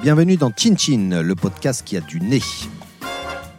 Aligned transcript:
Bienvenue 0.00 0.36
dans 0.36 0.52
Chin 0.56 0.76
Chin, 0.76 1.22
le 1.22 1.34
podcast 1.34 1.82
qui 1.84 1.96
a 1.96 2.00
du 2.00 2.20
nez. 2.20 2.42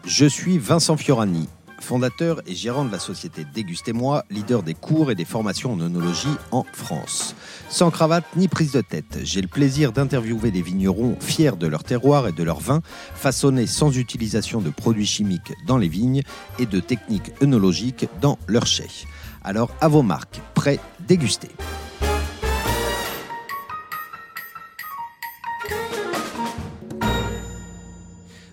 Je 0.05 0.25
suis 0.25 0.57
Vincent 0.57 0.97
Fiorani, 0.97 1.47
fondateur 1.79 2.41
et 2.47 2.55
gérant 2.55 2.85
de 2.85 2.91
la 2.91 2.99
société 2.99 3.45
Dégustez-moi, 3.53 4.25
leader 4.29 4.63
des 4.63 4.73
cours 4.73 5.11
et 5.11 5.15
des 5.15 5.25
formations 5.25 5.73
en 5.73 5.81
œnologie 5.81 6.27
en 6.51 6.65
France. 6.71 7.35
Sans 7.69 7.91
cravate 7.91 8.25
ni 8.35 8.47
prise 8.47 8.71
de 8.71 8.81
tête, 8.81 9.19
j'ai 9.23 9.41
le 9.41 9.47
plaisir 9.47 9.91
d'interviewer 9.91 10.51
des 10.51 10.61
vignerons 10.61 11.17
fiers 11.19 11.57
de 11.57 11.67
leur 11.67 11.83
terroir 11.83 12.27
et 12.27 12.31
de 12.31 12.43
leur 12.43 12.59
vin, 12.59 12.81
façonnés 13.15 13.67
sans 13.67 13.97
utilisation 13.97 14.61
de 14.61 14.69
produits 14.69 15.05
chimiques 15.05 15.53
dans 15.67 15.77
les 15.77 15.89
vignes 15.89 16.21
et 16.57 16.65
de 16.65 16.79
techniques 16.79 17.31
œnologiques 17.41 18.07
dans 18.21 18.37
leurs 18.47 18.67
chais. 18.67 18.89
Alors 19.43 19.71
à 19.81 19.87
vos 19.87 20.03
marques, 20.03 20.41
prêts, 20.53 20.79
dégustez. 21.09 21.49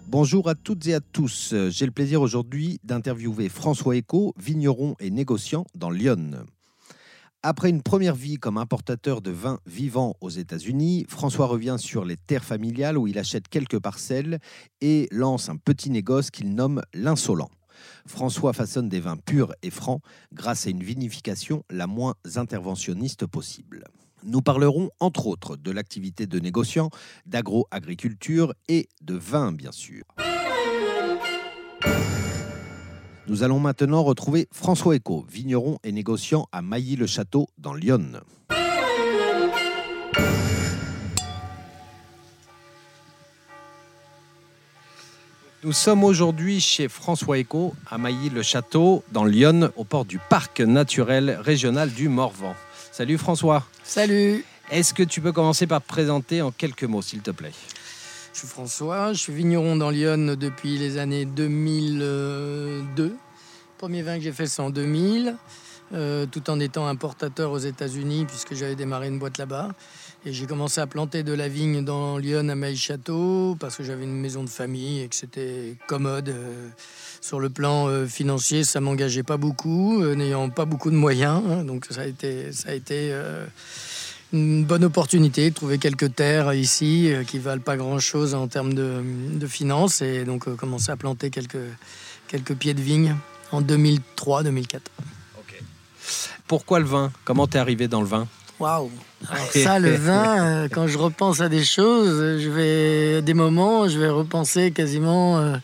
Bonjour 0.08 0.48
à 0.48 0.54
toutes 0.54 0.86
et 0.86 0.94
à 0.94 1.00
tous. 1.00 1.54
J'ai 1.68 1.84
le 1.84 1.92
plaisir 1.92 2.22
aujourd'hui 2.22 2.80
d'interviewer 2.82 3.50
François 3.50 3.94
Eco, 3.94 4.32
vigneron 4.38 4.96
et 5.00 5.10
négociant 5.10 5.66
dans 5.74 5.90
Lyon. 5.90 6.46
Après 7.42 7.68
une 7.68 7.82
première 7.82 8.14
vie 8.14 8.38
comme 8.38 8.56
importateur 8.56 9.20
de 9.20 9.30
vins 9.30 9.60
vivants 9.66 10.16
aux 10.22 10.30
États-Unis, 10.30 11.04
François 11.10 11.46
revient 11.46 11.76
sur 11.78 12.06
les 12.06 12.16
terres 12.16 12.42
familiales 12.42 12.96
où 12.96 13.06
il 13.06 13.18
achète 13.18 13.48
quelques 13.48 13.78
parcelles 13.78 14.38
et 14.80 15.08
lance 15.10 15.50
un 15.50 15.56
petit 15.56 15.90
négoce 15.90 16.30
qu'il 16.30 16.54
nomme 16.54 16.80
l'insolent. 16.94 17.50
François 18.06 18.52
façonne 18.52 18.88
des 18.88 19.00
vins 19.00 19.16
purs 19.16 19.54
et 19.62 19.70
francs 19.70 20.00
grâce 20.32 20.66
à 20.66 20.70
une 20.70 20.82
vinification 20.82 21.64
la 21.70 21.86
moins 21.86 22.14
interventionniste 22.36 23.26
possible. 23.26 23.84
Nous 24.24 24.42
parlerons 24.42 24.90
entre 24.98 25.26
autres 25.26 25.56
de 25.56 25.70
l'activité 25.70 26.26
de 26.26 26.38
négociant, 26.40 26.90
d'agro-agriculture 27.26 28.54
et 28.68 28.88
de 29.02 29.14
vin 29.14 29.52
bien 29.52 29.72
sûr. 29.72 30.04
Nous 33.28 33.42
allons 33.42 33.58
maintenant 33.58 34.04
retrouver 34.04 34.48
François 34.52 34.94
Eco, 34.96 35.26
vigneron 35.28 35.78
et 35.82 35.90
négociant 35.90 36.46
à 36.52 36.62
Mailly-le-Château 36.62 37.48
dans 37.58 37.74
Lyon. 37.74 38.20
Nous 45.66 45.72
sommes 45.72 46.04
aujourd'hui 46.04 46.60
chez 46.60 46.86
François 46.86 47.40
Eco 47.40 47.74
à 47.90 47.98
Mailly-le-Château 47.98 49.02
dans 49.10 49.24
Lyon 49.24 49.72
au 49.74 49.82
port 49.82 50.04
du 50.04 50.20
parc 50.20 50.60
naturel 50.60 51.40
régional 51.42 51.90
du 51.90 52.08
Morvan. 52.08 52.54
Salut 52.92 53.18
François. 53.18 53.66
Salut. 53.82 54.44
Est-ce 54.70 54.94
que 54.94 55.02
tu 55.02 55.20
peux 55.20 55.32
commencer 55.32 55.66
par 55.66 55.82
te 55.82 55.88
présenter 55.88 56.40
en 56.40 56.52
quelques 56.52 56.84
mots, 56.84 57.02
s'il 57.02 57.20
te 57.20 57.32
plaît? 57.32 57.50
Je 58.32 58.38
suis 58.38 58.46
François, 58.46 59.12
je 59.12 59.18
suis 59.18 59.32
vigneron 59.32 59.74
dans 59.74 59.90
Lyon 59.90 60.36
depuis 60.38 60.78
les 60.78 60.98
années 60.98 61.24
2002. 61.24 63.02
Le 63.02 63.16
premier 63.76 64.02
vin 64.02 64.18
que 64.18 64.22
j'ai 64.22 64.30
fait, 64.30 64.46
c'est 64.46 64.62
en 64.62 64.70
2000, 64.70 65.34
euh, 65.94 66.26
tout 66.26 66.48
en 66.48 66.60
étant 66.60 66.86
importateur 66.86 67.50
aux 67.50 67.58
États-Unis, 67.58 68.24
puisque 68.28 68.54
j'avais 68.54 68.76
démarré 68.76 69.08
une 69.08 69.18
boîte 69.18 69.38
là-bas. 69.38 69.70
Et 70.26 70.32
j'ai 70.32 70.46
commencé 70.46 70.80
à 70.80 70.88
planter 70.88 71.22
de 71.22 71.32
la 71.32 71.46
vigne 71.46 71.84
dans 71.84 72.18
Lyon 72.18 72.48
à 72.48 72.56
Maïs-Château, 72.56 73.56
parce 73.60 73.76
que 73.76 73.84
j'avais 73.84 74.02
une 74.02 74.20
maison 74.20 74.42
de 74.42 74.48
famille 74.48 75.00
et 75.00 75.06
que 75.06 75.14
c'était 75.14 75.76
commode. 75.86 76.30
Euh, 76.30 76.68
sur 77.20 77.38
le 77.38 77.48
plan 77.48 77.86
euh, 77.86 78.06
financier, 78.06 78.64
ça 78.64 78.80
m'engageait 78.80 79.22
pas 79.22 79.36
beaucoup, 79.36 80.02
euh, 80.02 80.16
n'ayant 80.16 80.50
pas 80.50 80.64
beaucoup 80.64 80.90
de 80.90 80.96
moyens. 80.96 81.44
hein, 81.48 81.62
donc 81.62 81.86
ça 81.90 82.00
a 82.00 82.74
été, 82.74 83.14
une 84.32 84.64
bonne 84.64 84.82
opportunité 84.82 85.48
de 85.48 85.54
trouver 85.54 85.78
quelques 85.78 86.12
terres 86.16 86.52
ici 86.54 87.12
qui 87.28 87.38
valent 87.38 87.62
pas 87.62 87.76
grand-chose 87.76 88.34
en 88.34 88.48
termes 88.48 88.74
de, 88.74 89.46
finances 89.46 90.02
et 90.02 90.24
donc 90.24 90.52
commencer 90.56 90.90
à 90.90 90.96
planter 90.96 91.30
quelques, 91.30 92.54
pieds 92.58 92.74
de 92.74 92.82
vigne 92.82 93.14
en 93.52 93.62
2003-2004. 93.62 94.80
Pourquoi 96.48 96.80
le 96.80 96.86
vin? 96.86 97.12
Comment 97.24 97.46
t'es 97.46 97.58
arrivé 97.58 97.86
dans 97.86 98.00
le 98.00 98.08
vin? 98.08 98.26
Waouh 98.58 98.90
Alors 99.28 99.50
ça, 99.52 99.78
le 99.78 99.94
vin, 99.94 100.46
euh, 100.64 100.68
quand 100.70 100.86
je 100.86 100.96
repense 100.96 101.40
à 101.40 101.48
des 101.48 101.64
choses, 101.64 102.40
je 102.40 102.48
vais, 102.48 103.16
à 103.18 103.20
des 103.20 103.34
moments, 103.34 103.88
je 103.88 103.98
vais 103.98 104.08
repenser 104.08 104.70
quasiment 104.70 105.38
euh, 105.38 105.56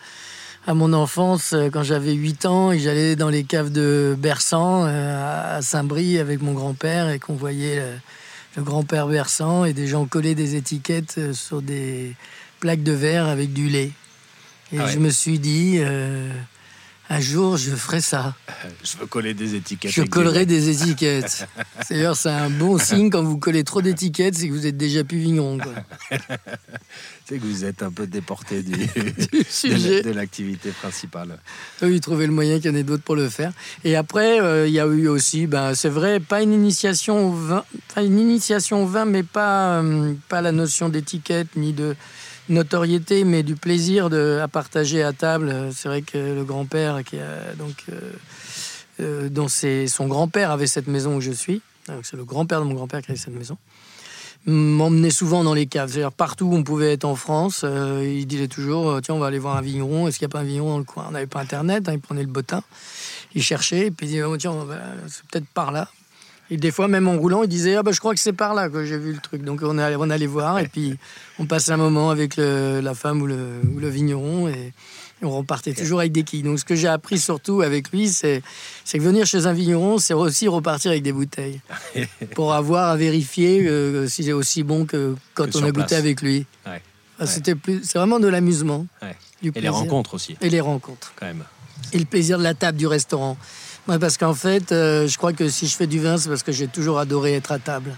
à 0.66 0.74
mon 0.74 0.92
enfance, 0.92 1.54
euh, 1.54 1.70
quand 1.70 1.82
j'avais 1.82 2.12
8 2.12 2.46
ans 2.46 2.70
et 2.70 2.78
j'allais 2.78 3.16
dans 3.16 3.30
les 3.30 3.44
caves 3.44 3.70
de 3.72 4.14
Bersan 4.18 4.84
euh, 4.86 5.56
à 5.58 5.62
Saint-Brie 5.62 6.18
avec 6.18 6.42
mon 6.42 6.52
grand-père 6.52 7.08
et 7.08 7.18
qu'on 7.18 7.34
voyait 7.34 7.76
le, 7.76 7.86
le 8.56 8.62
grand-père 8.62 9.06
Bersan 9.06 9.64
et 9.64 9.72
des 9.72 9.86
gens 9.86 10.04
coller 10.04 10.34
des 10.34 10.54
étiquettes 10.56 11.32
sur 11.32 11.62
des 11.62 12.14
plaques 12.60 12.82
de 12.82 12.92
verre 12.92 13.26
avec 13.26 13.52
du 13.54 13.68
lait. 13.70 13.90
Et 14.72 14.78
Ah 14.78 14.84
ouais. 14.84 14.92
je 14.92 14.98
me 14.98 15.10
suis 15.10 15.38
dit, 15.38 15.80
un 17.12 17.20
jour, 17.20 17.58
je 17.58 17.70
ferai 17.72 18.00
ça. 18.00 18.34
Je 18.82 18.96
veux 18.96 19.06
coller 19.06 19.34
des 19.34 19.54
étiquettes. 19.54 19.92
Je 19.92 20.02
collerai 20.02 20.46
des 20.46 20.70
étiquettes. 20.70 21.46
C'est 21.86 21.94
D'ailleurs, 21.94 22.16
c'est 22.16 22.30
un 22.30 22.48
bon 22.48 22.78
signe 22.78 23.10
quand 23.10 23.22
vous 23.22 23.36
collez 23.36 23.64
trop 23.64 23.82
d'étiquettes, 23.82 24.34
c'est 24.34 24.48
que 24.48 24.52
vous 24.52 24.66
êtes 24.66 24.76
déjà 24.76 25.02
quoi. 25.04 26.18
C'est 27.26 27.38
que 27.38 27.44
vous 27.44 27.64
êtes 27.64 27.82
un 27.82 27.90
peu 27.90 28.06
déporté 28.06 28.62
du, 28.62 28.72
Du 29.32 29.44
sujet. 29.48 30.02
de 30.02 30.10
l'activité 30.10 30.70
principale. 30.70 31.38
Eux, 31.82 31.92
ils 31.92 32.00
trouvaient 32.00 32.26
le 32.26 32.32
moyen 32.32 32.58
qu'il 32.60 32.70
y 32.70 32.74
en 32.74 32.76
ait 32.76 32.82
d'autres 32.82 33.02
pour 33.02 33.16
le 33.16 33.28
faire. 33.28 33.52
Et 33.84 33.94
après, 33.94 34.40
euh, 34.40 34.66
il 34.66 34.72
y 34.72 34.80
a 34.80 34.86
eu 34.86 35.08
aussi, 35.08 35.46
ben, 35.46 35.74
c'est 35.74 35.88
vrai, 35.88 36.18
pas 36.18 36.42
une 36.42 36.52
initiation 36.52 37.28
au 37.28 37.32
vin, 37.32 37.64
enfin, 37.90 38.04
une 38.04 38.18
initiation 38.18 38.84
au 38.84 38.86
vin, 38.86 39.04
mais 39.04 39.22
pas, 39.22 39.82
euh, 39.82 40.14
pas 40.28 40.40
la 40.40 40.52
notion 40.52 40.88
d'étiquette 40.88 41.48
ni 41.56 41.72
de 41.72 41.94
notoriété, 42.52 43.24
mais 43.24 43.42
du 43.42 43.56
plaisir 43.56 44.10
de, 44.10 44.38
à 44.42 44.48
partager 44.48 45.02
à 45.02 45.12
table. 45.12 45.70
C'est 45.74 45.88
vrai 45.88 46.02
que 46.02 46.18
le 46.18 46.44
grand-père, 46.44 47.02
qui 47.04 47.18
a, 47.18 47.54
donc, 47.58 47.84
euh, 47.88 48.12
euh, 49.00 49.28
dont 49.28 49.48
son 49.48 50.06
grand-père 50.06 50.50
avait 50.50 50.66
cette 50.66 50.86
maison 50.86 51.16
où 51.16 51.20
je 51.20 51.32
suis, 51.32 51.62
c'est 52.02 52.16
le 52.16 52.24
grand-père 52.24 52.60
de 52.60 52.66
mon 52.66 52.74
grand-père 52.74 53.02
qui 53.02 53.10
avait 53.10 53.18
cette 53.18 53.34
maison, 53.34 53.58
m'emmenait 54.46 55.10
souvent 55.10 55.44
dans 55.44 55.54
les 55.54 55.66
caves. 55.66 55.90
C'est-à-dire 55.90 56.12
partout 56.12 56.46
où 56.46 56.54
on 56.54 56.62
pouvait 56.62 56.92
être 56.92 57.04
en 57.04 57.16
France, 57.16 57.62
euh, 57.64 58.04
il 58.04 58.26
disait 58.26 58.48
toujours 58.48 58.90
euh, 58.90 59.00
tiens 59.00 59.14
on 59.14 59.18
va 59.18 59.26
aller 59.26 59.38
voir 59.38 59.56
un 59.56 59.62
vigneron. 59.62 60.08
Est-ce 60.08 60.18
qu'il 60.18 60.26
n'y 60.26 60.32
a 60.32 60.34
pas 60.34 60.40
un 60.40 60.44
vigneron 60.44 60.70
dans 60.70 60.78
le 60.78 60.84
coin? 60.84 61.06
On 61.08 61.12
n'avait 61.12 61.26
pas 61.26 61.40
internet, 61.40 61.88
hein, 61.88 61.92
il 61.92 62.00
prenait 62.00 62.22
le 62.22 62.28
bottin, 62.28 62.62
il 63.34 63.42
cherchait, 63.42 63.86
et 63.86 63.90
puis 63.90 64.06
il 64.06 64.10
disait 64.10 64.22
oh, 64.22 64.36
tiens 64.36 64.54
c'est 65.08 65.24
peut-être 65.26 65.48
par 65.48 65.72
là. 65.72 65.88
Et 66.52 66.58
des 66.58 66.70
fois 66.70 66.86
même 66.86 67.08
en 67.08 67.16
roulant, 67.16 67.42
il 67.44 67.48
disait 67.48 67.76
ah 67.76 67.82
bah 67.82 67.92
je 67.92 67.98
crois 67.98 68.12
que 68.14 68.20
c'est 68.20 68.34
par 68.34 68.52
là 68.52 68.68
que 68.68 68.84
j'ai 68.84 68.98
vu 68.98 69.12
le 69.14 69.20
truc. 69.20 69.42
Donc 69.42 69.60
on 69.62 69.78
allait, 69.78 69.96
on 69.98 70.10
allait 70.10 70.26
voir 70.26 70.58
et 70.58 70.68
puis 70.68 70.96
on 71.38 71.46
passait 71.46 71.72
un 71.72 71.78
moment 71.78 72.10
avec 72.10 72.36
le- 72.36 72.80
la 72.82 72.94
femme 72.94 73.22
ou 73.22 73.26
le, 73.26 73.38
ou 73.74 73.78
le 73.80 73.88
vigneron 73.88 74.48
et, 74.48 74.52
et 75.22 75.24
on 75.24 75.30
repartait 75.30 75.72
toujours 75.72 76.00
avec 76.00 76.12
des 76.12 76.24
quilles. 76.24 76.42
Donc 76.42 76.58
ce 76.58 76.64
que 76.66 76.74
j'ai 76.74 76.88
appris 76.88 77.18
surtout 77.18 77.62
avec 77.62 77.90
lui, 77.90 78.08
c'est 78.10 78.42
que 78.92 78.98
venir 78.98 79.24
chez 79.24 79.46
un 79.46 79.54
vigneron, 79.54 79.96
c'est 79.96 80.12
aussi 80.12 80.46
repartir 80.46 80.90
avec 80.90 81.02
des 81.02 81.12
bouteilles 81.12 81.60
pour 82.34 82.52
avoir 82.52 82.90
à 82.90 82.96
vérifier 82.96 83.66
euh, 83.66 84.06
si 84.06 84.22
c'est 84.24 84.32
aussi 84.32 84.62
bon 84.62 84.84
que 84.84 85.14
quand 85.32 85.50
Que 85.50 85.56
on 85.56 85.62
a 85.62 85.70
goûté 85.72 85.86
place. 85.86 85.92
avec 86.00 86.20
lui. 86.20 86.44
Ouais. 86.66 86.82
C'était 87.24 87.54
plus, 87.54 87.80
c'est 87.82 87.96
vraiment 87.98 88.20
de 88.20 88.26
l'amusement, 88.28 88.86
Ouais. 89.00 89.16
Et 89.54 89.60
les 89.60 89.68
rencontres 89.70 90.14
aussi, 90.14 90.36
et 90.40 90.50
les 90.50 90.60
rencontres 90.60 91.12
quand 91.16 91.26
même. 91.26 91.44
et 91.92 91.98
le 91.98 92.04
plaisir 92.04 92.36
de 92.38 92.42
la 92.44 92.54
table 92.54 92.76
du 92.78 92.86
restaurant. 92.86 93.36
Ouais, 93.88 93.98
parce 93.98 94.16
qu'en 94.16 94.34
fait, 94.34 94.70
euh, 94.72 95.08
je 95.08 95.16
crois 95.18 95.32
que 95.32 95.48
si 95.48 95.66
je 95.66 95.74
fais 95.76 95.86
du 95.88 95.98
vin, 96.00 96.16
c'est 96.16 96.28
parce 96.28 96.42
que 96.42 96.52
j'ai 96.52 96.68
toujours 96.68 96.98
adoré 96.98 97.34
être 97.34 97.50
à 97.52 97.58
table. 97.58 97.96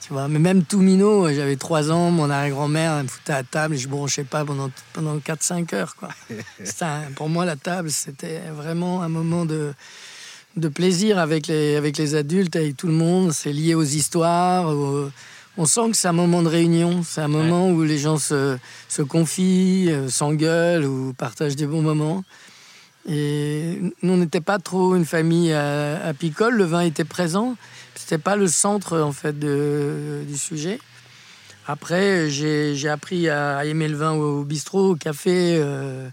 Tu 0.00 0.12
vois, 0.12 0.26
mais 0.28 0.38
même 0.40 0.64
tout 0.64 0.80
minot, 0.80 1.28
j'avais 1.32 1.54
3 1.56 1.92
ans, 1.92 2.10
mon 2.10 2.28
arrière-grand-mère 2.28 2.94
elle 2.94 3.04
me 3.04 3.08
foutait 3.08 3.32
à 3.34 3.44
table 3.44 3.76
et 3.76 3.78
je 3.78 3.86
bronchais 3.88 4.24
pas 4.24 4.44
pendant, 4.44 4.68
pendant 4.92 5.16
4-5 5.18 5.72
heures. 5.74 5.94
Quoi. 5.94 6.08
Un- 6.80 7.12
pour 7.14 7.28
moi, 7.28 7.44
la 7.44 7.54
table, 7.54 7.88
c'était 7.90 8.40
vraiment 8.52 9.02
un 9.02 9.08
moment 9.08 9.44
de, 9.44 9.72
de 10.56 10.68
plaisir 10.68 11.18
avec 11.18 11.46
les, 11.46 11.76
avec 11.76 11.98
les 11.98 12.16
adultes, 12.16 12.56
avec 12.56 12.76
tout 12.76 12.88
le 12.88 12.94
monde. 12.94 13.32
C'est 13.32 13.52
lié 13.52 13.74
aux 13.76 13.84
histoires. 13.84 14.66
on 15.56 15.66
sent 15.66 15.90
que 15.92 15.96
c'est 15.96 16.08
un 16.08 16.12
moment 16.12 16.42
de 16.42 16.48
réunion. 16.48 17.04
C'est 17.04 17.20
un 17.20 17.28
moment 17.28 17.70
où 17.70 17.82
les 17.84 17.98
gens 17.98 18.18
se, 18.18 18.56
se 18.88 19.02
confient, 19.02 19.86
euh, 19.90 20.08
s'engueulent 20.08 20.84
ou 20.84 21.12
partagent 21.12 21.54
des 21.56 21.66
bons 21.66 21.82
moments. 21.82 22.24
Et 23.08 23.78
nous, 24.02 24.12
on 24.12 24.16
n'était 24.16 24.40
pas 24.40 24.58
trop 24.58 24.94
une 24.94 25.04
famille 25.04 25.52
à, 25.52 26.04
à 26.04 26.14
picole. 26.14 26.54
Le 26.54 26.64
vin 26.64 26.82
était 26.82 27.04
présent. 27.04 27.56
C'était 27.94 28.18
pas 28.18 28.36
le 28.36 28.46
centre, 28.48 28.98
en 29.00 29.12
fait, 29.12 29.38
de- 29.38 30.22
du 30.26 30.36
sujet. 30.38 30.78
Après, 31.66 32.28
j'ai 32.30 32.88
appris 32.88 33.28
à 33.28 33.64
aimer 33.64 33.88
le 33.88 33.96
vin 33.96 34.12
au, 34.12 34.40
au 34.40 34.44
bistrot, 34.44 34.90
au 34.90 34.96
café, 34.96 35.56
euh, 35.60 36.08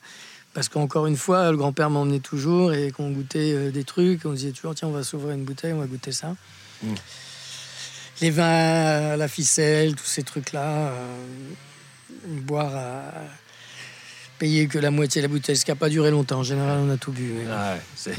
parce 0.53 0.69
qu'encore 0.69 1.07
une 1.07 1.17
fois, 1.17 1.49
le 1.51 1.57
grand-père 1.57 1.89
m'emmenait 1.89 2.19
toujours 2.19 2.73
et 2.73 2.91
qu'on 2.91 3.09
goûtait 3.11 3.53
euh, 3.55 3.71
des 3.71 3.83
trucs. 3.83 4.25
On 4.25 4.33
disait 4.33 4.51
toujours, 4.51 4.75
tiens, 4.75 4.87
on 4.89 4.91
va 4.91 5.03
s'ouvrir 5.03 5.33
une 5.35 5.43
bouteille, 5.43 5.73
on 5.73 5.79
va 5.79 5.87
goûter 5.87 6.11
ça. 6.11 6.35
Les 8.21 8.29
vins 8.31 8.43
à 9.13 9.15
la 9.17 9.27
ficelle, 9.27 9.95
tous 9.95 10.05
ces 10.05 10.23
trucs-là. 10.23 10.89
euh, 10.89 11.17
boire 12.41 12.75
à, 12.75 13.11
payé 14.39 14.67
que 14.67 14.79
la 14.79 14.89
moitié 14.89 15.21
de 15.21 15.27
la 15.27 15.31
bouteille, 15.31 15.57
ce 15.57 15.65
qui 15.65 15.71
n'a 15.71 15.75
pas 15.75 15.89
duré 15.89 16.09
longtemps. 16.09 16.39
En 16.39 16.43
général, 16.43 16.79
on 16.79 16.89
a 16.89 16.97
tout 16.97 17.11
bu. 17.11 17.33
Ah 17.51 17.75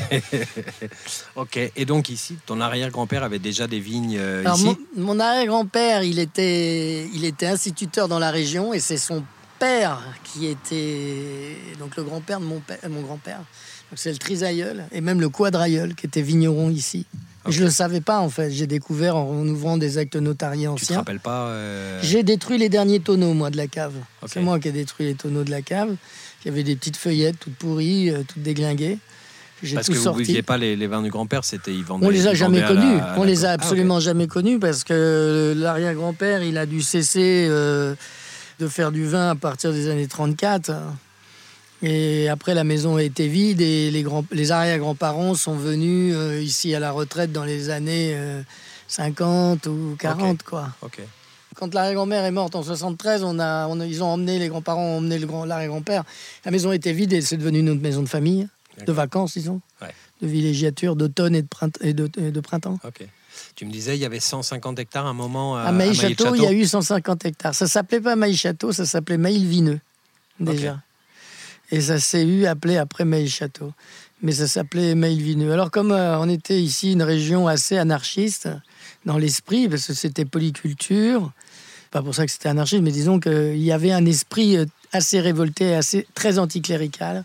ok. 1.37 1.59
Et 1.75 1.85
donc 1.85 2.11
ici, 2.11 2.37
ton 2.47 2.61
arrière-grand-père 2.61 3.25
avait 3.25 3.39
déjà 3.39 3.67
des 3.67 3.81
vignes 3.81 4.19
euh, 4.19 4.41
Alors, 4.41 4.57
ici 4.57 4.77
mon, 4.97 5.15
mon 5.15 5.21
arrière-grand-père, 5.21 6.03
il 6.03 6.19
était, 6.19 7.09
il 7.15 7.25
était 7.25 7.47
instituteur 7.47 8.07
dans 8.07 8.19
la 8.19 8.31
région 8.31 8.73
et 8.75 8.81
c'est 8.81 8.99
son 8.99 9.25
père 9.59 10.01
qui 10.23 10.47
était 10.47 11.57
donc 11.79 11.97
le 11.97 12.05
grand-père 12.05 12.41
de 12.41 12.45
mon, 12.45 12.61
père, 12.61 12.79
mon 12.89 13.01
grand-père. 13.01 13.39
Donc 13.91 13.97
c'est 13.99 14.13
le 14.13 14.19
trisaïeul 14.19 14.85
et 14.93 15.01
même 15.01 15.21
le 15.21 15.29
quadrailleul 15.29 15.95
qui 15.95 16.07
était 16.07 16.23
vigneron 16.23 16.71
ici. 16.71 17.07
Et 17.49 17.53
Je 17.53 17.61
ne 17.61 17.65
le 17.67 17.71
savais 17.71 18.01
pas 18.01 18.21
en 18.21 18.29
fait. 18.29 18.51
J'ai 18.51 18.67
découvert 18.67 19.17
en 19.17 19.47
ouvrant 19.47 19.79
des 19.79 19.99
actes 19.99 20.17
notariés 20.17 20.69
Tu 20.77 20.81
te 20.81 20.85
anciens. 20.85 20.97
rappelles 20.99 21.21
pas 21.21 21.47
euh, 21.47 21.99
J'ai 22.03 22.23
détruit 22.23 22.59
les 22.59 22.69
derniers 22.69 23.01
tonneaux, 23.01 23.33
moi, 23.35 23.51
de 23.51 23.57
la 23.57 23.67
cave. 23.67 23.95
C'est 24.27 24.41
moi 24.41 24.59
qui 24.61 24.69
ai 24.69 24.73
détruit 24.73 25.07
les 25.07 25.15
tonneaux 25.15 25.45
de 25.45 25.51
la 25.51 25.63
cave. 25.63 25.95
Il 26.45 26.49
y 26.49 26.51
avait 26.51 26.63
des 26.63 26.77
petites 26.77 26.97
feuillettes 26.97 27.37
toutes 27.41 27.55
pourries, 27.57 28.11
euh, 28.11 28.23
toutes 28.27 28.43
déglinguées. 28.43 28.99
J'ai 29.63 29.75
Parce 29.75 29.87
tout 29.89 29.93
que 29.93 29.99
vous 29.99 30.11
ne 30.11 30.17
buviez 30.17 30.43
pas 30.43 30.57
les, 30.57 30.75
les 30.75 30.87
vins 30.87 31.03
du 31.03 31.11
grand-père, 31.11 31.45
c'était 31.45 31.73
ils 31.75 31.85
vendaient. 31.85 32.07
On 32.07 32.11
les 32.11 32.27
a 32.27 32.33
jamais 32.35 32.61
la- 32.61 32.69
connus. 32.69 32.99
On 33.19 33.25
les 33.25 33.45
a 33.45 33.51
Ah, 33.51 33.53
absolument 33.55 34.01
jamais 34.01 34.27
connus 34.27 34.59
parce 34.59 34.85
que 34.85 35.53
l'arrière-grand-père, 35.57 36.43
il 36.43 36.57
a 36.57 36.65
dû 36.65 36.81
cesser 36.81 37.47
euh, 37.51 37.95
de 38.59 38.69
faire 38.69 38.91
du 38.91 39.05
vin 39.07 39.31
à 39.31 39.35
partir 39.35 39.73
des 39.73 39.89
années 39.89 40.07
34. 40.07 40.73
Et 41.83 42.29
après, 42.29 42.55
la 42.55 42.65
maison 42.65 42.97
a 42.97 43.03
été 43.03 43.27
vide 43.29 43.61
et 43.61 43.91
les, 43.91 44.03
grands, 44.03 44.25
les 44.33 44.53
arrière-grands-parents 44.53 45.35
sont 45.35 45.55
venus 45.55 46.15
euh, 46.15 46.41
ici 46.43 46.75
à 46.75 46.81
la 46.81 46.91
retraite 46.93 47.33
dans 47.33 47.45
les 47.45 47.71
années 47.71 48.13
euh, 48.15 48.43
50 48.89 49.67
ou 49.67 49.97
40, 49.99 50.43
quoi. 50.43 50.69
Quand 51.57 51.73
l'arrière-grand-mère 51.75 52.25
est 52.25 52.31
morte 52.31 52.55
en 52.55 52.63
73, 52.63 53.23
on 53.25 53.39
a, 53.39 53.67
on 53.69 53.81
a- 53.81 53.87
ils 53.87 54.03
ont 54.03 54.09
emmené, 54.09 54.39
les 54.39 54.49
grands-parents 54.49 54.85
ont 54.85 54.99
emmené 54.99 55.19
le 55.19 55.27
grand- 55.27 55.45
l'arrière-grand-père. 55.47 56.05
La 56.45 56.51
maison 56.51 56.71
était 56.73 56.93
vide 56.93 57.13
et 57.13 57.23
c'est 57.23 57.37
devenu 57.39 57.63
notre 57.63 57.81
maison 57.81 58.03
de 58.03 58.09
famille, 58.09 58.47
de 58.87 58.93
vacances, 58.93 59.35
disons, 59.35 59.61
Ouais. 59.83 59.95
de 60.23 60.27
villégiature, 60.27 60.97
d'automne 60.97 61.35
et 61.35 61.43
de, 61.43 61.49
printemps- 61.49 61.81
et 61.83 61.93
de- 61.95 62.11
et 62.19 62.31
de 62.31 62.41
printemps. 62.41 62.79
Ok. 62.85 63.07
Tu 63.57 63.65
me 63.65 63.71
disais, 63.73 63.97
il 63.97 64.01
y 64.01 64.05
avait 64.05 64.21
150 64.21 64.79
hectares 64.79 65.07
à 65.07 65.11
un 65.11 65.15
moment 65.15 65.57
à, 65.57 65.63
À 65.63 65.73
Maïs-Château, 65.73 66.25
Mailly-Château. 66.33 66.35
il 66.37 66.43
y 66.43 66.47
a 66.47 66.53
eu 66.53 66.67
150 66.67 67.25
hectares. 67.25 67.55
Ça 67.55 67.67
s'appelait 67.67 68.01
pas 68.01 68.17
Maïs-Château, 68.17 68.73
ça 68.73 68.85
s'appelait 68.87 69.17
Maïl-Vineux, 69.19 69.81
déjà. 70.39 70.79
Et 71.71 71.81
ça 71.81 71.99
s'est 71.99 72.25
eu 72.25 72.47
appelé 72.47 72.77
après 72.77 73.05
Maïs-Château. 73.05 73.73
Mais 74.23 74.33
ça 74.33 74.47
s'appelait 74.47 74.95
Maïl-Vineux. 74.95 75.53
Alors, 75.53 75.71
comme 75.71 75.93
euh, 75.93 76.19
on 76.19 76.29
était 76.29 76.61
ici 76.61 76.93
une 76.93 77.03
région 77.03 77.47
assez 77.49 77.79
anarchiste 77.79 78.49
dans 79.07 79.17
l'esprit, 79.17 79.69
parce 79.69 79.87
que 79.87 79.95
c'était 79.95 80.25
polyculture, 80.27 81.33
pas 81.91 82.03
pour 82.03 82.15
ça 82.15 82.27
que 82.27 82.33
c'était 82.33 82.49
anarchiste, 82.49 82.83
mais 82.83 82.93
disons 82.93 83.19
qu'il 83.19 83.63
y 83.63 83.73
avait 83.73 83.93
un 83.93 84.05
esprit 84.05 84.57
euh, 84.59 84.67
assez 84.93 85.21
révolté, 85.21 85.75
assez, 85.75 86.07
très 86.15 86.39
anticlérical. 86.39 87.25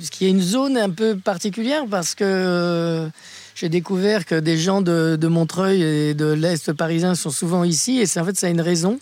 Ce 0.00 0.10
qui 0.10 0.26
est 0.26 0.30
une 0.30 0.40
zone 0.40 0.78
un 0.78 0.88
peu 0.88 1.18
particulière 1.18 1.84
parce 1.90 2.14
que 2.14 2.24
euh, 2.24 3.08
j'ai 3.54 3.68
découvert 3.68 4.24
que 4.24 4.36
des 4.36 4.56
gens 4.56 4.80
de, 4.80 5.18
de 5.20 5.28
Montreuil 5.28 5.82
et 5.82 6.14
de 6.14 6.32
l'Est 6.32 6.72
parisien 6.72 7.14
sont 7.14 7.30
souvent 7.30 7.64
ici. 7.64 8.00
Et 8.00 8.18
en 8.18 8.24
fait, 8.24 8.38
ça 8.38 8.46
a 8.46 8.50
une 8.50 8.60
raison. 8.60 8.98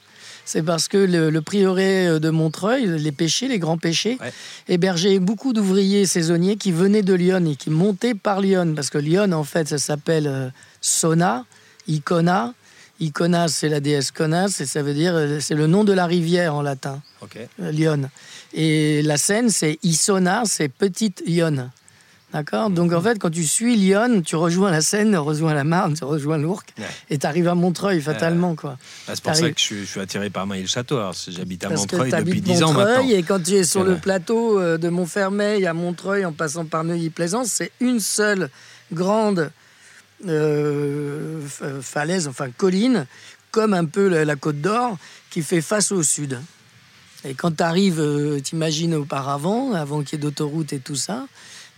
C'est 0.52 0.64
parce 0.64 0.88
que 0.88 0.98
le, 0.98 1.30
le 1.30 1.42
prieuré 1.42 2.18
de 2.18 2.30
Montreuil, 2.30 2.98
les 2.98 3.12
péchés, 3.12 3.46
les 3.46 3.60
grands 3.60 3.78
péchés, 3.78 4.18
Ouais. 4.20 4.32
hébergeait 4.68 5.20
beaucoup 5.20 5.52
d'ouvriers 5.52 6.06
saisonniers 6.06 6.56
qui 6.56 6.72
venaient 6.72 7.02
de 7.04 7.14
Lyon 7.14 7.44
et 7.46 7.54
qui 7.54 7.70
montaient 7.70 8.14
par 8.16 8.40
Lyon. 8.40 8.72
Parce 8.74 8.90
que 8.90 8.98
Lyon, 8.98 9.30
en 9.30 9.44
fait, 9.44 9.68
ça 9.68 9.78
s'appelle 9.78 10.26
euh, 10.26 10.48
Sona, 10.80 11.44
Icona. 11.86 12.52
Icona, 12.98 13.46
c'est 13.46 13.68
la 13.68 13.78
déesse 13.78 14.10
Conas, 14.10 14.56
et 14.60 14.66
ça 14.66 14.82
veut 14.82 14.92
dire, 14.92 15.14
euh, 15.14 15.38
c'est 15.40 15.54
le 15.54 15.68
nom 15.68 15.84
de 15.84 15.92
la 15.92 16.06
rivière 16.06 16.56
en 16.56 16.62
latin. 16.62 17.00
Euh, 17.60 17.70
Lyon. 17.70 18.10
Et 18.52 19.02
la 19.02 19.18
Seine, 19.18 19.50
c'est 19.50 19.78
Isona, 19.84 20.42
c'est 20.46 20.68
Petite 20.68 21.22
Lyon. 21.26 21.70
D'accord? 22.32 22.70
Donc 22.70 22.92
en 22.92 23.00
fait, 23.00 23.18
quand 23.18 23.30
tu 23.30 23.44
suis 23.44 23.74
Lyon, 23.74 24.22
tu 24.24 24.36
rejoins 24.36 24.70
la 24.70 24.82
Seine, 24.82 25.10
tu 25.10 25.16
rejoins 25.18 25.52
la 25.52 25.64
Marne, 25.64 25.94
tu 25.94 26.04
rejoins 26.04 26.38
l'Ourcq, 26.38 26.68
Ouais. 26.78 26.84
et 27.10 27.18
tu 27.18 27.26
arrives 27.26 27.48
à 27.48 27.56
Montreuil 27.56 28.00
fatalement. 28.00 28.54
quoi. 28.54 28.78
Ah, 29.08 29.12
c'est 29.16 29.22
pour 29.24 29.34
ça 29.34 29.50
que 29.50 29.58
je, 29.58 29.64
suis- 29.64 29.80
je 29.80 29.84
suis 29.90 30.00
attiré 30.00 30.30
par 30.30 30.46
c'est- 31.16 31.32
j'habite 31.32 31.64
à 31.64 31.70
Montreuil 31.70 32.10
depuis 32.12 32.30
habites 32.32 32.44
10 32.44 32.62
ans 32.62 32.72
maintenant. 32.72 33.08
et 33.08 33.22
quand 33.24 33.42
tu 33.42 33.54
es 33.54 33.64
sur 33.64 33.82
le 33.82 33.96
plateau 33.96 34.60
euh, 34.60 34.78
de 34.78 34.88
Montfermeil 34.88 35.66
à 35.66 35.74
Montreuil, 35.74 36.24
en 36.24 36.32
passant 36.32 36.64
par 36.66 36.84
Neuilly-Plaisance, 36.84 37.48
c'est 37.48 37.72
une 37.80 37.98
seule 37.98 38.48
grande 38.92 39.50
euh, 40.28 41.40
f- 41.46 41.80
falaise, 41.82 42.28
enfin 42.28 42.48
colline, 42.56 43.06
comme 43.50 43.74
un 43.74 43.84
peu 43.86 44.08
la, 44.08 44.24
la 44.24 44.36
Côte 44.36 44.60
d'Or, 44.60 44.98
qui 45.30 45.42
fait 45.42 45.60
face 45.62 45.92
au 45.92 46.02
sud. 46.02 46.38
Et 47.24 47.34
quand 47.34 47.56
tu 47.56 47.62
arrives, 47.62 48.00
t'imagines 48.42 48.94
auparavant, 48.94 49.72
avant 49.72 50.02
qu'il 50.02 50.18
y 50.18 50.20
ait 50.20 50.22
d'autoroute 50.22 50.72
et 50.72 50.78
tout 50.78 50.96
ça, 50.96 51.26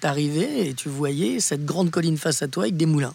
t'arrivais 0.02 0.66
et 0.68 0.74
tu 0.74 0.88
voyais 0.88 1.40
cette 1.40 1.64
grande 1.64 1.90
colline 1.90 2.18
face 2.18 2.42
à 2.42 2.48
toi 2.48 2.64
avec 2.64 2.76
des 2.76 2.86
moulins. 2.86 3.14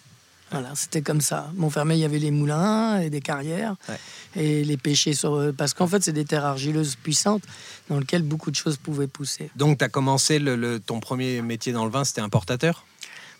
Voilà, 0.51 0.69
c'était 0.75 1.01
comme 1.01 1.19
ça. 1.19 1.51
Montfermeil, 1.55 1.99
il 1.99 2.01
y 2.03 2.05
avait 2.05 2.19
les 2.19 2.31
moulins 2.31 2.99
et 3.01 3.09
des 3.09 3.19
carrières 3.19 3.75
Ouais. 3.89 3.97
et 4.37 4.63
les 4.63 4.77
pêchers 4.77 5.13
sur. 5.13 5.51
Parce 5.57 5.73
qu'en 5.73 5.87
fait, 5.87 6.01
c'est 6.01 6.13
des 6.13 6.23
terres 6.23 6.45
argileuses 6.45 6.95
puissantes 6.95 7.43
dans 7.89 7.99
lesquelles 7.99 8.23
beaucoup 8.23 8.49
de 8.49 8.55
choses 8.55 8.77
pouvaient 8.77 9.07
pousser. 9.07 9.49
Donc, 9.57 9.79
tu 9.79 9.83
as 9.83 9.89
commencé 9.89 10.39
le, 10.39 10.55
le- 10.55 10.79
ton 10.79 11.01
premier 11.01 11.41
métier 11.41 11.73
dans 11.73 11.83
le 11.83 11.91
vin, 11.91 12.05
c'était 12.05 12.21
importateur? 12.21 12.85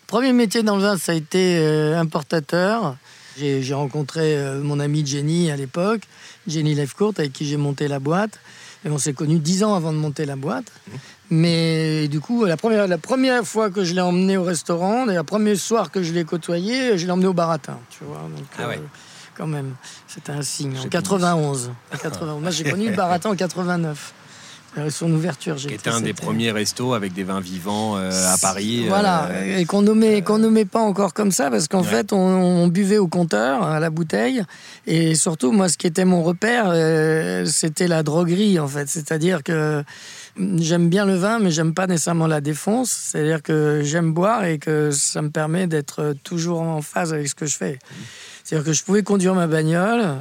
Premier 0.06 0.34
métier 0.34 0.62
dans 0.62 0.76
le 0.76 0.82
vin, 0.82 0.98
ça 0.98 1.12
a 1.12 1.14
été 1.14 1.56
euh, 1.58 1.98
importateur. 1.98 2.96
J'ai 3.38 3.72
rencontré 3.72 4.36
euh, 4.36 4.60
mon 4.62 4.78
amie 4.80 5.06
Jenny 5.06 5.50
à 5.50 5.56
l'époque, 5.56 6.02
Jenny 6.46 6.74
Lefcourt, 6.74 7.14
avec 7.16 7.32
qui 7.32 7.46
j'ai 7.46 7.56
monté 7.56 7.88
la 7.88 8.00
boîte. 8.00 8.38
Et 8.84 8.90
on 8.90 8.98
s'est 8.98 9.12
connus 9.14 9.38
dix 9.38 9.64
ans 9.64 9.74
avant 9.74 9.92
de 9.92 9.98
monter 9.98 10.24
la 10.26 10.36
boîte. 10.36 10.70
Mais 11.30 12.08
du 12.08 12.20
coup, 12.20 12.44
la 12.46 12.56
première, 12.56 12.86
la 12.86 12.98
première 12.98 13.44
fois 13.44 13.70
que 13.70 13.84
je 13.84 13.94
l'ai 13.94 14.00
emmené 14.00 14.36
au 14.36 14.44
restaurant, 14.44 15.08
et 15.08 15.14
le 15.14 15.22
premier 15.22 15.56
soir 15.56 15.90
que 15.90 16.02
je 16.02 16.12
l'ai 16.12 16.24
côtoyé, 16.24 16.96
je 16.96 17.04
l'ai 17.04 17.12
emmené 17.12 17.26
au 17.28 17.34
baratin. 17.34 17.78
Tu 17.90 18.04
vois, 18.04 18.16
donc, 18.34 18.46
euh, 18.58 18.62
Ah 18.64 18.68
ouais. 18.68 18.80
quand 19.36 19.46
même, 19.46 19.74
c'était 20.06 20.32
un 20.32 20.42
signe. 20.42 20.76
En 20.78 20.82
C'est 20.82 20.88
91. 20.88 21.70
En 21.92 21.96
91. 21.98 22.40
Moi, 22.42 22.50
j'ai 22.50 22.64
connu 22.64 22.88
le 22.90 22.96
baratin 22.96 23.30
en 23.30 23.36
89. 23.36 24.14
Euh, 24.76 24.90
Son 24.90 25.10
ouverture, 25.12 25.56
j'ai 25.56 25.68
Qui 25.70 25.74
était 25.74 25.88
un 25.90 26.02
des 26.02 26.12
premiers 26.12 26.50
restos 26.50 26.92
avec 26.92 27.12
des 27.14 27.24
vins 27.24 27.40
vivants 27.40 27.96
euh, 27.96 28.10
à 28.32 28.36
Paris. 28.36 28.82
euh, 28.84 28.88
voilà, 28.88 29.28
et 29.58 29.64
qu'on 29.64 29.80
nommait, 29.80 30.20
qu'on 30.20 30.38
nommait 30.38 30.66
pas 30.66 30.80
encore 30.80 31.14
comme 31.14 31.32
ça, 31.32 31.50
parce 31.50 31.68
qu'en 31.68 31.80
Ouais. 31.80 31.88
fait, 31.88 32.12
on, 32.12 32.18
on 32.18 32.68
buvait 32.68 32.98
au 32.98 33.08
compteur, 33.08 33.62
à 33.64 33.80
la 33.80 33.88
bouteille, 33.90 34.42
et 34.86 35.14
surtout, 35.14 35.52
moi, 35.52 35.68
ce 35.70 35.78
qui 35.78 35.86
était 35.86 36.04
mon 36.04 36.22
repère, 36.22 36.66
euh, 36.68 37.46
c'était 37.46 37.88
la 37.88 38.02
droguerie, 38.02 38.58
en 38.60 38.68
fait. 38.68 38.88
C'est-à-dire 38.90 39.42
que 39.42 39.82
j'aime 40.58 40.88
bien 40.88 41.04
le 41.04 41.16
vin, 41.16 41.38
mais 41.38 41.50
j'aime 41.50 41.74
pas 41.74 41.86
nécessairement 41.86 42.26
la 42.26 42.40
défonce. 42.40 42.90
C'est-à-dire 42.90 43.42
que 43.42 43.82
j'aime 43.84 44.12
boire 44.12 44.44
et 44.44 44.58
que 44.58 44.90
ça 44.90 45.22
me 45.22 45.30
permet 45.30 45.66
d'être 45.66 46.14
toujours 46.24 46.60
en 46.60 46.82
phase 46.82 47.12
avec 47.12 47.28
ce 47.28 47.34
que 47.34 47.46
je 47.46 47.56
fais. 47.56 47.78
C'est-à-dire 48.44 48.64
que 48.64 48.72
je 48.72 48.82
pouvais 48.84 49.02
conduire 49.02 49.34
ma 49.34 49.46
bagnole 49.46 50.16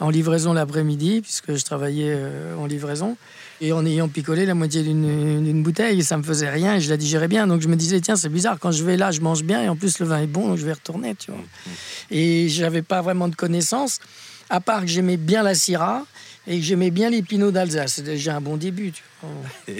en 0.00 0.10
livraison 0.10 0.52
l'après-midi, 0.52 1.22
puisque 1.22 1.54
je 1.54 1.64
travaillais 1.64 2.12
euh, 2.14 2.56
en 2.56 2.66
livraison. 2.66 3.16
Et 3.62 3.72
en 3.72 3.86
ayant 3.86 4.08
picolé 4.08 4.44
la 4.44 4.54
moitié 4.54 4.82
d'une 4.82 5.62
bouteille, 5.62 6.02
ça 6.02 6.18
me 6.18 6.22
faisait 6.22 6.50
rien 6.50 6.76
et 6.76 6.80
je 6.80 6.90
la 6.90 6.98
digérais 6.98 7.28
bien. 7.28 7.46
Donc 7.46 7.62
je 7.62 7.68
me 7.68 7.76
disais, 7.76 8.00
tiens, 8.02 8.16
c'est 8.16 8.28
bizarre, 8.28 8.58
quand 8.60 8.70
je 8.70 8.84
vais 8.84 8.98
là, 8.98 9.10
je 9.10 9.22
mange 9.22 9.44
bien 9.44 9.62
et 9.62 9.68
en 9.70 9.76
plus 9.76 9.98
le 9.98 10.04
vin 10.04 10.20
est 10.20 10.26
bon, 10.26 10.48
donc 10.48 10.58
je 10.58 10.66
vais 10.66 10.74
retourner, 10.74 11.14
tu 11.14 11.30
vois. 11.30 11.40
Et 12.10 12.50
j'avais 12.50 12.82
pas 12.82 13.00
vraiment 13.00 13.28
de 13.28 13.34
connaissances, 13.34 14.00
à 14.50 14.60
part 14.60 14.82
que 14.82 14.88
j'aimais 14.88 15.16
bien 15.16 15.42
la 15.42 15.54
Syrah 15.54 16.04
et 16.46 16.60
j'aimais 16.62 16.90
bien 16.90 17.10
les 17.10 17.22
Pinots 17.22 17.50
d'Alsace. 17.50 17.94
C'est 17.94 18.02
déjà 18.02 18.36
un 18.36 18.40
bon 18.40 18.56
début, 18.56 18.92
tu 18.92 19.02
vois. 19.22 19.74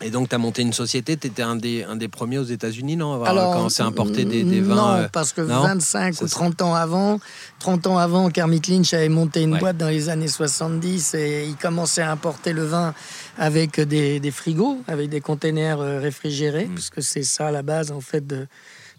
Et 0.00 0.10
donc, 0.10 0.28
tu 0.28 0.34
as 0.36 0.38
monté 0.38 0.62
une 0.62 0.72
société, 0.72 1.16
tu 1.16 1.26
étais 1.26 1.42
un 1.42 1.56
des, 1.56 1.82
un 1.82 1.96
des 1.96 2.06
premiers 2.06 2.38
aux 2.38 2.44
États-Unis, 2.44 2.96
non 2.96 3.14
avoir 3.14 3.30
Alors, 3.30 3.52
commencé 3.52 3.82
à 3.82 3.86
importer 3.86 4.24
des, 4.24 4.44
des 4.44 4.60
vins 4.60 4.76
Non, 4.76 4.88
euh, 4.90 5.08
parce 5.12 5.32
que 5.32 5.40
non 5.40 5.60
25 5.62 6.14
C'est 6.14 6.22
ou 6.24 6.28
ça. 6.28 6.36
30 6.36 6.62
ans 6.62 6.74
avant, 6.76 7.18
30 7.58 7.88
ans 7.88 7.98
avant, 7.98 8.30
Kermit 8.30 8.60
Lynch 8.68 8.94
avait 8.94 9.08
monté 9.08 9.42
une 9.42 9.54
Ouais. 9.54 9.58
boîte 9.58 9.76
dans 9.76 9.88
les 9.88 10.08
années 10.08 10.28
70 10.28 11.14
et 11.14 11.46
il 11.48 11.56
commençait 11.56 12.02
à 12.02 12.12
importer 12.12 12.52
le 12.52 12.64
vin 12.64 12.94
avec 13.38 13.80
des, 13.80 14.20
des 14.20 14.30
frigos, 14.30 14.80
avec 14.86 15.08
des 15.10 15.20
containers 15.20 15.80
euh, 15.80 15.98
réfrigérés, 15.98 16.66
Mm. 16.66 16.74
puisque 16.74 17.02
c'est 17.02 17.24
ça 17.24 17.50
la 17.50 17.62
base 17.62 17.90
en 17.90 18.00
fait 18.00 18.24
de 18.24 18.46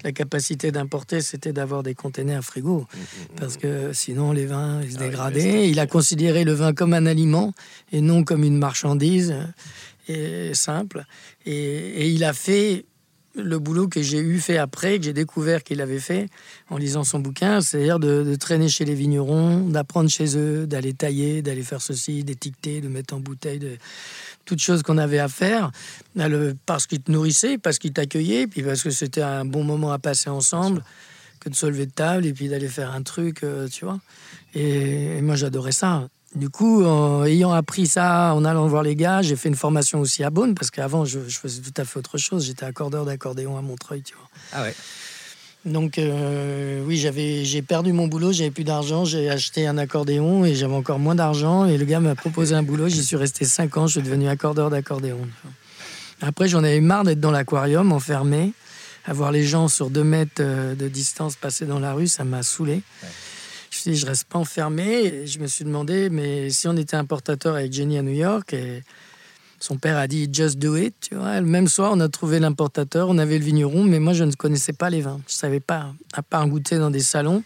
la 0.03 0.12
capacité 0.12 0.72
d'importer, 0.72 1.22
c'était 1.22 1.53
d'avoir 1.53 1.84
des 1.84 1.94
containers 1.94 2.44
frigo, 2.44 2.88
parce 3.36 3.58
que 3.58 3.91
sinon 3.94 4.32
les 4.32 4.46
vins 4.46 4.82
ils 4.82 4.94
se 4.94 4.98
Ah 4.98 5.01
dégradaient. 5.01 5.70
il 5.70 5.79
a 5.79 5.88
considéré 5.88 6.44
le 6.44 6.53
vin 6.53 6.74
comme 6.74 6.94
un 6.94 7.06
aliment 7.06 7.53
et 7.91 8.01
non 8.01 8.24
comme 8.24 8.44
une 8.44 8.58
marchandise 8.58 9.34
euh, 10.10 10.50
et 10.51 10.53
simple. 10.53 11.06
Et, 11.46 11.51
et 11.53 12.08
il 12.10 12.24
a 12.24 12.34
fait 12.34 12.86
le 13.43 13.60
boulot 13.60 13.88
que 13.88 14.01
j'ai 14.01 14.19
eu 14.19 14.39
fait 14.39 14.58
après, 14.58 14.98
que 15.00 15.05
j'ai 15.05 15.13
découvert 15.13 15.63
qu'il 15.63 15.81
avait 15.81 16.00
fait 16.00 16.29
en 16.69 16.77
lisant 16.77 17.03
son 17.03 17.19
bouquin, 17.19 17.62
c'est-à-dire 17.62 18.00
de, 18.00 18.36
traîner 18.36 18.69
chez 18.69 18.86
les 18.86 18.93
vignerons, 18.93 19.67
d'apprendre 19.67 20.10
chez 20.10 20.38
eux, 20.38 20.67
d'aller 20.67 20.93
tailler, 20.93 21.41
d'aller 21.41 21.63
faire 21.63 21.81
ceci, 21.81 22.24
d'étiqueter, 22.24 22.81
de 22.81 22.88
mettre 22.88 23.13
en 23.13 23.19
bouteille, 23.19 23.60
de 23.60 23.77
toutes 24.46 24.60
choses 24.60 24.84
qu'on 24.84 24.98
avait 24.98 25.19
à 25.19 25.27
faire, 25.27 25.72
parce 26.65 26.88
qu'ils 26.88 27.01
te 27.01 27.12
nourrissaient, 27.12 27.58
parce 27.58 27.79
qu'ils 27.79 27.93
t'accueillaient, 27.93 28.48
puis 28.48 28.63
parce 28.63 28.84
que 28.84 28.89
c'était 28.89 29.22
un 29.22 29.46
bon 29.46 29.63
moment 29.63 29.91
à 29.91 30.00
passer 30.00 30.29
ensemble, 30.29 30.84
que 31.39 31.50
de 31.50 31.55
se 31.55 31.65
lever 31.65 31.86
de 31.86 31.91
table 31.91 32.25
et 32.25 32.34
puis 32.34 32.50
d'aller 32.50 32.67
faire 32.67 32.91
un 32.91 33.01
truc, 33.01 33.43
euh, 33.43 33.67
tu 33.67 33.86
vois. 33.86 34.00
Et 34.53 35.22
moi 35.22 35.36
j'adorais 35.36 35.72
ça. 35.72 36.10
Du 36.36 36.50
coup, 36.50 36.83
en 36.86 37.25
ayant 37.25 37.51
appris 37.51 37.88
ça, 37.88 38.33
en 38.36 38.45
allant 38.45 38.67
voir 38.67 38.83
les 38.83 38.95
gars, 38.95 39.21
j'ai 39.21 39.36
fait 39.36 39.50
une 39.50 39.55
formation 39.55 40.00
aussi 40.00 40.24
à 40.24 40.29
Beaune, 40.29 40.53
parce 40.53 40.69
qu'avant, 40.69 41.03
je, 41.03 41.19
je 41.27 41.39
faisais 41.39 41.62
tout 41.62 41.74
à 41.81 41.86
fait 41.86 41.98
autre 41.98 42.17
chose. 42.17 42.45
J'étais 42.45 42.65
accordeur 42.65 43.03
d'accordéon 43.05 43.57
à 43.57 43.62
Montreuil, 43.62 44.03
tu 44.03 44.13
vois. 44.13 44.29
Ah 44.53 44.62
ouais. 44.62 44.75
Donc 45.65 45.98
euh, 45.98 46.81
oui, 46.86 46.98
j'avais, 46.98 47.43
j'ai 47.43 47.62
perdu 47.62 47.91
mon 47.91 48.07
boulot, 48.07 48.31
j'avais 48.31 48.51
plus 48.51 48.63
d'argent, 48.63 49.03
j'ai 49.03 49.29
acheté 49.29 49.67
un 49.67 49.77
accordéon 49.77 50.45
et 50.45 50.55
j'avais 50.55 50.74
encore 50.74 51.00
moins 51.00 51.15
d'argent. 51.15 51.65
Et 51.65 51.77
le 51.77 51.86
gars 51.86 52.00
m'a 52.00 52.15
proposé 52.15 52.55
un 52.55 52.63
boulot, 52.63 52.88
j'y 52.88 53.03
suis 53.03 53.17
resté 53.17 53.43
5 53.43 53.75
ans, 53.77 53.88
je 53.88 53.93
suis 53.93 54.01
devenu 54.01 54.29
accordeur 54.29 54.69
d'accordéon. 54.69 55.19
Après, 56.21 56.48
j'en 56.48 56.63
avais 56.63 56.79
marre 56.79 57.03
d'être 57.03 57.19
dans 57.19 57.31
l'aquarium, 57.31 57.91
enfermé, 57.91 58.53
à 59.05 59.13
voir 59.13 59.31
les 59.31 59.43
gens 59.43 59.67
sur 59.67 59.89
2 59.89 60.03
mètres 60.03 60.31
euh, 60.39 60.75
de 60.75 60.88
distance 60.88 61.36
passer 61.36 61.65
dans 61.65 61.79
la 61.79 61.93
rue, 61.93 62.07
ça 62.07 62.24
m'a 62.24 62.41
saoulé. 62.41 62.81
Je 63.72 63.78
me 63.78 63.82
suis 63.82 63.92
dit, 63.92 63.98
je 63.98 64.06
reste 64.06 64.26
pas 64.26 64.40
enfermé. 64.40 65.06
Et 65.06 65.28
je 65.28 65.40
me 65.40 65.48
suis 65.48 65.66
demandé, 65.66 66.10
mais 66.10 66.50
si 66.50 66.68
on 66.68 66.76
était 66.76 66.98
importateur 66.98 67.56
avec 67.56 67.72
Jenny 67.72 67.98
à 67.98 68.02
New 68.02 68.14
York, 68.14 68.54
et 68.54 68.84
son 69.60 69.78
père 69.78 69.98
a 69.98 70.08
dit 70.08 70.30
just 70.32 70.58
do 70.58 70.76
it. 70.76 70.96
Tu 71.02 71.16
vois. 71.16 71.40
Le 71.40 71.46
même 71.46 71.68
soir, 71.68 71.92
on 71.94 72.00
a 72.00 72.10
trouvé 72.10 72.40
l'importateur, 72.40 73.10
on 73.10 73.18
avait 73.18 73.38
le 73.38 73.46
vigneron, 73.46 73.84
mais 73.84 74.00
moi, 74.00 74.14
je 74.14 74.24
ne 74.24 74.32
connaissais 74.32 74.74
pas 74.74 74.90
les 74.90 75.02
vins. 75.02 75.22
Je 75.28 75.34
savais 75.34 75.60
pas, 75.60 75.94
à 76.14 76.22
part 76.22 76.48
goûter 76.48 76.78
dans 76.78 76.90
des 76.90 77.02
salons. 77.02 77.44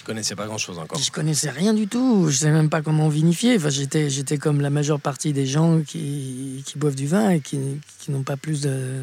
Je 0.00 0.04
connaissais 0.04 0.36
pas 0.36 0.46
grand-chose 0.46 0.78
encore. 0.78 1.00
Je 1.00 1.10
connaissais 1.10 1.50
rien 1.50 1.74
du 1.74 1.88
tout. 1.88 2.28
Je 2.30 2.36
savais 2.36 2.52
même 2.52 2.70
pas 2.70 2.80
comment 2.80 3.08
vinifier. 3.08 3.56
Enfin, 3.56 3.70
j'étais, 3.70 4.08
j'étais 4.08 4.38
comme 4.38 4.60
la 4.60 4.70
majeure 4.70 5.00
partie 5.00 5.32
des 5.32 5.46
gens 5.46 5.80
qui, 5.80 6.62
qui 6.64 6.78
boivent 6.78 6.94
du 6.94 7.08
vin 7.08 7.30
et 7.30 7.40
qui, 7.40 7.58
qui 7.98 8.12
n'ont 8.12 8.22
pas 8.22 8.36
plus 8.36 8.60
de, 8.60 9.00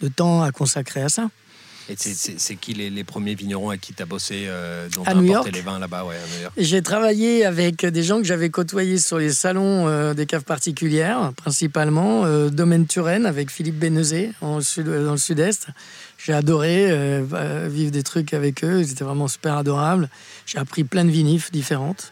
de 0.00 0.08
temps 0.08 0.42
à 0.42 0.52
consacrer 0.52 1.02
à 1.02 1.08
ça. 1.08 1.28
Et 1.88 1.94
c'est- 1.96 2.54
qui 2.56 2.74
les, 2.74 2.90
les 2.90 3.04
premiers 3.04 3.34
vignerons 3.34 3.70
à 3.70 3.76
qui 3.76 3.92
tu 3.92 4.02
as 4.02 4.06
bossé, 4.06 4.44
euh, 4.46 4.88
dont 4.94 5.02
À 5.02 5.06
tu 5.06 5.10
as 5.10 5.14
New 5.14 5.30
importé 5.32 5.48
York 5.48 5.56
les 5.56 5.60
vins 5.62 5.78
là-bas, 5.78 6.04
ouais, 6.04 6.16
J'ai 6.56 6.80
travaillé 6.82 7.44
avec 7.44 7.84
des 7.84 8.02
gens 8.02 8.18
que 8.18 8.24
j'avais 8.24 8.50
côtoyés 8.50 8.98
sur 8.98 9.18
les 9.18 9.32
salons 9.32 9.88
euh, 9.88 10.14
des 10.14 10.26
caves 10.26 10.44
particulières, 10.44 11.32
principalement. 11.36 12.24
Euh, 12.24 12.50
Domaine 12.50 12.86
Turenne 12.86 13.26
avec 13.26 13.50
Philippe 13.50 13.78
Bénezet 13.78 14.30
en 14.40 14.60
sud, 14.60 14.86
dans 14.86 15.12
le 15.12 15.16
sud-est. 15.18 15.66
J'ai 16.24 16.32
adoré 16.32 16.90
euh, 16.90 17.24
euh, 17.32 17.68
vivre 17.70 17.90
des 17.90 18.04
trucs 18.04 18.32
avec 18.32 18.62
eux. 18.64 18.80
Ils 18.80 18.92
étaient 18.92 19.02
vraiment 19.04 19.26
super 19.28 19.56
adorables. 19.56 20.08
J'ai 20.46 20.58
appris 20.58 20.84
plein 20.84 21.04
de 21.04 21.10
vinifs 21.10 21.50
différentes, 21.50 22.11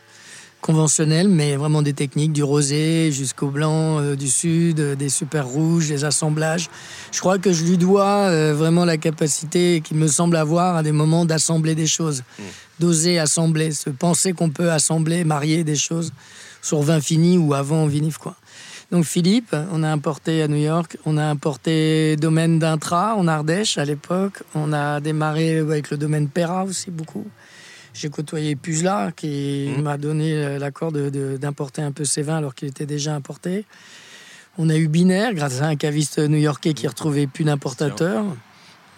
conventionnelles, 0.61 1.29
mais 1.29 1.57
vraiment 1.57 1.83
des 1.83 1.93
techniques, 1.93 2.33
du 2.33 2.43
rosé 2.43 3.11
jusqu'au 3.13 3.49
blanc 3.49 3.99
euh, 3.99 4.15
du 4.15 4.29
sud, 4.29 4.81
euh, 4.81 4.95
des 4.95 5.09
super 5.09 5.47
rouges, 5.47 5.89
des 5.89 6.05
assemblages. 6.05 6.69
Je 7.13 7.21
crois 7.21 7.39
que 7.39 7.53
je 7.53 7.65
lui 7.65 7.79
dois 7.79 8.29
euh, 8.29 8.55
vraiment 8.55 8.85
la 8.85 8.97
capacité 8.97 9.81
qu'il 9.81 9.97
me 9.97 10.09
semble 10.09 10.37
avoir 10.37 10.77
à 10.77 10.83
des 10.83 10.93
moments 10.93 11.25
d'assembler 11.25 11.75
des 11.75 11.87
choses, 11.87 12.23
d'oser 12.79 13.19
assembler, 13.19 13.73
se 13.73 13.91
penser 13.91 14.33
qu'on 14.33 14.51
peut 14.51 14.71
assembler, 14.71 15.25
marier 15.25 15.65
des 15.65 15.77
choses 15.77 16.13
sur 16.63 16.83
vin 16.83 17.01
fini 17.01 17.39
ou 17.39 17.55
avant 17.55 17.87
vinif 17.87 18.19
quoi. 18.19 18.37
Donc 18.91 19.05
Philippe, 19.05 19.55
on 19.73 19.85
a 19.85 19.89
importé 19.89 20.43
à 20.43 20.49
New 20.49 20.57
York, 20.57 20.99
on 21.07 21.17
a 21.17 21.25
importé 21.25 22.17
domaine 22.17 22.59
d'Intra 22.59 23.15
en 23.15 23.29
Ardèche 23.29 23.79
à 23.79 23.85
l'époque, 23.85 24.43
on 24.55 24.73
a 24.73 25.01
démarré 25.01 25.59
avec 25.59 25.91
le 25.91 25.97
domaine 25.97 26.29
Perra 26.29 26.65
aussi 26.65 26.91
beaucoup. 26.91 27.25
J'ai 27.95 28.09
côtoyé 28.09 28.57
Puzla 28.57 29.13
qui 29.15 29.71
Mhm. 29.77 29.83
m'a 29.83 29.99
donné 29.99 30.59
l'accord 30.59 30.93
d'importer 30.93 31.83
un 31.83 31.93
peu 31.93 32.05
ses 32.05 32.23
vins 32.23 32.37
alors 32.39 32.55
qu'il 32.55 32.69
était 32.69 32.87
déjà 32.87 33.15
importé. 33.15 33.65
On 34.59 34.69
a 34.69 34.77
eu 34.77 34.89
Binaire 34.89 35.35
grâce 35.35 35.61
à 35.61 35.67
un 35.67 35.77
caviste 35.77 36.19
new-yorkais 36.19 36.75
qui 36.75 36.87
retrouvait 36.87 37.27
plus 37.27 37.45
d'importateur. 37.45 38.25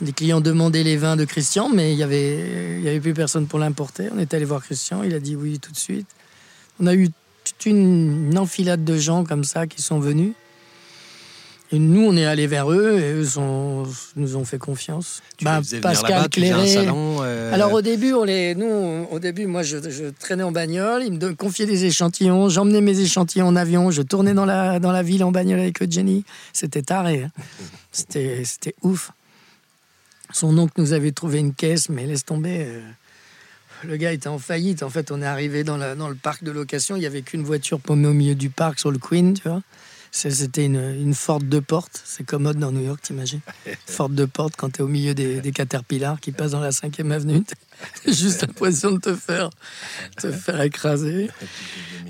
Les 0.00 0.12
clients 0.12 0.40
demandaient 0.40 0.82
les 0.82 0.96
vins 0.96 1.16
de 1.16 1.24
Christian, 1.24 1.68
mais 1.68 1.92
il 1.92 1.96
n'y 1.96 2.02
avait, 2.02 2.80
y 2.82 2.88
avait 2.88 3.00
plus 3.00 3.14
personne 3.14 3.46
pour 3.46 3.58
l'importer. 3.58 4.08
On 4.12 4.18
est 4.18 4.34
allé 4.34 4.44
voir 4.44 4.62
Christian, 4.62 5.02
il 5.02 5.14
a 5.14 5.20
dit 5.20 5.36
oui 5.36 5.58
tout 5.60 5.70
de 5.70 5.76
suite. 5.78 6.08
On 6.80 6.86
a 6.86 6.94
eu 6.94 7.08
toute 7.44 7.66
une, 7.66 8.30
une 8.30 8.38
enfilade 8.38 8.84
de 8.84 8.96
gens 8.96 9.24
comme 9.24 9.44
ça 9.44 9.66
qui 9.66 9.80
sont 9.82 10.00
venus. 10.00 10.32
Et 11.74 11.78
nous, 11.78 12.02
on 12.06 12.14
est 12.18 12.26
allés 12.26 12.46
vers 12.46 12.70
eux 12.70 12.98
et 12.98 13.12
eux 13.14 13.26
nous 14.16 14.36
ont 14.36 14.44
fait 14.44 14.58
confiance. 14.58 15.22
Tu 15.38 15.44
Bah, 15.46 15.60
les 15.62 15.80
un 16.12 16.28
Cléré. 16.28 16.68
salon 16.68 17.18
euh, 17.22 17.52
Alors 17.54 17.72
au 17.72 17.80
début, 17.80 18.12
on 18.12 18.24
les, 18.24 18.54
nous, 18.54 18.66
on- 18.66 19.06
au 19.10 19.18
début, 19.18 19.46
moi, 19.46 19.62
je, 19.62 19.78
je 19.88 20.04
traînais 20.20 20.42
en 20.42 20.52
bagnole, 20.52 21.02
ils 21.02 21.12
me 21.12 21.34
confiaient 21.34 21.64
des 21.64 21.86
échantillons, 21.86 22.50
j'emmenais 22.50 22.82
mes 22.82 23.00
échantillons 23.00 23.46
en 23.46 23.56
avion, 23.56 23.90
je 23.90 24.02
tournais 24.02 24.34
dans 24.34 24.44
la, 24.44 24.80
dans 24.80 24.92
la 24.92 25.02
ville 25.02 25.24
en 25.24 25.32
bagnole 25.32 25.60
avec 25.60 25.90
Jenny. 25.90 26.24
C'était 26.52 26.82
taré, 26.82 27.22
hein. 27.24 27.30
c'était, 27.92 28.42
c'était 28.44 28.74
ouf. 28.82 29.10
Son 30.32 30.56
oncle 30.58 30.74
nous 30.78 30.92
avait 30.92 31.12
trouvé 31.12 31.38
une 31.38 31.54
caisse, 31.54 31.88
mais 31.88 32.06
laisse 32.06 32.24
tomber. 32.26 32.66
euh, 32.66 32.80
le 33.84 33.96
gars 33.96 34.12
était 34.12 34.28
en 34.28 34.38
faillite. 34.38 34.82
En 34.82 34.90
fait, 34.90 35.10
on 35.10 35.20
est 35.22 35.26
arrivé 35.26 35.64
dans, 35.64 35.76
la- 35.78 35.94
dans 35.94 36.08
le 36.08 36.14
parc 36.14 36.44
de 36.44 36.50
location, 36.50 36.96
il 36.96 37.00
n'y 37.00 37.06
avait 37.06 37.22
qu'une 37.22 37.42
voiture 37.42 37.80
paumée 37.80 38.08
au 38.08 38.12
milieu 38.12 38.34
du 38.34 38.50
parc 38.50 38.78
sur 38.78 38.90
le 38.90 38.98
Queen, 38.98 39.34
tu 39.34 39.48
vois. 39.48 39.62
C'était 40.14 40.66
une, 40.66 40.76
une 40.76 41.14
Ford 41.14 41.40
de 41.40 41.58
porte. 41.58 42.02
C'est 42.04 42.22
commode 42.24 42.58
dans 42.58 42.70
New 42.70 42.84
York, 42.84 43.00
t'imagines 43.02 43.40
Ford 43.86 44.10
de 44.10 44.26
porte 44.26 44.54
quand 44.58 44.68
t'es 44.70 44.82
au 44.82 44.86
milieu 44.88 45.14
des, 45.14 45.40
des 45.40 45.52
Caterpillars 45.52 46.20
qui 46.20 46.32
passent 46.32 46.50
dans 46.50 46.60
la 46.60 46.68
5e 46.70 47.10
avenue. 47.10 47.42
T'as 48.04 48.12
juste 48.12 48.42
l'impression 48.42 48.92
de 48.92 48.98
te 48.98 49.14
faire, 49.14 49.48
te 50.20 50.30
faire 50.44 50.60
écraser. 50.60 51.30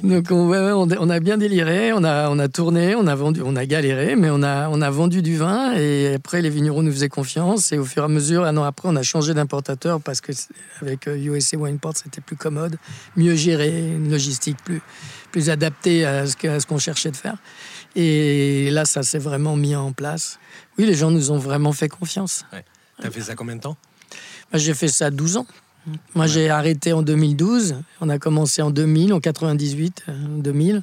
Donc 0.03 0.27
on, 0.33 0.49
ouais, 0.49 0.59
ouais, 0.59 0.73
on, 0.73 0.89
on 0.99 1.11
a 1.11 1.21
bien 1.21 1.39
déliré, 1.39 1.93
on 1.93 2.03
a, 2.03 2.29
on 2.29 2.41
a 2.41 2.49
tourné, 2.49 2.97
on 2.97 3.07
a 3.07 3.15
vendu, 3.15 3.41
on 3.45 3.55
a 3.55 3.65
galéré, 3.67 4.17
mais 4.17 4.31
on 4.31 4.43
a, 4.43 4.69
on 4.69 4.83
a 4.83 4.91
vendu 4.91 5.23
du 5.23 5.37
vin 5.37 5.73
et 5.75 6.15
après 6.15 6.43
les 6.43 6.51
vignerons 6.51 6.83
nous 6.83 6.91
faisaient 6.91 7.09
confiance 7.09 7.71
et 7.71 7.79
au 7.79 7.85
fur 7.85 8.03
et 8.03 8.07
à 8.07 8.09
mesure, 8.09 8.43
un 8.45 8.57
an 8.57 8.65
après, 8.65 8.89
on 8.89 8.97
a 8.97 9.05
changé 9.05 9.33
d'importateur 9.33 10.01
parce 10.01 10.21
que 10.21 10.33
avec 10.81 11.07
euh, 11.07 11.17
USA 11.17 11.57
Wineport 11.57 11.97
c'était 11.97 12.21
plus 12.21 12.37
commode, 12.37 12.77
mieux 13.17 13.37
géré, 13.37 13.69
une 13.95 14.11
logistique 14.11 14.57
plus, 14.65 14.83
plus 15.31 15.51
adaptée 15.51 16.05
à 16.05 16.27
ce 16.27 16.35
que- 16.37 16.49
à 16.49 16.59
ce 16.59 16.67
qu'on 16.67 16.79
cherchait 16.79 17.13
de 17.13 17.17
faire. 17.17 17.37
Et 17.95 18.71
là, 18.71 18.85
ça 18.85 19.03
s'est 19.03 19.19
vraiment 19.19 19.57
mis 19.57 19.75
en 19.75 19.93
place. 19.93 20.39
Oui, 20.79 20.87
les 20.87 20.95
gens 20.95 21.11
nous 21.11 21.31
ont 21.31 21.39
vraiment 21.39 21.73
fait 21.73 21.89
confiance. 21.89 22.45
T'as 23.01 23.11
fait 23.11 23.21
ça 23.21 23.35
combien 23.35 23.57
de 23.57 23.61
temps? 23.61 23.77
Moi, 24.53 24.59
j'ai 24.59 24.75
fait 24.75 24.89
ça 24.89 25.11
12 25.11 25.39
ans. 25.39 25.47
Moi, 26.15 26.27
j'ai 26.27 26.49
arrêté 26.49 26.93
en 26.93 27.03
2012. 27.03 27.77
On 28.01 28.09
a 28.09 28.19
commencé 28.19 28.63
en 28.63 28.71
2000, 28.71 29.13
en 29.13 29.21
98, 29.21 30.05
euh, 30.09 30.13
2000. 30.39 30.83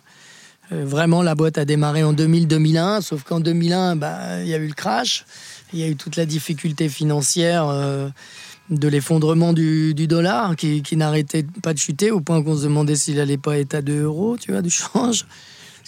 Euh, 0.71 0.85
vraiment, 0.85 1.23
la 1.23 1.35
boîte 1.35 1.57
a 1.57 1.65
démarré 1.65 2.03
en 2.03 2.13
2000-2001. 2.13 3.01
Sauf 3.01 3.23
qu'en 3.23 3.39
2001, 3.39 3.95
bah, 3.95 4.41
il 4.41 4.47
y 4.47 4.53
a 4.53 4.57
eu 4.57 4.67
le 4.67 4.73
crash. 4.73 5.25
Il 5.73 5.79
y 5.79 5.83
a 5.83 5.87
eu 5.87 5.95
toute 5.95 6.15
la 6.15 6.25
difficulté 6.25 6.89
financière 6.89 7.67
euh, 7.67 8.09
de 8.69 8.87
l'effondrement 8.87 9.53
du, 9.53 9.93
du 9.93 10.07
dollar 10.07 10.55
qui, 10.55 10.83
qui 10.83 10.97
n'arrêtait 10.97 11.45
pas 11.63 11.73
de 11.73 11.79
chuter 11.79 12.11
au 12.11 12.19
point 12.19 12.43
qu'on 12.43 12.57
se 12.57 12.63
demandait 12.63 12.95
s'il 12.95 13.15
n'allait 13.15 13.37
pas 13.37 13.57
être 13.57 13.75
à 13.75 13.81
2 13.81 14.03
euros, 14.03 14.37
tu 14.37 14.51
vois, 14.51 14.61
du 14.61 14.69
change. 14.69 15.25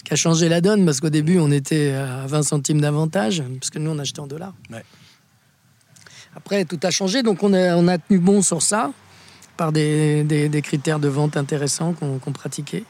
Qui 0.04 0.12
a 0.14 0.16
changé 0.16 0.48
la 0.48 0.60
donne 0.60 0.84
parce 0.84 1.00
qu'au 1.00 1.10
début, 1.10 1.38
on 1.38 1.50
était 1.50 1.92
à 1.92 2.26
20 2.26 2.42
centimes 2.42 2.80
d'avantage 2.80 3.42
parce 3.60 3.70
que 3.70 3.78
nous, 3.78 3.90
on 3.90 3.98
achetait 3.98 4.20
en 4.20 4.26
dollars. 4.26 4.54
Ouais. 4.70 4.82
Après, 6.34 6.64
tout 6.64 6.80
a 6.82 6.90
changé, 6.90 7.22
donc 7.22 7.42
on 7.42 7.52
a, 7.52 7.76
on 7.76 7.86
a 7.88 7.98
tenu 7.98 8.18
bon 8.18 8.42
sur 8.42 8.62
ça, 8.62 8.90
par 9.56 9.70
des, 9.70 10.24
des- 10.24 10.48
des 10.48 10.62
critères 10.62 10.98
de 10.98 11.08
vente 11.08 11.36
intéressants 11.36 11.92
qu'on 11.92 12.32
pratiquait. 12.32 12.84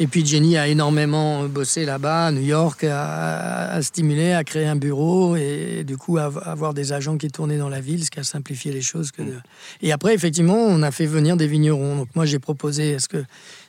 Et 0.00 0.06
puis 0.06 0.24
Jenny 0.24 0.56
a 0.56 0.68
énormément 0.68 1.44
bossé 1.44 1.84
là-bas, 1.84 2.26
à 2.26 2.32
New 2.32 2.40
York, 2.42 2.82
à, 2.84 3.70
à 3.72 3.82
stimuler, 3.82 4.32
à 4.32 4.42
créer 4.42 4.66
un 4.66 4.74
bureau 4.76 5.36
et 5.36 5.84
du 5.86 5.96
coup 5.98 6.16
à 6.18 6.24
av- 6.24 6.42
avoir 6.46 6.72
des 6.74 6.92
agents 6.92 7.18
qui 7.18 7.28
tournaient 7.30 7.58
dans 7.58 7.68
la 7.68 7.80
ville, 7.80 8.04
ce 8.04 8.10
qui 8.10 8.18
a 8.18 8.24
simplifié 8.24 8.72
les 8.72 8.80
choses. 8.80 9.12
Que 9.12 9.22
de- 9.22 9.36
Et 9.82 9.92
après, 9.92 10.14
effectivement, 10.14 10.56
on 10.56 10.82
a 10.82 10.90
fait 10.90 11.06
venir 11.06 11.36
des 11.36 11.46
vignerons. 11.46 11.96
Donc 11.96 12.08
moi, 12.14 12.24
j'ai 12.26 12.38
proposé 12.38 12.94
à 12.94 12.98
ce 13.00 13.08
que 13.08 13.22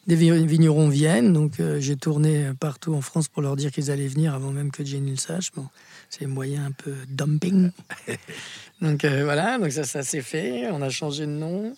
des 0.07 0.15
vi- 0.15 0.45
vignerons 0.45 0.89
viennent. 0.89 1.33
Donc 1.33 1.59
euh, 1.59 1.79
j'ai 1.79 1.95
tourné 1.95 2.51
partout 2.59 2.93
en 2.93 3.01
France 3.01 3.27
pour 3.27 3.41
leur 3.41 3.55
dire 3.55 3.71
qu'ils 3.71 3.91
allaient 3.91 4.07
venir 4.07 4.33
avant 4.33 4.51
même 4.51 4.71
que 4.71 4.83
Jenny 4.83 5.11
le 5.11 5.17
sache. 5.17 5.51
Bon, 5.55 5.67
c'est 6.09 6.25
moyen 6.25 6.65
un 6.65 6.71
peu 6.71 6.93
dumping. 7.09 7.71
Donc 8.81 9.05
euh, 9.05 9.23
voilà, 9.23 9.57
donc 9.57 9.71
ça, 9.71 9.85
ça 9.85 10.03
s'est 10.03 10.21
fait. 10.21 10.69
On 10.71 10.81
a 10.81 10.89
changé 10.89 11.25
de 11.25 11.31
nom. 11.31 11.73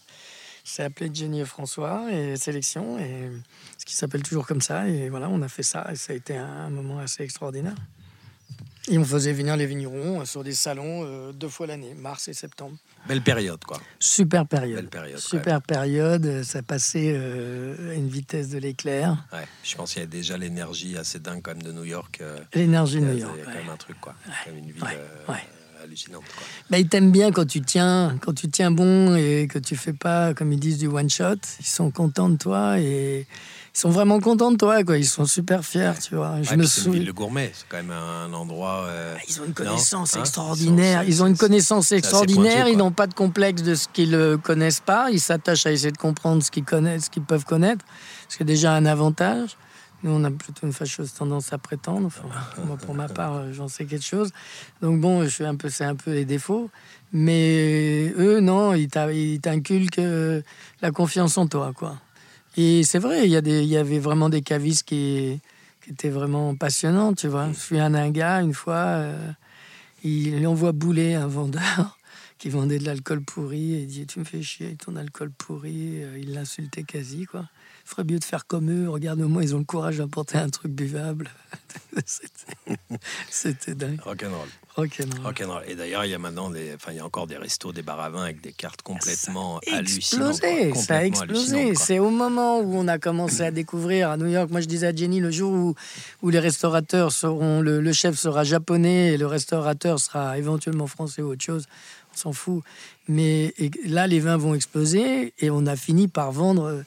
C'est 0.64 0.82
appelé 0.82 1.12
Jenny 1.14 1.42
et 1.42 1.46
François 1.46 2.12
et 2.12 2.36
Sélection, 2.38 2.98
et 2.98 3.30
ce 3.78 3.86
qui 3.86 3.94
s'appelle 3.96 4.24
toujours 4.24 4.48
comme 4.48 4.62
ça. 4.62 4.88
Et 4.90 5.10
voilà, 5.10 5.30
on 5.30 5.44
a 5.44 5.48
fait 5.48 5.62
ça 5.62 5.88
et 5.92 5.96
ça 5.96 6.14
a 6.14 6.16
été 6.16 6.36
un 6.36 6.72
moment 6.72 6.98
assez 6.98 7.22
extraordinaire. 7.22 7.76
Et 8.88 8.98
on 9.00 9.04
faisait 9.06 9.34
venir 9.34 9.58
les 9.58 9.66
vignerons 9.66 10.22
euh, 10.22 10.26
sur 10.26 10.44
des 10.44 10.54
salons 10.54 11.04
euh, 11.06 11.32
deux 11.32 11.50
fois 11.50 11.66
l'année, 11.66 11.96
mars 11.96 12.28
et 12.28 12.34
septembre. 12.34 12.76
Belle 13.08 13.22
période, 13.24 13.64
quoi. 13.66 13.80
Super 14.00 14.46
période. 14.46 14.76
Belle 14.82 14.90
période, 14.90 15.18
Super 15.20 15.62
période. 15.62 16.44
Ça 16.44 16.62
passait 16.62 17.14
euh, 17.16 17.92
à 17.92 17.94
une 17.96 18.08
vitesse 18.10 18.50
de 18.50 18.60
l'éclair. 18.60 19.26
Ouais. 19.34 19.48
Je 19.64 19.76
pense 19.76 19.94
qu'il 19.94 20.02
y 20.02 20.06
a 20.06 20.08
déjà 20.08 20.38
l'énergie 20.38 20.98
assez 20.98 21.20
dingue 21.20 21.42
quand 21.44 21.52
même 21.54 21.64
de 21.64 21.72
New 21.72 21.84
York. 21.86 22.20
euh, 22.22 22.38
L'énergie 22.54 23.00
de 23.00 23.06
New 23.06 23.14
il 23.14 23.20
y 23.20 23.24
a 23.24 23.26
York. 23.26 23.40
quand 23.44 23.52
ouais. 23.52 23.58
même 23.58 23.70
un 23.70 23.78
truc, 23.78 24.00
quoi. 24.00 24.14
Même 24.46 24.58
une 24.60 24.72
ville 24.72 24.84
euh, 24.84 25.34
hallucinante. 25.84 26.24
Bah, 26.70 26.78
ils 26.78 26.88
t'aiment 26.88 27.12
bien 27.12 27.32
quand 27.32 27.46
tu 27.46 27.62
tiens, 27.62 28.18
quand 28.22 28.34
tu 28.34 28.50
tiens 28.50 28.70
bon 28.72 29.16
et 29.16 29.48
que 29.48 29.58
tu 29.60 29.76
fais 29.76 29.94
pas, 29.94 30.34
comme 30.36 30.52
ils 30.54 30.60
disent, 30.60 30.78
du 30.78 30.88
one 30.88 31.10
shot. 31.10 31.36
Ils 31.60 31.66
sont 31.66 31.90
contents 31.92 32.30
de 32.30 32.38
toi 32.38 32.80
et 32.80 33.26
ils 33.76 33.80
sont 33.80 33.90
vraiment 33.90 34.22
contents 34.22 34.54
de 34.54 34.58
toi, 34.58 34.86
quoi. 34.86 34.98
Ils 34.98 35.06
sont 35.06 35.26
super 35.26 35.66
fiers, 35.66 36.00
tu 36.02 36.16
vois. 36.16 36.42
Je 36.42 36.56
me 36.56 36.64
souviens. 36.64 37.04
Le 37.04 37.12
gourmet, 37.12 37.52
c'est 37.54 37.66
quand 37.68 37.76
même 37.76 37.92
un 37.92 38.32
endroit. 38.32 38.86
Euh, 38.88 39.18
ils 39.28 39.42
ont 39.42 39.46
une 39.46 39.54
connaissance 39.54 40.16
hein 40.16 40.22
extraordinaire. 40.22 41.04
Ils 41.04 41.22
ont 41.22 41.28
une 41.28 41.36
connaissance 41.36 41.92
extraordinaire. 41.92 42.70
ils 42.70 42.78
n'ont 42.78 42.94
pas 42.94 43.06
de 43.06 43.14
complexe 43.14 43.64
de 43.64 43.76
ce 43.76 43.90
qu'ils 43.90 44.12
ne 44.12 44.38
connaissent 44.38 44.80
pas. 44.80 45.12
Ils 45.12 45.20
s'attachent 45.20 45.66
à 45.66 45.74
essayer 45.74 45.92
de 45.92 45.98
comprendre 45.98 46.42
ce 46.42 46.52
qu'ils 46.52 46.64
connaissent, 46.64 47.06
ce 47.06 47.10
qu'ils 47.10 47.24
peuvent 47.24 47.44
connaître, 47.44 47.84
ce 48.30 48.38
qui 48.38 48.44
est 48.44 48.46
déjà 48.46 48.74
un 48.74 48.86
avantage. 48.86 49.58
Nous, 50.04 50.12
on 50.12 50.24
a 50.24 50.32
plutôt 50.32 50.66
une 50.66 50.74
fâcheuse 50.74 51.14
tendance 51.14 51.52
à 51.52 51.58
prétendre. 51.58 52.10
moi, 52.66 52.78
pour 52.78 52.96
ma 52.96 53.10
part, 53.10 53.36
euh, 53.36 53.52
j'en 53.52 53.68
sais 53.68 53.84
quelque 53.84 54.06
chose. 54.06 54.32
Donc 54.82 55.02
bon, 55.02 55.24
je 55.24 55.28
suis 55.28 55.46
un 55.46 55.56
peu, 55.56 55.68
c'est 55.68 55.84
un 55.84 55.96
peu 55.96 56.14
les 56.14 56.24
défauts. 56.24 56.70
Mais 57.12 58.14
eux, 58.18 58.40
non, 58.40 58.74
ils 58.74 58.88
t'inculquent 58.88 60.02
la 60.82 60.92
confiance 60.92 61.38
en 61.38 61.48
toi, 61.48 61.74
quoi. 61.76 61.98
Et 62.58 62.84
c'est 62.84 63.00
vrai, 63.00 63.26
il 63.26 63.32
y, 63.32 63.78
avait 63.78 64.00
vraiment 64.00 64.30
des 64.30 64.42
cavistes 64.42 64.88
qui, 64.88 65.40
étaient 65.90 66.10
vraiment 66.10 66.56
passionnants, 66.56 67.14
tu 67.14 67.28
vois. 67.28 67.50
Je 67.52 67.60
suis 67.60 67.80
un, 67.80 67.94
un 67.94 68.10
gars, 68.10 68.42
une 68.42 68.54
fois, 68.54 68.76
euh, 68.76 69.32
il 70.04 70.48
envoie 70.48 70.72
bouler 70.72 71.14
un 71.14 71.28
vendeur 71.28 71.98
qui 72.46 72.52
vendait 72.52 72.78
de 72.78 72.86
l'alcool 72.86 73.22
pourri 73.22 73.74
et 73.74 73.80
il 73.80 73.88
dit 73.88 74.06
Tu 74.06 74.20
me 74.20 74.24
fais 74.24 74.44
chier 74.44 74.68
avec 74.68 74.78
ton 74.78 74.96
alcool 74.98 75.32
pourri. 75.32 76.04
Euh, 76.04 76.20
il 76.20 76.32
l'insultait 76.32 76.84
quasi, 76.84 77.26
quoi 77.26 77.46
ferait 77.86 78.04
mieux 78.04 78.20
de 78.20 78.24
faire 78.24 78.48
comme 78.48 78.72
eux. 78.72 78.90
Regarde-moi, 78.90 79.44
ils 79.44 79.56
ont 79.56 79.60
le 79.60 79.64
courage 79.64 79.98
d'apporter 79.98 80.38
un 80.38 80.50
truc 80.50 80.72
buvable. 80.72 81.30
C'était 83.30 83.76
dingue. 83.76 84.02
Rock'n'roll. 84.02 84.50
Rock'n'roll. 84.76 85.64
Et 85.68 85.76
d'ailleurs, 85.76 86.04
il 86.04 86.12
y 86.12 86.14
a 86.16 86.18
maintenant 86.18 86.50
des, 86.50 86.74
enfin, 86.74 86.92
il 86.92 86.98
y 86.98 87.00
a 87.00 87.06
encore 87.06 87.28
des 87.28 87.38
restos, 87.38 87.72
des 87.72 87.84
bar 87.84 88.00
à 88.00 88.10
vin 88.10 88.24
avec 88.24 88.42
des 88.42 88.52
cartes 88.54 88.82
complètement 88.82 89.60
ça 89.64 89.76
a 89.76 89.78
hallucinantes. 89.78 90.42
ça 90.76 90.98
a 90.98 91.04
explosé. 91.04 91.76
C'est 91.76 92.00
au 92.00 92.10
moment 92.10 92.60
où 92.60 92.76
on 92.76 92.88
a 92.88 92.98
commencé 92.98 93.42
à 93.42 93.52
découvrir 93.52 94.10
à 94.10 94.18
New 94.18 94.28
York. 94.28 94.50
Moi, 94.50 94.62
je 94.62 94.68
disais 94.68 94.88
à 94.88 94.96
Jenny 94.96 95.20
le 95.20 95.30
jour 95.30 95.54
où, 95.54 95.76
où 96.24 96.30
les 96.30 96.40
restaurateurs 96.40 97.12
seront, 97.12 97.62
le, 97.62 97.94
chef 97.94 98.18
sera 98.18 98.44
japonais 98.44 99.14
et 99.14 99.18
le 99.18 99.28
restaurateur 99.28 100.00
sera 100.00 100.38
éventuellement 100.40 100.88
français 100.88 101.22
ou 101.22 101.30
autre 101.30 101.44
chose. 101.44 101.68
On 102.16 102.18
s'en 102.18 102.34
fout. 102.34 102.64
Mais 103.08 103.54
là, 103.86 104.08
les 104.08 104.20
vins 104.20 104.38
vont 104.38 104.56
exploser 104.56 105.34
et 105.40 105.50
on 105.50 105.66
a 105.66 105.76
fini 105.76 106.08
par 106.08 106.32
vendre 106.32 106.84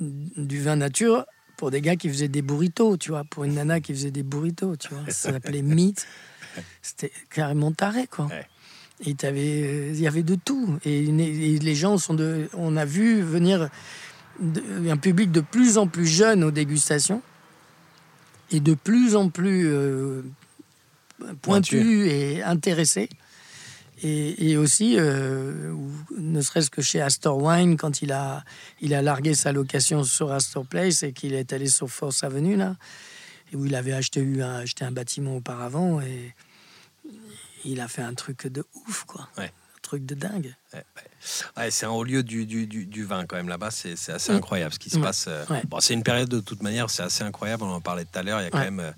du 0.00 0.62
vin 0.62 0.76
nature 0.76 1.26
pour 1.56 1.70
des 1.70 1.80
gars 1.80 1.96
qui 1.96 2.08
faisaient 2.08 2.28
des 2.28 2.42
burritos, 2.42 2.96
tu 2.96 3.10
vois, 3.10 3.24
pour 3.24 3.44
une 3.44 3.54
nana 3.54 3.80
qui 3.80 3.92
faisait 3.92 4.12
des 4.12 4.22
burritos, 4.22 4.76
tu 4.76 4.88
vois. 4.94 5.04
Ça 5.08 5.32
s'appelait 5.32 5.62
Meat. 5.62 6.06
C'était 6.82 7.12
carrément 7.30 7.72
taré, 7.72 8.06
quoi. 8.06 8.28
Et 9.04 9.14
euh, 9.24 9.90
il 9.92 10.00
y 10.00 10.06
avait 10.06 10.22
de 10.22 10.34
tout. 10.34 10.78
Et, 10.84 11.06
les 11.06 11.74
gens 11.74 11.98
sont 11.98 12.14
de. 12.14 12.48
On 12.54 12.76
a 12.76 12.84
vu 12.84 13.22
venir 13.22 13.68
un 14.40 14.96
public 14.96 15.30
de 15.30 15.40
plus 15.40 15.78
en 15.78 15.86
plus 15.86 16.06
jeune 16.06 16.44
aux 16.44 16.50
dégustations 16.50 17.22
et 18.50 18.60
de 18.60 18.74
plus 18.74 19.16
en 19.16 19.30
plus 19.30 19.66
euh, 19.66 20.22
pointu 21.42 22.08
et 22.08 22.42
intéressé. 22.42 23.08
Et, 24.02 24.56
aussi, 24.56 24.96
euh, 24.98 25.74
ne 26.16 26.40
serait-ce 26.40 26.70
que 26.70 26.82
chez 26.82 27.00
Astor 27.00 27.42
Wine, 27.42 27.76
quand 27.76 28.00
il 28.02 28.12
a, 28.12 28.44
il 28.80 28.94
a 28.94 29.02
largué 29.02 29.34
sa 29.34 29.52
location 29.52 30.04
sur 30.04 30.30
Astor 30.32 30.64
Place 30.64 31.02
et 31.02 31.12
qu'il 31.12 31.34
est 31.34 31.52
allé 31.52 31.66
sur 31.66 31.90
Force 31.90 32.22
Avenue, 32.22 32.56
là, 32.56 32.76
et 33.52 33.56
où 33.56 33.66
il 33.66 33.74
avait 33.74 33.92
acheté, 33.92 34.20
un, 34.40 34.56
acheté 34.56 34.84
un 34.84 34.92
bâtiment 34.92 35.36
auparavant, 35.36 36.00
et 36.00 36.34
il 37.64 37.80
a 37.80 37.88
fait 37.88 38.02
un 38.02 38.14
truc 38.14 38.46
de 38.46 38.64
ouf, 38.86 39.04
quoi. 39.04 39.28
Un 39.36 39.48
truc 39.82 40.06
de 40.06 40.14
dingue. 40.14 40.54
Ouais, 41.56 41.70
c'est 41.70 41.86
un 41.86 41.90
haut 41.90 42.04
lieu 42.04 42.22
du, 42.22 42.46
du, 42.46 42.66
du, 42.66 43.04
vin, 43.04 43.26
quand 43.26 43.36
même, 43.36 43.48
là-bas. 43.48 43.70
C'est 43.70 43.94
assez 44.10 44.32
mm. 44.32 44.36
incroyable 44.36 44.74
ce 44.74 44.78
qui 44.78 44.90
se 44.90 44.98
passe. 44.98 45.26
Euh, 45.28 45.44
bon, 45.66 45.80
c'est 45.80 45.94
une 45.94 46.04
période, 46.04 46.28
de 46.28 46.40
toute 46.40 46.62
manière, 46.62 46.88
c'est 46.90 47.02
assez 47.02 47.24
incroyable. 47.24 47.64
On 47.64 47.72
en 47.72 47.80
parlait 47.80 48.04
tout 48.04 48.18
à 48.18 48.22
l'heure. 48.22 48.40
Il 48.40 48.44
y 48.44 48.46
a 48.46 48.50
quand 48.50 48.58
même 48.58 48.80
euh, 48.80 48.92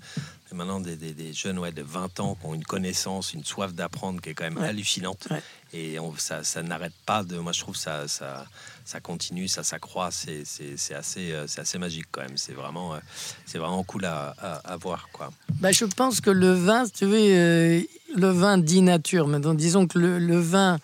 maintenant 0.53 0.79
des, 0.79 0.95
des, 0.95 1.33
jeunes 1.33 1.59
ouais, 1.59 1.71
de 1.71 1.81
20 1.81 2.19
ans 2.19 2.35
qui 2.35 2.45
ont 2.45 2.53
une 2.53 2.63
connaissance, 2.63 3.33
une 3.33 3.43
soif 3.43 3.73
d'apprendre 3.73 4.21
qui 4.21 4.29
est 4.29 4.33
quand 4.33 4.43
même 4.43 4.57
hallucinante. 4.57 5.27
Et 5.73 5.99
on, 5.99 6.15
ça, 6.17 6.43
ça 6.43 6.61
n'arrête 6.63 6.93
pas 7.05 7.23
de. 7.23 7.37
Moi, 7.37 7.51
je 7.51 7.61
trouve 7.61 7.75
ça, 7.75 8.07
ça, 8.07 8.45
ça 8.83 8.99
continue, 8.99 9.47
ça 9.47 9.63
s'accroît. 9.63 10.11
C'est, 10.11 10.43
c'est, 10.45 10.93
assez, 10.93 11.31
euh, 11.31 11.47
c'est 11.47 11.61
assez 11.61 11.77
magique 11.77 12.07
quand 12.11 12.21
même. 12.21 12.37
C'est 12.37 12.53
vraiment, 12.53 12.95
euh, 12.95 12.99
c'est 13.45 13.57
vraiment 13.57 13.83
cool 13.83 14.05
à, 14.05 14.29
à, 14.39 14.77
voir. 14.77 15.09
Quoi. 15.13 15.31
Bah, 15.59 15.71
je 15.71 15.85
pense 15.85 16.19
que 16.19 16.29
le 16.29 16.51
vin, 16.51 16.85
tu 16.87 17.05
veux, 17.05 17.17
euh, 17.17 17.81
le 18.15 18.29
vin 18.29 18.57
dit 18.57 18.81
nature. 18.81 19.27
Maintenant, 19.27 19.53
disons 19.53 19.87
que 19.87 19.97
le, 19.97 20.19
le 20.19 20.39
vin 20.39 20.79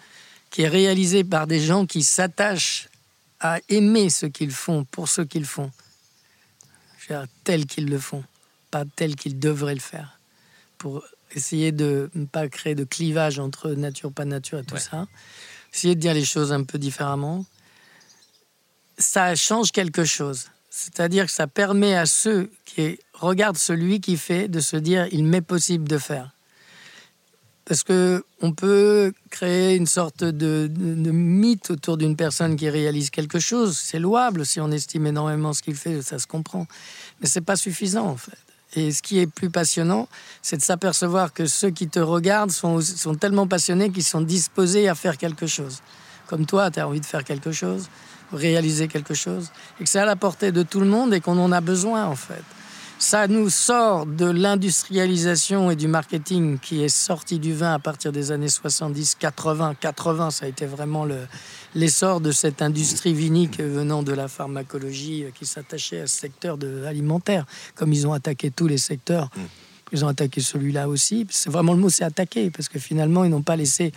qui 0.49 0.61
est 0.61 0.69
réalisé 0.69 1.23
par 1.23 1.47
des 1.47 1.59
gens 1.59 1.85
qui 1.85 2.03
s'attachent 2.03 2.87
à 3.39 3.59
aimer 3.69 4.09
ce 4.09 4.25
qu'ils 4.25 4.51
font 4.51 4.85
pour 4.85 5.09
ce 5.09 5.21
qu'ils 5.21 5.45
font, 5.45 5.71
tel 7.43 7.65
qu'ils 7.65 7.87
le 7.87 7.99
font 7.99 8.23
pas 8.71 8.83
tel 8.95 9.15
qu'il 9.15 9.39
devrait 9.39 9.73
le 9.73 9.79
faire, 9.81 10.19
pour 10.77 11.03
essayer 11.35 11.71
de 11.71 12.09
ne 12.15 12.25
pas 12.25 12.47
créer 12.47 12.75
de 12.75 12.83
clivage 12.83 13.39
entre 13.39 13.71
nature, 13.71 14.11
pas 14.11 14.25
nature 14.25 14.59
et 14.59 14.63
tout 14.63 14.77
ça, 14.77 15.07
essayer 15.73 15.95
de 15.95 15.99
dire 15.99 16.13
les 16.13 16.25
choses 16.25 16.53
un 16.53 16.63
peu 16.63 16.77
différemment, 16.77 17.45
ça 18.97 19.35
change 19.35 19.71
quelque 19.71 20.05
chose. 20.05 20.45
C'est-à-dire 20.69 21.25
que 21.25 21.31
ça 21.31 21.47
permet 21.47 21.95
à 21.95 22.05
ceux 22.05 22.51
qui 22.65 22.99
regardent 23.13 23.57
celui 23.57 23.99
qui 23.99 24.17
fait 24.17 24.47
de 24.47 24.59
se 24.59 24.77
dire 24.77 25.07
il 25.11 25.23
m'est 25.23 25.41
possible 25.41 25.87
de 25.87 25.97
faire. 25.97 26.31
Parce 27.65 27.83
que 27.83 28.23
on 28.41 28.53
peut 28.53 29.11
créer 29.29 29.75
une 29.75 29.87
sorte 29.87 30.23
de, 30.23 30.69
de 30.71 31.11
mythe 31.11 31.71
autour 31.71 31.97
d'une 31.97 32.15
personne 32.15 32.55
qui 32.55 32.69
réalise 32.69 33.09
quelque 33.09 33.39
chose. 33.39 33.77
C'est 33.77 33.99
louable 33.99 34.45
si 34.45 34.61
on 34.61 34.71
estime 34.71 35.05
énormément 35.05 35.51
ce 35.51 35.61
qu'il 35.61 35.75
fait, 35.75 36.01
ça 36.01 36.17
se 36.17 36.27
comprend. 36.27 36.65
Mais 37.19 37.27
c'est 37.27 37.41
pas 37.41 37.57
suffisant 37.57 38.05
en 38.05 38.15
fait. 38.15 38.37
Et 38.75 38.91
ce 38.91 39.01
qui 39.01 39.19
est 39.19 39.27
plus 39.27 39.49
passionnant, 39.49 40.07
c'est 40.41 40.57
de 40.57 40.61
s'apercevoir 40.61 41.33
que 41.33 41.45
ceux 41.45 41.69
qui 41.69 41.87
te 41.87 41.99
regardent 41.99 42.51
sont, 42.51 42.81
tellement 43.19 43.47
passionnés 43.47 43.91
qu'ils 43.91 44.03
sont 44.03 44.21
disposés 44.21 44.89
à 44.89 44.95
faire 44.95 45.17
quelque 45.17 45.47
chose. 45.47 45.81
Comme 46.27 46.45
toi, 46.45 46.69
tu 46.69 46.79
as 46.79 46.87
envie 46.87 46.99
de 46.99 47.05
faire 47.05 47.23
quelque 47.23 47.51
chose, 47.51 47.89
réaliser 48.33 48.87
quelque 48.87 49.13
chose, 49.13 49.51
et 49.79 49.85
que 49.85 49.89
c'est 49.89 49.99
à 49.99 50.05
la 50.05 50.17
portée 50.17 50.51
de 50.51 50.63
tout 50.63 50.81
le 50.81 50.87
monde 50.87 51.13
et 51.13 51.21
qu'on 51.21 51.39
en 51.39 51.51
a 51.51 51.61
besoin 51.61 52.05
en 52.05 52.15
fait 52.15 52.43
ça 52.99 53.27
nous 53.27 53.49
sort 53.49 54.05
de 54.05 54.25
l'industrialisation 54.25 55.69
et 55.69 55.75
du 55.75 55.87
marketing 55.87 56.57
qui 56.57 56.83
est 56.83 56.89
sorti 56.89 57.37
du 57.37 57.53
vin 57.53 57.73
à 57.73 57.79
partir 57.79 58.11
des 58.11 58.31
années 58.31 58.49
70, 58.49 59.15
80. 59.15 59.75
80, 59.79 60.31
ça 60.31 60.45
a 60.45 60.47
été 60.47 60.65
vraiment 60.65 61.05
l'essor 61.75 62.21
de 62.21 62.31
cette 62.31 62.61
industrie 62.61 63.13
vinique 63.13 63.59
venant 63.59 64.01
de 64.01 64.13
la 64.13 64.27
pharmacologie 64.27 65.25
qui 65.35 65.45
s'attachait 65.45 66.01
à 66.01 66.07
ce 66.07 66.19
secteur 66.19 66.57
de, 66.57 66.85
alimentaire, 66.85 67.45
comme 67.75 67.93
ils 67.93 68.07
ont 68.07 68.13
attaqué 68.13 68.49
tous 68.49 68.67
les 68.67 68.79
secteurs. 68.79 69.29
Mm. 69.35 69.41
Ils 69.91 70.03
ont 70.03 70.07
attaqué 70.07 70.41
celui-là 70.41 70.89
aussi. 70.89 71.25
C'est 71.29 71.49
vraiment 71.49 71.73
le 71.73 71.79
mot, 71.79 71.89
c'est 71.89 72.03
attaquer, 72.03 72.49
parce 72.49 72.69
que 72.69 72.79
finalement, 72.79 73.23
ils 73.23 73.29
n'ont 73.29 73.41
pas 73.41 73.55
laissé 73.55 73.91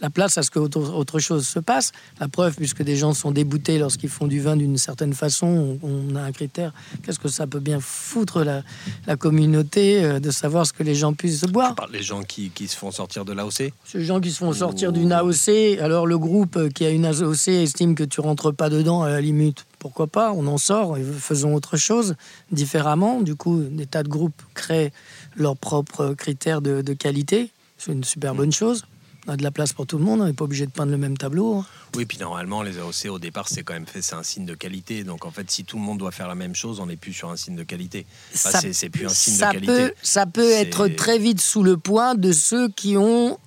la 0.00 0.10
place 0.10 0.38
à 0.38 0.42
ce 0.42 0.50
que 0.50 0.58
autre, 0.58 1.18
chose 1.18 1.46
se 1.46 1.58
passe. 1.58 1.92
La 2.20 2.28
preuve, 2.28 2.54
puisque 2.56 2.82
des 2.82 2.96
gens 2.96 3.14
sont 3.14 3.30
déboutés 3.30 3.78
lorsqu'ils 3.78 4.08
font 4.08 4.26
du 4.26 4.40
vin 4.40 4.56
d'une 4.56 4.78
certaine 4.78 5.12
façon, 5.12 5.78
on, 5.82 6.16
a 6.16 6.22
un 6.22 6.32
critère. 6.32 6.72
Qu'est-ce 7.02 7.18
que 7.18 7.28
ça 7.28 7.46
peut 7.46 7.60
bien 7.60 7.78
foutre 7.80 8.44
la, 8.44 8.62
la 9.06 9.16
communauté 9.16 10.04
euh, 10.04 10.20
de 10.20 10.30
savoir 10.30 10.66
ce 10.66 10.72
que 10.72 10.82
les 10.82 10.94
gens 10.94 11.12
puissent 11.12 11.42
boire? 11.42 11.74
Les 11.92 12.02
gens 12.02 12.22
qui, 12.22 12.50
qui, 12.50 12.68
se 12.68 12.76
font 12.76 12.90
sortir 12.90 13.24
de 13.24 13.32
l'AOC 13.32 13.72
Les 13.94 14.04
gens 14.04 14.20
qui 14.20 14.30
se 14.30 14.38
font 14.38 14.52
sortir 14.52 14.92
d'une 14.92 15.12
AOC. 15.12 15.78
Alors 15.80 16.06
le 16.06 16.18
groupe 16.18 16.56
euh, 16.56 16.68
qui 16.68 16.84
a 16.84 16.90
une 16.90 17.06
AOC 17.06 17.48
estime 17.48 17.94
que 17.94 18.04
tu 18.04 18.20
rentres 18.20 18.54
pas 18.54 18.70
dedans 18.70 19.02
à 19.02 19.10
la 19.10 19.20
limite 19.20 19.64
pourquoi 19.84 20.06
pas, 20.06 20.32
on 20.32 20.46
en 20.46 20.56
sort 20.56 20.96
et 20.96 21.02
faisons 21.02 21.54
autre 21.54 21.76
chose 21.76 22.14
différemment. 22.50 23.20
Du 23.20 23.34
coup, 23.34 23.60
des 23.60 23.84
tas 23.84 24.02
de 24.02 24.08
groupes 24.08 24.40
créent 24.54 24.92
leurs 25.36 25.56
propres 25.56 26.14
critères 26.14 26.60
de, 26.60 26.92
qualité. 26.94 27.50
C'est 27.78 27.92
une 27.92 28.04
super 28.04 28.34
bonne 28.34 28.52
chose. 28.52 28.84
On 29.26 29.32
a 29.32 29.36
de 29.36 29.42
la 29.42 29.50
place 29.50 29.72
pour 29.72 29.86
tout 29.86 29.96
le 29.96 30.04
monde, 30.04 30.20
on 30.20 30.26
n'est 30.26 30.34
pas 30.34 30.44
obligé 30.44 30.66
de 30.66 30.70
peindre 30.70 30.92
le 30.92 30.98
même 30.98 31.16
tableau. 31.16 31.56
Hein. 31.56 31.66
Oui, 31.96 32.04
puis 32.04 32.18
normalement, 32.18 32.62
les 32.62 32.78
AOC 32.78 33.06
au 33.08 33.18
départ, 33.18 33.48
c'est 33.48 33.62
quand 33.62 33.72
même 33.72 33.86
fait, 33.86 34.02
c'est 34.02 34.14
un 34.14 34.22
signe 34.22 34.44
de 34.44 34.54
qualité. 34.54 35.02
Donc 35.02 35.24
en 35.24 35.30
fait, 35.30 35.50
si 35.50 35.64
tout 35.64 35.78
le 35.78 35.82
monde 35.82 35.96
doit 35.96 36.10
faire 36.10 36.28
la 36.28 36.34
même 36.34 36.54
chose, 36.54 36.78
on 36.78 36.86
n'est 36.86 36.96
plus 36.96 37.14
sur 37.14 37.30
un 37.30 37.36
signe 37.36 37.56
de 37.56 37.62
qualité. 37.62 38.04
c'est 38.34 38.90
plus 38.90 39.06
un 39.06 39.08
signe 39.08 39.36
de 39.36 39.40
qualité. 39.40 39.66
Peut, 39.66 39.92
ça 40.02 40.26
peut 40.26 40.50
être 40.50 40.88
très 40.88 41.18
vite 41.18 41.40
sous 41.40 41.62
le 41.62 41.78
poids 41.78 42.14
de 42.14 42.32
ceux 42.32 42.68
qui 42.68 42.98
ont 42.98 43.38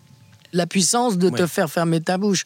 la 0.51 0.65
puissance 0.65 1.19
de 1.19 1.29
te 1.29 1.45
faire 1.45 1.69
fermer 1.69 2.01
ta 2.01 2.17
bouche 2.17 2.43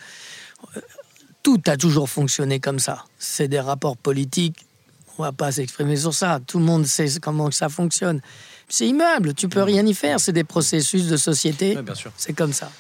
tout 1.44 1.62
a 1.68 1.78
toujours 1.78 2.10
fonctionné 2.10 2.60
comme 2.60 2.80
ça. 2.80 3.06
C'est 3.18 3.48
des 3.48 3.60
rapports 3.60 3.98
politiques. 3.98 4.66
On 5.18 5.24
va 5.24 5.32
pas 5.32 5.52
s'exprimer 5.52 5.98
sur 5.98 6.14
ça. 6.14 6.40
Tout 6.46 6.60
le 6.60 6.66
monde 6.66 6.86
sait 6.86 7.08
comment 7.22 7.52
ça 7.52 7.70
fonctionne. 7.70 8.22
C'est 8.72 8.88
immeuble. 8.88 9.34
Tu 9.34 9.50
peux 9.50 9.64
rien 9.64 9.86
y 9.86 9.94
faire. 9.94 10.20
C'est 10.20 10.32
des 10.32 10.44
processus 10.44 11.08
de 11.08 11.18
société. 11.18 11.78
C'est 12.18 12.34
comme 12.34 12.54
ça. 12.54 12.72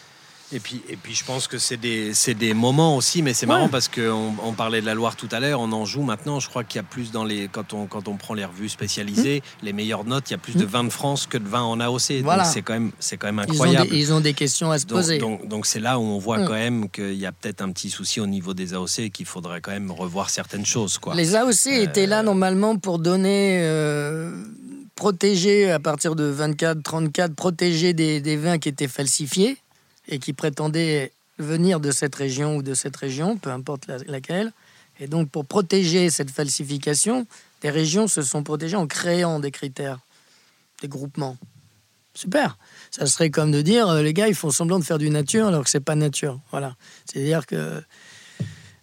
Et 0.53 0.59
puis, 0.59 0.81
et 0.89 0.97
puis 0.97 1.15
je 1.15 1.23
pense 1.23 1.47
que 1.47 1.57
c'est 1.57 1.77
des, 1.77 2.11
des 2.37 2.53
moments 2.53 2.97
aussi, 2.97 3.21
mais 3.21 3.33
c'est 3.33 3.45
marrant 3.45 3.69
parce 3.69 3.87
qu'on 3.87 4.33
on 4.43 4.51
parlait 4.51 4.81
de 4.81 4.85
la 4.85 4.93
Loire 4.93 5.15
tout 5.15 5.29
à 5.31 5.39
l'heure, 5.39 5.61
on 5.61 5.71
en 5.71 5.85
joue 5.85 6.01
maintenant. 6.01 6.41
Je 6.41 6.49
crois 6.49 6.65
qu'il 6.65 6.75
y 6.77 6.79
a 6.79 6.83
plus 6.83 7.11
dans 7.11 7.23
les. 7.23 7.47
Quand 7.47 7.73
on, 7.73 7.85
quand 7.85 8.09
on 8.09 8.17
prend 8.17 8.33
les 8.33 8.43
revues 8.43 8.67
spécialisées, 8.67 9.39
mmh. 9.39 9.65
les 9.65 9.73
meilleures 9.73 10.03
notes, 10.03 10.29
il 10.29 10.33
y 10.33 10.35
a 10.35 10.37
plus 10.37 10.55
de 10.55 10.65
20 10.65 10.83
mmh. 10.83 10.87
de 10.87 10.91
France 10.91 11.25
que 11.25 11.37
de 11.37 11.47
20 11.47 11.61
en 11.61 11.79
AOC. 11.79 12.21
Voilà. 12.23 12.43
Donc 12.43 12.51
c'est 12.51 12.61
quand, 12.61 12.73
même, 12.73 12.91
quand 13.17 13.27
même 13.27 13.39
incroyable. 13.39 13.93
Ils 13.93 14.11
ont, 14.11 14.19
des, 14.19 14.33
questions 14.33 14.71
à 14.71 14.79
se 14.79 14.85
poser. 14.85 15.19
Donc 15.19 15.65
c'est 15.65 15.79
là 15.79 15.99
où 15.99 16.03
on 16.03 16.19
voit 16.19 16.39
mmh. 16.39 16.45
quand 16.45 16.53
même 16.53 16.89
qu'il 16.89 17.13
y 17.13 17.25
a 17.25 17.31
peut-être 17.31 17.61
un 17.61 17.71
petit 17.71 17.89
souci 17.89 18.19
au 18.19 18.27
niveau 18.27 18.53
des 18.53 18.73
AOC 18.73 18.99
et 18.99 19.09
qu'il 19.09 19.25
faudrait 19.25 19.61
quand 19.61 19.71
même 19.71 19.89
revoir 19.89 20.29
certaines 20.29 20.65
choses. 20.65 20.97
Quoi. 20.97 21.15
Les 21.15 21.35
AOC 21.35 21.67
étaient 21.67 22.07
là 22.07 22.19
euh, 22.19 22.23
normalement 22.23 22.77
pour 22.77 22.99
donner. 22.99 23.61
Euh, 23.61 24.43
protéger 25.01 25.71
à 25.71 25.79
partir 25.79 26.15
de 26.15 26.31
24-34, 26.31 27.33
protéger 27.33 27.93
des, 27.93 28.37
vins 28.37 28.59
qui 28.59 28.69
étaient 28.69 28.87
falsifiés 28.87 29.57
et 30.07 30.19
qui 30.19 30.31
prétendaient 30.31 31.11
venir 31.39 31.79
de 31.79 31.89
cette 31.89 32.13
région 32.13 32.57
ou 32.57 32.61
de 32.61 32.75
cette 32.75 32.95
région, 32.97 33.35
peu 33.35 33.49
importe 33.49 33.87
laquelle. 34.05 34.51
Et 34.99 35.07
donc, 35.07 35.27
pour 35.31 35.43
protéger 35.43 36.11
cette 36.11 36.29
falsification, 36.29 37.25
des 37.63 37.71
régions 37.71 38.07
se 38.07 38.21
sont 38.21 38.43
protégées 38.43 38.75
en 38.75 38.85
créant 38.85 39.39
des 39.39 39.49
critères, 39.49 39.97
des 40.83 40.87
groupements. 40.87 41.35
Super. 42.13 42.59
Ça 42.91 43.07
serait 43.07 43.31
comme 43.31 43.51
de 43.51 43.63
dire, 43.63 43.89
euh, 43.89 44.03
les 44.03 44.13
gars, 44.13 44.27
ils 44.27 44.35
font 44.35 44.51
semblant 44.51 44.77
de 44.77 44.83
faire 44.83 44.99
du 44.99 45.09
nature 45.09 45.47
alors 45.47 45.63
que 45.63 45.71
c'est 45.71 45.79
pas 45.79 45.95
nature. 45.95 46.39
Voilà. 46.51 46.75
C'est-à-dire 47.11 47.47
que 47.47 47.81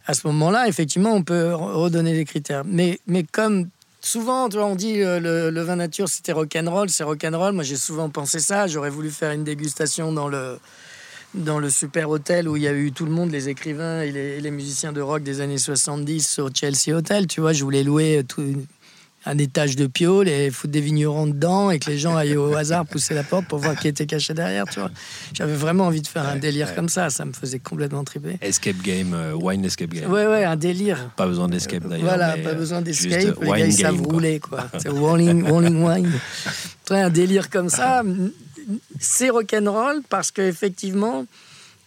à 0.05 0.15
ce 0.15 0.27
moment-là, 0.27 0.67
effectivement, 0.67 1.13
on 1.15 1.23
peut 1.23 1.55
redonner 1.55 2.15
des 2.15 2.25
critères. 2.25 2.65
Mais, 2.65 2.99
mais 3.07 3.23
comme 3.23 3.69
souvent, 4.09 4.49
tu 4.49 4.57
vois, 4.57 4.67
on 4.67 4.75
dit 4.75 5.03
euh, 5.03 5.51
le, 5.51 5.61
vin 5.61 5.77
nature, 5.77 6.09
c'était 6.09 6.33
rock'n'roll, 6.33 6.89
c'est 6.89 7.05
rock'n'roll. 7.05 7.53
Moi, 7.53 7.65
j'ai 7.65 7.77
souvent 7.77 8.09
pensé 8.09 8.41
ça. 8.41 8.67
J'aurais 8.67 8.91
voulu 8.91 9.11
faire 9.11 9.33
une 9.33 9.45
dégustation 9.45 10.13
dans 10.13 10.29
le, 10.29 10.59
dans 11.35 11.59
le 11.59 11.69
super 11.69 12.09
hôtel 12.09 12.49
où 12.49 12.57
il 12.57 12.63
y 12.63 12.69
a 12.69 12.73
eu 12.73 12.91
tout 12.91 13.05
le 13.05 13.13
monde, 13.13 13.31
les 13.31 13.51
écrivains 13.51 14.01
et 14.03 14.41
les, 14.41 14.51
musiciens 14.51 14.93
de 14.93 15.03
rock 15.03 15.23
des 15.23 15.41
années 15.43 15.59
70 15.59 16.39
au 16.39 16.49
Chelsea 16.53 16.97
Hotel. 16.97 17.27
Tu 17.27 17.41
vois, 17.41 17.53
je 17.53 17.63
voulais 17.63 17.85
louer 17.85 18.23
tout, 18.27 18.43
un 19.29 19.37
étage 19.37 19.77
de 19.77 19.87
piole 19.87 20.27
et 20.27 20.51
foutre 20.51 20.73
des 20.73 20.81
vignerons 20.81 21.27
dedans 21.27 21.71
et 21.71 21.79
que 21.79 21.91
les 21.91 21.99
gens 21.99 22.17
aillent 22.17 22.37
au 22.37 22.55
hasard 22.55 22.87
pousser 22.87 23.13
la 23.13 23.23
porte 23.23 23.47
pour 23.47 23.59
voir 23.59 23.77
qui 23.77 23.87
était 23.87 24.07
caché 24.07 24.33
derrière. 24.33 24.65
Tu 24.65 24.81
vois, 24.81 24.91
j'avais 25.35 25.55
vraiment 25.55 25.85
envie 25.85 26.01
de 26.01 26.07
faire 26.07 26.27
un 26.27 26.37
délire 26.37 26.75
comme 26.75 26.89
ça. 26.89 27.11
Ça 27.11 27.27
me 27.27 27.33
faisait 27.33 27.59
complètement 27.59 28.05
triper. 28.05 28.39
Escape 28.41 28.81
game, 28.83 29.13
euh, 29.13 29.35
wine 29.35 29.65
escape 29.67 29.91
game. 29.91 30.11
Ouais, 30.11 30.27
ouais, 30.27 30.45
un 30.45 30.57
délire. 30.57 31.11
Pas 31.17 31.27
besoin 31.27 31.49
d'escape 31.49 31.87
d'ailleurs. 31.87 32.07
Voilà, 32.07 32.37
pas 32.39 32.55
besoin 32.55 32.81
d'escape. 32.81 33.39
Les 33.43 33.49
gars, 33.49 33.59
ils 33.67 33.73
savent 33.73 34.01
rouler, 34.01 34.41
quoi. 34.41 34.67
C'est 34.79 34.89
walling, 34.89 35.43
walling 35.43 35.83
wine. 35.83 36.11
un 36.91 37.11
délire 37.11 37.51
comme 37.51 37.69
ça 37.69 38.03
c'est 39.01 39.31
rock'n'roll 39.31 40.03
parce 40.09 40.31
qu'effectivement, 40.31 41.27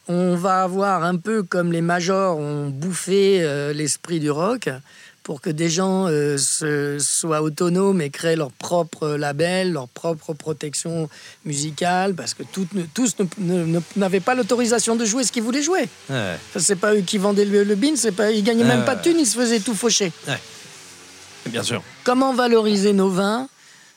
on 0.07 0.35
va 0.35 0.63
avoir 0.63 1.03
un 1.03 1.17
peu 1.17 1.43
comme 1.43 1.71
les 1.71 1.81
majors 1.81 2.37
ont 2.37 2.69
bouffé 2.69 3.39
euh, 3.41 3.73
l'esprit 3.73 4.19
du 4.19 4.31
rock 4.31 4.69
pour 5.23 5.39
que 5.39 5.51
des 5.51 5.69
gens 5.69 6.07
euh, 6.07 6.37
soient 6.99 7.41
autonomes 7.43 8.01
et 8.01 8.09
créent 8.09 8.35
leur 8.35 8.51
propre 8.51 9.09
label, 9.09 9.73
leur 9.73 9.87
propre 9.87 10.33
protection 10.33 11.09
musicale, 11.45 12.15
parce 12.15 12.33
que 12.33 12.41
tous 12.43 13.15
n'avaient 13.95 14.19
pas 14.19 14.33
l'autorisation 14.33 14.95
de 14.95 15.05
jouer 15.05 15.23
ce 15.23 15.31
qu'ils 15.31 15.43
voulaient 15.43 15.61
jouer. 15.61 15.87
Ouais. 16.09 16.37
C'est 16.57 16.75
pas 16.75 16.95
eux 16.95 17.01
qui 17.01 17.19
vendaient 17.19 17.45
le, 17.45 17.63
le 17.63 17.75
bin, 17.75 17.95
c'est 17.95 18.11
pas, 18.11 18.31
ils 18.31 18.43
gagnaient 18.43 18.63
même 18.63 18.83
pas 18.83 18.95
de 18.95 19.03
thunes, 19.03 19.19
ils 19.19 19.27
se 19.27 19.37
faisaient 19.37 19.59
tout 19.59 19.75
faucher. 19.75 20.11
Bien 21.47 21.63
sûr. 21.63 21.83
Comment 22.03 22.33
valoriser 22.33 22.93
nos 22.93 23.09
vins? 23.09 23.47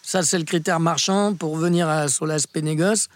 Ça, 0.03 0.23
c'est 0.23 0.39
le 0.39 0.45
critère 0.45 0.81
marchand 0.81 1.35
pour 1.35 1.57
venir 1.57 2.11
sur 2.11 2.27
l'aspect 2.27 2.61
négoce, 2.61 3.09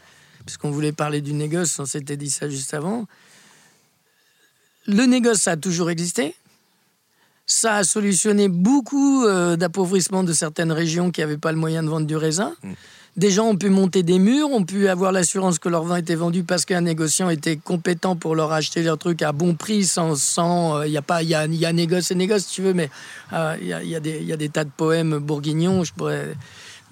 puisqu'on 0.47 0.71
voulait 0.71 0.93
parler 0.93 1.21
du 1.21 1.35
négoce, 1.35 1.79
on 1.79 1.85
s'était 1.85 2.17
dit 2.17 2.31
ça 2.31 2.49
juste 2.49 2.73
avant. 2.73 3.07
Le 4.87 5.05
négoce, 5.05 5.41
ça 5.41 5.51
a 5.51 5.57
toujours 5.59 5.91
existé. 5.91 6.35
Ça 7.51 7.77
a 7.77 7.85
solutionné 7.85 8.49
beaucoup 8.49 9.25
euh, 9.25 9.57
d'appauvrissement 9.57 10.23
de 10.23 10.35
certaines 10.35 10.71
régions 10.71 11.11
qui 11.11 11.23
n'avaient 11.23 11.39
pas 11.39 11.51
le 11.51 11.57
moyen 11.57 11.83
de 11.83 11.89
vendre 11.89 12.07
du 12.07 12.15
raisin. 12.15 12.53
Mm. 12.63 12.73
Des 13.17 13.31
gens 13.31 13.47
ont 13.47 13.57
pu 13.57 13.71
monter 13.71 14.03
des 14.03 14.19
murs, 14.19 14.51
ont 14.51 14.65
pu 14.65 14.87
avoir 14.87 15.13
l'assurance 15.13 15.59
que 15.59 15.71
leur 15.71 15.83
vin 15.83 15.97
était 15.97 16.15
vendu 16.15 16.45
parce 16.45 16.67
qu'un 16.67 16.83
négociant 16.83 17.31
était 17.31 17.57
compétent 17.57 18.17
pour 18.17 18.37
leur 18.37 18.53
acheter 18.53 18.83
leur 18.83 18.99
truc 18.99 19.23
à 19.23 19.33
bon 19.33 19.55
prix 19.55 19.85
sans. 19.85 20.15
Il 20.85 20.91
n'y 20.91 20.97
euh, 20.97 21.01
a 21.01 21.03
pas. 21.03 21.23
Il 21.23 21.31
y 21.31 21.35
a, 21.35 21.47
y 21.47 21.65
a 21.65 21.73
négoce 21.73 22.11
et 22.11 22.15
négoce, 22.15 22.45
si 22.45 22.57
tu 22.57 22.63
veux, 22.63 22.75
mais 22.75 22.91
euh, 23.33 23.57
il 23.63 23.67
y, 23.67 23.73
a, 23.73 23.83
y, 23.83 23.89
y, 23.89 24.33
a, 24.33 24.37
des 24.37 24.49
tas 24.51 24.65
de 24.65 24.71
poèmes 24.77 25.17
bourguignons. 25.17 25.85
Je 25.85 25.95
pourrais 25.95 26.37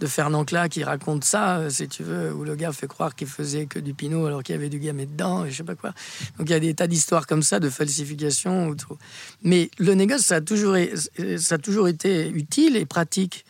de 0.01 0.07
Fernand 0.07 0.45
Clat 0.45 0.69
qui 0.69 0.85
raconte 0.85 1.25
ça, 1.25 1.59
euh, 1.59 1.71
si 1.71 1.89
tu 1.89 2.03
veux, 2.03 2.33
où 2.33 2.45
le 2.45 2.55
gars 2.55 2.73
fait 2.73 2.87
croire 2.87 3.15
qu'il 3.15 3.29
faisait 3.29 3.67
que 3.67 3.79
du 3.79 3.95
pinot 3.95 4.27
alors 4.27 4.43
qu'il 4.43 4.55
y 4.55 4.59
avait 4.59 4.69
du 4.69 4.79
gamay 4.79 5.07
dedans, 5.07 5.45
et 5.45 5.51
je 5.51 5.57
sais 5.57 5.65
pas 5.65 5.75
quoi. 5.75 5.93
Donc 6.39 6.49
il 6.49 6.53
y 6.53 6.55
a 6.55 6.61
des 6.61 6.75
tas 6.75 6.87
d'histoires 6.87 7.27
comme 7.27 7.43
ça, 7.43 7.61
de 7.61 7.71
falsification. 7.71 8.75
Mais 9.43 9.71
le 9.79 9.95
négoce, 9.95 10.23
ça 10.23 10.37
a, 10.37 10.41
toujours, 10.41 10.77
ça 11.39 11.55
a 11.55 11.59
toujours 11.59 11.89
été 11.89 12.29
utile 12.29 12.77
et 12.77 12.87
pratique. 12.87 13.45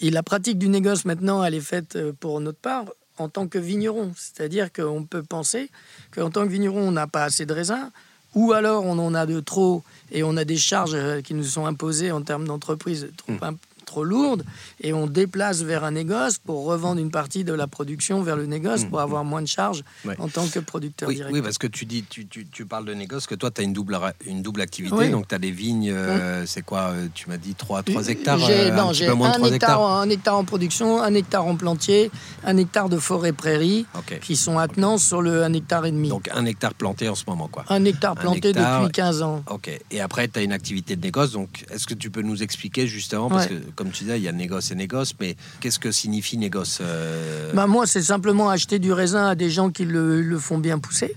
Et 0.00 0.10
la 0.10 0.22
pratique 0.22 0.58
du 0.58 0.68
négoce, 0.68 1.04
maintenant, 1.04 1.42
elle 1.42 1.54
est 1.54 1.60
faite 1.60 1.96
euh, 1.96 2.12
pour 2.18 2.40
notre 2.40 2.58
part 2.58 2.84
en 3.18 3.28
tant 3.28 3.48
que 3.48 3.58
vigneron. 3.58 4.12
C'est-à-dire 4.16 4.72
qu'on 4.72 5.04
peut 5.04 5.22
penser 5.22 5.70
qu'en 6.10 6.30
tant 6.30 6.44
que 6.44 6.52
vigneron, 6.52 6.88
on 6.88 6.92
n'a 6.92 7.06
pas 7.06 7.24
assez 7.24 7.46
de 7.46 7.52
raisins, 7.52 7.90
ou 8.34 8.52
alors 8.52 8.84
on 8.84 8.98
en 8.98 9.14
a 9.14 9.24
de 9.24 9.40
trop 9.40 9.82
et 10.12 10.22
on 10.22 10.36
a 10.36 10.44
des 10.44 10.58
charges 10.58 10.94
euh, 10.94 11.22
qui 11.22 11.32
nous 11.34 11.44
sont 11.44 11.66
imposées 11.66 12.12
en 12.12 12.22
termes 12.22 12.46
d'entreprise 12.46 13.08
trop, 13.16 13.32
mmh 13.32 13.56
trop 13.86 14.04
lourde 14.04 14.44
et 14.80 14.92
on 14.92 15.06
déplace 15.06 15.62
vers 15.62 15.84
un 15.84 15.92
négoce 15.92 16.38
pour 16.38 16.64
revendre 16.64 17.00
une 17.00 17.10
partie 17.10 17.44
de 17.44 17.54
la 17.54 17.66
production 17.66 18.22
vers 18.22 18.36
le 18.36 18.44
négoce 18.44 18.84
pour 18.84 19.00
avoir 19.00 19.24
moins 19.24 19.40
de 19.40 19.46
charges 19.46 19.82
en 20.18 20.28
tant 20.28 20.46
que 20.46 20.58
producteur 20.58 21.08
oui, 21.08 21.14
direct. 21.14 21.32
Oui, 21.32 21.40
parce 21.40 21.56
que 21.56 21.66
tu 21.66 21.86
dis, 21.86 22.02
tu, 22.02 22.26
tu, 22.26 22.46
tu 22.46 22.66
parles 22.66 22.84
de 22.84 22.92
négoce, 22.92 23.26
que 23.26 23.34
toi, 23.34 23.50
tu 23.50 23.62
as 23.62 23.64
une 23.64 23.72
double, 23.72 23.98
une 24.26 24.42
double 24.42 24.60
activité. 24.60 25.08
Donc, 25.08 25.28
tu 25.28 25.34
as 25.34 25.38
des 25.38 25.50
vignes, 25.50 25.90
euh, 25.90 26.44
c'est 26.46 26.62
quoi 26.62 26.90
euh, 26.90 27.06
Tu 27.14 27.28
m'as 27.28 27.38
dit 27.38 27.54
3, 27.54 27.84
3 27.84 28.08
hectares 28.08 28.38
J'ai 28.38 28.70
euh, 28.70 28.76
un, 28.76 28.88
un, 29.22 29.44
hectare, 29.44 29.80
un 29.80 30.10
hectare 30.10 30.36
en 30.36 30.44
production, 30.44 31.00
un 31.02 31.14
hectare 31.14 31.46
en 31.46 31.56
plantier, 31.56 32.10
un 32.44 32.56
hectare 32.56 32.88
de 32.88 32.98
forêt 32.98 33.32
prairie 33.32 33.86
qui 34.20 34.36
sont 34.36 34.58
attenants 34.58 34.98
sur 34.98 35.22
le 35.22 35.44
1 35.44 35.52
hectare 35.52 35.86
et 35.86 35.92
demi. 35.92 36.08
Donc, 36.08 36.28
un 36.34 36.44
hectare 36.44 36.74
planté 36.74 37.08
en 37.08 37.14
ce 37.14 37.24
moment, 37.26 37.48
quoi. 37.48 37.64
Un 37.68 37.84
hectare 37.84 38.16
planté 38.16 38.52
depuis 38.52 38.92
15 38.92 39.22
ans. 39.22 39.42
Ok. 39.48 39.70
Et 39.90 40.00
après, 40.00 40.28
tu 40.28 40.38
as 40.38 40.42
une 40.42 40.52
activité 40.52 40.96
de 40.96 41.02
négoce. 41.02 41.32
Donc, 41.32 41.64
est-ce 41.70 41.86
que 41.86 41.94
tu 41.94 42.10
peux 42.10 42.22
nous 42.22 42.42
expliquer 42.42 42.86
justement, 42.86 43.28
parce 43.28 43.46
que 43.46 43.54
comme 43.76 43.90
tu 43.90 44.04
disais, 44.04 44.18
il 44.18 44.24
y 44.24 44.28
a 44.28 44.32
négoce 44.32 44.72
et 44.72 44.74
négoce, 44.74 45.12
mais 45.20 45.36
qu'est-ce 45.60 45.78
que 45.78 45.92
signifie 45.92 46.38
négoce 46.38 46.78
euh 46.80 47.52
bah 47.52 47.66
Moi, 47.66 47.86
c'est 47.86 48.02
simplement 48.02 48.50
acheter 48.50 48.78
du 48.78 48.92
raisin 48.92 49.26
à 49.26 49.34
des 49.34 49.50
gens 49.50 49.70
qui 49.70 49.84
le, 49.84 50.38
font 50.38 50.58
bien 50.58 50.78
pousser 50.78 51.14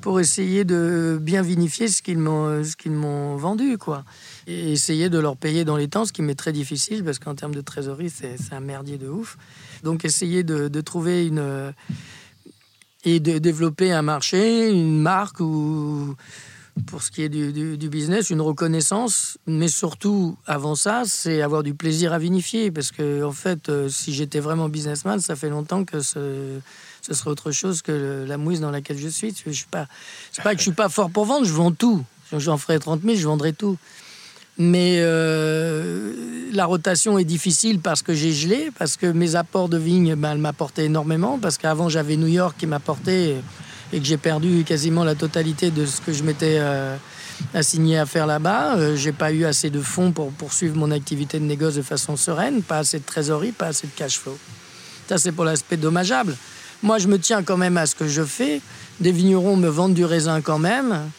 pour 0.00 0.20
essayer 0.20 0.64
de 0.64 1.18
bien 1.20 1.42
vinifier 1.42 1.88
ce 1.88 2.00
qu'ils 2.00 2.18
m'ont, 2.18 2.64
ce 2.64 2.76
qu'ils 2.76 2.92
m'ont 2.92 3.36
vendu, 3.36 3.76
quoi. 3.76 4.04
Et 4.46 4.72
essayer 4.72 5.10
de 5.10 5.18
leur 5.18 5.36
payer 5.36 5.64
dans 5.64 5.76
les 5.76 5.88
temps, 5.88 6.04
ce 6.04 6.12
qui 6.12 6.22
m'est 6.22 6.36
très 6.36 6.52
difficile 6.52 7.04
parce 7.04 7.18
qu'en 7.18 7.34
termes 7.34 7.54
de 7.54 7.60
trésorerie, 7.60 8.10
c'est, 8.10 8.36
un 8.52 8.60
merdier 8.60 8.96
de 8.96 9.08
ouf. 9.08 9.36
Donc, 9.82 10.04
essayer 10.04 10.44
de, 10.44 10.68
de 10.68 10.80
trouver 10.80 11.26
une. 11.26 11.72
et 13.04 13.20
de 13.20 13.38
développer 13.38 13.92
un 13.92 14.02
marché, 14.02 14.70
une 14.70 15.00
marque 15.00 15.40
ou 15.40 16.14
pour 16.84 17.02
ce 17.02 17.10
qui 17.10 17.22
est 17.22 17.28
du, 17.28 17.88
business, 17.88 18.30
une 18.30 18.42
reconnaissance, 18.42 19.38
mais 19.46 19.68
surtout, 19.68 20.36
avant 20.46 20.74
ça, 20.74 21.02
c'est 21.06 21.40
avoir 21.40 21.62
du 21.62 21.74
plaisir 21.74 22.12
à 22.12 22.18
vinifier. 22.18 22.70
Parce 22.70 22.90
que, 22.90 23.24
en 23.24 23.32
fait, 23.32 23.68
euh, 23.68 23.88
si 23.88 24.12
j'étais 24.12 24.40
vraiment 24.40 24.68
businessman, 24.68 25.18
ça 25.20 25.36
fait 25.36 25.48
longtemps 25.48 25.84
que 25.84 26.00
ce, 26.00 26.60
ce 27.00 27.14
serait 27.14 27.30
autre 27.30 27.50
chose 27.50 27.82
que 27.82 28.24
la 28.28 28.36
mouise 28.36 28.60
dans 28.60 28.70
laquelle 28.70 28.98
je 28.98 29.08
suis. 29.08 29.34
Je 29.46 29.50
suis 29.50 29.66
pas, 29.66 29.86
c'est 30.32 30.42
pas 30.42 30.52
que 30.52 30.58
je 30.58 30.64
suis 30.64 30.72
pas 30.72 30.88
fort 30.88 31.10
pour 31.10 31.24
vendre, 31.24 31.46
je 31.46 31.52
vends 31.52 31.72
tout. 31.72 32.04
J'en 32.36 32.58
ferais 32.58 32.78
30 32.78 33.02
000, 33.02 33.16
je 33.16 33.26
vendrais 33.26 33.52
tout. 33.52 33.78
Mais 34.58 34.98
euh, 35.00 36.14
la 36.52 36.64
rotation 36.64 37.18
est 37.18 37.24
difficile 37.24 37.80
parce 37.80 38.02
que 38.02 38.14
j'ai 38.14 38.32
gelé, 38.32 38.70
parce 38.78 38.96
que 38.96 39.06
mes 39.06 39.36
apports 39.36 39.68
de 39.68 39.76
vigne, 39.76 40.14
ben, 40.14 40.34
m'apportaient 40.36 40.86
énormément, 40.86 41.38
parce 41.38 41.58
qu'avant 41.58 41.88
j'avais 41.88 42.16
New 42.16 42.26
York 42.26 42.56
qui 42.58 42.66
m'apportait 42.66 43.36
et 43.92 44.00
que 44.00 44.04
j'ai 44.04 44.16
perdu 44.16 44.64
quasiment 44.64 45.04
la 45.04 45.14
totalité 45.14 45.70
de 45.70 45.86
ce 45.86 46.00
que 46.00 46.12
je 46.12 46.22
m'étais 46.22 46.56
euh, 46.58 46.96
assigné 47.54 47.98
à 47.98 48.06
faire 48.06 48.26
là-bas. 48.26 48.76
Euh, 48.76 48.96
j'ai 48.96 49.12
pas 49.12 49.32
eu 49.32 49.44
assez 49.44 49.70
de 49.70 49.80
fonds 49.80 50.12
pour 50.12 50.30
poursuivre 50.32 50.76
mon 50.76 50.90
activité 50.90 51.38
de 51.38 51.44
négoce 51.44 51.74
de 51.74 51.82
façon 51.82 52.16
sereine, 52.16 52.62
pas 52.62 52.78
assez 52.78 52.98
de 52.98 53.04
trésorerie, 53.04 53.52
pas 53.52 53.66
assez 53.66 53.86
de 53.86 53.92
cash 53.94 54.18
flow. 54.18 54.36
Ça, 55.08 55.18
c'est 55.18 55.32
pour 55.32 55.44
l'aspect 55.44 55.76
dommageable. 55.76 56.36
Moi, 56.82 56.98
je 56.98 57.08
me 57.08 57.18
tiens 57.18 57.42
quand 57.42 57.56
même 57.56 57.76
à 57.76 57.86
ce 57.86 57.94
que 57.94 58.08
je 58.08 58.22
fais. 58.22 58.60
Des 59.00 59.12
vignerons 59.12 59.56
me 59.56 59.68
vendent 59.68 59.94
du 59.94 60.04
raisin 60.04 60.40
quand 60.40 60.58
même. 60.58 61.10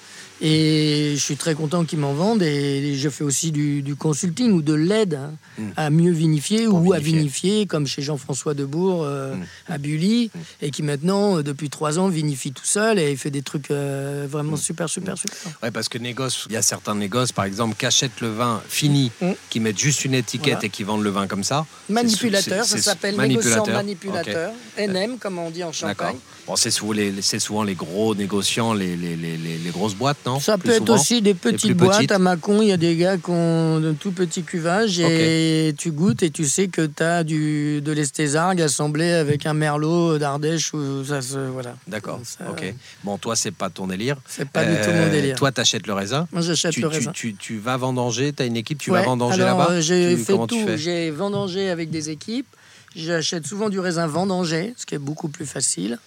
Et 0.42 1.14
je 1.16 1.22
suis 1.22 1.36
très 1.36 1.56
content 1.56 1.84
qu'ils 1.86 2.00
m'en 2.00 2.14
vendent. 2.14 2.44
Et 2.44 2.96
je 2.96 3.10
fais 3.10 3.24
aussi 3.24 3.52
du, 3.52 3.82
du 3.82 3.96
consulting 3.96 4.52
ou 4.52 4.62
de 4.62 4.74
l'aide 4.74 5.16
hein, 5.16 5.34
Mm. 5.58 5.70
à 5.76 5.90
mieux 5.90 6.12
vinifier 6.12 6.66
Pour 6.66 6.86
ou 6.86 6.94
à 6.94 7.00
vinifier. 7.00 7.66
comme 7.66 7.88
chez 7.88 8.04
Jean-François 8.04 8.54
Debourg 8.54 9.04
euh, 9.04 9.34
Mm. 9.34 9.44
à 9.70 9.78
Bully, 9.80 10.30
et 10.62 10.70
qui 10.70 10.84
maintenant, 10.84 11.38
euh, 11.40 11.42
depuis 11.44 11.72
trois 11.72 11.98
ans, 11.98 12.10
vinifie 12.10 12.52
tout 12.52 12.66
seul 12.66 13.00
et 13.00 13.10
il 13.12 13.18
fait 13.18 13.32
des 13.32 13.42
trucs 13.42 13.72
euh, 13.72 14.28
vraiment 14.30 14.56
super, 14.56 14.88
super, 14.88 15.18
super. 15.18 15.36
Ouais, 15.64 15.72
parce 15.72 15.90
que 15.90 15.98
négoce, 15.98 16.46
il 16.50 16.54
y 16.54 16.58
a 16.58 16.62
certains 16.62 16.94
négoces, 16.94 17.32
par 17.32 17.46
exemple, 17.46 17.76
qui 17.76 17.88
achètent 17.88 18.22
le 18.22 18.30
vin 18.30 18.62
fini, 18.70 19.12
qui 19.50 19.60
mettent 19.60 19.80
juste 19.80 20.06
une 20.06 20.14
étiquette 20.14 20.54
Voilà. 20.54 20.66
et 20.66 20.70
qui 20.70 20.84
vendent 20.84 21.04
le 21.04 21.10
vin 21.10 21.26
comme 21.26 21.44
ça. 21.44 21.66
Manipulateur, 21.90 22.64
ça 22.64 22.78
s'appelle 22.78 23.16
manipulateur. 23.16 23.66
négociant 23.66 23.74
manipulateur. 23.76 24.52
NM, 24.78 25.18
comme 25.18 25.40
on 25.40 25.50
dit 25.50 25.64
en. 25.64 25.72
Champagne. 25.72 26.18
Bon, 26.46 26.56
c'est 26.56 26.70
souvent 26.72 26.94
les, 26.94 27.22
c'est 27.24 27.40
souvent 27.40 27.64
les 27.64 27.74
gros 27.76 28.14
négociants, 28.16 28.74
les, 28.74 28.96
les, 28.96 29.16
les, 29.16 29.38
les- 29.38 29.58
les 29.58 29.70
grosses 29.72 29.96
boîtes, 29.96 30.18
Ça 30.40 30.58
peut 30.58 30.70
être 30.70 30.80
souvent 30.80 30.96
aussi 30.96 31.22
des 31.22 31.34
petites 31.34 31.74
boîtes. 31.78 31.98
petites. 31.98 32.12
À 32.12 32.20
Mâcon, 32.20 32.62
il 32.62 32.68
y 32.68 32.72
a 32.72 32.78
des 32.78 32.96
gars 32.96 33.18
qui 33.18 33.30
ont 33.30 33.80
de 33.80 33.94
tout 33.94 34.12
petits 34.12 34.44
cuvages 34.44 35.00
et 35.00 35.74
tu 35.78 35.92
goûtes 35.92 36.24
et 36.24 36.30
tu 36.30 36.46
sais 36.46 36.68
que 36.68 36.86
tu 36.86 37.02
as 37.04 37.24
du, 37.24 37.82
de 37.82 37.92
l'esthésargue 37.92 38.62
assemblé 38.62 39.12
avec 39.12 39.46
un 39.46 39.54
merlot 39.54 40.18
d'Ardèche. 40.18 40.74
Ou 40.74 41.04
ça 41.06 41.22
se, 41.22 41.38
voilà. 41.38 41.76
D'accord, 41.88 42.20
ok. 42.50 42.74
Bon, 43.04 43.18
toi, 43.18 43.36
c'est 43.36 43.52
pas 43.52 43.70
ton 43.70 43.88
délire. 43.88 44.18
C'est 44.28 44.50
pas 44.50 44.66
du 44.66 44.74
tout 44.76 44.90
Euh, 44.90 45.06
mon 45.06 45.12
délire. 45.12 45.36
Toi, 45.38 45.52
t'achètes 45.52 45.88
le 45.88 45.94
raisin. 45.94 46.28
Moi, 46.32 46.42
j'achète 46.42 46.74
Tu, 46.74 46.82
le 46.82 46.90
tu, 46.90 46.96
raisin. 46.98 47.12
tu, 47.14 47.34
tu 47.36 47.58
vas 47.58 47.78
vendanger, 47.78 48.34
tu 48.34 48.44
as 48.44 48.46
une 48.46 48.58
équipe, 48.58 48.78
tu 48.80 48.92
Ouais, 48.92 49.00
vas 49.00 49.06
vendanger 49.06 49.38
là-bas 49.40 49.68
euh, 49.72 49.82
J'ai 49.82 50.16
Tu- 50.18 50.24
fait 50.24 50.34
tu 50.34 50.48
tout. 50.48 50.68
J'ai 50.76 51.12
vendangé 51.12 51.70
avec 51.70 51.90
des 51.90 52.10
équipes. 52.10 52.48
J'achète 52.96 53.46
souvent 53.46 53.70
du 53.70 53.80
raisin 53.80 54.08
vendangé, 54.08 54.74
ce 54.76 54.86
qui 54.86 54.96
est 54.96 55.00
beaucoup 55.00 55.28
plus 55.30 55.46
facile. 55.46 56.00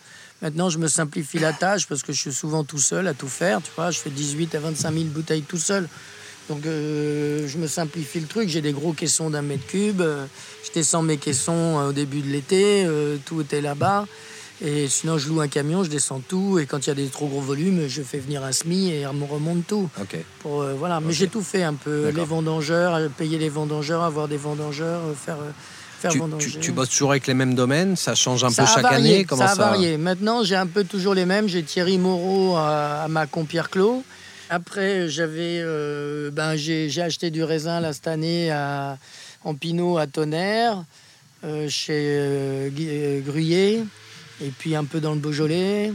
Maintenant, 0.43 0.71
je 0.71 0.79
me 0.79 0.89
simplifie 0.89 1.39
la 1.39 1.53
tâche 1.53 1.87
parce 1.87 2.03
que 2.03 2.13
je 2.13 2.21
suis 2.21 2.33
souvent 2.33 2.65
tout 2.65 2.79
seul 2.79 3.07
à 3.09 3.15
tout 3.15 3.29
faire. 3.29 3.61
Tu 3.63 3.71
vois, 3.77 3.91
je 3.91 3.99
fais 3.99 4.11
18 4.11 4.55
à 4.55 4.61
25 4.61 4.93
000 4.93 5.05
bouteilles 5.07 5.43
tout 5.43 5.59
seul. 5.59 5.87
Donc, 6.49 6.65
euh, 6.67 7.47
je 7.47 7.59
me 7.59 7.67
simplifie 7.67 8.21
le 8.21 8.27
truc. 8.27 8.49
J'ai 8.49 8.63
des 8.63 8.73
gros 8.73 8.93
caissons 8.93 9.31
d'un 9.31 9.43
mètre 9.43 9.67
cube. 9.67 10.01
Euh, 10.01 10.25
Je 10.67 10.73
descends 10.73 11.03
mes 11.03 11.19
caissons 11.19 11.79
euh, 11.79 11.89
au 11.91 11.93
début 11.93 12.23
de 12.23 12.29
l'été. 12.29 12.85
Euh, 12.87 13.19
tout 13.25 13.41
était 13.43 13.61
là-bas. 13.61 14.07
Et 14.63 14.89
sinon, 14.89 15.17
je 15.17 15.29
loue 15.29 15.41
un 15.41 15.49
camion, 15.49 15.85
je 15.85 15.89
descends 15.91 16.21
tout. 16.27 16.59
Et 16.59 16.67
quand 16.67 16.87
il 16.87 16.89
y 16.89 16.91
a 16.91 16.95
des 16.95 17.07
trop 17.07 17.29
gros 17.29 17.41
volumes, 17.41 17.87
je 17.89 18.03
fais 18.03 18.19
venir 18.19 18.43
un 18.45 18.53
SMI 18.53 18.91
et 18.93 19.07
on 19.07 19.13
me 19.15 19.25
remonte 19.25 19.67
tout. 19.67 19.89
Ok. 20.01 20.17
Pour, 20.41 20.63
euh, 20.63 20.75
voilà. 20.79 21.01
Mais 21.01 21.09
Ok. 21.09 21.13
j'ai 21.13 21.29
tout 21.29 21.43
fait 21.43 21.63
un 21.63 21.75
peu. 21.75 22.09
Les 22.09 22.25
vendangeurs, 22.25 22.99
payer 23.11 23.39
les 23.39 23.49
vendangeurs, 23.51 24.03
avoir 24.03 24.27
des 24.29 24.37
vendangeurs, 24.39 25.01
faire 25.17 25.39
Tu, 26.09 26.19
vendanger. 26.19 26.51
tu, 26.51 26.59
tu 26.59 26.73
bosses 26.73 26.91
toujours 26.91 27.11
avec 27.11 27.27
les 27.27 27.35
mêmes 27.35 27.55
domaines 27.55 27.97
Ça 27.97 28.15
change 28.15 28.43
un 28.45 28.51
ça 28.51 28.63
peu 28.63 28.69
chaque 28.69 28.83
varié, 28.83 29.15
année 29.17 29.25
Comment 29.25 29.47
ça 29.47 29.53
a 29.53 29.55
varié. 29.55 29.97
Maintenant, 29.97 30.43
j'ai 30.45 30.57
un 30.57 30.67
peu 30.67 30.85
toujours 30.85 31.15
les 31.15 31.27
mêmes. 31.27 31.49
J'ai 31.49 31.63
Thierry 31.63 31.99
Moreau 31.99 32.57
à, 32.57 33.03
à 33.03 33.09
Mâcon 33.09 33.45
Pierre 33.45 33.71
Clos. 33.71 34.03
Après, 34.53 35.09
j'avais, 35.09 35.61
euh, 35.63 36.31
ben, 36.33 36.57
j'ai 36.57 36.91
acheté 37.01 37.31
du 37.31 37.45
raisin 37.45 37.79
là, 37.81 37.93
cette 37.93 38.09
année 38.09 38.51
à, 38.51 38.99
en 39.45 39.55
Pinot 39.55 39.97
à 39.99 40.09
Tonnerre, 40.09 40.85
euh, 41.45 41.69
chez 41.69 41.93
euh, 42.19 42.71
euh, 42.81 43.21
Gruyère, 43.21 43.85
et 44.43 44.51
puis 44.59 44.75
un 44.75 44.85
peu 44.85 45.01
dans 45.01 45.13
le 45.13 45.21
Beaujolais. 45.21 45.93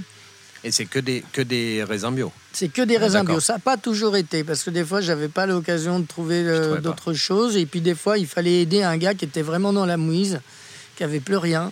Et 0.65 0.71
c'est 0.71 0.85
que 0.85 0.97
des, 0.97 1.23
que 1.31 1.43
des 1.43 1.83
raisins 1.83 2.11
bio 2.11 2.31
C'est 2.51 2.69
que 2.69 2.81
des 2.81 2.97
raisins 2.97 3.19
d'accord. 3.19 3.35
bio. 3.35 3.39
Ça 3.39 3.53
n'a 3.53 3.59
pas 3.59 3.77
toujours 3.77 4.17
été, 4.17 4.43
parce 4.43 4.63
que 4.63 4.71
des 4.71 4.83
fois, 4.83 4.99
j'avais 4.99 5.27
pas 5.27 5.45
l'occasion 5.45 5.99
de 5.99 6.07
trouver 6.07 6.41
euh, 6.43 6.81
d'autres 6.81 7.13
choses. 7.13 7.55
Et 7.55 7.67
puis 7.67 7.81
des 7.81 7.93
fois, 7.93 8.17
il 8.17 8.25
fallait 8.25 8.61
aider 8.61 8.81
un 8.81 8.97
gars 8.97 9.13
qui 9.13 9.25
était 9.25 9.43
vraiment 9.43 9.71
dans 9.71 9.85
la 9.85 9.97
mouise, 9.97 10.41
qui 10.95 11.03
avait 11.03 11.19
plus 11.19 11.37
rien. 11.37 11.71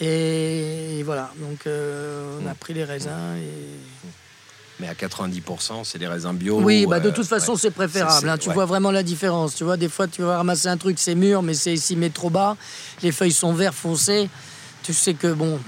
Et 0.00 1.02
voilà, 1.04 1.32
donc 1.38 1.66
euh, 1.66 2.38
on 2.40 2.48
a 2.48 2.54
pris 2.54 2.72
les 2.72 2.84
raisins. 2.84 3.10
Et... 3.36 4.08
Mais 4.78 4.86
à 4.86 4.94
90%, 4.94 5.82
c'est 5.82 5.98
des 5.98 6.06
raisins 6.06 6.32
bio. 6.32 6.60
oui, 6.60 6.86
bah, 6.86 7.00
de 7.00 7.08
euh, 7.08 7.12
toute 7.12 7.26
façon, 7.26 7.54
ouais. 7.54 7.58
c'est 7.60 7.72
préférable. 7.72 8.28
Hein. 8.28 8.38
Tu 8.38 8.48
ouais. 8.48 8.54
vois 8.54 8.64
vraiment 8.64 8.92
la 8.92 9.02
différence. 9.02 9.56
Tu 9.56 9.64
vois, 9.64 9.76
des 9.76 9.88
fois, 9.88 10.06
tu 10.06 10.22
vas 10.22 10.36
ramasser 10.36 10.68
un 10.68 10.76
truc, 10.76 11.00
c'est 11.00 11.16
mûr, 11.16 11.42
mais 11.42 11.54
c'est 11.54 11.74
ici, 11.74 11.96
mais 11.96 12.10
trop 12.10 12.30
bas. 12.30 12.56
Les 13.02 13.10
feuilles 13.10 13.32
sont 13.32 13.52
vert 13.52 13.74
foncé. 13.74 14.30
Tu 14.84 14.94
sais 14.94 15.14
que, 15.14 15.32
bon, 15.32 15.58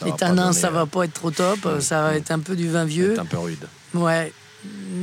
Ça 0.00 0.06
les 0.06 0.12
tanins, 0.12 0.46
donner, 0.48 0.52
ça 0.58 0.68
euh, 0.68 0.70
va 0.70 0.86
pas 0.86 1.04
être 1.04 1.14
trop 1.14 1.30
top. 1.30 1.58
Ça 1.80 2.02
va 2.02 2.14
être 2.16 2.30
un 2.30 2.40
peu 2.40 2.56
du 2.56 2.68
vin 2.68 2.82
c'est 2.82 2.88
vieux. 2.90 3.18
un 3.20 3.24
peu 3.24 3.38
rude. 3.38 3.66
Ouais. 3.94 4.32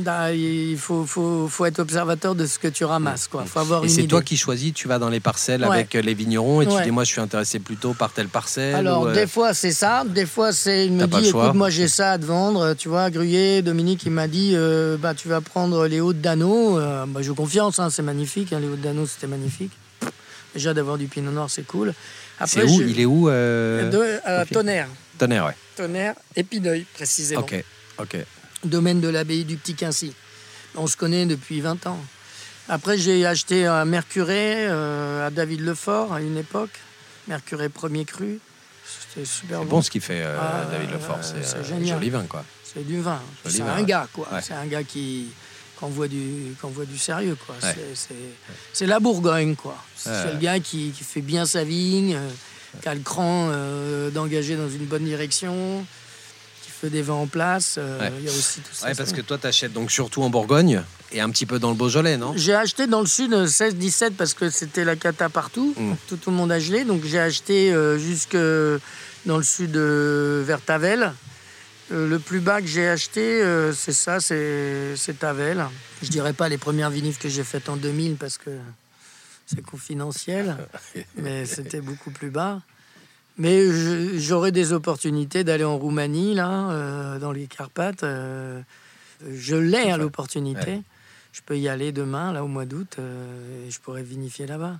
Bah, 0.04 0.32
il 0.32 0.78
faut, 0.78 1.04
faut, 1.04 1.48
faut 1.48 1.66
être 1.66 1.80
observateur 1.80 2.36
de 2.36 2.46
ce 2.46 2.60
que 2.60 2.68
tu 2.68 2.84
ramasses. 2.84 3.26
Quoi. 3.26 3.44
faut 3.44 3.58
avoir 3.58 3.84
Et 3.84 3.88
c'est 3.88 4.06
toi 4.06 4.22
qui 4.22 4.36
choisis, 4.36 4.72
tu 4.72 4.86
vas 4.86 5.00
dans 5.00 5.08
les 5.08 5.18
parcelles 5.18 5.62
Ouais. 5.62 5.68
avec 5.68 5.96
euh, 5.96 6.00
les 6.00 6.14
vignerons 6.14 6.62
et 6.62 6.66
tu 6.66 6.72
Ouais. 6.74 6.84
dis 6.84 6.92
moi 6.92 7.02
je 7.02 7.10
suis 7.10 7.20
intéressé 7.20 7.58
plutôt 7.58 7.92
par 7.92 8.12
telle 8.12 8.28
parcelle. 8.28 8.76
Alors, 8.76 9.02
ou, 9.02 9.06
euh, 9.08 9.14
des 9.14 9.26
fois, 9.26 9.54
c'est 9.54 9.72
ça. 9.72 10.04
Des 10.06 10.26
fois, 10.26 10.52
c'est. 10.52 10.86
Il 10.86 10.92
me 10.92 11.06
dit 11.08 11.28
écoute, 11.30 11.54
moi, 11.54 11.70
j'ai 11.70 11.88
ça 11.88 12.12
à 12.12 12.18
te 12.18 12.24
vendre. 12.24 12.74
Tu 12.74 12.88
vois, 12.88 13.10
Gruyère, 13.10 13.64
Dominique, 13.64 14.04
il 14.06 14.12
m'a 14.12 14.28
dit 14.28 14.52
euh, 14.54 14.96
bah, 14.96 15.14
tu 15.14 15.26
vas 15.26 15.40
prendre 15.40 15.88
les 15.88 16.00
Hautes 16.00 16.20
d'Anneau. 16.20 16.78
Euh, 16.78 17.04
bah, 17.08 17.20
j'ai 17.22 17.34
confiance, 17.34 17.80
hein, 17.80 17.90
c'est 17.90 18.02
magnifique. 18.02 18.52
hein, 18.52 18.60
les 18.60 18.68
Hautes 18.68 18.80
d'Anneau, 18.80 19.06
c'était 19.06 19.26
magnifique. 19.26 19.72
Déjà, 20.54 20.72
d'avoir 20.72 20.98
du 20.98 21.08
pinot 21.08 21.32
noir, 21.32 21.50
c'est 21.50 21.66
cool. 21.66 21.94
C'est 22.46 22.62
où 22.64 22.82
Il 22.82 23.00
est 23.00 23.04
où 23.04 23.28
euh, 23.28 23.90
de, 23.90 24.20
euh, 24.26 24.44
Tonnerre. 24.52 24.88
Tonnerre, 25.18 25.46
ouais. 25.46 25.56
Tonnerre, 25.76 26.14
Épineuil, 26.36 26.84
précisément. 26.94 27.40
Ok, 27.42 27.54
ok. 27.98 28.16
domaine 28.64 29.00
de 29.00 29.08
l'abbaye 29.08 29.44
du 29.44 29.56
Petit 29.56 29.74
Quincy. 29.74 30.12
On 30.76 30.86
se 30.86 30.96
connaît 30.96 31.26
depuis 31.26 31.60
20 31.60 31.86
ans. 31.86 31.98
Après, 32.68 32.98
j'ai 32.98 33.24
acheté 33.26 33.66
un 33.66 33.84
Mercuret 33.84 34.66
euh, 34.68 35.26
à 35.26 35.30
David 35.30 35.60
Lefort 35.60 36.12
à 36.12 36.20
une 36.20 36.36
époque. 36.36 36.78
Mercuret 37.26 37.68
premier 37.68 38.04
cru. 38.04 38.38
C'était 38.86 39.26
super 39.26 39.58
C'est 39.60 39.64
bon. 39.64 39.70
bon 39.76 39.82
ce 39.82 39.90
qu'il 39.90 40.00
fait, 40.00 40.22
Ah, 40.22 40.66
David 40.70 40.90
Lefort. 40.92 41.18
C'est 41.22 41.64
génial. 41.64 41.96
joli 41.98 42.10
vin, 42.10 42.24
quoi. 42.28 42.44
C'est 42.64 42.86
du 42.86 43.00
vin. 43.00 43.20
C'est 43.46 43.62
un 43.62 43.82
gars, 43.82 44.06
quoi. 44.12 44.28
Ouais. 44.32 44.40
C'est 44.42 44.54
un 44.54 44.66
gars 44.66 44.82
qui 44.82 45.28
qu'on 45.78 45.88
voit 45.88 46.08
du 46.08 46.54
qu'on 46.60 46.68
voit 46.68 46.84
du 46.84 46.98
sérieux, 46.98 47.36
quoi. 47.46 47.54
Ouais. 47.62 47.74
C'est- 48.72 48.86
la 48.86 49.00
Bourgogne, 49.00 49.54
quoi. 49.56 49.76
C'est 49.96 50.32
le 50.34 50.38
gars 50.38 50.58
qui, 50.60 50.90
qui 50.96 51.04
fait 51.04 51.20
bien 51.20 51.46
sa 51.46 51.64
vigne, 51.64 52.14
euh, 52.16 52.28
qui 52.82 52.88
a 52.88 52.94
le 52.94 53.00
cran 53.00 53.48
euh, 53.52 54.10
d'engager 54.10 54.56
dans 54.56 54.68
une 54.68 54.86
bonne 54.86 55.04
direction, 55.04 55.84
qui 56.64 56.70
fait 56.70 56.90
des 56.90 57.02
vins 57.02 57.14
en 57.14 57.26
place. 57.26 57.76
euh, 57.78 58.00
Ouais. 58.00 58.12
Il 58.18 58.24
y 58.24 58.28
a 58.28 58.32
aussi 58.32 58.60
tout 58.60 58.70
ça. 58.72 58.86
Ouais, 58.88 58.94
parce 58.94 59.12
que 59.12 59.20
toi, 59.20 59.38
t'achètes 59.38 59.72
donc 59.72 59.90
surtout 59.90 60.22
en 60.22 60.30
Bourgogne 60.30 60.82
et 61.12 61.20
un 61.20 61.30
petit 61.30 61.46
peu 61.46 61.58
dans 61.58 61.70
le 61.70 61.76
Beaujolais, 61.76 62.16
non? 62.16 62.32
J'ai 62.36 62.54
acheté 62.54 62.86
dans 62.86 63.00
le 63.00 63.06
sud 63.06 63.32
euh, 63.32 63.46
16-17 63.46 64.10
parce 64.12 64.34
que 64.34 64.50
c'était 64.50 64.84
la 64.84 64.96
cata 64.96 65.28
partout. 65.28 65.74
Mm. 65.76 65.92
Tout, 66.08 66.16
tout 66.16 66.30
le 66.30 66.36
monde 66.36 66.50
a 66.52 66.58
gelé. 66.58 66.84
Donc 66.84 67.04
j'ai 67.04 67.20
acheté 67.20 67.72
euh, 67.72 67.98
jusque 67.98 68.36
dans 69.26 69.36
le 69.38 69.42
sud 69.44 69.76
euh, 69.76 70.42
vers 70.46 70.60
Tavel. 70.60 71.12
Euh, 71.90 72.08
le 72.08 72.18
plus 72.18 72.40
bas 72.40 72.60
que 72.60 72.66
j'ai 72.66 72.86
acheté, 72.86 73.42
euh, 73.42 73.72
c'est 73.72 73.92
ça, 73.92 74.20
c'est 74.20 75.18
Tavel. 75.18 75.64
Je 76.02 76.08
dirais 76.08 76.32
pas 76.34 76.48
les 76.48 76.58
premières 76.58 76.90
vinifs 76.90 77.18
que 77.18 77.28
j'ai 77.28 77.44
faites 77.44 77.68
en 77.68 77.76
2000 77.76 78.16
parce 78.16 78.36
que 78.36 78.50
c'est 79.46 79.62
confidentiel, 79.62 80.56
mais 81.16 81.46
c'était 81.46 81.80
beaucoup 81.80 82.10
plus 82.10 82.30
bas. 82.30 82.60
Mais 83.38 84.18
j'aurai 84.18 84.50
des 84.50 84.72
opportunités 84.72 85.44
d'aller 85.44 85.64
en 85.64 85.78
Roumanie, 85.78 86.34
là, 86.34 86.70
euh, 86.70 87.18
dans 87.18 87.32
les 87.32 87.46
Carpates. 87.46 88.02
euh, 88.02 88.60
je 89.30 89.56
l'ai, 89.56 89.78
hein, 89.90 89.92
fait. 89.92 89.98
l'opportunité. 89.98 90.72
Ouais. 90.72 90.82
Je 91.32 91.40
peux 91.46 91.56
y 91.56 91.68
aller 91.68 91.92
demain, 91.92 92.32
là, 92.32 92.42
au 92.42 92.48
mois 92.48 92.64
d'août, 92.64 92.96
et 92.98 93.70
je 93.70 93.80
pourrais 93.80 94.02
vinifier 94.02 94.46
là-bas. 94.46 94.78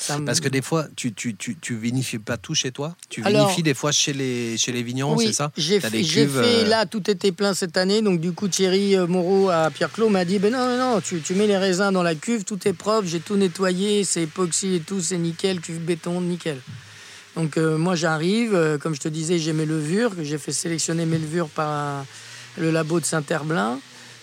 Ça 0.00 0.16
me- 0.16 0.24
Parce 0.24 0.38
que 0.38 0.48
des 0.48 0.62
fois, 0.62 0.86
tu, 0.94 1.12
tu, 1.12 1.34
tu, 1.34 1.56
tu 1.56 1.74
vinifies 1.76 2.20
pas 2.20 2.36
tout 2.36 2.54
chez 2.54 2.70
toi 2.70 2.94
Tu 3.10 3.20
Alors- 3.24 3.46
vinifies 3.48 3.64
des 3.64 3.74
fois 3.74 3.90
chez 3.90 4.12
les, 4.12 4.56
chez 4.56 4.70
les 4.70 4.84
vignerons, 4.84 5.16
oui, 5.16 5.26
c'est 5.26 5.32
ça 5.32 5.50
J'ai 5.56 5.80
fait, 5.80 6.02
cuves, 6.02 6.38
euh, 6.38 6.64
là, 6.68 6.86
tout 6.86 7.10
était 7.10 7.32
plein 7.32 7.52
cette 7.52 7.76
année. 7.76 8.00
Donc, 8.00 8.20
du 8.20 8.30
coup, 8.30 8.46
Thierry 8.46 8.94
euh, 8.96 9.08
Moreau 9.08 9.50
à 9.50 9.70
Pierre 9.72 9.90
Clos 9.90 10.08
m'a 10.08 10.24
dit 10.24 10.38
Ben 10.38 10.52
non, 10.52 10.58
non, 10.68 10.78
non, 10.94 11.00
tu, 11.00 11.20
tu 11.20 11.34
mets 11.34 11.48
les 11.48 11.56
raisins 11.56 11.90
dans 11.90 12.04
la 12.04 12.14
cuve, 12.14 12.44
tout 12.44 12.60
est 12.68 12.72
propre, 12.72 13.08
j'ai 13.08 13.18
tout 13.18 13.34
nettoyé, 13.34 14.04
c'est 14.04 14.22
époxy 14.22 14.76
et 14.76 14.80
tout, 14.80 15.00
c'est 15.00 15.18
nickel, 15.18 15.60
cuve 15.60 15.80
béton, 15.80 16.20
nickel. 16.20 16.58
Donc, 17.34 17.56
euh, 17.56 17.76
moi, 17.76 17.96
j'arrive, 17.96 18.54
euh, 18.54 18.78
comme 18.78 18.94
je 18.94 19.00
te 19.00 19.08
disais, 19.08 19.40
j'ai 19.40 19.52
mes 19.52 19.66
levures, 19.66 20.12
j'ai 20.22 20.38
fait 20.38 20.52
sélectionner 20.52 21.06
mes 21.06 21.18
levures 21.18 21.48
par 21.48 22.04
le 22.56 22.70
labo 22.70 23.00
de 23.00 23.04
Saint-Herblain. 23.04 23.80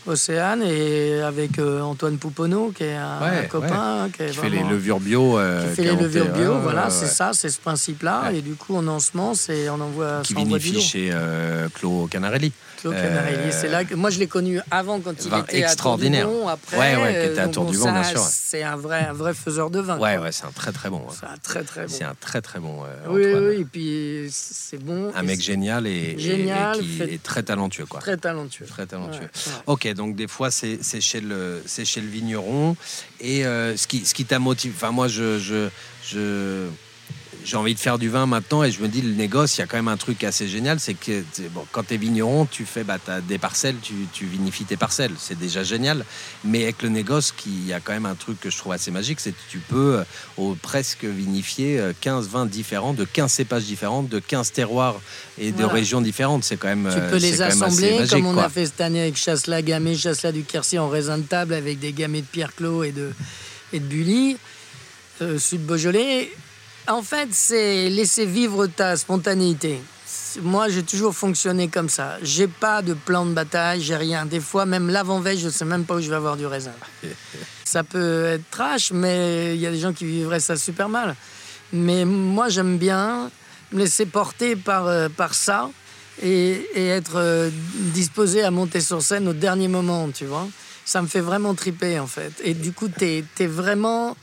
Océane 0.08 0.62
et 0.64 1.22
avec 1.22 1.58
euh, 1.60 1.82
Antoine 1.82 2.18
Pouponneau 2.18 2.72
qui 2.76 2.84
est 2.84 2.96
un, 2.96 3.20
Ouais, 3.22 3.40
un 3.40 3.44
copain 3.44 4.04
hein, 4.06 4.10
qui, 4.16 4.24
est 4.24 4.30
Qui 4.30 4.38
fait 4.38 4.50
les 4.50 4.64
levures 4.64 5.00
bio. 5.00 5.40
euh, 5.40 5.68
qui 5.70 5.76
fait 5.76 5.84
les 5.84 5.96
levures 5.96 6.32
bio, 6.32 6.60
voilà, 6.60 6.90
c'est 6.90 7.06
ouais. 7.06 7.12
ça, 7.12 7.32
c'est 7.34 7.50
ce 7.50 7.60
principe-là. 7.60 8.32
Et 8.34 8.42
du 8.42 8.56
coup, 8.56 8.76
on 8.76 8.88
ensemence 8.88 9.50
et 9.50 9.70
on 9.70 9.80
envoie, 9.82 10.22
Qui 10.24 10.34
vinifie 10.36 10.82
chez 10.82 11.10
euh, 11.14 11.68
Claude 11.74 12.10
Canarelli. 12.10 12.52
Claude 12.82 12.94
Euh, 12.96 13.02
Canarelli, 13.02 13.52
c'est 13.52 13.68
là 13.68 13.84
que 13.86 13.96
moi 13.96 14.10
je 14.10 14.20
l'ai 14.20 14.28
connu 14.28 14.60
avant 14.72 15.00
quand 15.00 15.14
il 15.24 15.34
était 15.34 15.60
extraordinaire. 15.60 16.22
à 16.22 16.26
Tour 16.26 16.34
du 16.34 16.42
Mont, 16.44 16.48
après, 16.50 16.78
Ouais, 16.78 16.96
ouais, 16.96 17.14
qui 17.26 17.32
était 17.32 17.40
à 17.40 17.46
donc 17.46 17.54
Tour 17.54 17.66
du 17.72 17.78
Mont, 17.78 17.92
bien 17.92 18.04
sûr. 18.04 18.20
C'est 18.20 18.64
un 18.64 18.76
vrai, 18.76 19.06
un 19.10 19.14
vrai 19.14 19.34
faiseur 19.34 19.70
de 19.70 19.80
vin. 19.80 19.98
Ouais, 20.00 20.16
quoi. 20.16 20.26
ouais, 20.26 20.32
c'est 20.32 20.46
un 20.46 20.52
très 20.52 20.72
très 20.72 20.90
bon. 20.90 21.04
hein. 21.10 21.14
C'est 21.20 21.26
un 21.26 21.38
très 21.42 21.64
très 21.64 21.82
bon. 21.88 21.94
C'est 21.94 22.04
un 22.04 22.16
très 22.20 22.42
très 22.42 22.60
bon. 22.60 22.84
euh, 22.84 22.88
Oui, 23.10 23.24
oui, 23.56 23.62
et 23.62 23.66
puis 23.66 24.28
c'est 24.32 24.78
bon. 24.84 25.12
Un 25.16 25.22
et 25.24 25.26
mec 25.26 25.42
génial 25.42 25.88
et, 25.88 26.16
et- 26.16 26.20
Génial, 26.20 26.78
et 26.78 26.80
qui 26.80 26.88
fait- 26.98 27.14
est 27.16 27.24
très 27.24 27.44
talentueux, 27.44 27.86
quoi. 27.86 28.00
Très 28.00 28.18
talentueux. 28.18 28.66
Très 28.66 28.86
talentueux. 28.86 29.22
Ouais. 29.22 29.52
Ok, 29.68 29.88
donc 29.94 30.16
des 30.16 30.28
fois 30.28 30.52
c'est 30.52 30.80
c'est 30.82 31.02
chez 31.02 31.22
le 31.22 31.62
c'est 31.66 31.86
chez 31.86 32.02
le 32.02 32.08
vigneron 32.08 32.76
et 33.20 33.46
euh, 33.46 33.76
ce 33.78 33.88
qui 33.88 34.06
ce 34.06 34.14
qui 34.14 34.26
t'a 34.26 34.40
motivé. 34.40 34.74
Enfin 34.76 34.92
moi 34.92 35.08
je 35.08 35.40
je 35.40 35.70
je 36.08 36.68
j'ai 37.46 37.58
envie 37.58 37.76
de 37.76 37.80
faire 37.80 38.00
du 38.00 38.10
vin 38.10 38.26
maintenant 38.26 38.64
et 38.64 38.72
je 38.72 38.82
me 38.82 38.88
dis 38.88 39.02
le 39.02 39.14
négoce, 39.14 39.58
il 39.58 39.62
y 39.62 39.64
a 39.64 39.68
quand 39.68 39.78
même 39.78 39.88
un 39.88 39.98
truc 39.98 40.24
assez 40.24 40.48
génial, 40.48 40.80
c'est 40.80 40.96
que 40.96 41.24
bon, 41.54 41.66
quand 41.72 41.84
tu 41.88 41.94
es 41.94 41.98
vigneron, 41.98 42.48
tu 42.48 42.66
fais 42.66 42.84
bah, 42.84 42.98
as 43.08 43.22
des 43.22 43.38
parcelles, 43.38 43.76
tu, 43.82 43.94
tu, 44.12 44.26
vinifies 44.26 44.66
tes 44.66 44.78
parcelles, 44.78 45.12
c'est 45.20 45.38
déjà 45.38 45.64
génial. 45.64 46.04
Mais 46.44 46.64
avec 46.64 46.82
le 46.82 46.90
négoce, 46.90 47.34
il 47.46 47.68
y 47.68 47.74
a 47.74 47.80
quand 47.80 47.94
même 47.94 48.08
un 48.08 48.16
truc 48.16 48.40
que 48.40 48.50
je 48.50 48.58
trouve 48.58 48.74
assez 48.74 48.90
magique, 48.90 49.20
c'est 49.20 49.32
que 49.32 49.42
tu 49.48 49.60
peux 49.60 50.04
euh, 50.40 50.54
presque 50.62 51.06
vinifier 51.06 51.80
15 52.02 52.26
euh, 52.26 52.30
vins 52.30 52.46
différents, 52.48 52.94
de 52.94 53.06
15 53.06 53.32
cépages 53.32 53.66
différents, 53.66 54.02
de 54.02 54.20
15 54.20 54.52
terroirs 54.52 55.00
et 55.38 55.52
de 55.52 55.64
régions 55.64 56.02
différentes. 56.02 56.44
C'est 56.44 56.58
quand 56.58 56.68
même 56.68 56.90
Tu 56.92 57.12
peux 57.12 57.18
les 57.18 57.44
assembler 57.44 58.06
comme 58.10 58.26
on 58.26 58.38
a 58.38 58.50
fait 58.50 58.66
cette 58.66 58.82
année 58.82 59.02
avec 59.02 59.18
Chasselas 59.18 59.62
Gamay, 59.62 59.96
Chasselas 59.96 60.32
du 60.32 60.44
Quercy 60.44 60.80
en 60.80 60.90
raisin 60.90 61.20
de 61.20 61.24
table 61.24 61.54
avec 61.54 61.80
des 61.80 61.94
gamets 61.94 62.22
de 62.22 62.28
Pierre 62.28 62.56
Clos 62.56 62.84
et 62.84 62.92
de, 62.92 63.12
et 63.72 63.80
de 63.80 63.86
Bully. 63.86 64.38
Euh, 65.22 65.40
Sud 65.40 65.66
Beaujolais, 65.66 66.30
en 66.88 67.02
fait, 67.02 67.30
c'est 67.32 67.90
laisser 67.90 68.26
vivre 68.26 68.68
ta 68.68 68.96
spontanéité. 68.96 69.82
Moi, 70.42 70.70
j'ai 70.70 70.84
toujours 70.84 71.16
fonctionné 71.16 71.68
comme 71.68 71.90
ça. 71.90 72.18
J'ai 72.22 72.48
pas 72.48 72.82
de 72.82 72.94
plan 72.94 73.26
de 73.26 73.34
bataille, 73.34 73.82
j'ai 73.82 73.96
rien. 73.96 74.26
Des 74.26 74.40
fois, 74.40 74.66
même 74.66 74.90
l'avant-veille, 74.90 75.40
je 75.40 75.50
sais 75.50 75.66
même 75.66 75.86
pas 75.86 75.96
où 75.96 76.02
je 76.02 76.10
vais 76.10 76.16
avoir 76.16 76.36
du 76.38 76.46
raisin. 76.46 76.74
ça 77.64 77.84
peut 77.84 78.26
être 78.26 78.50
trash, 78.52 78.92
mais 78.92 79.56
il 79.56 79.62
y 79.62 79.68
a 79.68 79.72
des 79.72 79.80
gens 79.80 79.94
qui 79.94 80.06
vivraient 80.06 80.40
ça 80.40 80.58
super 80.58 80.90
mal. 80.90 81.16
Mais 81.74 82.06
moi, 82.06 82.50
j'aime 82.50 82.78
bien 82.78 83.32
me 83.72 83.80
laisser 83.80 84.06
porter 84.06 84.56
par, 84.56 84.88
euh, 84.88 85.10
par 85.10 85.34
ça 85.34 85.70
et, 86.22 86.68
être 86.76 87.16
euh, 87.16 87.50
disposé 87.94 88.44
à 88.44 88.52
monter 88.52 88.82
sur 88.82 89.02
scène 89.02 89.28
au 89.28 89.34
dernier 89.34 89.68
moment, 89.68 90.10
tu 90.14 90.26
vois. 90.26 90.48
Ça 90.86 91.02
me 91.02 91.08
fait 91.08 91.22
vraiment 91.22 91.56
triper, 91.56 92.00
en 92.00 92.08
fait. 92.08 92.34
Et 92.44 92.54
du 92.54 92.74
coup, 92.74 92.90
tu 92.90 93.24
es 93.40 93.48
vraiment 93.48 94.16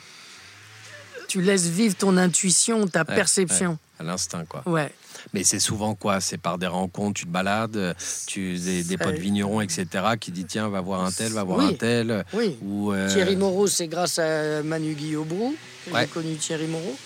tu 1.32 1.40
laisses 1.40 1.66
vivre 1.66 1.96
ton 1.96 2.18
intuition, 2.18 2.86
ta 2.86 3.06
perception. 3.06 3.78
à 3.98 4.02
l'instinct, 4.02 4.44
quoi. 4.46 4.62
Ouais. 4.66 4.92
Mais 5.32 5.44
c'est 5.44 5.60
souvent 5.60 5.94
quoi? 5.94 6.20
C'est 6.20 6.36
par 6.36 6.58
des 6.58 6.66
rencontres, 6.66 7.20
tu 7.20 7.24
te 7.24 7.30
balades, 7.30 7.96
tu 8.26 8.58
des, 8.58 8.84
des 8.84 8.98
potes 8.98 9.16
vignerons, 9.16 9.62
etc., 9.62 9.86
qui 10.20 10.30
disent 10.30 10.44
tiens, 10.46 10.68
va 10.68 10.82
voir 10.82 11.02
un 11.02 11.10
tel, 11.10 11.32
va 11.32 11.42
voir 11.42 11.60
un 11.60 11.72
tel. 11.72 12.26
Oui. 12.34 12.58
Ou, 12.60 12.92
euh, 12.92 13.08
Thierry 13.08 13.36
Moreau, 13.36 13.66
c'est 13.66 13.86
grâce 13.86 14.18
à 14.18 14.62
Manu 14.62 14.92
Guillaubrou 14.92 15.56
que 15.86 15.98
j'ai 15.98 16.06
connu 16.08 16.36
Thierry 16.36 16.66
Moreau. 16.66 16.98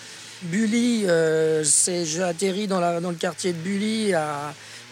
Bully, 0.42 1.04
euh, 1.06 1.62
c'est 1.62 2.04
j'ai 2.04 2.24
atterri 2.24 2.66
dans, 2.66 2.80
la, 2.80 3.00
dans 3.00 3.10
le 3.10 3.16
quartier 3.16 3.52
de 3.52 3.58
Bully, 3.58 4.12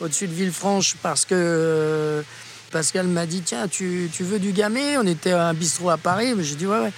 au-dessus 0.01 0.29
de 0.29 0.33
Villefranche, 0.33 0.95
parce 1.03 1.25
que 1.25 1.35
euh, 1.35 2.23
Pascal 2.71 3.09
m'a 3.09 3.27
dit 3.27 3.43
tiens, 3.43 3.67
tu, 3.67 4.09
tu, 4.13 4.23
veux 4.23 4.39
du 4.39 4.53
gamay? 4.53 4.97
On 4.97 5.07
était 5.09 5.33
à 5.33 5.49
un 5.49 5.55
bistrot 5.55 5.91
à 5.91 5.97
Paris, 5.97 6.35
mais 6.37 6.45
j'ai 6.45 6.55
dit 6.55 6.69
ouais, 6.69 6.79
ouais. 6.79 6.93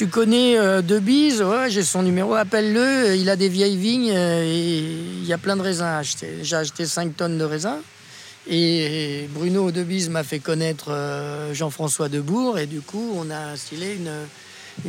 Tu 0.00 0.06
connais 0.06 0.58
euh, 0.58 0.80
De 0.80 0.98
Bise 0.98 1.42
Ouais, 1.42 1.68
j'ai 1.68 1.82
son 1.82 2.02
numéro, 2.02 2.34
appelle-le. 2.34 3.16
Il 3.16 3.28
a 3.28 3.36
des 3.36 3.50
vieilles 3.50 3.76
vignes 3.76 4.10
euh, 4.10 4.42
et 4.42 4.78
il 4.78 5.26
y 5.26 5.32
a 5.34 5.36
plein 5.36 5.56
de 5.56 5.60
raisins 5.60 5.84
à 5.84 5.98
acheter. 5.98 6.38
J'ai 6.40 6.56
acheté 6.56 6.86
5 6.86 7.14
tonnes 7.18 7.36
de 7.36 7.44
raisins. 7.44 7.76
Et 8.48 9.28
Bruno 9.34 9.70
De 9.70 9.82
Bise 9.82 10.08
m'a 10.08 10.24
fait 10.24 10.38
connaître 10.38 10.86
euh, 10.88 11.52
Jean-François 11.52 12.08
Debourg. 12.08 12.58
Et 12.58 12.64
du 12.64 12.80
coup, 12.80 13.12
on 13.14 13.28
a 13.28 13.54
stylé 13.58 13.96
une, 13.96 14.10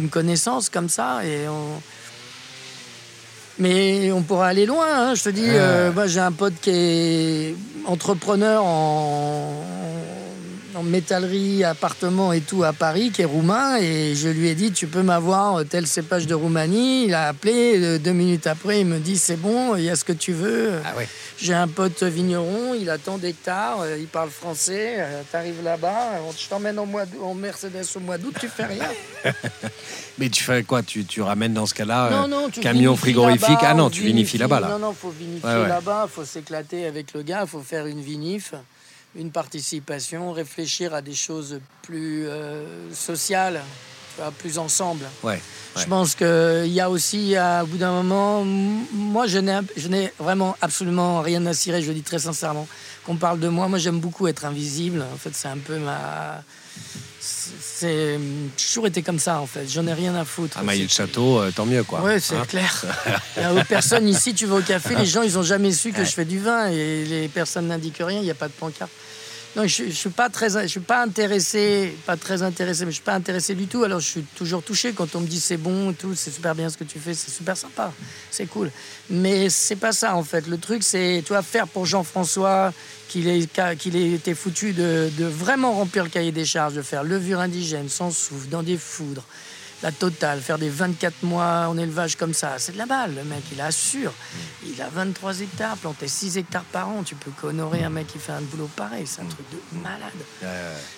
une 0.02 0.08
connaissance 0.08 0.70
comme 0.70 0.88
ça. 0.88 1.26
Et 1.26 1.46
on... 1.50 1.82
Mais 3.60 4.14
on 4.14 4.22
pourra 4.22 4.48
aller 4.48 4.66
loin. 4.66 4.88
Hein, 5.10 5.16
je 5.16 5.24
te 5.24 5.30
dis, 5.30 5.50
moi 5.94 6.08
j'ai 6.08 6.22
un 6.22 6.32
pote 6.32 6.54
qui 6.62 6.70
est 6.70 7.56
entrepreneur 7.86 8.64
en, 8.64 9.66
en 10.82 10.84
métallerie, 10.84 11.64
appartement 11.64 12.34
et 12.34 12.42
tout 12.42 12.64
à 12.64 12.74
Paris, 12.74 13.12
qui 13.12 13.22
est 13.22 13.26
roumain. 13.26 13.78
Et 13.78 14.16
je 14.16 14.28
lui 14.28 14.48
ai 14.48 14.56
dit, 14.56 14.72
tu 14.72 14.88
peux 14.88 15.04
m'avoir 15.04 15.64
tel 15.66 15.86
cépage 15.86 16.26
de 16.26 16.34
Roumanie. 16.34 17.06
Il 17.06 17.14
a 17.14 17.28
appelé. 17.28 17.80
Euh, 17.80 18.00
deux 18.00 18.14
minutes 18.14 18.48
après, 18.48 18.82
il 18.82 18.88
me 18.88 19.00
dit, 19.00 19.18
c'est 19.18 19.38
bon, 19.38 19.76
il 19.76 19.84
y 19.84 19.90
a 19.90 19.96
ce 19.96 20.04
que 20.04 20.14
tu 20.14 20.34
veux. 20.34 20.74
Ah 20.84 20.94
J'ai 21.38 21.54
un 21.54 21.68
pote 21.68 22.02
vigneron, 22.04 22.74
il 22.74 22.90
a 22.90 22.98
tant 22.98 23.18
d'hectares, 23.18 23.82
euh, 23.82 23.98
il 24.00 24.08
parle 24.08 24.30
français. 24.30 24.96
Euh, 24.98 25.22
tu 25.30 25.38
arrives 25.38 25.64
là-bas, 25.64 26.20
je 26.38 26.48
t'emmène 26.48 26.80
en, 26.80 26.88
en 27.22 27.34
Mercedes 27.36 27.86
au 27.96 28.00
mois 28.00 28.18
d'août, 28.18 28.34
tu 28.40 28.48
fais 28.48 28.66
rien. 28.66 28.90
Mais 30.18 30.30
tu 30.30 30.44
fais 30.44 30.64
quoi? 30.64 30.82
Tu, 30.82 31.06
tu, 31.06 31.22
ramènes 31.22 31.54
dans 31.54 31.66
ce 31.66 31.74
cas-là 31.74 32.28
camion 32.62 32.96
frigorifique? 32.96 33.60
Ah 33.62 33.74
non, 33.74 33.90
tu 33.90 34.02
vinifies 34.02 34.38
là-bas. 34.38 34.60
Là. 34.60 34.70
Non, 34.70 34.80
non, 34.80 34.94
faut 34.94 35.12
vinifier 35.12 35.68
là-bas, 35.68 36.08
faut 36.12 36.26
s'éclater 36.26 36.86
avec 36.86 37.14
le 37.14 37.22
gars, 37.22 37.46
faut 37.46 37.62
faire 37.62 37.86
une 37.86 38.02
vinif 38.02 38.54
une 39.16 39.32
participation, 39.32 40.32
réfléchir 40.32 40.94
à 40.94 41.02
des 41.02 41.14
choses 41.16 41.60
plus 41.82 42.28
euh, 42.28 42.94
sociales, 42.94 43.62
plus 44.38 44.58
ensemble. 44.58 45.06
Ouais, 45.24 45.42
Je 45.76 45.86
pense 45.86 46.16
qu'il 46.16 46.72
y 46.72 46.80
a 46.80 46.90
aussi, 46.90 47.36
au 47.62 47.66
bout 47.66 47.78
d'un 47.78 47.92
moment, 47.92 48.44
moi 48.44 49.26
je 49.28 49.40
n'ai 49.40 50.12
vraiment 50.20 50.56
absolument 50.62 51.22
rien 51.22 51.46
à 51.46 51.54
cirer, 51.54 51.82
je 51.82 51.88
le 51.88 51.94
dis 51.96 52.04
très 52.04 52.20
sincèrement. 52.20 52.68
Qu'on 53.06 53.16
parle 53.16 53.40
de 53.40 53.48
moi, 53.48 53.68
moi 53.68 53.80
j'aime 53.80 54.00
beaucoup 54.00 54.28
être 54.28 54.46
invisible. 54.46 55.04
En 55.14 55.18
fait, 55.18 55.32
c'est 55.34 55.48
un 55.48 55.58
peu 55.58 55.78
ma 55.78 56.44
c'est 57.20 58.20
toujours 58.58 58.88
été 58.88 59.02
comme 59.02 59.20
ça 59.20 59.40
en 59.40 59.48
fait. 59.48 59.68
J'en 59.68 59.86
ai 59.88 59.94
rien 59.94 60.16
à 60.16 60.26
foutre. 60.26 60.58
À 60.58 60.64
mailler 60.64 60.84
le 60.84 60.90
château, 60.90 61.40
euh, 61.40 61.52
tant 61.52 61.66
mieux 61.66 61.84
quoi. 61.84 62.02
Oui, 62.04 62.20
c'est 62.20 62.36
hein 62.36 62.46
clair. 62.48 62.86
Il 63.38 63.48
n'y 63.48 63.60
a 63.60 63.66
personne 63.66 64.08
ici, 64.08 64.34
tu 64.34 64.46
vas 64.46 64.56
au 64.56 64.62
café, 64.62 64.96
les 64.96 65.06
gens 65.06 65.22
ils 65.22 65.38
ont 65.38 65.44
jamais 65.44 65.72
su 65.72 65.92
que 65.92 66.04
je 66.04 66.12
fais 66.12 66.26
du 66.26 66.40
vin 66.40 66.68
et 66.68 67.06
les 67.06 67.28
personnes 67.28 67.68
n'indiquent 67.68 68.02
rien, 68.02 68.20
il 68.20 68.24
n'y 68.24 68.32
a 68.32 68.36
pas 68.36 68.48
de 68.48 68.54
pancarte. 68.54 68.92
Non, 69.56 69.68
je, 69.68 69.84
je 69.86 69.90
suis 69.90 70.10
pas 70.10 70.30
très, 70.30 70.50
je 70.50 70.68
suis 70.68 70.80
pas 70.80 71.04
intéressé, 71.04 71.94
pas 72.06 72.16
très 72.16 72.42
intéressé, 72.42 72.86
mais 72.86 72.92
je 72.92 72.96
suis 72.96 73.04
pas 73.04 73.16
intéressé 73.16 73.54
du 73.54 73.68
tout. 73.68 73.84
Alors 73.84 74.00
je 74.00 74.08
suis 74.08 74.22
toujours 74.36 74.64
touché 74.64 74.94
quand 74.94 75.14
on 75.16 75.20
me 75.20 75.28
dit 75.28 75.42
c'est 75.42 75.58
bon, 75.58 75.92
tout, 75.92 76.16
c'est 76.16 76.32
super 76.32 76.56
bien 76.56 76.70
ce 76.70 76.78
que 76.78 76.86
tu 76.86 77.00
fais, 77.00 77.14
c'est 77.14 77.32
super 77.32 77.58
sympa, 77.58 77.92
c'est 78.30 78.46
cool. 78.46 78.72
Mais 79.10 79.50
c'est 79.50 79.76
pas 79.76 79.92
ça 79.92 80.16
en 80.16 80.24
fait. 80.24 80.48
Le 80.48 80.58
truc 80.58 80.84
c'est, 80.84 81.22
tu 81.26 81.34
vas 81.34 81.42
faire 81.42 81.68
pour 81.68 81.86
Jean-François 81.86 82.72
qu'il 83.10 83.28
ait, 83.28 83.46
qu'il 83.78 83.98
ait 83.98 84.14
été 84.14 84.34
foutu 84.36 84.72
de, 84.72 85.10
de, 85.18 85.26
vraiment 85.26 85.74
remplir 85.74 86.06
le 86.06 86.10
cahier 86.10 86.32
des 86.32 86.46
charges, 86.46 86.76
de 86.76 86.82
faire 86.82 87.04
levure 87.04 87.42
indigène, 87.42 87.90
sans 87.90 88.10
souffle, 88.10 88.48
dans 88.48 88.64
des 88.64 88.78
foudres, 88.78 89.26
la 89.84 89.92
totale, 89.92 90.42
faire 90.42 90.60
des 90.60 90.70
24 90.70 91.24
mois 91.24 91.68
en 91.68 91.78
élevage 91.78 92.16
comme 92.16 92.34
ça, 92.34 92.60
c'est 92.60 92.74
de 92.74 92.78
la 92.78 92.86
balle. 92.86 93.16
Le 93.16 93.24
mec, 93.24 93.42
il 93.52 93.60
assure. 93.62 94.14
Il 94.66 94.80
a 94.82 94.90
23 94.90 95.42
hectares, 95.42 95.78
planté 95.78 96.08
6 96.08 96.38
hectares 96.38 96.64
par 96.66 96.90
an. 96.90 97.04
Tu 97.04 97.16
peux 97.16 97.32
honorer 97.48 97.84
un 97.84 97.90
mec 97.90 98.08
qui 98.08 98.20
fait 98.20 98.32
un 98.32 98.42
boulot 98.42 98.70
pareil. 98.76 99.08
C'est 99.08 99.22
un 99.22 99.26
truc 99.26 99.46
de 99.52 99.80
malade. 99.80 100.12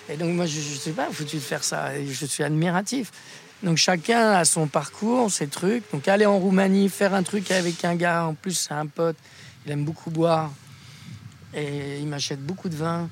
Et 0.08 0.16
donc, 0.16 0.34
moi, 0.34 0.46
je 0.46 0.58
ne 0.58 0.78
sais 0.78 0.92
pas, 0.92 1.08
foutu 1.10 1.36
de 1.36 1.40
faire 1.40 1.64
ça? 1.64 1.96
Et 1.96 2.06
je 2.06 2.26
suis 2.26 2.44
admiratif. 2.44 3.10
Donc, 3.62 3.78
chacun 3.78 4.32
a 4.32 4.44
son 4.44 4.66
parcours, 4.66 5.30
ses 5.30 5.46
trucs. 5.46 5.90
Donc, 5.90 6.06
aller 6.06 6.26
en 6.26 6.38
Roumanie, 6.38 6.90
faire 6.90 7.14
un 7.14 7.22
truc 7.22 7.50
avec 7.50 7.84
un 7.84 7.94
gars, 7.94 8.26
en 8.26 8.34
plus, 8.34 8.52
c'est 8.52 8.74
un 8.74 8.86
pote. 8.86 9.16
Il 9.64 9.72
aime 9.72 9.84
beaucoup 9.84 10.10
boire. 10.10 10.52
Et 11.54 12.00
il 12.00 12.06
m'achète 12.06 12.44
beaucoup 12.44 12.68
de 12.68 12.76
vin 12.76 13.08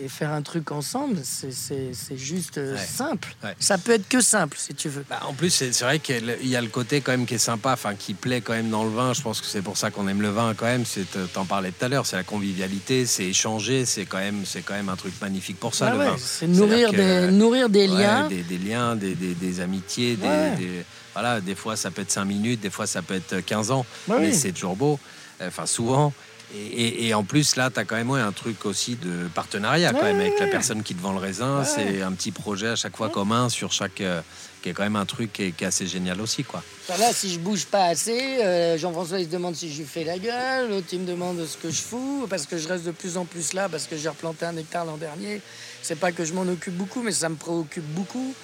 et 0.00 0.08
faire 0.08 0.30
un 0.30 0.42
truc 0.42 0.70
ensemble, 0.72 1.18
c'est 1.22 2.16
juste 2.16 2.58
euh, 2.58 2.76
simple. 2.76 3.34
Ça 3.58 3.78
peut 3.78 3.92
être 3.92 4.08
que 4.08 4.20
simple, 4.20 4.56
si 4.58 4.74
tu 4.74 4.88
veux. 4.88 5.04
Bah, 5.08 5.20
en 5.26 5.32
plus, 5.34 5.50
c'est 5.50 5.80
vrai 5.80 5.98
qu'il 5.98 6.46
y 6.46 6.56
a 6.56 6.60
le 6.60 6.68
côté 6.68 7.00
quand 7.00 7.12
même 7.12 7.26
qui 7.26 7.34
est 7.34 7.38
sympa, 7.38 7.72
enfin 7.72 7.94
qui 7.94 8.14
plaît 8.14 8.40
quand 8.40 8.52
même 8.52 8.70
dans 8.70 8.84
le 8.84 8.90
vin. 8.90 9.12
Je 9.12 9.22
pense 9.22 9.40
que 9.40 9.46
c'est 9.46 9.62
pour 9.62 9.76
ça 9.76 9.90
qu'on 9.90 10.08
aime 10.08 10.22
le 10.22 10.30
vin 10.30 10.54
quand 10.54 10.66
même. 10.66 10.84
C'est 10.84 11.06
t'en 11.32 11.44
parlais 11.44 11.70
tout 11.72 11.84
à 11.84 11.88
l'heure, 11.88 12.06
c'est 12.06 12.16
la 12.16 12.22
convivialité, 12.22 13.06
c'est 13.06 13.24
échanger, 13.24 13.84
c'est 13.84 14.04
quand 14.04 14.18
même 14.18 14.44
c'est 14.44 14.62
quand 14.62 14.74
même 14.74 14.88
un 14.88 14.96
truc 14.96 15.14
magnifique 15.20 15.58
pour 15.58 15.74
ça. 15.74 15.90
le 15.90 15.98
vin. 15.98 16.16
C'est 16.18 16.46
nourrir 16.46 16.92
des 16.92 17.30
nourrir 17.30 17.68
des 17.68 17.86
liens, 17.86 18.28
des, 18.28 18.58
liens, 18.58 18.96
des, 18.96 19.14
des, 19.14 19.60
amitiés, 19.60 20.16
des, 20.16 20.84
voilà. 21.12 21.40
Des 21.40 21.54
fois 21.54 21.76
ça 21.76 21.90
peut 21.90 22.02
être 22.02 22.10
5 22.10 22.24
minutes, 22.24 22.60
des 22.60 22.70
fois 22.70 22.86
ça 22.86 23.02
peut 23.02 23.14
être 23.14 23.40
15 23.40 23.70
ans, 23.70 23.86
mais 24.08 24.32
c'est 24.32 24.52
toujours 24.52 24.76
beau. 24.76 24.98
Enfin 25.44 25.66
souvent. 25.66 26.12
Et, 26.54 27.14
en 27.14 27.24
plus, 27.24 27.56
là, 27.56 27.70
tu 27.70 27.80
as 27.80 27.84
quand 27.84 27.96
même 27.96 28.10
un 28.10 28.32
truc 28.32 28.66
aussi 28.66 28.96
de 28.96 29.28
partenariat 29.34 29.92
quand 29.92 30.02
même 30.02 30.20
avec 30.20 30.38
la 30.38 30.46
personne 30.46 30.82
qui 30.82 30.94
te 30.94 31.00
vend 31.00 31.12
le 31.12 31.18
raisin. 31.18 31.64
C'est 31.64 32.02
un 32.02 32.12
petit 32.12 32.30
projet 32.30 32.68
à 32.68 32.76
chaque 32.76 32.96
fois 32.96 33.08
commun 33.08 33.48
sur 33.48 33.72
chaque. 33.72 34.00
Euh, 34.00 34.20
qui 34.62 34.68
est 34.68 34.72
quand 34.72 34.84
même 34.84 34.96
un 34.96 35.04
truc 35.04 35.32
qui 35.32 35.42
est, 35.42 35.62
assez 35.62 35.86
génial 35.86 36.20
aussi. 36.20 36.44
quoi. 36.44 36.62
là, 36.88 37.12
si 37.12 37.32
je 37.32 37.38
bouge 37.38 37.66
pas 37.66 37.86
assez, 37.86 38.38
euh, 38.42 38.78
Jean-François 38.78 39.18
il 39.18 39.26
se 39.26 39.30
demande 39.30 39.56
si 39.56 39.70
je 39.70 39.78
lui 39.78 39.86
fais 39.86 40.04
la 40.04 40.18
gueule, 40.18 40.70
l'autre 40.70 40.86
il 40.92 41.00
me 41.00 41.06
demande 41.06 41.44
ce 41.44 41.56
que 41.56 41.68
je 41.68 41.82
fous, 41.82 42.26
parce 42.30 42.46
que 42.46 42.56
je 42.56 42.68
reste 42.68 42.84
de 42.84 42.92
plus 42.92 43.16
en 43.16 43.24
plus 43.24 43.52
là, 43.52 43.68
parce 43.68 43.86
que 43.86 43.96
j'ai 43.96 44.08
replanté 44.08 44.46
un 44.46 44.56
hectare 44.56 44.84
l'an 44.84 44.96
dernier. 44.96 45.40
C'est 45.82 45.98
pas 45.98 46.12
que 46.12 46.24
je 46.24 46.32
m'en 46.32 46.42
occupe 46.42 46.74
beaucoup, 46.74 47.02
mais 47.02 47.12
ça 47.12 47.28
me 47.28 47.34
préoccupe 47.34 47.84
beaucoup. 47.86 48.34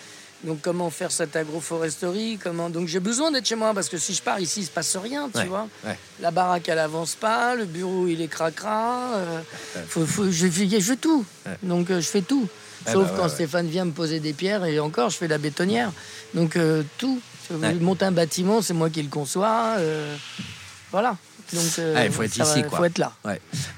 Donc 0.44 0.60
comment 0.62 0.90
faire 0.90 1.10
cette 1.10 1.34
agroforesterie? 1.34 2.38
Comment... 2.42 2.70
Donc 2.70 2.86
j'ai 2.86 3.00
besoin 3.00 3.32
d'être 3.32 3.46
chez 3.46 3.56
moi 3.56 3.74
parce 3.74 3.88
que 3.88 3.98
si 3.98 4.14
je 4.14 4.22
pars 4.22 4.38
ici, 4.38 4.60
il 4.60 4.66
se 4.66 4.70
passe 4.70 4.96
rien, 4.96 5.28
tu 5.34 5.46
vois. 5.46 5.68
La 6.20 6.30
baraque, 6.30 6.68
elle 6.68 6.78
avance 6.78 7.14
pas, 7.14 7.54
le 7.54 7.64
bureau, 7.64 8.06
il 8.06 8.20
est 8.20 8.28
cracra. 8.28 9.14
Euh, 9.16 9.40
faut, 9.88 10.06
faut, 10.06 10.30
je, 10.30 10.46
je, 10.46 10.80
fais 10.80 10.96
tout. 10.96 11.24
Donc 11.62 11.90
euh, 11.90 12.00
je 12.00 12.06
fais 12.06 12.22
tout. 12.22 12.46
Sauf 12.86 13.08
bah 13.08 13.14
quand 13.16 13.28
Stéphane 13.28 13.66
vient 13.66 13.84
me 13.84 13.90
poser 13.90 14.20
des 14.20 14.32
pierres 14.32 14.64
et 14.64 14.78
encore, 14.78 15.10
je 15.10 15.16
fais 15.16 15.28
la 15.28 15.38
bétonnière. 15.38 15.92
Donc 16.34 16.56
euh, 16.56 16.82
tout. 16.98 17.20
Monter 17.80 18.04
un 18.04 18.12
bâtiment, 18.12 18.60
c'est 18.60 18.74
moi 18.74 18.90
qui 18.90 19.02
le 19.02 19.08
conçois. 19.08 19.76
voilà. 20.92 21.16
Donc, 21.52 21.78
euh, 21.78 21.94
ah, 21.96 22.04
il 22.04 22.12
faut 22.12 22.22
être 22.22 22.36
ici, 22.36 22.62
quoi. 22.68 22.78
faut 22.78 22.84
être 22.84 22.98
là. 22.98 23.12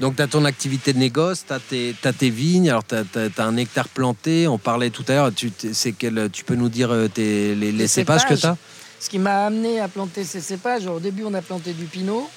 Donc, 0.01 0.17
tu 0.17 0.23
as 0.23 0.27
ton 0.27 0.45
activité 0.45 0.93
de 0.93 0.99
négoce, 0.99 1.45
tu 1.47 1.95
as, 2.05 2.13
tes 2.13 2.31
vignes, 2.31 2.69
alors 2.71 2.85
tu 2.85 2.95
as, 2.95 3.45
un 3.45 3.57
hectare 3.57 3.89
planté. 3.89 4.49
On 4.49 4.59
parlait 4.59 4.91
tout 4.91 5.05
à 5.09 5.13
l'heure, 5.13 5.35
tu, 5.35 5.53
tu 5.53 6.45
peux 6.45 6.55
nous 6.57 6.69
dire 6.69 6.91
euh, 6.91 7.09
tes, 7.09 7.55
les, 7.55 7.87
cépages, 7.87 8.27
que 8.27 8.35
tu 8.35 8.47
as 8.47 8.57
Ce 8.99 9.09
qui 9.09 9.19
m'a 9.19 9.47
amené 9.47 9.81
à 9.81 9.89
planter 9.89 10.25
ces 10.25 10.41
cépages, 10.41 10.87
au 10.87 11.01
début, 11.01 11.25
on 11.25 11.35
a 11.35 11.43
planté 11.43 11.73
du 11.73 11.85
pinot. 11.85 12.29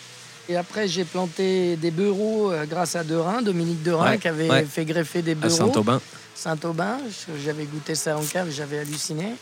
Et 0.50 0.58
après, 0.58 0.88
j'ai 0.88 1.06
planté 1.06 1.78
des 1.78 1.91
bureaux 1.91 2.52
euh, 2.52 2.65
grâce 2.65 2.96
à 2.96 3.04
Derain, 3.04 3.41
Dominique 3.41 3.82
Derain, 3.82 4.12
Ouais, 4.12 4.17
qui 4.17 4.28
avait 4.28 4.50
ouais. 4.50 4.65
fait 4.65 4.86
greffer 4.86 5.22
des 5.22 5.32
À 5.32 5.36
bureaux. 5.36 5.56
Saint-Aubin. 5.56 6.02
Saint-Aubin. 6.36 6.98
J'avais 7.43 7.65
goûté 7.65 7.96
ça 7.96 8.17
en 8.17 8.24
cave, 8.24 8.50
j'avais 8.52 8.80
halluciné. 8.80 9.36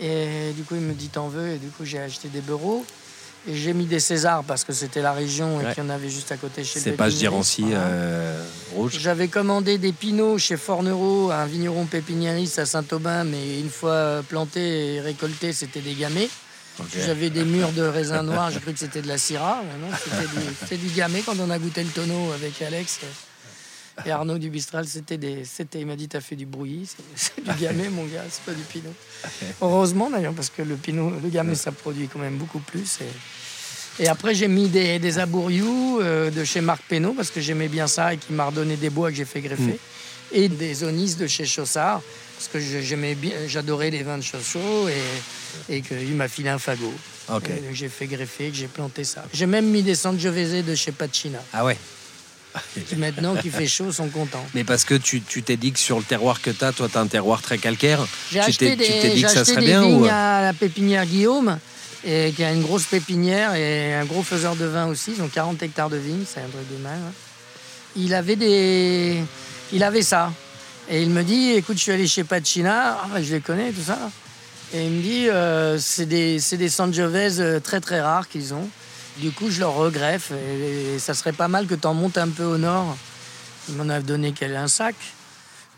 Et 0.00 0.52
du 0.56 0.62
coup, 0.62 0.76
il 0.76 0.80
me 0.82 0.94
dit 0.94 1.08
T'en 1.08 1.28
veux? 1.28 1.48
Et 1.48 1.58
du 1.58 1.68
coup, 1.68 1.84
j'ai 1.84 1.98
acheté 1.98 2.28
des 2.28 2.40
bureaux. 2.40 2.84
Et 3.48 3.56
j'ai 3.56 3.72
mis 3.72 3.86
des 3.86 4.00
Césars 4.00 4.44
parce 4.44 4.64
que 4.64 4.72
c'était 4.72 5.00
la 5.00 5.12
région 5.12 5.60
et 5.60 5.72
qu'il 5.74 5.82
y 5.82 5.86
en 5.86 5.90
avait 5.90 6.10
juste 6.10 6.30
à 6.30 6.36
côté 6.36 6.62
chez 6.62 6.78
Cépage 6.78 7.14
pépiniériste. 7.14 7.18
d'Irancy 7.20 7.62
Voilà. 7.62 7.78
euh, 7.78 8.44
rouge. 8.74 8.98
J'avais 8.98 9.28
commandé 9.28 9.78
des 9.78 9.92
pinots 9.92 10.36
chez 10.38 10.56
Fornereau, 10.58 11.30
un 11.30 11.46
vigneron 11.46 11.86
pépiniériste 11.86 12.58
à 12.58 12.66
Saint-Aubin, 12.66 13.24
mais 13.24 13.60
une 13.60 13.70
fois 13.70 14.22
plantés 14.28 14.96
et 14.96 15.00
récoltés, 15.00 15.52
c'était 15.52 15.80
des. 15.80 15.96
Ok. 16.78 16.86
J'avais 17.04 17.30
des 17.30 17.44
murs 17.44 17.72
de 17.72 17.82
raisin 17.82 18.22
noir, 18.30 18.50
j'ai 18.50 18.60
cru 18.60 18.72
que 18.72 18.78
c'était 18.78 19.02
de 19.02 19.08
la 19.08 19.18
syrah. 19.18 19.62
c'était 20.68 20.76
du, 20.76 20.88
du 20.88 20.94
gamay. 20.94 21.22
Quand 21.24 21.38
on 21.40 21.50
a 21.50 21.58
goûté 21.58 21.82
le 21.82 21.90
tonneau 21.90 22.32
avec 22.32 22.60
Alex 22.62 23.00
et- 24.06 24.10
Arnaud 24.10 24.38
Dubistral, 24.38 24.86
c'était 24.86 25.16
des, 25.18 25.44
c'était, 25.44 25.80
il 25.80 25.86
m'a 25.86 25.96
dit 25.96 26.08
t'as 26.08 26.20
fait 26.20 26.36
du 26.36 26.46
brouillis, 26.46 26.88
c'est, 27.14 27.42
du 27.44 27.50
gamay 27.60 27.88
mon 27.88 28.04
gars, 28.04 28.24
c'est 28.30 28.42
pas 28.44 28.52
du 28.52 28.62
pinot. 28.62 28.92
Heureusement 29.60 30.10
d'ailleurs 30.10 30.34
parce 30.34 30.50
que 30.50 30.62
le 30.62 30.76
pinot, 30.76 31.12
le 31.22 31.28
gamay 31.28 31.54
ça 31.54 31.72
produit 31.72 32.08
quand 32.08 32.18
même 32.18 32.36
beaucoup 32.36 32.60
plus. 32.60 32.98
Et, 33.98 34.04
et 34.04 34.08
après 34.08 34.34
j'ai 34.34 34.48
mis 34.48 34.68
des, 34.68 34.98
des 34.98 35.18
abourious 35.18 36.00
euh, 36.00 36.30
de 36.30 36.44
chez 36.44 36.60
Marc 36.60 36.82
Pénaud 36.88 37.12
parce 37.12 37.30
que 37.30 37.40
j'aimais 37.40 37.68
bien 37.68 37.86
ça 37.86 38.14
et 38.14 38.16
qui 38.16 38.32
m'a 38.32 38.46
redonné 38.46 38.76
des 38.76 38.90
bois 38.90 39.10
que 39.10 39.16
j'ai 39.16 39.24
fait 39.24 39.40
greffer. 39.40 39.78
Et 40.32 40.48
des 40.48 40.84
onis 40.84 41.16
de 41.16 41.26
chez 41.26 41.44
Chaussard 41.44 42.00
parce 42.36 42.48
que 42.52 42.60
j'aimais 42.60 43.14
bien, 43.16 43.32
j'adorais 43.48 43.90
les 43.90 44.02
vins 44.02 44.16
de 44.16 44.22
Chaussot 44.22 44.88
et, 44.88 45.74
et 45.76 45.82
qu'il 45.82 46.14
m'a 46.14 46.28
filé 46.28 46.48
un 46.48 46.58
fagot. 46.58 46.94
Ok. 47.30 47.50
Et 47.50 47.60
donc, 47.60 47.74
j'ai 47.74 47.88
fait 47.90 48.06
greffer, 48.06 48.48
que 48.50 48.56
j'ai 48.56 48.66
planté 48.66 49.04
ça. 49.04 49.24
J'ai 49.34 49.44
même 49.46 49.66
mis 49.66 49.82
des 49.82 49.94
Sangiovese 49.94 50.64
de 50.64 50.74
chez 50.74 50.90
Pacina, 50.92 51.38
Ah 51.52 51.64
ouais. 51.66 51.76
Qui 52.88 52.96
maintenant 52.96 53.34
qu'il 53.36 53.50
fait 53.50 53.66
chaud 53.66 53.92
sont 53.92 54.08
contents. 54.08 54.44
Mais 54.54 54.64
parce 54.64 54.84
que 54.84 54.94
tu 54.94 55.20
t'es 55.20 55.56
dit 55.56 55.72
que 55.72 55.78
sur 55.78 55.98
le 55.98 56.04
terroir 56.04 56.40
que 56.40 56.50
tu 56.50 56.64
as, 56.64 56.72
toi, 56.72 56.88
tu 56.90 56.96
as 56.98 57.00
un 57.00 57.06
terroir 57.06 57.42
très 57.42 57.58
calcaire. 57.58 58.00
J'ai 58.32 58.40
acheté 58.40 58.76
des, 58.76 58.84
tu 58.84 58.92
t'es 58.92 59.10
dit 59.14 59.22
que 59.22 59.28
ça 59.30 59.44
serait 59.44 59.60
des 59.60 59.66
bien 59.66 59.82
vignes 59.82 60.02
ou... 60.02 60.08
à 60.10 60.42
la 60.42 60.52
pépinière 60.52 61.06
Guillaume, 61.06 61.58
et 62.04 62.32
qui 62.34 62.44
a 62.44 62.52
une 62.52 62.62
grosse 62.62 62.84
pépinière 62.84 63.54
et 63.54 63.94
un 63.94 64.04
gros 64.04 64.22
faiseur 64.22 64.56
de 64.56 64.64
vin 64.64 64.86
aussi. 64.86 65.12
Ils 65.16 65.22
ont 65.22 65.28
40 65.28 65.62
hectares 65.62 65.90
de 65.90 65.96
vignes, 65.96 66.24
c'est 66.26 66.40
un 66.40 66.48
truc 66.48 66.68
de 66.70 66.82
mal. 66.82 66.94
hein. 66.98 67.12
Il 67.96 68.14
avait 68.14 68.36
des, 68.36 69.20
il 69.72 69.82
avait 69.82 70.02
ça. 70.02 70.32
Et 70.88 71.02
il 71.02 71.10
me 71.10 71.22
dit, 71.22 71.50
écoute, 71.52 71.76
je 71.76 71.82
suis 71.82 71.92
allé 71.92 72.06
chez 72.06 72.24
Pacina, 72.24 72.98
ah, 73.14 73.22
je 73.22 73.34
les 73.34 73.40
connais, 73.40 73.70
tout 73.70 73.82
ça. 73.84 74.10
Et 74.72 74.86
il 74.86 74.90
me 74.92 75.02
dit, 75.02 75.28
euh, 75.28 75.78
c'est 75.78 76.06
des, 76.06 76.40
des 76.52 76.68
Sangiovese 76.68 77.40
euh, 77.40 77.60
très 77.60 77.80
très 77.80 78.00
rares 78.00 78.28
qu'ils 78.28 78.54
ont. 78.54 78.68
Du 79.20 79.30
coup, 79.32 79.50
je 79.50 79.60
leur 79.60 79.74
regreffe 79.74 80.30
et, 80.32 80.94
et 80.94 80.98
ça 80.98 81.14
serait 81.14 81.32
pas 81.32 81.48
mal 81.48 81.66
que 81.66 81.74
tu 81.74 81.86
en 81.86 81.94
montes 81.94 82.16
un 82.18 82.28
peu 82.28 82.44
au 82.44 82.56
nord. 82.58 82.96
Il 83.68 83.74
m'en 83.76 83.88
a 83.88 84.00
donné 84.00 84.32
un 84.56 84.68
sac 84.68 84.94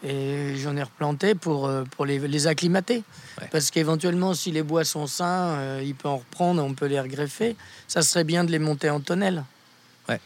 et 0.04 0.56
j'en 0.56 0.76
ai 0.76 0.82
replanté 0.82 1.34
pour, 1.34 1.66
euh, 1.66 1.84
pour 1.96 2.06
les, 2.06 2.18
les 2.18 2.46
acclimater. 2.46 3.02
Ouais. 3.40 3.48
Parce 3.50 3.70
qu'éventuellement, 3.70 4.34
si 4.34 4.50
les 4.52 4.62
bois 4.62 4.84
sont 4.84 5.06
sains, 5.06 5.54
euh, 5.56 5.82
il 5.84 5.94
peut 5.94 6.08
en 6.08 6.18
reprendre, 6.18 6.62
on 6.62 6.74
peut 6.74 6.86
les 6.86 7.00
regreffer. 7.00 7.56
Ça 7.88 8.02
serait 8.02 8.24
bien 8.24 8.44
de 8.44 8.50
les 8.52 8.58
monter 8.58 8.90
en 8.90 9.00
tonnelle. 9.00 9.44
Ouais. 10.08 10.20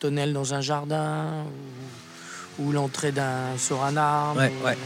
Tonnelle 0.00 0.32
dans 0.32 0.54
un 0.54 0.60
jardin 0.60 1.44
ou, 2.58 2.64
ou 2.68 2.72
l'entrée 2.72 3.12
d'un 3.12 3.56
sur 3.58 3.82
un 3.84 3.96
arbre. 3.96 4.40
Ouais, 4.40 4.52
ou- 4.62 4.64
ouais. 4.66 4.78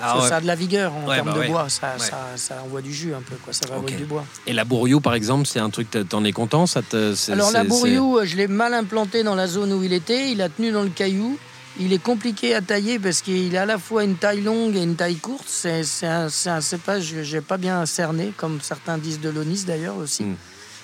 Ah 0.00 0.20
ouais. 0.20 0.28
ça 0.28 0.36
a 0.36 0.40
de 0.40 0.46
la 0.46 0.54
vigueur 0.54 0.92
en 0.94 1.06
Ouais, 1.08 1.16
termes 1.16 1.28
bah 1.28 1.34
de 1.34 1.38
ouais. 1.40 1.48
bois, 1.48 1.68
ça, 1.68 1.94
Ouais. 1.98 2.04
ça, 2.04 2.18
ça 2.36 2.62
envoie 2.64 2.80
du 2.82 2.92
jus 2.92 3.14
un 3.14 3.20
peu, 3.22 3.36
quoi. 3.44 3.52
ça 3.52 3.66
va 3.68 3.78
Ok. 3.78 3.94
du 3.96 4.04
bois. 4.04 4.24
Et 4.46 4.52
la 4.52 4.64
bourriou, 4.64 5.00
par 5.00 5.14
exemple, 5.14 5.46
c'est 5.46 5.58
un 5.60 5.70
truc, 5.70 5.88
t'en- 6.08 6.24
es 6.24 6.32
content 6.32 6.66
ça 6.66 6.82
te, 6.82 7.14
c'est- 7.14 7.32
Alors 7.32 7.50
la 7.52 7.64
bourriou, 7.64 8.18
euh, 8.18 8.24
je 8.24 8.36
l'ai 8.36 8.48
mal 8.48 8.74
implanté 8.74 9.22
dans 9.22 9.34
la 9.34 9.46
zone 9.46 9.72
où 9.72 9.82
il 9.82 9.92
était, 9.92 10.30
il 10.32 10.40
a 10.42 10.48
tenu 10.48 10.72
dans 10.72 10.82
le 10.82 10.88
caillou. 10.90 11.38
Il 11.80 11.92
est 11.94 12.02
compliqué 12.02 12.54
à 12.54 12.60
tailler 12.60 12.98
parce 12.98 13.22
qu'il 13.22 13.56
a 13.56 13.62
à 13.62 13.66
la 13.66 13.78
fois 13.78 14.04
une 14.04 14.16
taille 14.16 14.42
longue 14.42 14.76
et 14.76 14.82
une 14.82 14.94
taille 14.96 15.16
courte. 15.16 15.46
C'est 15.46 15.82
un, 16.04 16.28
cépage 16.60 17.12
que 17.14 17.22
j'ai 17.22 17.40
pas 17.40 17.56
bien 17.56 17.86
cerné, 17.86 18.32
comme 18.36 18.60
certains 18.60 18.98
disent 18.98 19.20
de 19.20 19.30
l'onis 19.30 19.64
d'ailleurs 19.64 19.96
aussi. 19.96 20.24
Mm. 20.24 20.36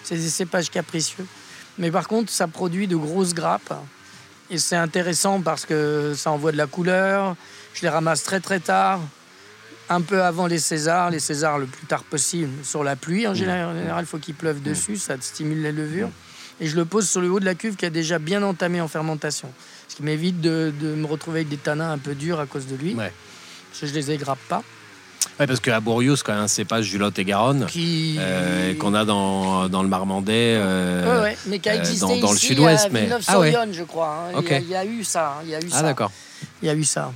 C'est 0.03 0.17
des 0.17 0.29
cépages 0.31 0.71
capricieux. 0.71 1.27
Mais 1.77 1.91
par 1.91 2.09
contre, 2.09 2.33
ça 2.33 2.47
produit 2.49 2.87
de 2.89 2.97
grosses 2.97 3.35
grappes. 3.35 3.75
Et 4.51 4.57
c'est 4.57 4.77
intéressant 4.77 5.43
parce 5.43 5.67
que 5.67 6.15
ça 6.17 6.31
envoie 6.31 6.53
de 6.53 6.57
la 6.57 6.67
couleur. 6.67 7.37
Je 7.79 7.83
les 7.83 7.89
ramasse 7.91 8.25
très 8.25 8.41
très 8.41 8.59
tard, 8.59 8.99
un 9.89 10.01
peu 10.01 10.23
avant 10.25 10.49
les 10.49 10.59
Césars. 10.59 11.11
Les 11.11 11.21
Césars 11.21 11.59
le 11.59 11.67
plus 11.67 11.87
tard 11.87 12.03
possible 12.03 12.51
sur 12.65 12.83
la 12.83 12.97
pluie. 12.97 13.29
En 13.29 13.35
général, 13.35 13.67
en 13.77 13.79
général, 13.79 14.03
il 14.05 14.07
faut 14.09 14.19
qu'il 14.19 14.35
pleuve 14.35 14.61
dessus, 14.63 14.97
ça 14.97 15.15
stimule 15.21 15.63
les 15.63 15.71
levures. 15.73 16.11
Et 16.61 16.67
je 16.67 16.75
le 16.75 16.85
pose 16.85 17.09
sur 17.09 17.21
le 17.21 17.31
haut 17.31 17.39
de 17.39 17.45
la 17.45 17.55
cuve 17.55 17.77
qui 17.77 17.87
a 17.87 17.91
déjà 17.91 18.19
bien 18.19 18.43
entamé 18.43 18.81
en 18.81 18.89
fermentation. 18.89 19.49
Ce 19.87 19.95
qui 19.95 20.03
m'évite 20.03 20.41
de, 20.41 20.73
de 20.81 20.89
me 20.97 21.07
retrouver 21.07 21.39
avec 21.41 21.49
des 21.49 21.57
tanins 21.57 21.93
un 21.93 21.99
peu 21.99 22.17
durs 22.17 22.41
à 22.41 22.47
cause 22.47 22.67
de 22.67 22.75
lui. 22.75 22.95
Ouais. 22.95 23.13
Parce 23.71 23.81
que 23.83 23.87
je 23.87 23.95
les 23.95 24.11
égrappe 24.11 24.41
pas. 24.49 24.65
Ouais, 25.39 25.47
parce 25.47 25.61
que 25.61 25.71
la 25.71 25.79
bourriou, 25.79 26.17
c'est 26.17 26.25
quand 26.25 26.33
même 26.35 26.43
un 26.43 26.49
cépage 26.49 26.91
du 26.91 26.99
Lot-et-Garonne 26.99 27.67
Qui... 27.67 28.17
euh, 28.19 28.75
qu'on 28.75 28.93
a 28.95 29.05
dans, 29.05 29.69
dans 29.69 29.85
le 29.85 29.89
Marmandais. 29.89 30.57
euh, 30.59 31.17
Ouais, 31.19 31.23
ouais, 31.31 31.39
mais 31.47 31.61
qui 31.61 31.69
a 31.69 31.75
euh, 31.75 31.79
existé 31.79 32.01
dans- 32.07 32.19
dans 32.19 32.33
le 32.33 32.39
sud-ouest, 32.39 32.89
mais- 32.91 33.09
Ah 33.29 33.39
ouais. 33.39 33.55
je 33.71 33.83
crois. 33.85 34.31
hein. 34.35 34.41
Il, 34.43 34.49
y 34.49 34.55
a, 34.55 34.59
il 34.59 34.69
y 34.69 34.75
a 34.75 34.85
eu 34.85 35.05
ça. 35.05 35.37
hein. 35.39 35.43
Il 35.45 35.51
y 35.51 35.55
a 35.55 35.61
eu 35.61 35.69
Ah 35.73 35.83
d'accord. 35.83 36.11
Il 36.61 36.67
y 36.67 36.71
a 36.71 36.75
eu 36.75 36.83
ça. 36.83 37.13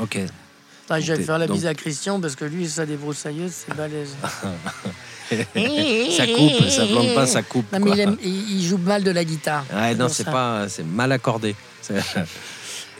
Ok. 0.00 0.18
Attends, 0.90 1.00
je 1.00 1.12
vais 1.12 1.22
faire 1.22 1.38
la 1.38 1.46
donc- 1.46 1.56
bise 1.56 1.66
à 1.66 1.74
Christian 1.74 2.20
parce 2.20 2.34
que 2.36 2.44
lui, 2.44 2.68
ça 2.68 2.86
débroussailleuse, 2.86 3.52
c'est 3.52 3.74
balèze. 3.76 4.16
ça 5.30 6.26
coupe, 6.26 6.68
ça 6.68 6.86
plante 6.86 7.14
pas, 7.14 7.26
ça 7.26 7.42
coupe. 7.42 7.70
Non, 7.72 7.78
mais 7.80 7.86
quoi. 7.86 7.94
il, 7.96 8.00
aime- 8.00 8.16
il- 8.22 8.56
il 8.60 8.66
joue 8.66 8.78
mal 8.78 9.02
de 9.04 9.10
la 9.10 9.24
guitare. 9.24 9.64
Ouais, 9.74 9.94
non, 9.94 10.08
c'est 10.08 10.24
pas, 10.24 10.68
c'est 10.68 10.84
mal 10.84 11.12
accordé. 11.12 11.54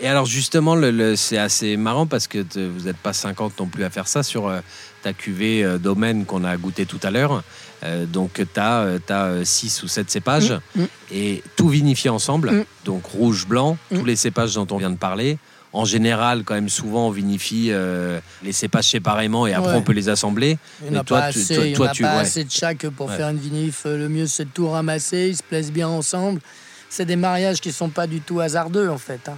Et 0.00 0.06
alors 0.06 0.26
justement, 0.26 0.76
le, 0.76 0.90
le- 0.90 1.16
c'est 1.16 1.38
assez 1.38 1.76
marrant 1.76 2.06
parce 2.06 2.28
que 2.28 2.42
te- 2.42 2.60
vous 2.60 2.82
n'êtes 2.84 2.98
pas 2.98 3.12
50 3.12 3.58
non 3.58 3.66
plus 3.66 3.82
à 3.84 3.90
faire 3.90 4.06
ça 4.06 4.22
sur 4.22 4.46
euh, 4.46 4.60
ta 5.02 5.12
cuvée 5.12 5.64
euh, 5.64 5.76
domaine 5.78 6.24
qu'on 6.24 6.44
a 6.44 6.56
goûté 6.56 6.86
tout 6.86 7.00
à 7.02 7.10
l'heure. 7.10 7.42
Euh, 7.82 8.06
donc 8.06 8.34
tu 8.34 8.60
as, 8.60 8.98
6 9.44 9.82
ou 9.82 9.88
7 9.88 10.08
cépages 10.10 10.52
Mm, 10.76 10.82
mm. 10.82 10.86
et 11.12 11.42
tout 11.56 11.68
vinifié 11.68 12.10
ensemble. 12.10 12.50
Mm. 12.52 12.64
Donc 12.84 13.06
rouge, 13.06 13.46
blanc, 13.48 13.76
tous 13.92 14.04
les 14.04 14.14
cépages 14.16 14.54
dont 14.54 14.66
on 14.70 14.76
vient 14.76 14.90
de 14.90 14.96
parler. 14.96 15.38
En 15.72 15.84
général, 15.84 16.44
quand 16.44 16.54
même, 16.54 16.68
souvent, 16.70 17.08
on 17.08 17.10
vinifie 17.10 17.68
euh, 17.70 18.20
les 18.42 18.52
cépages 18.52 18.88
séparément 18.88 19.46
et 19.46 19.52
après, 19.52 19.72
Ouais. 19.72 19.76
on 19.76 19.82
peut 19.82 19.92
les 19.92 20.08
assembler. 20.08 20.56
Il 20.84 20.92
Mais 20.92 21.04
toi, 21.04 21.20
pas 21.20 21.32
tu- 21.32 21.40
assez, 21.40 21.72
toi- 21.74 21.88
tu- 21.90 22.02
pas 22.02 22.14
ouais. 22.16 22.20
assez 22.22 22.44
de 22.44 22.50
chaque 22.50 22.88
pour 22.88 23.08
Ouais. 23.08 23.16
faire 23.16 23.28
une 23.28 23.36
vinif. 23.38 23.82
Le 23.84 24.08
mieux, 24.08 24.26
c'est 24.26 24.46
de 24.46 24.50
tout 24.50 24.68
ramasser. 24.70 25.28
Ils 25.28 25.36
se 25.36 25.42
plaisent 25.42 25.70
bien 25.72 25.88
ensemble. 25.88 26.40
C'est 26.88 27.04
des 27.04 27.16
mariages 27.16 27.60
qui 27.60 27.70
sont 27.70 27.90
pas 27.90 28.06
du 28.06 28.20
tout 28.20 28.40
hasardeux, 28.40 28.88
en 28.88 28.96
fait. 28.96 29.28
Hein. 29.28 29.36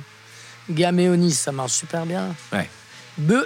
Gaméonis, 0.71 1.33
ça 1.33 1.51
marche 1.51 1.73
super 1.73 2.07
bien. 2.07 2.29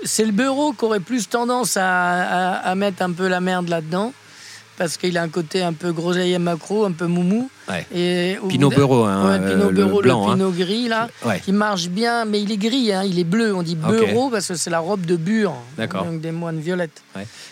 C'est 0.04 0.24
le 0.26 0.32
bureau 0.32 0.72
qui 0.72 0.84
aurait 0.84 1.00
plus 1.00 1.28
tendance 1.28 1.76
à, 1.76 1.84
à- 1.88 2.70
à 2.70 2.74
mettre 2.74 3.02
un 3.02 3.12
peu 3.12 3.26
la 3.28 3.40
merde 3.40 3.68
là-dedans. 3.68 4.12
Parce 4.76 4.96
qu'il 4.96 5.16
a 5.18 5.22
un 5.22 5.28
côté 5.28 5.62
un 5.62 5.72
peu 5.72 5.92
groseille 5.92 6.36
macro, 6.38 6.84
un 6.84 6.90
peu 6.90 7.06
moumou. 7.06 7.48
Ouais. 7.68 7.86
Et 7.94 8.36
Pinot 8.48 8.70
Bureau, 8.70 9.04
hein, 9.04 9.30
Ouais, 9.30 9.38
Pinot 9.52 9.66
euh, 9.66 9.70
Bureau, 9.70 10.00
le 10.00 10.08
blanc. 10.08 10.26
le 10.26 10.32
hein. 10.32 10.34
Pinot 10.34 10.50
gris, 10.50 10.88
là 10.88 11.08
Ouais. 11.24 11.40
qui 11.40 11.52
marche 11.52 11.88
bien, 11.88 12.24
mais 12.24 12.42
il 12.42 12.50
est 12.50 12.56
gris, 12.56 12.92
hein, 12.92 13.04
il 13.04 13.18
est 13.20 13.24
bleu. 13.24 13.54
On 13.54 13.62
dit 13.62 13.76
bureau 13.76 14.30
parce 14.30 14.48
que 14.48 14.54
c'est 14.56 14.70
la 14.70 14.80
robe 14.80 15.06
de 15.06 15.14
bure. 15.16 15.54
D'accord. 15.78 16.04
Donc 16.04 16.20
des 16.20 16.32
moines 16.32 16.58
violettes. 16.58 17.02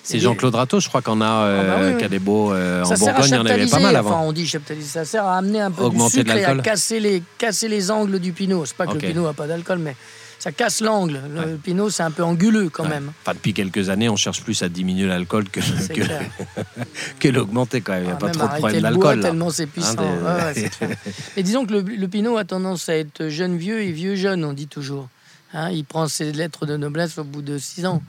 C'est 0.03 0.17
Et- 0.17 0.21
Jean-Claude 0.21 0.55
Rateau, 0.57 0.81
je 0.81 0.89
crois 0.89 1.01
qu'on 1.01 1.21
a, 1.21 1.25
euh, 1.45 1.61
Ah 1.63 1.77
bah 1.79 1.87
oui, 1.93 1.99
qui 1.99 2.05
a 2.05 2.09
des 2.09 2.19
beaux. 2.19 2.53
euh, 2.53 2.83
en 2.83 2.89
Bourgogne, 2.89 3.25
il 3.29 3.35
y 3.35 3.39
en 3.39 3.47
avait 3.47 3.67
pas 3.67 3.79
mal 3.79 3.97
enfin 3.97 4.09
avant. 4.11 4.23
on 4.25 4.33
dit 4.33 4.47
chaptaliser, 4.47 4.89
ça 4.89 5.05
sert 5.05 5.25
à 5.25 5.39
amener 5.39 5.61
un 5.61 5.71
peu 5.71 5.85
Augmenter 5.85 6.19
du 6.19 6.25
de 6.25 6.31
sucre 6.31 6.41
et 6.41 6.45
à 6.45 6.57
casser 6.57 6.99
les, 6.99 7.23
casser 7.39 7.69
les 7.69 7.91
angles 7.93 8.19
du 8.19 8.33
pinot. 8.33 8.65
C'est 8.67 8.77
pas 8.77 8.87
que 8.89 8.95
le 8.95 8.99
pinot 8.99 9.27
a 9.29 9.33
pas 9.33 9.47
d'alcool, 9.47 9.79
mais 9.79 9.95
ça 10.43 10.51
casse 10.51 10.81
l'angle. 10.81 11.21
Le 11.33 11.57
pinot, 11.57 11.89
c'est 11.89 12.03
un 12.03 12.11
peu 12.11 12.25
anguleux 12.25 12.69
quand 12.69 12.83
Ouais. 12.83 12.89
même. 12.89 13.13
Enfin, 13.23 13.35
depuis 13.35 13.55
quelques 13.55 13.91
années, 13.91 14.09
on 14.09 14.17
cherche 14.17 14.43
plus 14.43 14.61
à 14.65 14.69
diminuer 14.69 15.07
l'alcool 15.07 15.45
que, 15.49 15.61
l'augmenter 17.29 17.81
quand 17.81 17.93
même. 17.93 18.03
Il 18.03 18.07
n'y 18.07 18.11
a 18.11 18.15
Ah, 18.17 18.19
pas 18.19 18.31
trop 18.31 18.47
de 18.49 18.53
problème 18.59 18.83
d'alcool. 18.83 19.21
tellement 19.21 19.51
c'est 19.51 19.67
puissant. 19.67 19.95
Hein, 20.01 20.53
des- 20.53 20.63
Ouais, 20.63 20.69
clair. 20.71 20.97
Et 21.37 21.45
disons 21.45 21.65
que 21.65 21.73
le, 21.75 21.81
le 21.83 22.09
pinot 22.09 22.37
a 22.39 22.45
tendance 22.45 22.89
à 22.89 22.97
être 22.97 23.29
jeune 23.29 23.57
vieux 23.57 23.83
et 23.83 23.93
vieux 23.93 24.17
jeune, 24.17 24.45
on 24.45 24.53
dit 24.53 24.67
toujours. 24.67 25.09
Hein, 25.55 25.71
il 25.71 25.85
prend 25.85 26.09
ses 26.09 26.33
lettres 26.33 26.67
de 26.67 26.77
noblesse 26.77 27.19
au 27.19 27.25
bout 27.25 27.43
de 27.43 27.59
six 27.59 27.87
ans. 27.87 28.03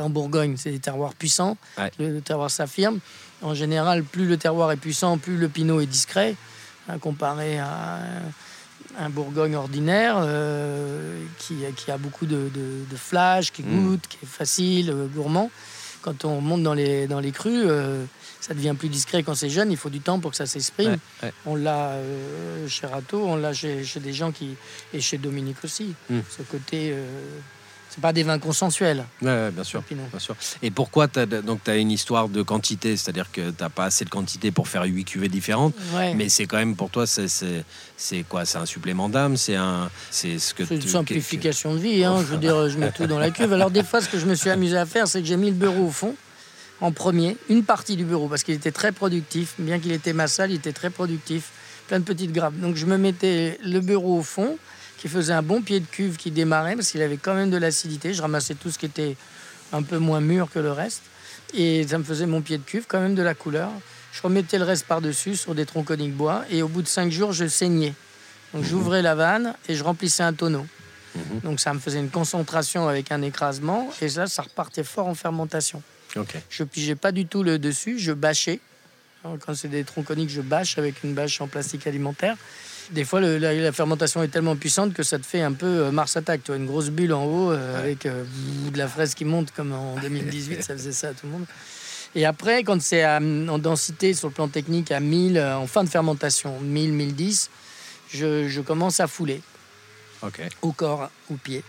En 0.00 0.08
Bourgogne, 0.08 0.54
c'est 0.56 0.70
des 0.70 0.78
terroirs 0.78 1.12
puissants. 1.14 1.58
Le 1.98 2.20
terroir 2.20 2.50
s'affirme. 2.50 3.00
En 3.42 3.52
général, 3.54 4.02
plus 4.04 4.26
le 4.26 4.38
terroir 4.38 4.72
est 4.72 4.76
puissant, 4.78 5.18
plus 5.18 5.36
le 5.36 5.48
pinot 5.50 5.80
est 5.80 5.86
discret, 5.86 6.36
hein, 6.88 6.98
comparé 6.98 7.58
à 7.58 8.00
un, 8.98 9.10
Bourgogne 9.10 9.56
ordinaire 9.56 10.16
euh, 10.18 11.22
qui, 11.38 11.56
qui 11.76 11.90
a 11.90 11.98
beaucoup 11.98 12.26
de, 12.26 12.48
de, 12.54 12.84
de 12.90 12.96
flash, 12.96 13.52
qui 13.52 13.62
Mm. 13.62 13.86
goûte, 13.88 14.06
qui 14.08 14.18
est 14.22 14.26
facile, 14.28 14.90
euh, 14.90 15.06
gourmand. 15.06 15.50
Quand 16.02 16.24
on 16.24 16.40
monte 16.40 16.62
dans 16.62 16.72
les, 16.74 17.06
dans 17.06 17.20
les 17.20 17.30
crus, 17.30 17.64
euh, 17.66 18.04
ça 18.40 18.54
devient 18.54 18.74
plus 18.78 18.88
discret 18.88 19.22
quand 19.22 19.34
c'est 19.34 19.50
jeune. 19.50 19.70
Il 19.70 19.76
faut 19.76 19.90
du 19.90 20.00
temps 20.00 20.18
pour 20.18 20.30
que 20.30 20.36
ça 20.36 20.46
s'exprime. 20.46 20.92
Ouais, 20.92 20.98
ouais. 21.24 21.32
On 21.44 21.56
l'a 21.56 21.96
chez 22.68 22.86
Rato, 22.86 23.22
on 23.22 23.36
l'a 23.36 23.52
chez, 23.52 23.84
chez 23.84 24.00
des 24.00 24.12
gens 24.14 24.32
qui. 24.32 24.56
et 24.94 25.00
chez 25.02 25.18
Dominique 25.18 25.58
aussi. 25.62 25.94
Mm. 26.08 26.20
Ce 26.30 26.42
côté 26.42 26.94
C'est 27.92 28.00
pas 28.00 28.12
des 28.12 28.22
vins 28.22 28.38
consensuels. 28.38 29.04
Ouais, 29.20 29.50
bien 29.50 29.64
sûr. 29.64 29.82
Bien 29.90 30.18
sûr. 30.18 30.36
Et 30.62 30.70
pourquoi 30.70 31.08
tu 31.08 31.18
as, 31.18 31.26
donc, 31.26 31.68
as 31.68 31.76
une 31.76 31.90
histoire 31.90 32.28
de 32.28 32.40
quantité? 32.42 32.96
C'est-à-dire 32.96 33.32
que 33.32 33.50
tu 33.50 33.62
n'as 33.62 33.68
pas 33.68 33.86
assez 33.86 34.04
de 34.04 34.10
quantité 34.10 34.52
pour 34.52 34.68
faire 34.68 34.84
huit 34.84 35.04
cuvées 35.04 35.28
différentes. 35.28 35.74
Mais 36.14 36.28
c'est 36.28 36.46
quand 36.46 36.58
même 36.58 36.76
pour 36.76 36.90
toi, 36.90 37.04
c'est 37.06 38.22
quoi? 38.28 38.44
C'est 38.44 38.58
un 38.58 38.66
supplément 38.66 39.08
d'âme? 39.08 39.36
C'est 39.36 39.56
un, 39.56 39.90
ce 40.12 40.54
que 40.54 40.72
une 40.72 40.80
simplification 40.82 41.74
de 41.74 41.80
vie. 41.80 42.04
Hein, 42.04 42.18
je 42.20 42.26
veux 42.26 42.38
dire, 42.38 42.68
je 42.68 42.78
mets 42.78 42.92
tout 42.92 43.08
dans 43.08 43.18
la 43.18 43.30
cuve. 43.30 43.52
Alors, 43.52 43.72
des 43.72 43.82
fois, 43.82 44.00
ce 44.00 44.08
que 44.08 44.18
je 44.18 44.26
me 44.26 44.36
suis 44.36 44.50
amusé 44.50 44.76
à 44.76 44.86
faire, 44.86 45.08
c'est 45.08 45.20
que 45.20 45.26
j'ai 45.26 45.36
mis 45.36 45.48
le 45.48 45.56
bureau 45.56 45.86
au 45.86 45.90
fond 45.90 46.14
en 46.80 46.92
premier, 46.92 47.36
une 47.48 47.64
partie 47.64 47.96
du 47.96 48.04
bureau, 48.04 48.28
parce 48.28 48.44
qu'il 48.44 48.54
était 48.54 48.70
très 48.70 48.92
productif. 48.92 49.54
Bien 49.58 49.80
qu'il 49.80 49.92
était 49.92 50.12
massal, 50.12 50.52
il 50.52 50.56
était 50.56 50.72
très 50.72 50.90
productif. 50.90 51.50
Plein 51.88 51.98
de 51.98 52.04
petites 52.04 52.32
grappes. 52.32 52.58
Donc, 52.60 52.76
je 52.76 52.86
me 52.86 52.96
mettais 52.96 53.58
le 53.64 53.80
bureau 53.80 54.18
au 54.18 54.22
fond 54.22 54.56
qui 55.00 55.08
faisait 55.08 55.32
un 55.32 55.42
bon 55.42 55.62
pied 55.62 55.80
de 55.80 55.86
cuve 55.86 56.18
qui 56.18 56.30
démarrait 56.30 56.76
parce 56.76 56.90
qu'il 56.90 57.00
avait 57.00 57.16
quand 57.16 57.32
même 57.32 57.50
de 57.50 57.56
l'acidité. 57.56 58.12
Je 58.12 58.20
ramassais 58.20 58.54
tout 58.54 58.70
ce 58.70 58.78
qui 58.78 58.84
était 58.84 59.16
un 59.72 59.82
peu 59.82 59.96
moins 59.96 60.20
mûr 60.20 60.50
que 60.52 60.58
le 60.58 60.72
reste. 60.72 61.02
Et 61.54 61.88
ça 61.88 61.96
me 61.96 62.04
faisait 62.04 62.26
mon 62.26 62.42
pied 62.42 62.58
de 62.58 62.62
cuve, 62.62 62.84
quand 62.86 63.00
même 63.00 63.14
de 63.14 63.22
la 63.22 63.34
couleur. 63.34 63.70
Je 64.12 64.20
remettais 64.20 64.58
le 64.58 64.64
reste 64.64 64.84
par-dessus 64.84 65.36
sur 65.36 65.54
des 65.54 65.64
troncs 65.64 65.86
coniques 65.86 66.14
bois. 66.14 66.44
Et 66.50 66.62
au 66.62 66.68
bout 66.68 66.82
de 66.82 66.86
cinq 66.86 67.10
jours, 67.10 67.32
je 67.32 67.46
saignais. 67.46 67.94
Donc 68.52 68.64
j'ouvrais 68.64 69.00
la 69.00 69.14
vanne 69.14 69.54
et 69.70 69.74
je 69.74 69.82
remplissais 69.82 70.22
un 70.22 70.34
tonneau. 70.34 70.66
Mhm. 71.14 71.40
Donc 71.44 71.60
ça 71.60 71.72
me 71.72 71.78
faisait 71.78 72.00
une 72.00 72.10
concentration 72.10 72.86
avec 72.86 73.10
un 73.10 73.22
écrasement. 73.22 73.90
Et 74.02 74.10
ça, 74.10 74.26
ça 74.26 74.42
repartait 74.42 74.84
fort 74.84 75.06
en 75.06 75.14
fermentation. 75.14 75.82
Je 76.50 76.62
pigeais 76.62 76.94
pas 76.94 77.10
du 77.10 77.24
tout 77.24 77.42
le 77.42 77.58
dessus, 77.58 77.98
je 77.98 78.12
bâchais. 78.12 78.60
Quand 79.22 79.54
c'est 79.54 79.68
des 79.68 79.84
troncs 79.84 80.04
coniques, 80.04 80.30
je 80.30 80.42
bâche 80.42 80.76
avec 80.76 81.04
une 81.04 81.14
bâche 81.14 81.40
en 81.40 81.46
plastique 81.46 81.86
alimentaire 81.86 82.36
des 82.90 83.04
fois, 83.04 83.20
la, 83.20 83.72
fermentation 83.72 84.22
est 84.22 84.28
tellement 84.28 84.56
puissante 84.56 84.92
que 84.94 85.02
ça 85.02 85.18
te 85.18 85.26
fait 85.26 85.42
un 85.42 85.52
peu 85.52 85.66
euh, 85.66 85.90
Mars 85.90 86.16
Attack. 86.16 86.42
Tu 86.42 86.48
vois, 86.48 86.56
une 86.56 86.66
grosse 86.66 86.90
bulle 86.90 87.12
en 87.12 87.24
haut 87.24 87.52
euh, 87.52 87.78
avec 87.78 88.06
euh, 88.06 88.24
de 88.72 88.78
la 88.78 88.88
fraise 88.88 89.14
qui 89.14 89.24
monte 89.24 89.52
comme 89.52 89.72
en 89.72 89.96
2018, 90.02 90.62
ça 90.62 90.74
faisait 90.74 90.92
ça 90.92 91.08
à 91.08 91.12
tout 91.12 91.26
le 91.26 91.32
monde. 91.32 91.46
Et 92.14 92.26
après, 92.26 92.64
quand 92.64 92.82
c'est 92.82 93.06
en 93.06 93.58
densité 93.58 94.14
sur 94.14 94.28
le 94.28 94.34
plan 94.34 94.48
technique 94.48 94.90
à 94.90 94.98
1000, 94.98 95.40
en 95.40 95.68
fin 95.68 95.84
de 95.84 95.88
fermentation, 95.88 96.58
1000, 96.60 96.92
1010, 96.92 97.50
je, 98.12 98.48
je 98.48 98.60
commence 98.60 98.98
à 98.98 99.06
fouler 99.06 99.42
au 100.60 100.72
corps, 100.72 101.08
au 101.30 101.34
pied. 101.34 101.62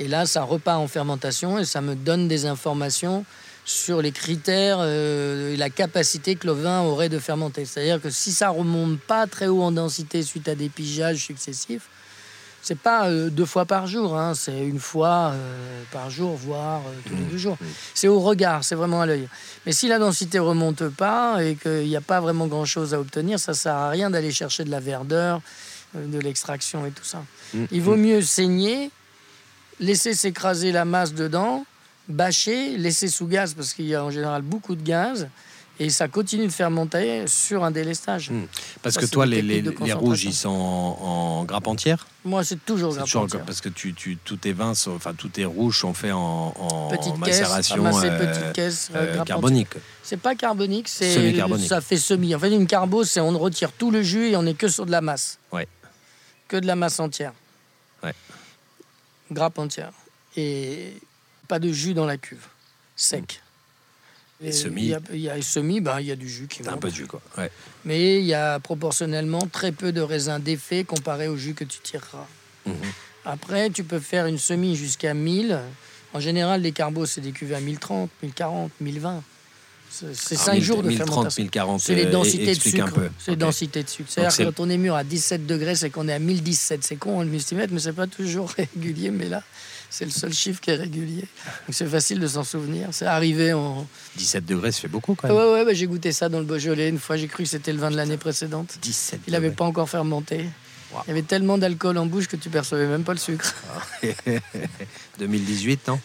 Et 0.00 0.08
là, 0.08 0.26
ça 0.26 0.42
repart 0.42 0.80
en 0.80 0.88
fermentation 0.88 1.60
et 1.60 1.64
ça 1.64 1.80
me 1.80 1.94
donne 1.94 2.26
des 2.26 2.44
informations 2.46 3.24
sur 3.64 4.02
les 4.02 4.12
critères 4.12 4.78
euh, 4.80 5.54
et 5.54 5.56
la 5.56 5.70
capacité 5.70 6.36
que 6.36 6.46
le 6.46 6.52
vin 6.52 6.82
aurait 6.82 7.08
de 7.08 7.18
fermenter. 7.18 7.64
C'est-à-dire 7.64 8.00
que 8.00 8.10
si 8.10 8.32
ça 8.32 8.50
remonte 8.50 9.00
pas 9.00 9.26
très 9.26 9.46
haut 9.46 9.62
en 9.62 9.72
densité 9.72 10.22
suite 10.22 10.48
à 10.48 10.54
des 10.54 10.68
pigeages 10.68 11.24
successifs, 11.24 11.88
c'est 12.60 12.78
pas 12.78 13.08
euh, 13.08 13.30
deux 13.30 13.44
fois 13.44 13.64
par 13.64 13.86
jour, 13.86 14.16
hein, 14.18 14.34
c'est 14.34 14.66
une 14.66 14.80
fois 14.80 15.32
euh, 15.32 15.82
par 15.92 16.10
jour, 16.10 16.34
voire 16.36 16.82
tous 17.06 17.14
les 17.14 17.22
mmh. 17.22 17.28
deux 17.28 17.38
jours. 17.38 17.56
Mmh. 17.60 17.66
C'est 17.94 18.08
au 18.08 18.20
regard, 18.20 18.64
c'est 18.64 18.74
vraiment 18.74 19.00
à 19.00 19.06
l'œil. 19.06 19.28
Mais 19.64 19.72
si 19.72 19.88
la 19.88 19.98
densité 19.98 20.38
remonte 20.38 20.88
pas 20.88 21.42
et 21.42 21.56
qu'il 21.56 21.86
n'y 21.86 21.96
a 21.96 22.02
pas 22.02 22.20
vraiment 22.20 22.46
grand-chose 22.46 22.92
à 22.92 23.00
obtenir, 23.00 23.38
ça 23.38 23.54
sert 23.54 23.74
à 23.74 23.88
rien 23.88 24.10
d'aller 24.10 24.30
chercher 24.30 24.64
de 24.64 24.70
la 24.70 24.80
verdeur, 24.80 25.40
de 25.94 26.18
l'extraction 26.18 26.84
et 26.86 26.90
tout 26.90 27.04
ça. 27.04 27.22
Mmh. 27.54 27.64
Il 27.70 27.82
vaut 27.82 27.96
mieux 27.96 28.20
saigner, 28.20 28.90
laisser 29.78 30.14
s'écraser 30.14 30.72
la 30.72 30.84
masse 30.84 31.14
dedans, 31.14 31.64
bâcher, 32.08 32.76
laisser 32.76 33.08
sous 33.08 33.26
gaz 33.26 33.54
parce 33.54 33.72
qu'il 33.74 33.86
y 33.86 33.94
a 33.94 34.04
en 34.04 34.10
général 34.10 34.42
beaucoup 34.42 34.76
de 34.76 34.82
gaz. 34.82 35.28
Et 35.80 35.90
ça 35.90 36.06
continue 36.06 36.46
de 36.46 36.52
faire 36.52 36.70
monter 36.70 37.26
sur 37.26 37.64
un 37.64 37.72
délestage. 37.72 38.30
Hmm. 38.30 38.44
Parce 38.80 38.96
que 38.96 39.06
toi, 39.06 39.26
les, 39.26 39.42
les, 39.42 39.92
rouges, 39.92 40.24
ils 40.24 40.34
sont 40.34 40.48
en, 40.48 41.44
grappe 41.44 41.66
entière 41.66 42.06
Moi, 42.24 42.44
c'est 42.44 42.64
toujours 42.64 42.94
grappe 42.94 43.16
entière. 43.16 43.44
Parce 43.44 43.60
que 43.60 43.68
tu, 43.68 43.92
tu, 43.92 44.16
tous 44.16 44.36
tes 44.36 44.52
vins, 44.52 44.74
enfin 44.86 45.14
tous 45.14 45.30
tes 45.30 45.44
rouges 45.44 45.80
sont 45.80 45.92
faits 45.92 46.12
en, 46.12 46.54
en 46.56 46.88
petite 46.90 47.18
macération 47.18 47.82
caisse, 47.82 48.04
euh, 48.04 48.18
petite 48.18 48.52
caisse, 48.52 48.90
euh, 48.94 49.16
euh 49.18 49.24
carbonique. 49.24 49.74
C'est 50.04 50.16
pas 50.16 50.36
carbonique, 50.36 50.86
c'est 50.86 51.34
ça 51.66 51.80
fait 51.80 51.96
semi. 51.96 52.36
En 52.36 52.38
fait, 52.38 52.52
une 52.52 52.68
carbo, 52.68 53.02
c'est 53.02 53.20
on 53.20 53.36
retire 53.36 53.72
tout 53.72 53.90
le 53.90 54.02
jus 54.02 54.28
et 54.28 54.36
on 54.36 54.46
est 54.46 54.54
que 54.54 54.68
sur 54.68 54.86
de 54.86 54.92
la 54.92 55.00
masse. 55.00 55.40
Ouais. 55.50 55.66
Que 56.46 56.56
de 56.56 56.66
la 56.68 56.76
masse 56.76 57.00
entière. 57.00 57.32
Ouais. 58.04 58.14
Grappe 59.32 59.58
entière. 59.58 59.90
Et 60.36 60.94
pas 61.48 61.58
de 61.58 61.72
jus 61.72 61.94
dans 61.94 62.06
la 62.06 62.16
cuve, 62.16 62.46
sec. 62.96 63.40
Et, 64.42 64.52
semi 64.52 64.82
Il 64.82 64.88
y 64.88 64.94
a, 64.94 65.00
ben, 65.00 66.00
il 66.00 66.06
y 66.06 66.12
a 66.12 66.16
du 66.16 66.28
jus 66.28 66.48
qui 66.48 66.66
Un 66.68 66.76
peu 66.76 66.90
de 66.90 66.94
jus, 66.94 67.06
quoi. 67.06 67.22
Mais 67.84 68.18
il 68.18 68.26
y 68.26 68.34
a 68.34 68.58
proportionnellement 68.58 69.46
très 69.50 69.72
peu 69.72 69.92
de 69.92 70.00
raisin 70.00 70.38
d'effet 70.38 70.84
comparé 70.84 71.28
au 71.28 71.36
jus 71.36 71.54
que 71.54 71.64
tu 71.64 71.78
tireras. 71.78 72.26
Mhm. 72.66 72.74
Après, 73.24 73.70
tu 73.70 73.84
peux 73.84 74.00
faire 74.00 74.26
une 74.26 74.38
semi 74.38 74.76
jusqu'à 74.76 75.14
1000. 75.14 75.58
En 76.12 76.20
général, 76.20 76.62
les 76.62 76.72
carbos, 76.72 77.06
c'est 77.06 77.20
des 77.20 77.32
cuvées 77.32 77.54
à 77.54 77.60
1030, 77.60 78.10
1040, 78.22 78.70
1020. 78.80 79.22
C'est 79.90 80.34
5 80.36 80.60
jours 80.60 80.82
de 80.82 80.88
1030, 80.88 81.08
fermentation. 81.08 81.42
1040, 81.42 81.80
c'est 81.80 81.94
les 81.94 82.06
euh, 82.06 82.10
densités 82.10 82.54
de 82.54 82.60
sucre. 82.60 83.00
C'est 83.18 83.30
les 83.30 83.36
densités 83.36 83.82
de 83.84 83.88
sucre. 83.88 84.10
C'est-à-dire 84.10 84.46
quand 84.46 84.60
on 84.60 84.68
est 84.68 84.76
mûr 84.76 84.96
à 84.96 85.04
17 85.04 85.46
degrés, 85.46 85.76
c'est 85.76 85.90
qu'on 85.90 86.08
est 86.08 86.12
à 86.12 86.18
1017. 86.18 86.82
C'est 86.82 86.96
con 86.96 87.20
le 87.20 87.28
multimètre, 87.28 87.72
mais 87.72 87.78
c'est 87.78 87.92
pas 87.92 88.08
toujours 88.08 88.50
régulier. 88.56 89.10
Mais 89.10 89.28
là, 89.28 89.44
c'est 89.94 90.04
le 90.04 90.10
seul 90.10 90.32
chiffre 90.32 90.60
qui 90.60 90.70
est 90.70 90.74
régulier. 90.74 91.20
Donc 91.20 91.70
c'est 91.70 91.86
facile 91.86 92.18
de 92.18 92.26
s'en 92.26 92.42
souvenir. 92.42 92.88
C'est 92.90 93.06
arrivé 93.06 93.52
en. 93.52 93.86
17 94.16 94.44
degrés, 94.44 94.72
ça 94.72 94.80
fait 94.80 94.88
beaucoup 94.88 95.14
quand 95.14 95.28
même. 95.28 95.36
Ouais, 95.36 95.52
ouais, 95.52 95.64
bah, 95.64 95.72
j'ai 95.72 95.86
goûté 95.86 96.10
ça 96.10 96.28
dans 96.28 96.40
le 96.40 96.44
Beaujolais. 96.44 96.88
Une 96.88 96.98
fois, 96.98 97.16
j'ai 97.16 97.28
cru 97.28 97.44
que 97.44 97.48
c'était 97.48 97.72
le 97.72 97.78
vin 97.78 97.92
de 97.92 97.96
l'année 97.96 98.16
précédente. 98.16 98.76
17 98.82 99.20
Il 99.28 99.34
n'avait 99.34 99.52
pas 99.52 99.64
encore 99.64 99.88
fermenté. 99.88 100.46
Il 101.06 101.08
y 101.08 101.10
avait 101.12 101.22
tellement 101.22 101.58
d'alcool 101.58 101.96
en 101.98 102.06
bouche 102.06 102.26
que 102.26 102.36
tu 102.36 102.50
percevais 102.50 102.86
même 102.86 103.04
pas 103.04 103.12
le 103.12 103.18
sucre. 103.18 103.54
2018, 105.18 105.88
non? 105.88 106.00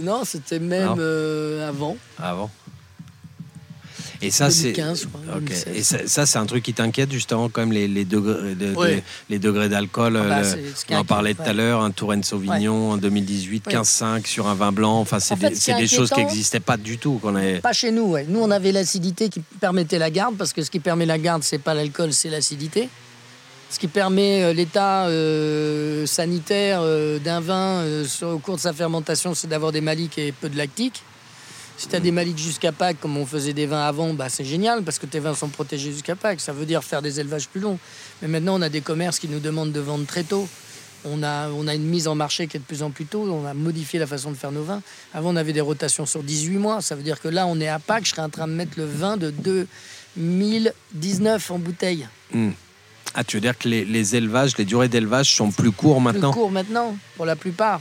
Non, 0.00 0.24
c'était 0.24 0.58
même 0.60 0.94
euh, 0.98 1.68
avant. 1.68 1.96
Avant 2.18 2.50
et 4.22 4.30
ça, 4.30 4.50
c'est. 4.50 4.74
Et 5.74 5.82
ça, 5.82 6.26
c'est 6.26 6.38
un 6.38 6.46
truc 6.46 6.62
qui 6.62 6.74
t'inquiète 6.74 7.10
justement, 7.12 7.48
comme 7.48 7.72
les, 7.72 7.88
les 7.88 8.04
degrés, 8.04 9.02
les 9.28 9.38
degrés 9.38 9.68
d'alcool. 9.68 10.16
Ah 10.16 10.42
bah, 10.42 10.48
on 10.90 10.96
en 10.96 11.04
parlait 11.04 11.34
tout 11.34 11.42
à 11.44 11.52
l'heure, 11.52 11.82
un 11.82 11.90
Touraine 11.90 12.22
Sauvignon 12.22 12.92
en 12.92 12.96
2018, 12.96 13.66
15,5 13.68 14.26
sur 14.26 14.46
un 14.46 14.54
vin 14.54 14.72
blanc. 14.72 15.00
Enfin, 15.00 15.18
c'est 15.20 15.36
des, 15.36 15.86
choses 15.88 16.10
qui 16.10 16.20
n'existaient 16.20 16.60
pas 16.60 16.76
du 16.76 16.98
tout. 16.98 17.18
Qu'on 17.20 17.34
Pas 17.60 17.72
chez 17.72 17.90
nous. 17.90 18.12
Ouais. 18.12 18.24
Nous, 18.28 18.40
on 18.40 18.50
avait 18.50 18.72
l'acidité 18.72 19.28
qui 19.28 19.40
permettait 19.40 19.98
la 19.98 20.10
garde, 20.10 20.36
parce 20.36 20.52
que 20.52 20.62
ce 20.62 20.70
qui 20.70 20.80
permet 20.80 21.06
la 21.06 21.18
garde, 21.18 21.42
c'est 21.42 21.58
pas 21.58 21.74
l'alcool, 21.74 22.12
c'est 22.12 22.30
l'acidité. 22.30 22.88
Ce 23.70 23.78
qui 23.78 23.88
permet 23.88 24.42
euh, 24.42 24.52
l'état 24.52 25.06
euh, 25.06 26.04
sanitaire 26.04 26.80
euh, 26.82 27.18
d'un 27.18 27.40
vin 27.40 27.82
au 28.22 28.38
cours 28.38 28.56
de 28.56 28.60
sa 28.60 28.74
fermentation, 28.74 29.34
c'est 29.34 29.48
d'avoir 29.48 29.72
des 29.72 29.80
maliques 29.80 30.18
et 30.18 30.30
peu 30.32 30.50
de 30.50 30.58
lactique. 30.58 31.02
Si 31.76 31.88
tu 31.88 31.96
as 31.96 32.00
des 32.00 32.12
maliques 32.12 32.38
jusqu'à 32.38 32.72
Pâques, 32.72 33.00
comme 33.00 33.16
on 33.16 33.26
faisait 33.26 33.52
des 33.52 33.66
vins 33.66 33.84
avant, 33.84 34.14
bah, 34.14 34.28
c'est 34.28 34.44
génial 34.44 34.82
parce 34.82 34.98
que 34.98 35.06
tes 35.06 35.18
vins 35.18 35.34
sont 35.34 35.48
protégés 35.48 35.92
jusqu'à 35.92 36.14
Pâques. 36.14 36.40
Ça 36.40 36.52
veut 36.52 36.66
dire 36.66 36.84
faire 36.84 37.02
des 37.02 37.18
élevages 37.18 37.48
plus 37.48 37.60
longs. 37.60 37.78
Mais 38.20 38.28
maintenant, 38.28 38.58
on 38.58 38.62
a 38.62 38.68
des 38.68 38.80
commerces 38.80 39.18
qui 39.18 39.28
nous 39.28 39.40
demandent 39.40 39.72
de 39.72 39.80
vendre 39.80 40.06
très 40.06 40.22
tôt. 40.22 40.48
On 41.04 41.22
a, 41.24 41.48
on 41.48 41.66
a 41.66 41.74
une 41.74 41.84
mise 41.84 42.06
en 42.06 42.14
marché 42.14 42.46
qui 42.46 42.56
est 42.56 42.60
de 42.60 42.64
plus 42.64 42.82
en 42.82 42.90
plus 42.90 43.06
tôt. 43.06 43.26
On 43.28 43.46
a 43.46 43.54
modifié 43.54 43.98
la 43.98 44.06
façon 44.06 44.30
de 44.30 44.36
faire 44.36 44.52
nos 44.52 44.62
vins. 44.62 44.82
Avant, 45.12 45.30
on 45.30 45.36
avait 45.36 45.52
des 45.52 45.60
rotations 45.60 46.06
sur 46.06 46.22
18 46.22 46.58
mois. 46.58 46.80
Ça 46.80 46.94
veut 46.94 47.02
dire 47.02 47.20
que 47.20 47.28
là, 47.28 47.46
on 47.46 47.58
est 47.60 47.68
à 47.68 47.80
Pâques. 47.80 48.04
Je 48.04 48.10
serais 48.10 48.22
en 48.22 48.30
train 48.30 48.46
de 48.46 48.52
mettre 48.52 48.78
le 48.78 48.84
vin 48.84 49.16
de 49.16 49.30
2019 49.30 51.50
en 51.50 51.58
bouteille. 51.58 52.06
Hmm. 52.32 52.50
Ah, 53.14 53.24
tu 53.24 53.36
veux 53.36 53.40
dire 53.40 53.58
que 53.58 53.68
les, 53.68 53.84
les 53.84 54.16
élevages, 54.16 54.56
les 54.56 54.64
durées 54.64 54.88
d'élevage 54.88 55.34
sont 55.34 55.50
plus 55.50 55.72
courts 55.72 56.00
maintenant 56.00 56.30
Plus 56.30 56.40
courts 56.40 56.50
maintenant, 56.50 56.96
pour 57.16 57.26
la 57.26 57.36
plupart. 57.36 57.80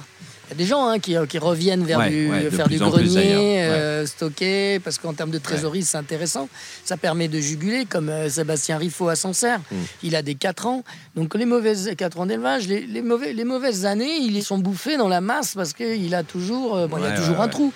Il 0.51 0.55
y 0.55 0.57
a 0.57 0.63
des 0.65 0.69
gens 0.69 0.85
hein, 0.85 0.99
qui, 0.99 1.15
qui, 1.29 1.37
reviennent 1.37 1.85
vers 1.85 2.09
du, 2.09 2.29
faire 2.51 2.67
du 2.67 2.77
grenier, 2.77 3.63
euh, 3.63 4.05
stocker, 4.05 4.79
parce 4.79 4.97
qu'en 4.97 5.13
termes 5.13 5.31
de 5.31 5.37
trésorerie, 5.37 5.83
c'est 5.83 5.97
intéressant. 5.97 6.49
Ça 6.83 6.97
permet 6.97 7.29
de 7.29 7.39
juguler, 7.39 7.85
comme 7.85 8.09
euh, 8.09 8.27
Sébastien 8.27 8.77
Riffaut 8.77 9.07
à 9.07 9.15
Sancerre. 9.15 9.61
Mm. 9.71 9.75
Il 10.03 10.15
a 10.17 10.21
des 10.21 10.35
4 10.35 10.65
ans. 10.65 10.83
Donc 11.15 11.35
les 11.35 11.45
mauvaises 11.45 11.91
4 11.97 12.19
ans 12.19 12.25
d'élevage, 12.25 12.67
les, 12.67 12.81
les, 12.81 13.01
mauvais, 13.01 13.31
les 13.31 13.45
mauvaises 13.45 13.85
années, 13.85 14.17
ils 14.17 14.43
sont 14.43 14.57
bouffés 14.57 14.97
dans 14.97 15.07
la 15.07 15.21
masse 15.21 15.53
parce 15.55 15.71
qu'il 15.71 16.13
a 16.13 16.23
toujours, 16.23 16.75
euh, 16.75 16.87
bon, 16.87 16.97
il 16.97 17.03
y 17.03 17.07
a 17.07 17.17
toujours 17.17 17.39
un 17.39 17.47
trou. 17.47 17.71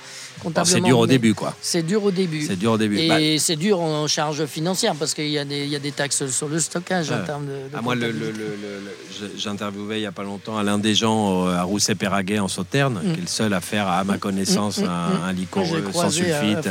C'est 0.65 0.82
dur 0.82 0.99
au 0.99 1.07
début, 1.07 1.34
quoi. 1.34 1.55
C'est 1.61 1.84
dur 1.84 2.03
au 2.03 2.11
début. 2.11 2.45
C'est 2.45 2.57
dur 2.57 2.73
au 2.73 2.78
début. 2.78 2.99
Et 2.99 3.07
bah. 3.07 3.17
c'est 3.39 3.55
dur 3.55 3.80
en 3.80 4.05
charge 4.07 4.45
financière 4.47 4.95
parce 4.95 5.13
qu'il 5.13 5.30
y, 5.30 5.39
a 5.39 5.45
des, 5.45 5.65
y 5.65 5.78
a 5.78 5.80
des 5.80 5.93
taxes 5.93 6.28
sur 6.28 6.49
le 6.49 6.59
stockage 6.59 7.09
en 7.09 7.23
termes 7.23 7.45
de. 7.45 7.53
Ah, 7.73 7.82
moi, 7.82 7.95
le, 7.95 8.13
interviewé 9.45 9.97
il 9.97 10.01
n'y 10.01 10.05
a 10.05 10.11
pas 10.11 10.23
longtemps 10.23 10.57
Alain 10.57 10.78
Desjans 10.78 11.47
à 11.47 11.63
Rousset-Péraguet 11.63 12.39
en 12.39 12.47
Mm. 12.74 13.13
qui 13.13 13.20
est 13.20 13.22
le 13.22 13.28
seul 13.28 13.53
à 13.53 13.61
faire, 13.61 13.88
à 13.88 14.03
ma 14.03 14.18
connaissance, 14.18 14.80
mm, 14.80 14.86
mm, 14.86 14.89
un, 14.89 15.30
un, 15.30 15.93
sans 15.93 16.09
sulfite. 16.09 16.70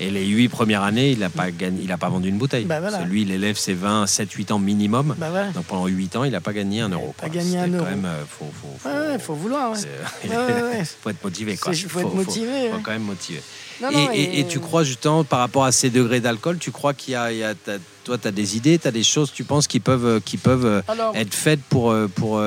Et 0.00 0.10
les 0.10 0.26
huit 0.26 0.48
premières 0.48 0.82
années, 0.82 1.10
il 1.10 1.20
n'a 1.20 1.30
pas, 1.30 1.50
gagné, 1.50 1.82
il 1.84 1.92
a 1.92 1.98
pas 1.98 2.08
vendu 2.08 2.28
une 2.28 2.38
bouteille. 2.38 2.64
Bah, 2.64 2.80
lui, 3.06 3.22
il 3.22 3.30
élève 3.30 3.56
ses 3.56 3.74
vins 3.74 4.04
7-8 4.04 4.52
ans 4.52 4.58
minimum. 4.58 5.14
Bah, 5.18 5.30
Donc 5.54 5.64
pendant 5.64 5.86
8 5.86 6.16
ans, 6.16 6.24
il 6.24 6.32
n'a 6.32 6.40
pas 6.40 6.52
gagné 6.52 6.80
un 6.80 6.88
euro. 6.88 7.14
Pas 7.20 7.28
gagné 7.28 7.58
un 7.58 7.68
euro. 7.68 7.84
Quand 7.84 7.90
même, 7.90 8.04
euh, 8.04 8.22
faut, 8.28 8.50
faut, 8.60 8.78
faut, 8.78 9.18
faut 9.18 9.34
vouloir. 9.34 9.72
Il 10.24 10.30
faut 11.02 11.10
être 11.10 11.24
motivé. 11.24 11.52
Il 11.52 11.74
faut 11.76 12.00
être 12.00 12.14
motivé. 12.14 12.70
Faut 12.70 12.80
quand 12.82 12.92
même 12.92 13.02
motivé. 13.02 13.40
Et, 13.80 14.46
tu 14.48 14.60
crois 14.60 14.84
justement, 14.84 15.24
par 15.24 15.38
rapport 15.40 15.64
à 15.64 15.72
ces 15.72 15.90
degrés 15.90 16.20
d'alcool, 16.20 16.58
tu 16.58 16.70
crois 16.70 16.94
qu'il 16.94 17.12
y 17.12 17.16
a, 17.16 17.32
il 17.32 17.38
y 17.38 17.44
a 17.44 17.54
toi, 18.04 18.18
tu 18.18 18.28
as 18.28 18.30
des 18.32 18.56
idées, 18.56 18.78
tu 18.78 18.88
as 18.88 18.90
des 18.90 19.02
choses, 19.02 19.32
tu 19.32 19.44
penses, 19.44 19.66
qui 19.66 19.80
peuvent, 19.80 20.20
qui 20.24 20.36
peuvent 20.36 20.82
être 21.14 21.34
faites 21.34 21.60
pour, 21.68 21.94
pour, 22.14 22.40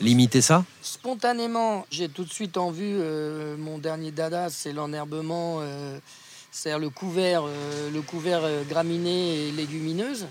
limiter 0.00 0.40
ça? 0.40 0.64
Spontanément, 0.82 1.86
j'ai 1.90 2.08
tout 2.08 2.24
de 2.24 2.32
suite 2.32 2.56
en 2.56 2.70
vue 2.70 2.96
euh, 2.98 3.56
mon 3.58 3.78
dernier 3.78 4.10
dada, 4.10 4.48
c'est 4.50 4.72
l'enherbement, 4.72 5.58
euh, 5.60 5.98
c'est-à-dire 6.50 6.78
le 6.78 6.90
couvert, 6.90 7.42
euh, 7.46 7.90
le 7.92 8.02
couvert 8.02 8.40
euh, 8.44 8.62
graminé 8.68 9.48
et 9.48 9.52
légumineuse. 9.52 10.26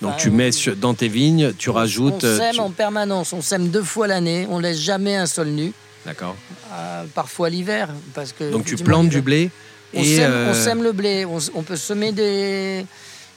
Donc 0.00 0.12
Bah, 0.12 0.16
tu 0.18 0.30
mets 0.30 0.50
sur- 0.50 0.74
dans 0.76 0.94
tes 0.94 1.08
vignes, 1.08 1.52
tu 1.52 1.70
rajoutes. 1.70 2.24
On 2.24 2.26
euh, 2.26 2.38
sème 2.38 2.54
tu- 2.54 2.60
en 2.60 2.70
permanence, 2.70 3.32
on 3.32 3.42
sème 3.42 3.68
deux 3.68 3.82
fois 3.82 4.06
l'année, 4.06 4.46
on 4.50 4.58
laisse 4.58 4.80
jamais 4.80 5.14
un 5.16 5.26
sol 5.26 5.48
nu, 5.48 5.72
D'accord. 6.06 6.36
euh, 6.72 7.04
parfois 7.14 7.48
l'hiver, 7.50 7.88
parce 8.14 8.32
que 8.32 8.50
Donc 8.50 8.64
tu 8.64 8.76
plantes 8.76 9.08
du 9.08 9.20
blé 9.20 9.50
On, 9.94 10.02
et. 10.02 10.16
sème, 10.16 10.30
euh, 10.32 10.50
on 10.50 10.54
sème 10.54 10.82
le 10.82 10.92
blé, 10.92 11.24
on, 11.24 11.38
on 11.54 11.62
peut 11.62 11.76
semer 11.76 12.12
des, 12.12 12.84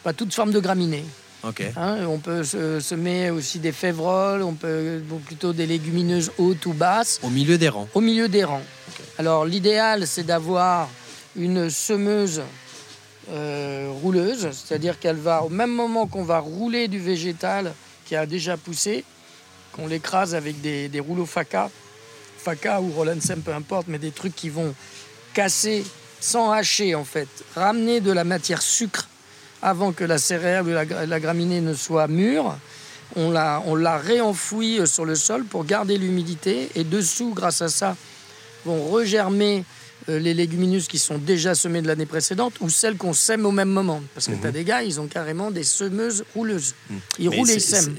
pas 0.04 0.14
toute 0.14 0.34
forme 0.34 0.52
de 0.52 0.60
graminées. 0.60 1.06
Ok. 1.44 1.62
hein. 1.78 1.98
on 2.08 2.18
peut 2.18 2.44
se- 2.44 2.80
semer 2.80 3.30
aussi 3.30 3.60
des 3.60 3.72
févroles, 3.72 4.42
on 4.42 4.54
peut 4.54 5.00
bon, 5.08 5.20
plutôt 5.20 5.54
des 5.54 5.68
légumineuses 5.68 6.32
hautes 6.40 6.66
ou 6.66 6.74
basses. 6.74 7.20
Au 7.22 7.30
milieu 7.30 7.58
des 7.60 7.70
rangs. 7.70 7.88
au 7.94 8.02
milieu 8.02 8.28
des 8.28 8.44
rangs. 8.44 8.64
Alors 9.20 9.46
l'idéal, 9.46 10.08
c'est 10.08 10.24
d'avoir 10.24 10.90
une 11.36 11.70
semeuse 11.70 12.42
euh, 13.32 13.92
rouleuse, 14.02 14.50
c'est-à-dire 14.54 15.00
qu'elle 15.00 15.18
va, 15.18 15.44
au 15.44 15.50
même 15.50 15.72
moment 15.72 16.08
qu'on 16.08 16.24
va 16.24 16.40
rouler 16.40 16.88
du 16.88 17.00
végétal 17.00 17.74
qui 18.06 18.16
a 18.16 18.26
déjà 18.26 18.58
poussé, 18.58 19.04
qu'on 19.72 19.88
l'écrase 19.88 20.34
avec 20.36 20.62
des, 20.62 20.88
des 20.90 21.00
rouleaux 21.00 21.26
faca, 21.26 21.70
ou 22.82 22.92
Rolandsem, 22.92 23.42
peu 23.42 23.54
importe, 23.54 23.88
mais 23.88 23.98
des 24.00 24.12
trucs 24.12 24.36
qui 24.36 24.50
vont 24.50 24.74
casser 25.34 25.84
sans 26.20 26.52
hacher 26.52 26.96
en 26.96 27.04
fait, 27.04 27.28
ramener 27.56 28.02
de 28.02 28.12
la 28.12 28.24
matière 28.24 28.62
sucre 28.62 29.08
avant 29.62 29.92
que 29.92 30.04
la 30.04 30.18
céréale 30.18 30.68
ou 30.68 30.72
la, 30.72 30.86
gra- 30.86 31.06
la 31.06 31.20
graminée 31.20 31.62
ne 31.62 31.74
soit 31.74 32.08
mûre. 32.08 32.56
On 33.16 33.32
la, 33.32 33.62
on 33.66 33.76
la 33.76 33.98
euh, 34.80 34.86
sur 34.86 35.06
le 35.06 35.16
sol 35.16 35.44
pour 35.46 35.66
garder 35.66 35.98
l'humidité 35.98 36.70
et 36.76 36.84
dessous, 36.84 37.34
grâce 37.36 37.62
à 37.62 37.70
ça, 37.70 37.96
vont 38.66 38.84
regermer 38.90 39.64
les 40.08 40.34
légumineuses 40.34 40.88
qui 40.88 41.00
sont 41.00 41.18
déjà 41.18 41.56
semées 41.56 41.82
de 41.82 41.88
l'année 41.88 42.06
précédente 42.06 42.54
ou 42.62 42.70
celles 42.70 42.96
qu'on 42.98 43.14
sème 43.14 43.46
au 43.46 43.52
même 43.52 43.70
moment. 43.70 44.02
Parce 44.14 44.28
que 44.28 44.34
tu 44.34 44.46
as 44.48 44.52
des 44.52 44.64
gars, 44.64 44.84
ils 44.84 45.00
ont 45.00 45.08
carrément 45.08 45.50
des 45.52 45.64
semeuses 45.64 46.24
rouleuses. 46.36 46.76
Ils 46.90 46.96
Mhm. 46.96 47.02
Mais 47.32 47.38
roulent 47.38 47.50
et 47.52 47.60
sèment. 47.60 47.96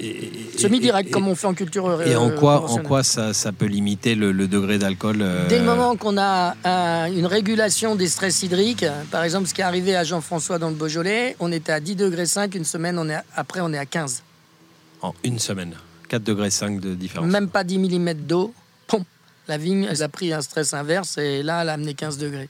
Semi-direct, 0.59 1.11
comme 1.11 1.28
on 1.28 1.34
fait 1.34 1.46
en 1.46 1.54
culture 1.54 1.86
euh, 1.88 2.04
Et 2.07 2.16
en 2.16 2.30
quoi, 2.30 2.70
en 2.70 2.78
quoi 2.78 3.02
ça, 3.02 3.32
ça 3.32 3.52
peut 3.52 3.66
limiter 3.66 4.14
le, 4.14 4.32
le 4.32 4.46
degré 4.48 4.78
d'alcool 4.78 5.18
euh, 5.20 5.48
Dès 5.48 5.59
le 5.59 5.64
moment 5.64 5.96
qu'on 5.96 6.16
a 6.18 6.54
un- 6.64 7.11
une 7.12 7.26
régulation 7.26 7.96
des 7.96 8.09
stress 8.09 8.42
hydriques, 8.42 8.84
par 9.11 9.24
exemple 9.24 9.46
ce 9.48 9.54
qui 9.54 9.61
est 9.61 9.64
arrivé 9.64 9.96
à 9.96 10.04
Jean-François 10.04 10.59
dans 10.59 10.68
le 10.68 10.74
Beaujolais, 10.76 11.36
on 11.40 11.52
était 11.52 11.72
à 11.72 11.80
10 11.80 11.96
degrés 11.96 12.26
5, 12.26 12.54
une 12.54 12.64
semaine 12.64 12.98
on 12.98 13.09
est 13.09 13.14
à- 13.14 13.24
après 13.34 13.61
on 13.61 13.72
est 13.72 13.78
à 13.78 13.86
15. 13.86 14.22
En 15.02 15.14
une 15.24 15.38
semaine. 15.38 15.74
4 16.09 16.22
degrés 16.22 16.50
5 16.50 16.80
de 16.80 16.94
différence. 16.94 17.28
Même 17.30 17.48
pas 17.48 17.64
10 17.64 17.78
mm 17.78 18.14
d'eau, 18.14 18.54
la 19.49 19.59
vigne 19.59 19.86
elle 19.90 20.03
a 20.03 20.09
pris 20.09 20.32
un 20.32 20.42
stress 20.42 20.74
inverse 20.74 21.18
et 21.18 21.42
là 21.42 21.62
elle 21.62 21.68
a 21.68 21.74
amené 21.74 21.94
15 21.94 22.18
degrés. 22.18 22.49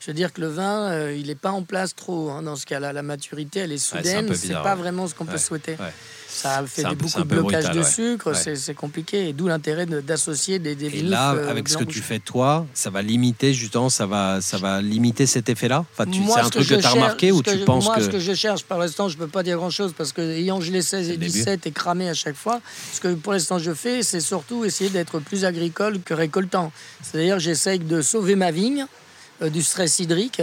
Je 0.00 0.06
veux 0.12 0.14
dire 0.14 0.32
que 0.32 0.40
le 0.40 0.46
vin, 0.48 0.90
euh, 0.92 1.16
il 1.18 1.26
n'est 1.26 1.34
pas 1.34 1.50
en 1.50 1.62
place 1.64 1.94
trop 1.94 2.30
hein, 2.30 2.42
dans 2.42 2.54
ce 2.54 2.64
cas-là. 2.66 2.92
La 2.92 3.02
maturité, 3.02 3.58
elle 3.60 3.72
est 3.72 3.78
soudaine, 3.78 4.26
peu 4.26 4.34
c'est 4.34 4.52
pas 4.52 4.74
ouais. 4.74 4.80
vraiment 4.80 5.08
ce 5.08 5.14
qu'on 5.14 5.24
Ouais, 5.24 5.32
peut 5.32 5.38
souhaiter. 5.38 5.72
ouais. 5.72 5.92
Ça 6.30 6.62
fait 6.66 6.84
un 6.84 6.92
beaucoup 6.92 7.18
de 7.18 7.24
blocage 7.24 7.64
brutal, 7.64 7.74
de 7.74 7.80
ouais. 7.80 7.90
sucre, 7.90 8.30
Ouais. 8.32 8.54
c'est- 8.56 8.74
compliqué. 8.74 9.32
D'où 9.32 9.48
l'intérêt 9.48 9.86
de- 9.86 10.00
d'associer 10.00 10.58
des, 10.60 10.76
des 10.76 10.86
Et 10.98 11.02
là, 11.02 11.32
euh, 11.34 11.50
avec 11.50 11.68
ce 11.68 11.76
que 11.78 11.84
tu 11.84 12.00
fais 12.00 12.20
toi, 12.20 12.64
ça 12.74 12.90
va 12.90 13.02
limiter 13.02 13.52
justement, 13.54 13.88
ça 13.88 14.06
va, 14.06 14.40
ça 14.40 14.56
va 14.58 14.80
limiter 14.80 15.26
cet 15.26 15.48
effet-là? 15.48 15.84
Enfin, 15.92 16.04
Moi, 16.04 16.34
c'est 16.36 16.40
un 16.42 16.44
ce 16.44 16.50
truc 16.50 16.68
que, 16.68 16.74
tu 16.76 16.86
as 16.86 16.90
remarqué 16.90 17.32
ou 17.32 17.42
tu 17.42 17.58
je- 17.58 17.64
penses 17.64 17.84
moi, 17.86 17.96
que 17.96 18.02
ce 18.02 18.08
que 18.08 18.18
je 18.20 18.34
cherche, 18.34 18.62
par 18.64 18.78
l'instant, 18.78 19.08
je 19.08 19.16
peux 19.16 19.26
pas 19.26 19.42
dire 19.42 19.56
grand-chose 19.56 19.94
parce 19.98 20.12
que 20.12 20.20
ayant 20.20 20.60
gelé 20.60 20.80
16 20.82 21.06
C'est 21.06 21.14
et 21.14 21.16
le 21.16 21.18
début. 21.18 21.32
17 21.32 21.66
et 21.66 21.72
cramé 21.72 22.08
à 22.08 22.14
chaque 22.14 22.36
fois, 22.36 22.60
ce 22.92 23.00
que 23.00 23.14
pour 23.14 23.32
l'instant 23.32 23.58
je 23.58 23.72
fais, 23.74 24.02
c'est 24.04 24.20
surtout 24.20 24.64
essayer 24.64 24.90
d'être 24.90 25.18
plus 25.18 25.44
agricole 25.44 26.00
que 26.02 26.14
récoltant. 26.14 26.70
C'est-à-dire, 27.02 27.38
j'essaye 27.40 27.80
de 27.80 28.00
sauver 28.02 28.36
ma 28.36 28.52
vigne 28.52 28.86
du 29.40 29.62
stress 29.62 29.98
hydrique 30.00 30.42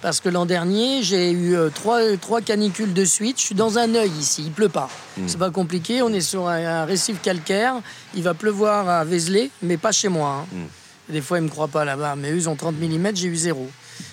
parce 0.00 0.20
que 0.20 0.28
l'an 0.28 0.46
dernier, 0.46 1.02
j'ai 1.02 1.30
eu 1.30 1.54
euh, 1.56 1.68
trois, 1.68 2.00
trois 2.16 2.40
canicules 2.40 2.94
de 2.94 3.04
suite. 3.04 3.38
Je 3.38 3.44
suis 3.46 3.54
dans 3.54 3.78
un 3.78 3.94
œil 3.94 4.10
ici, 4.18 4.44
il 4.46 4.52
pleut 4.52 4.68
pas. 4.68 4.88
Hmm. 5.18 5.24
C'est 5.26 5.38
pas 5.38 5.50
compliqué, 5.50 6.00
on 6.02 6.08
est 6.10 6.20
sur 6.20 6.48
un, 6.48 6.64
un 6.64 6.84
récif 6.84 7.20
calcaire. 7.20 7.74
Il 8.14 8.22
va 8.22 8.32
pleuvoir 8.34 8.88
à 8.88 9.04
Vézelay, 9.04 9.50
mais 9.62 9.76
pas 9.76 9.92
chez 9.92 10.08
moi. 10.08 10.44
hein. 10.44 10.56
Hmm. 10.56 11.12
Des 11.12 11.20
fois, 11.20 11.38
ils 11.38 11.44
me 11.44 11.48
croient 11.48 11.68
pas 11.68 11.84
là-bas, 11.84 12.14
mais 12.16 12.30
eux, 12.30 12.36
ils 12.36 12.48
ont 12.48 12.54
30 12.54 12.76
mm, 12.80 13.08
j'ai 13.14 13.26
eu 13.26 13.36
zéro. 13.36 13.68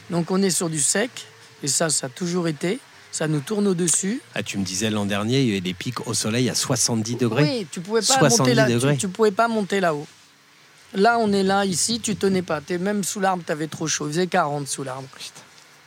Donc, 0.09 0.31
on 0.31 0.41
est 0.41 0.49
sur 0.49 0.69
du 0.69 0.79
sec, 0.79 1.11
et 1.63 1.67
ça, 1.67 1.89
ça 1.89 2.07
a 2.07 2.09
toujours 2.09 2.47
été. 2.47 2.79
Ça 3.11 3.27
nous 3.27 3.39
tourne 3.39 3.67
au-dessus. 3.67 4.21
Ah, 4.35 4.43
tu 4.43 4.57
me 4.57 4.63
disais 4.63 4.89
l'an 4.89 5.05
dernier, 5.05 5.41
il 5.41 5.47
y 5.47 5.51
avait 5.51 5.61
des 5.61 5.73
pics 5.73 6.05
au 6.07 6.13
soleil 6.13 6.49
à 6.49 6.55
70 6.55 7.15
degrés. 7.15 7.43
Oui, 7.43 7.67
tu 7.71 7.79
pouvais 7.81 8.01
pas 8.01 8.05
70 8.05 8.39
monter 8.39 8.53
là. 8.53 8.65
Tu, 8.65 8.73
degrés. 8.73 8.97
tu 8.97 9.07
pouvais 9.07 9.31
pas 9.31 9.47
monter 9.47 9.79
là-haut. 9.79 10.05
Là, 10.95 11.17
on 11.19 11.31
est 11.33 11.43
là, 11.43 11.65
ici, 11.65 11.99
tu 11.99 12.15
tenais 12.15 12.41
pas. 12.41 12.61
Es 12.69 12.77
même 12.77 13.03
sous 13.03 13.19
l'arbre, 13.19 13.43
tu 13.45 13.51
avais 13.51 13.67
trop 13.67 13.87
chaud. 13.87 14.07
Il 14.07 14.13
faisait 14.13 14.27
40 14.27 14.67
sous 14.67 14.83
l'arbre. 14.83 15.07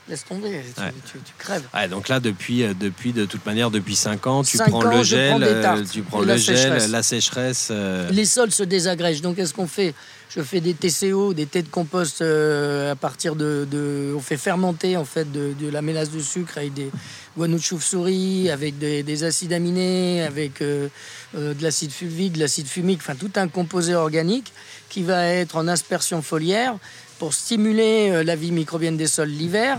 Laisse 0.08 0.24
tomber, 0.24 0.62
tu, 0.76 0.82
Ouais. 0.82 0.92
tu- 1.10 1.18
tu 1.18 1.32
crèves. 1.38 1.62
Ouais, 1.72 1.86
donc 1.88 2.08
là, 2.08 2.18
depuis, 2.20 2.64
euh, 2.64 2.74
depuis, 2.78 3.12
de 3.12 3.24
toute 3.26 3.46
manière, 3.46 3.70
depuis 3.70 3.94
5 3.94 4.26
ans, 4.26 4.42
tu 4.42 4.56
Cinq 4.56 4.68
prends 4.70 4.84
ans, 4.84 4.96
le 4.98 5.02
gel, 5.04 5.30
prends 5.30 5.42
euh, 5.42 5.62
tartes 5.62 5.90
tu 5.90 6.02
prends 6.02 6.20
le 6.20 6.26
la 6.26 6.36
gel, 6.36 6.56
sécheresse. 6.56 6.88
la 6.88 7.02
sécheresse. 7.02 7.68
euh, 7.70 8.10
Les 8.10 8.24
sols 8.24 8.50
se 8.50 8.64
désagrègent. 8.64 9.22
Donc, 9.22 9.36
qu'est-ce 9.36 9.54
qu'on 9.54 9.68
fait? 9.68 9.94
Je 10.36 10.42
fais 10.42 10.60
des 10.60 10.74
TCO, 10.74 11.34
des 11.34 11.46
thés 11.46 11.62
de 11.62 11.68
compost 11.68 12.22
euh, 12.22 12.92
à 12.92 12.94
partir 12.94 13.34
de, 13.34 13.66
de- 13.68 14.14
On 14.16 14.20
fait 14.20 14.36
fermenter, 14.36 14.96
en 14.96 15.04
fait, 15.04 15.30
de, 15.32 15.54
de 15.60 15.68
la 15.68 15.82
mélasse 15.82 16.10
de 16.12 16.20
sucre 16.20 16.58
avec 16.58 16.72
des 16.72 16.88
guano 17.36 17.56
de 17.56 17.62
chauve-souris, 17.62 18.48
avec 18.48 18.78
des, 18.78 19.02
des 19.02 19.24
acides 19.24 19.52
aminés, 19.52 20.22
avec 20.22 20.62
euh, 20.62 20.88
euh, 21.34 21.52
de 21.52 21.62
l'acide 21.64 21.90
fulvique, 21.90 22.34
de 22.34 22.38
l'acide 22.38 22.68
fumique, 22.68 23.00
enfin, 23.02 23.16
tout 23.16 23.32
un 23.34 23.48
composé 23.48 23.94
organique 23.96 24.52
qui 24.88 25.02
va 25.02 25.26
être 25.26 25.56
en 25.56 25.66
aspersion 25.66 26.22
foliaire 26.22 26.76
pour 27.18 27.34
stimuler 27.34 28.10
euh, 28.10 28.22
la 28.22 28.36
vie 28.36 28.52
microbienne 28.52 28.96
des 28.96 29.08
sols 29.08 29.28
l'hiver, 29.30 29.78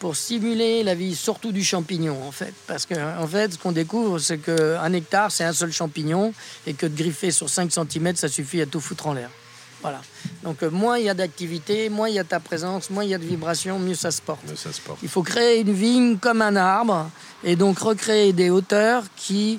pour 0.00 0.16
stimuler 0.16 0.82
la 0.82 0.96
vie 0.96 1.14
surtout 1.14 1.52
du 1.52 1.62
champignon 1.62 2.18
en 2.26 2.32
fait. 2.32 2.52
Parce 2.66 2.86
que 2.86 2.94
en 2.94 3.26
fait, 3.28 3.52
ce 3.52 3.58
qu'on 3.58 3.70
découvre, 3.70 4.18
c'est 4.18 4.38
qu'un 4.38 4.92
hectare, 4.92 5.30
c'est 5.30 5.44
un 5.44 5.52
seul 5.52 5.70
champignon 5.72 6.34
et 6.66 6.74
que 6.74 6.86
de 6.86 6.96
griffer 6.96 7.30
sur 7.30 7.48
5 7.48 7.70
cm, 7.70 8.16
ça 8.16 8.26
suffit 8.26 8.60
à 8.60 8.66
tout 8.66 8.80
foutre 8.80 9.06
en 9.06 9.12
l'air. 9.14 9.30
Voilà. 9.82 10.00
Donc 10.44 10.62
euh, 10.62 10.70
moins 10.70 10.98
il 10.98 11.04
y 11.04 11.08
a 11.08 11.14
d'activité, 11.14 11.88
moins 11.88 12.08
il 12.08 12.14
y 12.14 12.18
a 12.18 12.24
ta 12.24 12.40
présence, 12.40 12.88
moins 12.90 13.04
il 13.04 13.10
y 13.10 13.14
a 13.14 13.18
de 13.18 13.24
vibration, 13.24 13.78
mieux 13.78 13.94
ça 13.94 14.10
se 14.10 14.22
porte. 14.22 14.40
ça 14.56 14.72
se 14.72 14.80
porte. 14.80 14.98
Il 15.02 15.08
faut 15.08 15.22
créer 15.22 15.60
une 15.60 15.72
vigne 15.72 16.16
comme 16.18 16.40
un 16.42 16.56
arbre 16.56 17.10
et 17.44 17.56
donc 17.56 17.78
recréer 17.80 18.32
des 18.32 18.50
hauteurs 18.50 19.04
qui 19.16 19.58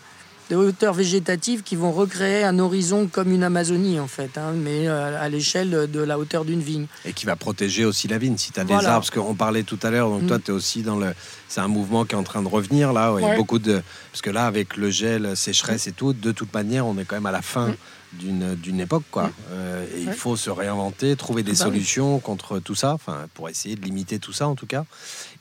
des 0.49 0.55
hauteurs 0.57 0.93
végétatives 0.93 1.63
qui 1.63 1.77
vont 1.77 1.93
recréer 1.93 2.43
un 2.43 2.59
horizon 2.59 3.07
comme 3.07 3.31
une 3.31 3.43
Amazonie 3.43 3.97
en 4.01 4.07
fait, 4.07 4.37
hein, 4.37 4.51
mais 4.53 4.89
euh, 4.89 5.17
à 5.19 5.29
l'échelle 5.29 5.89
de 5.89 5.99
la 6.01 6.19
hauteur 6.19 6.43
d'une 6.43 6.59
vigne. 6.61 6.85
Et 7.05 7.13
qui 7.13 7.25
va 7.25 7.37
protéger 7.37 7.85
aussi 7.85 8.09
la 8.09 8.17
vigne. 8.17 8.37
Si 8.37 8.51
tu 8.51 8.59
as 8.59 8.65
des 8.65 8.73
arbres, 8.73 8.85
parce 8.89 9.09
qu'on 9.09 9.35
parlait 9.35 9.63
tout 9.63 9.79
à 9.83 9.89
l'heure, 9.89 10.09
donc 10.09 10.23
Mm. 10.23 10.27
toi, 10.27 10.39
tu 10.39 10.51
es 10.51 10.53
aussi 10.53 10.83
dans 10.83 10.97
le. 10.97 11.13
C'est 11.47 11.61
un 11.61 11.69
mouvement 11.69 12.03
qui 12.03 12.15
est 12.15 12.17
en 12.17 12.23
train 12.23 12.41
de 12.41 12.49
revenir 12.49 12.91
là. 12.91 13.13
ouais, 13.13 13.23
Ouais. 13.23 13.37
beaucoup 13.37 13.57
de... 13.57 13.81
Parce 14.11 14.21
que 14.21 14.29
là, 14.31 14.45
avec 14.45 14.75
le 14.75 14.89
gel, 14.89 15.35
sécheresse 15.37 15.87
et 15.87 15.93
tout, 15.93 16.11
de 16.11 16.31
toute 16.33 16.53
manière, 16.53 16.85
on 16.87 16.97
est 16.97 17.05
quand 17.05 17.15
même 17.15 17.25
à 17.25 17.31
la 17.31 17.41
fin. 17.41 17.69
Mm. 17.69 17.75
D'une, 18.19 18.55
d'une 18.55 18.79
époque 18.79 19.03
quoi. 19.11 19.31
Euh, 19.51 19.85
et 19.95 20.01
il 20.01 20.13
faut 20.13 20.35
se 20.35 20.49
réinventer, 20.49 21.15
trouver 21.15 21.43
des 21.43 21.53
Bah 21.53 21.57
solutions 21.57 22.19
contre 22.19 22.59
tout 22.59 22.75
ça, 22.75 22.93
enfin 22.93 23.27
pour 23.33 23.49
essayer 23.49 23.75
de 23.75 23.81
limiter 23.81 24.19
tout 24.19 24.33
ça 24.33 24.47
en 24.47 24.55
tout 24.55 24.67
cas. 24.67 24.85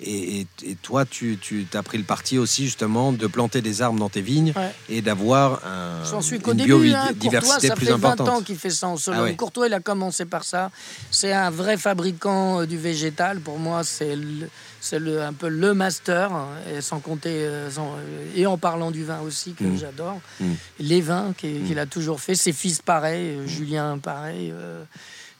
Et, 0.01 0.41
et- 0.41 0.47
et 0.65 0.75
toi, 0.77 1.05
tu, 1.05 1.39
tu 1.41 1.67
as 1.75 1.83
pris 1.83 1.99
le 1.99 2.05
parti 2.05 2.39
aussi 2.39 2.65
justement 2.65 3.13
de 3.13 3.27
planter 3.27 3.61
des 3.63 3.83
arbres 3.83 3.99
dans 3.99 4.09
tes 4.09 4.21
vignes 4.23 4.53
Ouais. 4.57 4.73
et 4.89 5.03
d'avoir 5.03 5.65
un, 5.67 6.05
J'en 6.11 6.21
suis 6.21 6.41
qu'au 6.41 6.53
une 6.53 6.59
début. 6.59 6.93
Hein. 6.93 7.07
Biodiversité 7.13 7.69
ça 7.69 7.75
plus 7.77 7.87
fait 7.87 7.93
20 7.93 7.99
importante. 8.13 8.29
ans 8.29 8.43
qu'il 8.43 8.57
fait 8.57 8.71
ça 8.71 8.89
en. 8.89 8.97
Ah 9.13 9.23
ouais. 9.23 9.37
Courtois, 9.37 9.67
il 9.69 9.75
a 9.75 9.81
commencé 9.81 10.25
par 10.25 10.45
ça. 10.45 10.71
C'est 11.11 11.33
un 11.33 11.51
vrai 11.51 11.77
fabricant 11.77 12.61
euh, 12.61 12.67
du 12.67 12.77
végétal. 12.79 13.41
Pour 13.41 13.59
moi, 13.59 13.85
c'est 13.85 14.17
le- 14.17 14.49
c'est 14.81 14.99
le- 14.99 15.23
un 15.23 15.33
peu 15.33 15.49
le 15.49 15.75
master. 15.75 16.33
hein, 16.33 16.49
Et 16.77 16.81
sans 16.81 16.99
compter 17.01 17.31
euh, 17.31 17.71
sans- 17.71 17.95
euh, 17.97 18.27
et 18.35 18.47
en 18.47 18.59
parlant 18.59 18.91
du 18.91 19.05
vin 19.05 19.21
aussi 19.21 19.53
que 19.53 19.65
Mm. 19.65 19.79
j'adore. 19.79 20.21
Mm. 20.41 20.53
Les 20.81 21.01
vins 21.01 21.33
qu'il 21.37 21.65
qu'il 21.65 21.79
a 21.79 21.87
toujours 21.87 22.21
fait. 22.21 22.35
Ses 22.35 22.53
fils 22.53 22.83
pareil, 22.83 23.39
Julien 23.47 23.99
pareil. 23.99 24.51
euh, 24.53 24.83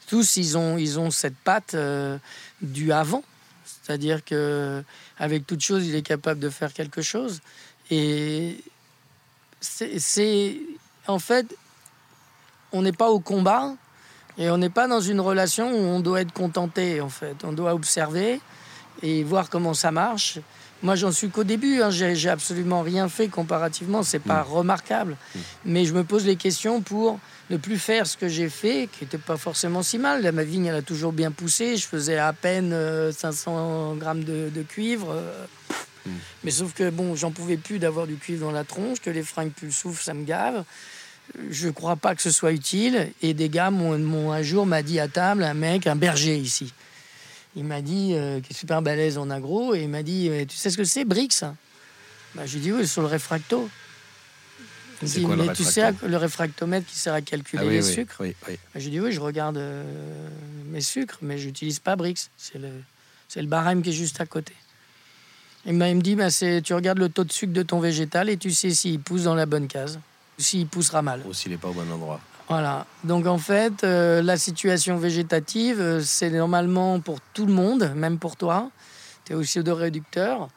tous 0.07 0.37
ils 0.37 0.57
ont 0.57 0.77
ils 0.77 0.99
ont 0.99 1.11
cette 1.11 1.35
patte 1.43 1.73
euh, 1.75 2.17
du 2.61 2.91
avant. 2.91 3.23
C'est-à-dire 3.83 4.23
que 4.23 4.83
avec 5.17 5.45
toute 5.45 5.61
chose, 5.61 5.85
il 5.85 5.95
est 5.95 6.01
capable 6.01 6.39
de 6.39 6.49
faire 6.49 6.73
quelque 6.73 7.01
chose. 7.01 7.41
Et 7.91 8.63
c'est- 9.59 10.59
en 11.07 11.19
fait, 11.19 11.55
on 12.71 12.81
n'est 12.81 12.93
pas 12.93 13.09
au 13.09 13.19
combat 13.19 13.75
et 14.37 14.49
on 14.49 14.57
n'est 14.57 14.69
pas 14.69 14.87
dans 14.87 15.01
une 15.01 15.19
relation 15.19 15.71
où 15.71 15.77
on 15.77 15.99
doit 15.99 16.21
être 16.21 16.33
contenté. 16.33 17.01
En 17.01 17.09
fait, 17.09 17.43
on 17.43 17.51
doit 17.51 17.73
observer 17.73 18.39
et 19.01 19.23
voir 19.23 19.49
comment 19.49 19.73
ça 19.73 19.91
marche. 19.91 20.39
Moi, 20.83 20.95
j'en 20.95 21.11
suis 21.11 21.29
qu'au 21.29 21.43
début. 21.43 21.81
Hein. 21.81 21.89
J'ai 21.89 22.29
absolument 22.29 22.81
rien 22.81 23.09
fait 23.09 23.27
comparativement. 23.29 24.03
C'est 24.03 24.19
pas 24.19 24.43
remarquable, 24.43 25.15
mais 25.65 25.85
je 25.85 25.93
me 25.93 26.03
pose 26.03 26.25
les 26.25 26.35
questions 26.35 26.81
pour 26.81 27.19
ne 27.49 27.57
plus 27.57 27.77
faire 27.79 28.05
ce 28.05 28.15
que 28.17 28.27
j'ai 28.27 28.49
fait, 28.49 28.87
qui 28.91 29.03
n'était 29.05 29.17
pas 29.17 29.37
forcément 29.37 29.81
si 29.81 29.97
mal. 29.97 30.21
Là, 30.21 30.31
ma 30.31 30.43
vigne, 30.43 30.65
elle 30.67 30.75
a 30.75 30.81
toujours 30.81 31.13
bien 31.13 31.31
poussé. 31.31 31.77
Je 31.77 31.87
faisais 31.87 32.17
à 32.17 32.33
peine 32.33 32.71
euh, 32.73 33.11
500 33.11 33.95
grammes 33.95 34.23
de, 34.23 34.49
de 34.53 34.61
cuivre. 34.61 35.07
euh, 35.11 35.45
mais 36.43 36.51
sauf 36.51 36.73
que 36.73 36.89
bon, 36.89 37.15
j'en 37.15 37.31
pouvais 37.31 37.55
plus 37.57 37.79
d'avoir 37.79 38.05
du 38.07 38.15
cuivre 38.15 38.45
dans 38.45 38.51
la 38.51 38.65
tronche, 38.65 38.99
que 38.99 39.09
les 39.09 39.23
fringues 39.23 39.51
puent 39.51 39.67
le 39.67 39.71
souffle, 39.71 40.03
ça 40.03 40.13
me 40.13 40.25
gave. 40.25 40.65
je 41.49 41.69
crois 41.69 41.95
pas 41.95 42.13
que 42.15 42.21
ce 42.21 42.31
soit 42.31 42.51
utile. 42.51 43.09
Et 43.21 43.33
des 43.33 43.47
gars, 43.47 43.71
m'ont- 43.71 44.31
un 44.33 44.41
jour, 44.41 44.65
m'a 44.65 44.81
dit 44.83 44.99
à 44.99 45.07
table, 45.07 45.43
un 45.45 45.53
mec, 45.53 45.87
un 45.87 45.95
berger 45.95 46.35
ici. 46.37 46.73
Il 47.55 47.65
m'a 47.65 47.81
dit, 47.81 48.13
euh, 48.13 48.39
qui 48.41 48.51
est 48.53 48.57
super 48.57 48.81
balèze 48.81 49.17
en 49.17 49.29
agro, 49.29 49.75
et 49.75 49.83
il 49.83 49.89
m'a 49.89 50.01
dit, 50.03 50.27
euh, 50.29 50.45
tu 50.45 50.57
sais 50.57 50.69
ce 50.71 50.77
que 50.77 50.83
c'est, 50.83 51.05
Brix? 51.05 51.41
Bah, 52.35 52.45
Je 52.45 52.53
lui 52.53 52.59
ai 52.59 52.61
dit, 52.61 52.71
oui, 52.71 52.87
sur 52.87 53.01
le 53.01 53.07
réfracto. 53.07 53.69
Il 55.01 55.09
dit, 55.09 55.21
quoi, 55.23 55.35
le 55.35 55.53
tu 55.53 55.63
sais, 55.63 55.93
le 56.05 56.17
réfractomètre 56.17 56.87
qui 56.87 56.97
sert 56.97 57.13
à 57.13 57.21
calculer 57.21 57.61
Ah 57.63 57.67
oui, 57.67 57.73
les 57.75 57.85
oui, 57.85 57.93
sucres? 57.93 58.15
oui, 58.21 58.35
bah, 58.47 58.53
Je 58.75 58.79
lui 58.79 58.87
ai 58.87 58.89
dit, 58.91 58.99
oui, 59.01 59.11
je 59.11 59.19
regarde 59.19 59.57
euh, 59.57 60.29
mes 60.71 60.81
sucres, 60.81 61.17
mais 61.21 61.37
je 61.37 61.47
n'utilise 61.47 61.79
pas 61.79 61.95
Brix. 61.95 62.29
C'est 62.37 62.57
le, 62.57 62.69
le 63.35 63.45
barème 63.47 63.83
qui 63.83 63.89
est 63.89 63.93
juste 63.93 64.19
à 64.21 64.25
côté. 64.25 64.53
Il 65.65 65.73
m'a 65.73 65.89
il 65.89 65.97
me 65.97 66.01
dit, 66.01 66.15
bah, 66.15 66.29
c'est, 66.31 66.61
tu 66.61 66.73
regardes 66.73 66.99
le 66.99 67.09
taux 67.09 67.23
de 67.23 67.31
sucre 67.31 67.53
de 67.53 67.63
ton 67.63 67.79
végétal 67.79 68.29
et 68.29 68.37
tu 68.37 68.51
sais 68.51 68.71
s'il 68.71 68.99
pousse 68.99 69.23
dans 69.23 69.35
la 69.35 69.45
bonne 69.45 69.67
case 69.67 69.99
ou 70.39 70.41
s'il 70.41 70.67
poussera 70.67 71.01
mal. 71.01 71.21
Ou 71.27 71.33
s'il 71.33 71.51
n'est 71.51 71.57
pas 71.57 71.69
au 71.69 71.73
bon 71.73 71.89
endroit. 71.91 72.19
Voilà. 72.49 72.85
Donc 73.03 73.25
en 73.25 73.37
fait, 73.37 73.83
euh, 73.83 74.21
la 74.21 74.37
situation 74.37 74.97
végétative, 74.97 75.79
euh, 75.79 76.01
c'est 76.01 76.29
normalement 76.29 76.99
pour 76.99 77.19
tout 77.33 77.45
le 77.45 77.53
monde, 77.53 77.93
même 77.95 78.19
pour 78.19 78.35
toi. 78.35 78.69
Tu 79.25 79.33
es 79.33 79.35
aussi 79.35 79.59
réducteur. 79.59 80.49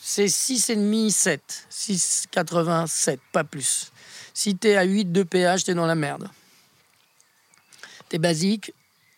C'est 0.00 0.26
6,5, 0.26 1.10
7. 1.10 1.66
6,87, 1.70 3.18
pas 3.32 3.44
plus. 3.44 3.90
Si 4.34 4.56
tu 4.56 4.68
es 4.68 4.76
à 4.76 4.84
8 4.84 5.10
de 5.10 5.22
pH, 5.22 5.64
tu 5.64 5.70
es 5.70 5.74
dans 5.74 5.86
la 5.86 5.94
merde. 5.94 6.28
Tu 8.08 8.16
es 8.16 8.18
basique 8.18 8.72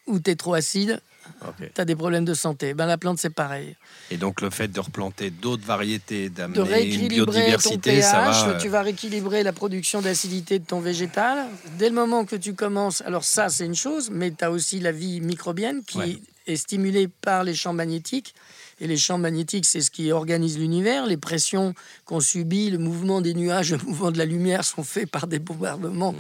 ou 0.07 0.21
tu 0.21 0.31
es 0.31 0.37
trop 0.37 0.55
acide, 0.55 1.03
Ok. 1.47 1.71
tu 1.75 1.81
as 1.81 1.85
des 1.85 1.95
problèmes 1.97 2.25
de 2.25 2.35
santé. 2.35 2.75
Ben, 2.75 2.87
la 2.87 2.99
plante, 2.99 3.19
c'est 3.19 3.31
pareil. 3.31 3.77
Et 4.11 4.17
donc 4.17 4.41
le 4.41 4.51
fait 4.51 4.69
de 4.69 4.81
replanter 4.81 5.31
d'autres 5.31 5.65
variétés, 5.65 6.29
de 6.31 6.35
d'amener 6.35 6.85
une 6.95 7.09
ton 7.09 7.15
biodiversité, 7.15 7.79
pH, 7.97 8.05
ça 8.05 8.21
va. 8.23 8.49
euh, 8.49 8.59
tu 8.59 8.69
vas 8.69 8.83
rééquilibrer 8.83 9.43
la 9.43 9.53
production 9.53 10.01
d'acidité 10.03 10.59
de 10.59 10.65
ton 10.65 10.81
végétal. 10.81 11.47
Dès 11.79 11.89
le 11.89 11.95
moment 11.95 12.25
que 12.25 12.37
tu 12.37 12.55
commences, 12.55 13.01
alors 13.03 13.25
ça 13.25 13.49
c'est 13.49 13.67
une 13.67 13.75
chose, 13.77 14.11
mais 14.11 14.31
tu 14.31 14.45
as 14.45 14.51
aussi 14.51 14.81
la 14.81 14.93
vie 14.93 15.21
microbienne 15.21 15.83
qui 15.85 15.99
Ouais. 15.99 16.19
est 16.47 16.57
stimulée 16.57 17.09
par 17.09 17.45
les 17.45 17.55
champs 17.55 17.73
magnétiques. 17.75 18.35
Et 18.81 18.87
les 18.87 18.97
champs 18.97 19.19
magnétiques, 19.19 19.65
c'est 19.67 19.81
ce 19.81 19.91
qui 19.91 20.13
organise 20.13 20.59
l'univers. 20.59 21.07
Les 21.07 21.17
pressions 21.17 21.75
qu'on 22.05 22.21
subit, 22.21 22.71
le 22.71 22.79
mouvement 22.79 23.21
des 23.21 23.35
nuages, 23.35 23.73
le 23.73 23.79
mouvement 23.79 24.11
de 24.11 24.19
la 24.19 24.25
lumière 24.25 24.65
sont 24.65 24.85
faits 24.85 25.11
par 25.11 25.27
des 25.27 25.39
bombardements 25.41 26.15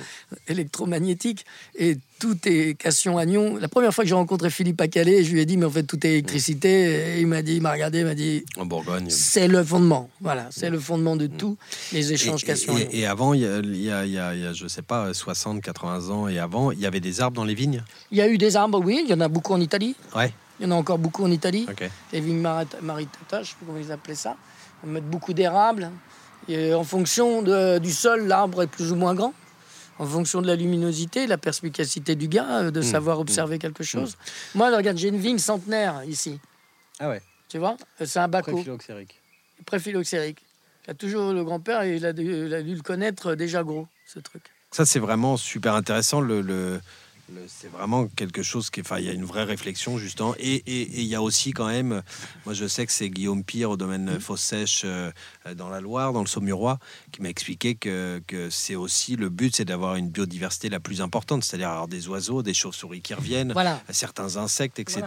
électromagnétiques. 0.48 1.44
Et 1.76 1.98
tout 2.18 2.36
est 2.46 2.74
cation-agnon. 2.74 3.56
La 3.58 3.68
première 3.68 3.94
fois 3.94 4.02
que 4.02 4.08
j'ai 4.08 4.14
rencontré 4.14 4.50
Philippe 4.50 4.82
Calais, 4.90 5.22
je 5.22 5.32
lui 5.32 5.40
ai 5.40 5.46
dit, 5.46 5.56
mais 5.56 5.66
en 5.66 5.70
fait, 5.70 5.84
tout 5.84 6.04
est 6.04 6.10
électricité. 6.10 7.14
Et 7.16 7.20
il 7.20 7.26
m'a 7.28 7.42
dit, 7.42 7.54
il 7.56 7.62
m'a 7.62 7.72
regardé, 7.72 8.00
il 8.00 8.06
m'a 8.06 8.14
dit, 8.16 8.44
En 8.56 8.66
Bourgogne. 8.66 9.06
c'est 9.08 9.46
le 9.46 9.62
fondement. 9.62 10.10
Voilà, 10.20 10.48
c'est 10.50 10.70
le 10.70 10.80
fondement 10.80 11.14
de 11.16 11.28
tout, 11.28 11.56
les 11.92 12.12
échanges 12.12 12.42
Et, 12.42 12.46
cation 12.46 12.76
et- 12.76 12.88
et 13.00 13.06
avant, 13.06 13.34
il 13.34 13.42
y, 13.42 13.46
a, 13.46 13.58
il 13.60 13.76
y 13.80 13.90
a- 13.90 14.04
il 14.04 14.12
y 14.12 14.18
a- 14.18 14.34
il 14.34 14.40
y 14.42 14.46
a, 14.46 14.52
je 14.52 14.66
sais 14.66 14.82
pas, 14.82 15.14
60, 15.14 15.60
80 15.62 16.10
ans 16.10 16.26
et 16.28 16.38
avant, 16.38 16.72
il 16.72 16.80
y 16.80 16.86
avait 16.86 17.00
des 17.00 17.20
arbres 17.20 17.36
dans 17.36 17.44
les 17.44 17.54
vignes? 17.54 17.84
Il 18.10 18.18
y 18.18 18.20
a 18.20 18.28
eu 18.28 18.36
des 18.38 18.56
arbres, 18.56 18.80
oui, 18.84 19.02
il 19.04 19.10
y 19.10 19.14
en 19.14 19.20
a 19.20 19.28
beaucoup 19.28 19.52
en 19.52 19.60
Italie. 19.60 19.94
Ouais, 20.16 20.32
Il 20.60 20.64
y 20.64 20.68
en 20.68 20.72
a 20.72 20.74
encore 20.74 20.98
beaucoup 20.98 21.24
en 21.24 21.30
Italie. 21.30 21.66
ok. 21.70 21.88
Les 22.12 22.20
vignes 22.20 22.40
marit- 22.40 22.66
maritata, 22.82 23.36
je 23.36 23.40
ne 23.42 23.44
sais 23.46 23.54
plus 23.56 23.66
comment 23.66 23.78
ils 23.78 23.92
appelaient 23.92 24.14
ça. 24.14 24.36
On 24.84 24.88
met 24.88 25.00
beaucoup 25.00 25.32
d'érables. 25.32 25.90
Et 26.48 26.72
en 26.74 26.84
fonction 26.84 27.42
de- 27.42 27.78
du 27.78 27.92
sol, 27.92 28.26
l'arbre 28.26 28.62
est 28.62 28.66
plus 28.66 28.90
ou 28.92 28.96
moins 28.96 29.14
grand. 29.14 29.34
En 29.98 30.06
fonction 30.06 30.40
de 30.40 30.46
la 30.46 30.54
luminosité, 30.56 31.26
la 31.26 31.38
perspicacité 31.38 32.14
du 32.14 32.28
gars, 32.28 32.62
euh, 32.62 32.70
de 32.70 32.80
savoir 32.82 33.18
observer 33.18 33.58
quelque 33.58 33.82
chose. 33.82 34.16
Moi, 34.54 34.74
regarde, 34.76 34.96
j'ai 34.96 35.08
une 35.08 35.18
vigne 35.18 35.38
centenaire 35.38 36.02
ici. 36.06 36.38
Ah 37.00 37.08
ouais, 37.08 37.20
Tu 37.48 37.58
vois 37.58 37.76
Euh, 38.00 38.06
C'est 38.06 38.18
un 38.20 38.28
baco. 38.28 38.52
Préphyloxérique. 38.52 39.20
Préphyloxérique. 39.66 40.38
Il 40.84 40.88
y 40.88 40.90
a 40.92 40.94
toujours 40.94 41.32
le 41.32 41.44
grand-père, 41.44 41.84
il 41.84 42.04
a, 42.06 42.12
dû, 42.12 42.46
il 42.46 42.54
a 42.54 42.62
dû 42.62 42.74
le 42.74 42.82
connaître 42.82 43.34
déjà 43.34 43.62
gros, 43.62 43.86
ce 44.06 44.18
truc. 44.20 44.42
Ça, 44.70 44.86
c'est 44.86 44.98
vraiment 44.98 45.36
super 45.36 45.74
intéressant. 45.74 46.20
Le, 46.20 46.40
le- 46.40 46.74
le- 46.74 46.80
c'est 47.46 47.68
vraiment 47.70 48.06
quelque 48.08 48.42
chose 48.42 48.70
qui. 48.70 48.80
Enfin, 48.80 48.98
il 48.98 49.04
y 49.04 49.08
a 49.08 49.12
une 49.12 49.24
vraie 49.24 49.44
réflexion, 49.44 49.98
justement. 49.98 50.34
Et 50.38 50.54
et- 50.66 50.82
et 50.82 51.00
il 51.00 51.06
y 51.06 51.14
a 51.14 51.22
aussi, 51.22 51.52
quand 51.52 51.66
même. 51.66 52.02
Moi, 52.44 52.54
je 52.54 52.66
sais 52.66 52.86
que 52.86 52.92
c'est 52.92 53.10
Guillaume 53.10 53.44
Pire 53.44 53.70
au 53.70 53.76
domaine 53.76 54.18
Fosse 54.20 54.40
Sèche 54.42 54.82
euh, 54.84 55.10
dans 55.56 55.68
la 55.68 55.80
Loire, 55.80 56.12
dans 56.12 56.20
le 56.20 56.26
Saumurois, 56.26 56.78
qui 57.12 57.20
m'a 57.22 57.28
expliqué 57.28 57.74
que, 57.74 58.22
que 58.26 58.50
c'est 58.50 58.74
aussi 58.76 59.16
le 59.16 59.28
but, 59.28 59.54
c'est 59.56 59.64
d'avoir 59.64 59.96
une 59.96 60.08
biodiversité 60.08 60.68
la 60.68 60.80
plus 60.80 61.00
importante, 61.00 61.44
c'est-à-dire 61.44 61.68
avoir 61.70 61.88
des 61.88 62.08
oiseaux, 62.08 62.42
des 62.42 62.54
chauves-souris 62.54 63.00
qui 63.02 63.14
reviennent, 63.14 63.52
Voilà. 63.52 63.80
certains 63.90 64.36
insectes, 64.36 64.78
etc. 64.78 65.02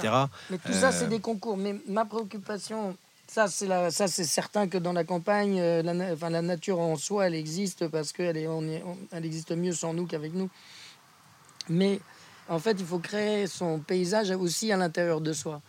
Mais 0.49 0.57
tout 0.57 0.73
ça, 0.73 0.89
Euh, 0.89 0.91
c'est 0.99 1.09
des 1.09 1.19
concours. 1.19 1.57
Mais 1.57 1.75
ma 1.87 2.05
préoccupation, 2.05 2.95
ça, 3.27 3.47
c'est 3.47 3.67
ça, 3.91 4.07
c'est 4.07 4.25
certain 4.25 4.67
que 4.67 4.77
dans 4.77 4.93
la 4.93 5.03
campagne, 5.03 5.59
euh, 5.59 5.81
la, 5.81 6.13
enfin, 6.13 6.29
la 6.29 6.41
nature 6.41 6.79
en 6.79 6.97
soi, 6.97 7.27
elle 7.27 7.35
existe 7.35 7.87
parce 7.87 8.11
qu'elle 8.11 8.37
est, 8.37 8.47
on 8.47 8.61
est- 8.63 8.83
on- 8.85 8.97
elle 9.11 9.25
existe 9.25 9.51
mieux 9.51 9.73
sans 9.73 9.93
nous 9.93 10.05
qu'avec 10.05 10.33
nous. 10.33 10.49
Mais 11.69 11.99
en 12.51 12.59
fait, 12.59 12.75
il 12.77 12.85
faut 12.85 12.99
créer 12.99 13.47
son 13.47 13.79
paysage 13.79 14.29
aussi 14.31 14.73
à 14.73 14.77
l'intérieur 14.77 15.21
de 15.21 15.31
soi. 15.31 15.61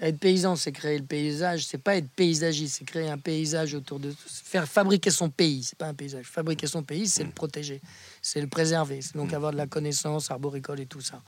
Être 0.00 0.18
paysan, 0.18 0.56
c'est 0.56 0.72
créer 0.72 0.96
le 0.96 1.04
paysage. 1.04 1.66
C'est 1.66 1.76
pas 1.76 1.96
être 1.96 2.08
paysagiste, 2.08 2.76
c'est 2.78 2.86
créer 2.86 3.10
un 3.10 3.18
paysage 3.18 3.74
autour 3.74 4.00
de 4.00 4.14
faire 4.26 4.66
fabriquer 4.66 5.10
son 5.10 5.28
pays. 5.28 5.62
C'est 5.64 5.76
pas 5.76 5.88
un 5.88 5.94
paysage. 5.94 6.24
Fabriquer 6.24 6.66
son 6.66 6.82
pays, 6.82 7.06
c'est 7.08 7.24
le 7.24 7.30
protéger, 7.30 7.82
c'est 8.22 8.40
le 8.40 8.46
préserver. 8.46 9.02
C'est 9.02 9.16
donc 9.16 9.34
avoir 9.34 9.52
de 9.52 9.58
la 9.58 9.66
connaissance 9.66 10.30
arboricole 10.30 10.80
et 10.80 10.86
tout 10.86 11.02
ça. 11.02 11.20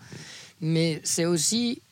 Mais 0.63 1.03
c'est 1.05 1.27
aussi, 1.27 1.83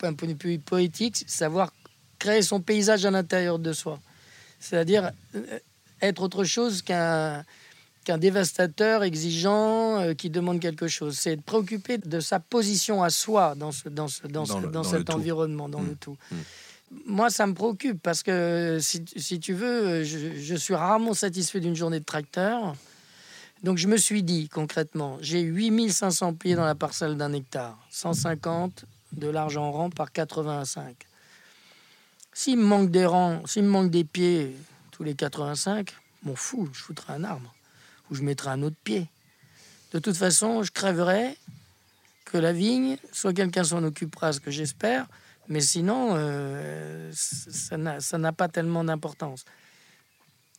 d'un 0.00 0.14
point 0.14 0.28
de 0.28 0.40
vue 0.40 0.60
poétique, 0.60 1.24
savoir 1.26 1.72
créer 2.20 2.42
son 2.42 2.60
paysage 2.60 3.04
à 3.04 3.10
l'intérieur 3.10 3.58
de 3.58 3.72
soi. 3.72 3.98
C'est-à-dire 4.60 5.10
euh, 5.34 5.58
être 6.00 6.22
autre 6.22 6.44
chose 6.44 6.82
qu'un 6.82 7.44
qu'un 8.08 8.16
dévastateur 8.16 9.02
exigeant 9.04 10.00
euh, 10.00 10.14
qui 10.14 10.30
demande 10.30 10.60
quelque 10.60 10.88
chose. 10.88 11.18
C'est 11.18 11.32
être 11.34 11.42
préoccupé 11.42 11.98
de 11.98 12.20
sa 12.20 12.40
position 12.40 13.02
à 13.02 13.10
soi 13.10 13.54
dans, 13.54 13.70
ce, 13.70 13.90
dans, 13.90 14.08
ce, 14.08 14.26
dans, 14.26 14.46
le- 14.60 14.72
cet 14.84 15.10
environnement, 15.10 15.68
dans 15.68 15.82
le 15.82 15.94
tout. 15.94 16.16
Moi, 17.04 17.28
ça 17.28 17.46
me 17.46 17.52
préoccupe 17.52 18.00
parce 18.02 18.22
que 18.22 18.78
si, 18.80 19.04
si 19.14 19.38
tu 19.40 19.52
veux, 19.52 20.04
je, 20.04 20.36
je 20.40 20.54
suis 20.54 20.74
rarement 20.74 21.12
satisfait 21.12 21.60
d'une 21.60 21.76
journée 21.76 22.00
de 22.00 22.04
tracteur. 22.06 22.74
Donc 23.62 23.76
je 23.76 23.88
me 23.88 23.98
suis 23.98 24.22
dit 24.22 24.48
concrètement, 24.48 25.18
j'ai 25.20 25.40
8500 25.42 26.32
pieds 26.34 26.54
dans 26.54 26.64
la 26.64 26.74
parcelle 26.74 27.18
d'un 27.18 27.34
hectare, 27.34 27.76
150 27.90 28.86
de 29.12 29.28
large 29.28 29.58
en 29.58 29.70
rang 29.70 29.90
par 29.90 30.12
85. 30.12 30.94
S'il 32.32 32.56
me 32.56 32.64
manque 32.64 32.90
des 32.90 33.04
rangs, 33.04 33.42
s'il 33.46 33.64
me 33.64 33.68
manque 33.68 33.90
des 33.90 34.04
pieds 34.04 34.56
tous 34.92 35.02
les 35.02 35.14
85, 35.14 35.92
m'en 36.22 36.36
fous, 36.36 36.68
je 36.72 36.78
foutrai 36.80 37.12
un 37.12 37.24
arbre 37.24 37.52
ou 38.10 38.14
je 38.14 38.22
mettrai 38.22 38.50
un 38.50 38.62
autre 38.62 38.76
pied. 38.84 39.08
De 39.92 39.98
toute 39.98 40.16
façon, 40.16 40.62
je 40.62 40.70
crèverai 40.70 41.36
que 42.24 42.36
la 42.38 42.52
vigne, 42.52 42.98
soit 43.12 43.32
quelqu'un 43.32 43.64
s'en 43.64 43.82
occupera, 43.84 44.32
ce 44.32 44.40
que 44.40 44.50
j'espère, 44.50 45.06
mais 45.48 45.60
sinon, 45.60 46.10
euh, 46.12 47.10
ça 47.14 47.76
n'a- 47.78 48.32
pas 48.32 48.48
tellement 48.48 48.84
d'importance. 48.84 49.44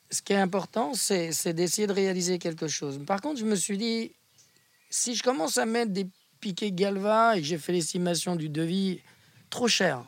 Ce 0.10 0.24
qui 0.24 0.34
est 0.34 0.38
important, 0.38 0.94
c'est 0.96 1.54
d'essayer 1.54 1.86
de 1.86 1.94
réaliser 1.94 2.40
quelque 2.40 2.68
chose. 2.68 3.00
Par 3.06 3.22
contre, 3.22 3.40
je 3.40 3.46
me 3.46 3.56
suis 3.56 3.78
dit, 3.78 4.12
si 4.90 5.14
je 5.14 5.22
commence 5.22 5.60
à 5.60 5.68
mettre 5.68 5.92
des 5.92 6.08
piquets 6.40 6.72
galva 6.72 7.38
et 7.38 7.42
que 7.42 7.46
j'ai 7.46 7.60
fait 7.60 7.74
l'estimation 7.74 8.36
du 8.36 8.50
devis 8.50 9.02
trop 9.52 9.68
cher, 9.68 10.04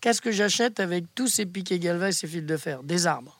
qu'est-ce 0.00 0.22
que 0.22 0.32
j'achète 0.32 0.80
avec 0.80 1.04
tous 1.14 1.28
ces 1.28 1.44
piquets 1.44 1.78
galva 1.78 2.08
et 2.08 2.12
ces 2.12 2.26
fils 2.26 2.42
de 2.44 2.56
fer? 2.56 2.82
Des 2.82 3.06
arbres. 3.06 3.35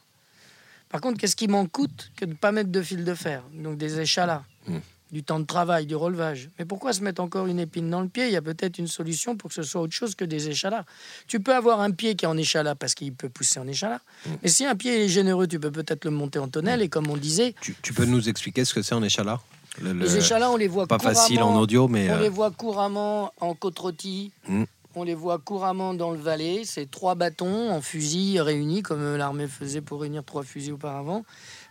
Par 0.89 1.01
contre, 1.01 1.19
qu'est-ce 1.19 1.37
qui 1.37 1.49
m'en 1.49 1.67
coûte 1.67 2.11
que 2.17 2.25
de 2.25 2.31
ne 2.31 2.37
pas 2.37 2.53
mettre 2.53 2.71
de 2.71 2.83
fils 2.83 2.99
de 3.05 3.15
fer 3.15 3.43
Donc 3.53 3.77
des 3.79 4.01
échalas, 4.01 4.43
Mm. 4.69 4.79
du 5.13 5.23
temps 5.23 5.39
de 5.39 5.45
travail, 5.45 5.87
du 5.87 5.95
relevage. 5.95 6.49
Mais 6.59 6.65
pourquoi 6.65 6.93
se 6.93 7.01
mettre 7.01 7.23
encore 7.23 7.47
une 7.47 7.61
épine 7.61 7.89
dans 7.91 8.01
le 8.01 8.09
pied? 8.09 8.27
Il 8.27 8.33
y 8.33 8.37
a 8.37 8.43
peut-être 8.43 8.79
une 8.79 8.89
solution 8.89 9.37
pour 9.37 9.49
que 9.51 9.55
ce 9.55 9.63
soit 9.63 9.81
autre 9.81 9.93
chose 9.93 10.15
que 10.17 10.25
des 10.25 10.49
échalas. 10.49 10.85
Tu 11.29 11.39
peux 11.39 11.55
avoir 11.55 11.81
un 11.81 11.93
pied 11.93 12.17
qui 12.17 12.25
est 12.25 12.29
en 12.29 12.37
échalas 12.37 12.75
parce 12.75 12.95
qu'il 12.95 13.13
peut 13.15 13.29
pousser 13.29 13.61
en 13.61 13.67
échalas. 13.69 14.01
Mais 14.43 14.49
si 14.49 14.65
un 14.65 14.75
pied 14.75 15.05
est 15.05 15.09
généreux, 15.09 15.47
tu 15.47 15.61
peux 15.61 15.71
peut-être 15.71 16.05
le 16.05 16.11
monter 16.11 16.39
en 16.41 16.49
tonnelle. 16.49 16.83
Et 16.83 16.89
comme 16.89 17.09
on 17.09 17.17
disait, 17.17 17.55
Tu, 17.61 17.77
tu 17.83 17.93
peux 17.93 18.05
nous 18.05 18.29
expliquer 18.29 18.65
ce 18.65 18.75
que 18.75 18.83
c'est 18.83 18.95
en 18.97 19.03
échalas? 19.03 19.41
Le- 19.81 19.93
le- 19.93 20.05
les 20.05 20.17
échalas, 20.17 20.51
on 20.51 20.57
les 20.57 20.69
voit 20.69 20.87
Pas 20.87 20.99
facile 20.99 21.43
en 21.43 21.55
audio, 21.55 21.87
mais. 21.87 22.09
On 22.11 22.15
euh, 22.15 22.21
les 22.23 22.29
voit 22.31 22.51
couramment 22.51 23.31
en 23.41 23.55
côte 23.55 23.79
rôtie. 23.79 24.33
Mm. 24.49 24.65
On 24.99 25.05
les 25.05 25.15
voit 25.15 25.39
couramment 25.39 25.93
dans 25.93 26.11
le 26.11 26.19
Valais. 26.19 26.63
C'est 26.65 26.91
trois 26.91 27.15
bâtons 27.15 27.71
en 27.71 27.83
fusil 27.83 28.41
réunis, 28.41 28.81
comme 28.83 29.17
l'armée 29.17 29.47
faisait 29.47 29.83
pour 29.83 30.01
réunir 30.01 30.25
trois 30.25 30.43
fusils 30.43 30.73
auparavant, 30.73 31.23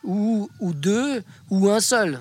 ou, 0.03 0.47
ou 0.59 0.73
deux, 0.73 1.23
ou 1.49 1.67
un 1.69 1.79
seul. 1.79 2.19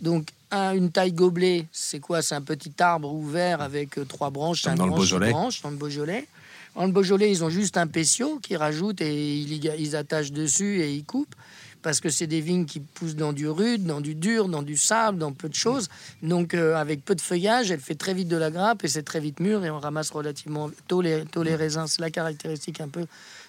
Donc, 0.00 0.28
un, 0.52 0.72
une 0.76 0.92
taille 0.92 1.12
gobelet, 1.12 1.66
c'est 1.72 1.98
quoi? 1.98 2.22
C'est 2.22 2.36
un 2.36 2.42
petit 2.42 2.72
arbre 2.78 3.12
ouvert 3.12 3.60
avec 3.60 3.98
euh, 3.98 4.04
trois 4.04 4.30
branches, 4.30 4.62
cinq 4.62 4.76
dans 4.76 4.84
le 4.84 4.90
branches, 4.92 5.08
branches, 5.32 5.62
dans 5.62 5.70
le 5.70 5.76
Beaujolais. 5.76 6.28
Dans 6.76 6.86
le 6.86 6.92
Beaujolais, 6.92 7.28
ils 7.32 7.42
ont 7.42 7.50
juste 7.50 7.76
un 7.76 7.88
pétio 7.88 8.38
qu'ils 8.38 8.56
rajoutent 8.56 9.00
et 9.00 9.36
ils, 9.36 9.52
y- 9.64 9.72
ils 9.80 9.96
attachent 9.96 10.30
dessus 10.30 10.80
et 10.80 10.94
ils 10.94 11.04
coupent. 11.04 11.34
Parce 11.82 12.00
que 12.00 12.10
c'est 12.10 12.26
des 12.26 12.40
vignes 12.40 12.66
qui 12.66 12.80
poussent 12.80 13.16
dans 13.16 13.32
du 13.32 13.48
rude, 13.48 13.84
dans 13.84 14.00
du 14.00 14.14
dur, 14.14 14.48
dans 14.48 14.62
du 14.62 14.76
sable, 14.76 15.18
dans 15.18 15.32
peu 15.32 15.48
de 15.48 15.54
choses. 15.54 15.88
Donc 16.22 16.54
euh, 16.54 16.74
avec 16.76 17.04
peu 17.04 17.14
de 17.14 17.20
feuillage, 17.20 17.70
elle 17.70 17.80
fait 17.80 17.94
très 17.94 18.14
vite 18.14 18.28
de 18.28 18.36
la 18.36 18.50
grappe 18.50 18.84
et 18.84 18.88
c'est 18.88 19.02
très 19.02 19.20
vite 19.20 19.40
mûr 19.40 19.64
et 19.64 19.70
on 19.70 19.78
ramasse 19.80 20.10
relativement 20.10 20.70
tôt 20.88 21.00
les, 21.00 21.24
tôt 21.24 21.42
les 21.42 21.54
raisins. 21.56 21.86
C'est 21.86 22.00
la 22.02 22.10
caractéristique 22.10 22.80
un 22.80 22.88
peu 22.88 23.06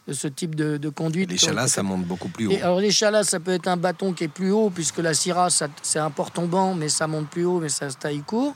de 0.08 0.14
ce 0.14 0.28
type 0.28 0.56
de, 0.56 0.78
de 0.78 0.90
conduite. 0.90 1.30
Les 1.30 1.38
chalas, 1.38 1.68
ça 1.68 1.84
monte 1.84 2.06
beaucoup 2.06 2.30
plus 2.30 2.48
haut. 2.48 2.52
Et 2.52 2.62
alors 2.62 2.80
les 2.80 2.92
chalas, 2.92 3.24
ça 3.26 3.40
peut 3.40 3.52
être 3.52 3.68
un 3.68 3.78
bâton 3.78 4.14
qui 4.14 4.24
est 4.24 4.28
plus 4.30 4.52
haut, 4.52 4.70
puisque 4.70 4.98
la 4.98 5.14
syrah, 5.14 5.50
c'est 5.84 6.00
un 6.00 6.10
porte-tombant, 6.10 6.74
mais 6.74 6.90
ça 6.90 7.08
monte 7.08 7.30
plus 7.30 7.46
haut, 7.46 7.60
mais 7.60 7.70
ça 7.70 7.90
se 7.90 7.98
taille 7.98 8.22
court. 8.22 8.56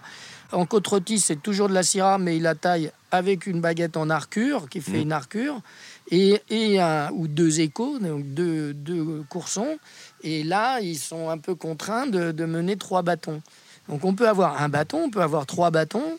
En 0.52 0.66
côte 0.66 0.88
rôtie, 0.88 1.20
c'est 1.20 1.42
toujours 1.42 1.68
de 1.70 1.74
la 1.74 1.84
syrah, 1.84 2.18
mais 2.18 2.38
il 2.38 2.44
la 2.44 2.56
taille 2.56 2.92
avec 3.12 3.46
une 3.48 3.62
baguette 3.62 3.98
en 3.98 4.10
arcure, 4.10 4.70
qui 4.70 4.80
fait 4.82 4.92
Mhm. 4.92 5.02
une 5.02 5.12
arcure, 5.12 5.62
et, 6.12 6.42
et 6.50 6.80
un- 6.80 7.10
ou 7.12 7.28
deux 7.28 7.60
échos, 7.62 8.00
donc 8.00 8.26
deux, 8.34 8.74
deux 8.74 9.24
coursons. 9.30 9.78
Et 10.24 10.44
là, 10.44 10.80
ils 10.82 10.98
sont 10.98 11.30
un 11.30 11.38
peu 11.38 11.56
contraints 11.56 12.08
de, 12.08 12.32
de 12.32 12.46
mener 12.46 12.76
trois 12.78 13.02
bâtons. 13.02 13.42
Donc 13.90 14.04
on 14.06 14.14
peut 14.14 14.28
avoir 14.28 14.62
un 14.62 14.70
bâton, 14.70 15.04
on 15.06 15.10
peut 15.10 15.22
avoir 15.22 15.46
trois 15.46 15.70
bâtons, 15.72 16.18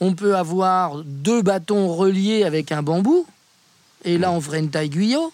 on 0.00 0.14
peut 0.14 0.36
avoir 0.36 1.02
deux 1.04 1.42
bâtons 1.42 1.92
reliés 1.94 2.44
avec 2.44 2.70
un 2.72 2.82
bambou, 2.82 3.26
et 4.04 4.18
là 4.18 4.30
on 4.30 4.40
ferait 4.40 4.60
une 4.60 4.70
taille 4.70 4.88
guyot. 4.90 5.32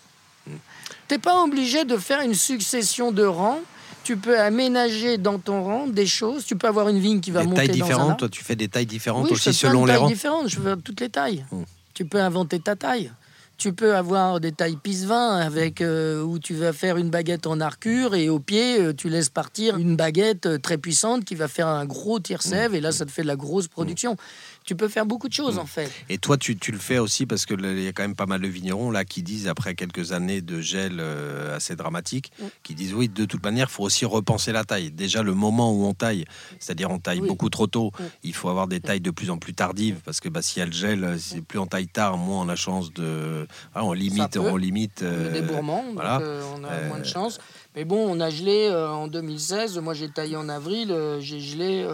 T'es 1.09 1.19
pas 1.19 1.43
obligé 1.43 1.85
de 1.85 1.97
faire 1.99 2.21
une 2.23 2.35
succession 2.35 3.13
de 3.13 3.25
rangs. 3.25 3.61
Tu 4.05 4.17
peux 4.17 4.39
aménager 4.39 5.17
dans 5.19 5.39
ton 5.39 5.63
rang 5.65 5.87
des 5.87 6.07
choses. 6.07 6.45
Tu 6.45 6.57
peux 6.57 6.67
avoir 6.67 6.89
une 6.89 6.99
vigne 6.99 7.21
qui 7.21 7.31
va 7.31 7.41
Des 7.41 7.47
monter 7.47 7.67
tailles 7.69 7.79
dans 7.79 7.87
différentes, 7.87 8.19
toi 8.19 8.29
tu 8.31 8.43
fais 8.45 8.57
des 8.57 8.69
tailles 8.69 8.85
différentes 8.87 9.25
Oui, 9.25 9.29
je 9.31 9.35
aussi 9.35 9.45
fais 9.45 9.53
selon 9.53 9.85
les 9.87 9.93
tailles 9.93 10.01
rangs. 10.01 10.09
différentes. 10.09 10.49
Je 10.49 10.61
fais 10.61 10.77
toutes 10.77 11.01
les 11.01 11.09
tailles. 11.11 11.45
Mm. 11.51 11.63
Tu 11.95 12.05
peux 12.07 12.21
inventer 12.21 12.59
ta 12.61 12.77
taille. 12.77 13.11
Tu 13.57 13.73
peux 13.73 13.95
avoir 13.95 14.41
des 14.41 14.53
tailles 14.53 14.77
pisse-vin 14.77 15.37
avec 15.37 15.81
euh, 15.81 16.23
où 16.23 16.39
tu 16.39 16.55
vas 16.55 16.73
faire 16.73 16.97
une 16.97 17.09
baguette 17.09 17.47
en 17.47 17.61
arcure 17.61 18.15
et 18.15 18.29
au 18.29 18.41
pied 18.41 18.81
euh, 18.81 18.93
tu 18.93 19.09
laisses 19.09 19.29
partir 19.29 19.79
une 19.79 19.97
baguette 19.97 20.47
euh, 20.47 20.59
très 20.59 20.77
puissante 20.77 21.25
qui 21.25 21.35
va 21.35 21.47
faire 21.47 21.69
un 21.69 21.85
gros 21.85 22.19
tire-sève 22.19 22.75
et 22.75 22.81
là 22.81 22.91
ça 22.91 23.07
te 23.07 23.13
fait 23.13 23.23
de 23.23 23.29
la 23.29 23.37
grosse 23.37 23.69
production. 23.69 24.17
Tu 24.65 24.75
peux 24.77 24.89
faire 24.89 25.05
beaucoup 25.05 25.29
de 25.29 25.33
choses 25.35 25.57
Mm. 25.57 25.61
en 25.61 25.67
fait. 25.67 25.91
Et 26.09 26.17
toi, 26.17 26.39
tu, 26.39 26.57
tu 26.57 26.73
le 26.73 26.79
fais 26.79 26.99
aussi 26.99 27.27
parce 27.27 27.45
que 27.45 27.53
il 27.55 27.83
y 27.83 27.87
a 27.87 27.93
quand 27.93 28.03
même 28.03 28.15
pas 28.17 28.25
mal 28.25 28.41
de 28.41 28.49
vignerons 28.49 28.91
là 28.91 29.05
qui 29.05 29.23
disent 29.23 29.47
après 29.47 29.75
quelques 29.75 30.13
années 30.13 30.41
de 30.41 30.61
gel 30.63 30.97
euh, 31.01 31.55
assez 31.57 31.77
dramatique, 31.77 32.33
Mm. 32.41 32.45
qui 32.63 32.75
disent 32.75 32.95
oui, 32.95 33.09
de 33.11 33.27
toute 33.27 33.45
manière, 33.45 33.69
il 33.71 33.73
faut 33.73 33.83
aussi 33.85 34.07
repenser 34.07 34.53
la 34.53 34.65
taille. 34.65 34.91
Déjà 34.91 35.23
le 35.23 35.35
moment 35.35 35.71
où 35.73 35.85
on 35.85 35.93
taille, 35.93 36.25
c'est-à-dire 36.59 36.91
on 36.91 36.99
taille 36.99 37.21
Oui. 37.21 37.29
beaucoup 37.29 37.51
trop 37.51 37.67
tôt, 37.67 37.93
Mm. 37.99 38.03
il 38.23 38.35
faut 38.35 38.49
avoir 38.49 38.67
des 38.67 38.81
tailles 38.81 39.03
de 39.03 39.11
plus 39.11 39.31
en 39.31 39.37
plus 39.37 39.53
tardives 39.53 40.01
parce 40.05 40.21
que 40.21 40.31
bah, 40.31 40.41
s'il 40.41 40.61
y 40.61 40.63
a 40.63 40.67
le 40.67 40.73
gel, 40.73 41.05
euh, 41.05 41.19
c'est 41.19 41.43
plus 41.43 41.59
on 41.59 41.67
taille 41.67 41.89
tard, 41.89 42.17
moins 42.17 42.41
on 42.45 42.49
a 42.49 42.57
chance 42.57 42.93
de, 42.95 43.47
Ah, 43.75 43.85
on 43.85 43.93
limite, 43.93 44.37
on 44.39 44.57
limite. 44.57 45.03
Euh, 45.03 45.31
débourrement, 45.31 45.85
donc, 45.85 45.95
voilà. 45.95 46.21
euh, 46.21 46.43
on 46.57 46.65
a 46.65 46.69
Euh, 46.73 46.89
moins 46.89 46.99
de 47.01 47.05
chance. 47.05 47.39
Mais 47.77 47.85
bon, 47.85 47.99
on 48.09 48.19
a 48.21 48.31
gelé 48.31 48.71
en 48.71 49.09
2016. 49.09 49.77
Moi, 49.79 49.93
j'ai 49.95 50.09
taillé 50.09 50.37
en 50.37 50.49
avril. 50.49 50.89
j'ai 51.21 51.41
gelé 51.41 51.85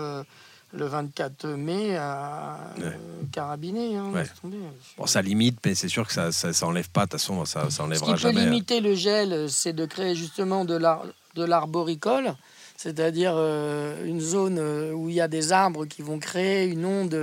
le 0.73 0.87
24 0.87 1.47
mai 1.49 1.97
à 1.97 2.59
euh. 2.81 2.91
Carabiné. 3.33 3.97
hein, 3.97 4.11
Ouais. 4.13 4.23
laisse 4.23 4.33
tomber. 4.41 4.59
Bon, 4.97 5.07
ça 5.07 5.21
limite, 5.23 5.59
mais 5.65 5.75
c'est 5.75 5.89
sûr 5.89 6.07
que 6.07 6.13
ça, 6.13 6.31
ça, 6.33 6.53
ça 6.53 6.67
enlève 6.67 6.89
pas. 6.91 7.07
De 7.07 7.11
toute 7.11 7.21
façon, 7.21 7.45
ça, 7.45 7.65
ça 7.65 7.71
Ce 7.71 7.83
enlèvera 7.83 8.07
qui 8.07 8.13
peut 8.13 8.19
jamais. 8.19 8.41
hein. 8.41 8.45
limiter 8.45 8.81
le 8.81 8.95
gel, 8.95 9.51
c'est 9.51 9.73
de 9.73 9.85
créer 9.87 10.15
justement 10.15 10.65
de 10.65 10.77
l'ar- 10.77 11.05
de 11.35 11.45
l'arboricole, 11.45 12.35
c'est-à-dire 12.77 13.33
euh, 13.37 14.05
une 14.07 14.21
zone 14.21 14.59
euh, 14.59 14.93
où 14.93 15.09
il 15.09 15.15
y 15.17 15.21
a 15.21 15.29
des 15.29 15.53
arbres 15.53 15.87
qui 15.87 16.03
vont 16.03 16.19
créer 16.19 16.67
une 16.67 16.85
onde 16.85 17.15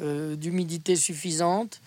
euh, 0.00 0.36
d'humidité 0.36 0.96
suffisante, 0.96 1.80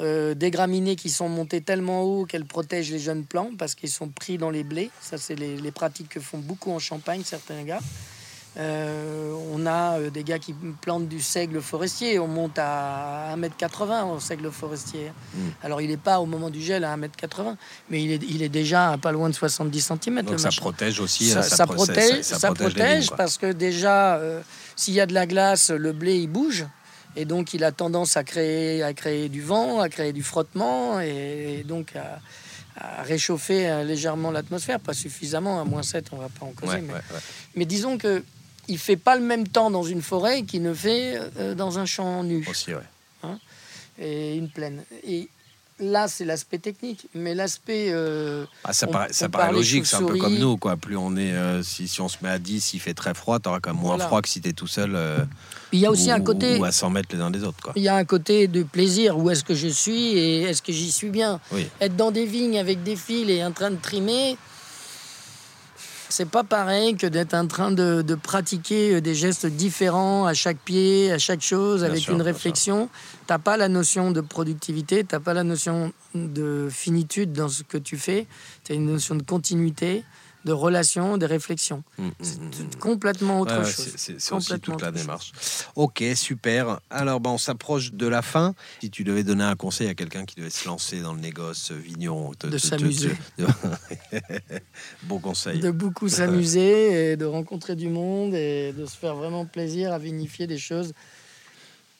des 0.00 0.50
graminées 0.52 0.94
qui 0.94 1.10
sont 1.10 1.28
montées 1.28 1.60
tellement 1.60 2.02
haut 2.04 2.24
qu'elles 2.24 2.44
protègent 2.44 2.92
les 2.92 3.00
jeunes 3.00 3.24
plants 3.24 3.50
parce 3.58 3.74
qu'ils 3.74 3.90
sont 3.90 4.08
pris 4.08 4.38
dans 4.38 4.48
les 4.50 4.62
blés. 4.62 4.90
Ça, 5.00 5.18
c'est 5.18 5.34
les, 5.34 5.56
les 5.56 5.72
pratiques 5.72 6.08
que 6.10 6.20
font 6.20 6.38
beaucoup 6.38 6.70
en 6.70 6.78
Champagne, 6.78 7.22
certains 7.24 7.64
gars. 7.64 7.80
Euh, 8.58 9.32
on 9.52 9.66
a 9.66 9.98
euh, 10.00 10.10
des 10.10 10.24
gars 10.24 10.40
qui 10.40 10.52
plantent 10.80 11.08
du 11.08 11.20
seigle 11.20 11.60
forestier. 11.60 12.18
On 12.18 12.26
monte 12.26 12.58
à 12.58 13.34
1m80 13.36 14.04
au 14.16 14.18
seigle 14.20 14.50
forestier. 14.50 15.12
Mm. 15.34 15.38
Alors, 15.62 15.80
il 15.80 15.88
n'est 15.90 15.96
pas 15.96 16.18
au 16.18 16.26
moment 16.26 16.50
du 16.50 16.60
gel 16.60 16.82
à 16.82 16.96
1m80, 16.96 17.54
mais 17.88 18.02
il 18.02 18.12
est, 18.12 18.22
il 18.28 18.42
est 18.42 18.48
déjà 18.48 18.90
à 18.92 18.98
pas 18.98 19.12
loin 19.12 19.28
de 19.28 19.34
70 19.34 19.80
cm. 20.02 20.22
Donc 20.22 20.40
ça 20.40 20.48
protège 20.56 20.98
aussi. 20.98 21.28
ça, 21.28 21.38
euh, 21.38 21.42
ça 21.42 21.66
protège, 21.66 22.22
ça- 22.22 22.34
ça 22.34 22.38
ça 22.40 22.48
protège 22.48 22.74
les 22.74 22.80
protège 22.82 23.10
parce 23.16 23.38
que 23.38 23.52
déjà, 23.52 24.16
euh, 24.16 24.40
s'il 24.74 24.94
y 24.94 25.00
a 25.00 25.06
de 25.06 25.14
la 25.14 25.26
glace, 25.26 25.70
le 25.70 25.92
blé 25.92 26.16
il 26.18 26.28
bouge. 26.28 26.66
Et 27.16 27.24
donc, 27.24 27.54
il 27.54 27.62
a 27.64 27.72
tendance 27.72 28.16
à 28.16 28.24
créer, 28.24 28.82
à 28.82 28.92
créer 28.92 29.28
du 29.28 29.40
vent, 29.42 29.80
à 29.80 29.88
créer 29.88 30.12
du 30.12 30.22
frottement 30.22 31.00
et, 31.00 31.64
donc 31.66 31.94
à, 31.96 32.20
à 32.76 33.02
réchauffer 33.02 33.82
légèrement 33.84 34.30
l'atmosphère. 34.30 34.78
Pas 34.78 34.92
suffisamment, 34.94 35.60
à 35.60 35.64
moins 35.64 35.82
7, 35.82 36.06
on 36.12 36.16
va 36.16 36.28
pas 36.28 36.44
en 36.46 36.50
causer. 36.52 36.74
Ouais, 36.74 36.80
mais, 36.82 36.92
ouais, 36.92 36.98
ouais. 37.12 37.20
mais 37.56 37.64
disons 37.64 37.98
que 37.98 38.22
il 38.68 38.78
fait 38.78 38.96
pas 38.96 39.16
le 39.16 39.22
même 39.22 39.46
temps 39.48 39.70
dans 39.70 39.82
une 39.82 40.02
forêt 40.02 40.42
qu'il 40.42 40.62
ne 40.62 40.74
fait 40.74 41.18
euh, 41.38 41.54
dans 41.54 41.78
un 41.78 41.86
champ 41.86 42.22
nu 42.22 42.46
Aussi, 42.48 42.72
ouais. 42.74 43.28
et 43.98 44.36
une 44.36 44.48
plaine. 44.48 44.82
Et 45.06 45.28
là, 45.80 46.08
c'est 46.08 46.24
l'aspect 46.24 46.58
technique. 46.58 47.06
Mais 47.14 47.34
l'aspect. 47.34 47.88
euh, 47.90 48.44
Ah, 48.64 48.72
ça 48.72 48.86
paraît, 48.86 49.12
ça 49.12 49.28
logique, 49.52 49.86
c'est 49.86 49.96
un 49.96 50.02
peu 50.04 50.16
comme 50.16 50.36
nous, 50.38 50.56
quoi. 50.56 50.76
Plus 50.76 50.96
on 50.96 51.16
est, 51.16 51.32
euh, 51.32 51.62
si, 51.62 51.88
si 51.88 52.00
on 52.00 52.08
se 52.08 52.16
met 52.22 52.28
à 52.28 52.38
10, 52.38 52.74
il 52.74 52.80
fait 52.80 52.94
très 52.94 53.14
froid, 53.14 53.38
t'auras 53.38 53.60
quand 53.60 53.72
même 53.72 53.80
moins 53.80 53.94
Voilà. 53.96 54.06
froid 54.06 54.22
que 54.22 54.28
si 54.28 54.40
t'es 54.40 54.52
tout 54.52 54.66
seul. 54.66 54.94
euh, 54.94 55.18
il 55.72 55.80
y 55.80 55.86
a 55.86 55.90
aussi 55.90 56.08
ou, 56.08 56.12
un 56.14 56.20
côté. 56.20 56.58
Ou 56.58 56.64
à 56.64 56.72
100 56.72 56.90
mètres 56.90 57.08
les 57.12 57.20
uns 57.20 57.30
des 57.30 57.44
autres, 57.44 57.60
quoi. 57.62 57.72
Il 57.76 57.82
y 57.82 57.88
a 57.88 57.96
un 57.96 58.04
côté 58.04 58.46
de 58.48 58.62
plaisir. 58.62 59.18
Où 59.18 59.30
est-ce 59.30 59.44
que 59.44 59.54
je 59.54 59.68
suis 59.68 60.12
et 60.18 60.42
est-ce 60.42 60.62
que 60.62 60.72
j'y 60.72 60.90
suis 60.92 61.10
bien? 61.10 61.40
Oui. 61.52 61.66
Être 61.80 61.96
dans 61.96 62.10
des 62.10 62.24
vignes 62.26 62.58
avec 62.58 62.82
des 62.82 62.96
fils 62.96 63.28
et 63.30 63.44
en 63.44 63.52
train 63.52 63.70
de 63.70 63.76
trimer, 63.76 64.36
c'est 66.08 66.28
pas 66.28 66.44
pareil 66.44 66.96
que 66.96 67.06
d'être 67.06 67.34
en 67.34 67.46
train 67.46 67.70
de, 67.70 68.02
de 68.02 68.14
pratiquer 68.14 68.94
euh, 68.94 69.00
des 69.00 69.14
gestes 69.14 69.46
différents 69.46 70.26
à 70.26 70.34
chaque 70.34 70.58
pied, 70.58 71.12
à 71.12 71.18
chaque 71.18 71.42
chose, 71.42 71.80
Bien 71.80 71.90
avec 71.90 72.02
sûr, 72.02 72.14
une 72.14 72.22
réflexion. 72.22 72.88
T'as 73.26 73.38
pas 73.38 73.56
la 73.56 73.68
notion 73.68 74.10
de 74.10 74.20
productivité, 74.20 75.04
t'as 75.04 75.20
pas 75.20 75.34
la 75.34 75.44
notion 75.44 75.92
de 76.14 76.68
finitude 76.70 77.32
dans 77.32 77.48
ce 77.48 77.62
que 77.62 77.78
tu 77.78 77.96
fais. 77.96 78.26
Tu 78.64 78.72
as 78.72 78.74
une 78.74 78.86
notion 78.86 79.14
de 79.14 79.22
continuité, 79.22 80.04
de 80.48 80.52
relation, 80.54 81.18
de 81.18 81.26
réflexion. 81.26 81.84
Mm, 81.98 82.06
mm, 82.06 82.12
C'est 82.22 82.40
mm, 82.40 82.50
tout- 82.70 82.78
complètement 82.78 83.40
autre 83.40 83.58
Ouais, 83.58 83.64
chose. 83.70 83.92
c'est- 83.96 84.32
aussi 84.32 84.58
toute 84.60 84.80
la 84.80 84.88
chose. 84.88 85.00
démarche. 85.00 85.32
Ok, 85.76 86.02
super. 86.16 86.80
Alors, 86.88 87.20
ben, 87.20 87.30
on 87.30 87.38
s'approche 87.38 87.92
de 87.92 88.06
la 88.06 88.22
fin. 88.22 88.54
Si 88.80 88.88
tu 88.90 89.04
devais 89.04 89.24
donner 89.24 89.44
un 89.44 89.56
conseil 89.56 89.88
à 89.88 89.94
quelqu'un 89.94 90.24
qui 90.24 90.36
devait 90.36 90.48
se 90.48 90.66
lancer 90.66 91.00
dans 91.00 91.12
le 91.12 91.20
négoce 91.20 91.70
euh, 91.70 91.74
vigneron, 91.74 92.32
te- 92.32 92.46
De 92.46 92.56
s'amuser. 92.56 93.12
te- 93.36 93.42
bon 95.04 95.18
conseil. 95.18 95.60
de 95.60 95.70
beaucoup 95.70 96.08
s'amuser 96.08 97.12
et 97.12 97.16
de 97.16 97.24
rencontrer 97.26 97.76
du 97.76 97.88
monde 97.88 98.34
et 98.34 98.72
de 98.72 98.86
se 98.86 98.96
faire 98.96 99.14
vraiment 99.14 99.44
plaisir 99.44 99.92
à 99.92 99.98
vinifier 99.98 100.46
des 100.46 100.58
choses. 100.58 100.92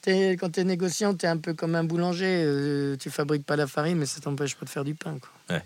T'es- 0.00 0.36
quand 0.40 0.50
tu 0.52 0.60
es 0.60 0.64
négociant, 0.64 1.14
tu 1.14 1.26
es 1.26 1.28
un 1.28 1.36
peu 1.36 1.52
comme 1.54 1.74
un 1.74 1.84
boulanger. 1.84 2.42
euh, 2.46 2.96
tu 2.96 3.10
fabriques 3.10 3.44
pas 3.44 3.56
la 3.56 3.66
farine, 3.66 3.98
mais 3.98 4.06
ça 4.06 4.20
t'empêche 4.20 4.54
pas 4.56 4.64
de 4.64 4.70
faire 4.70 4.84
du 4.84 4.94
pain. 4.94 5.18
Quoi. 5.20 5.58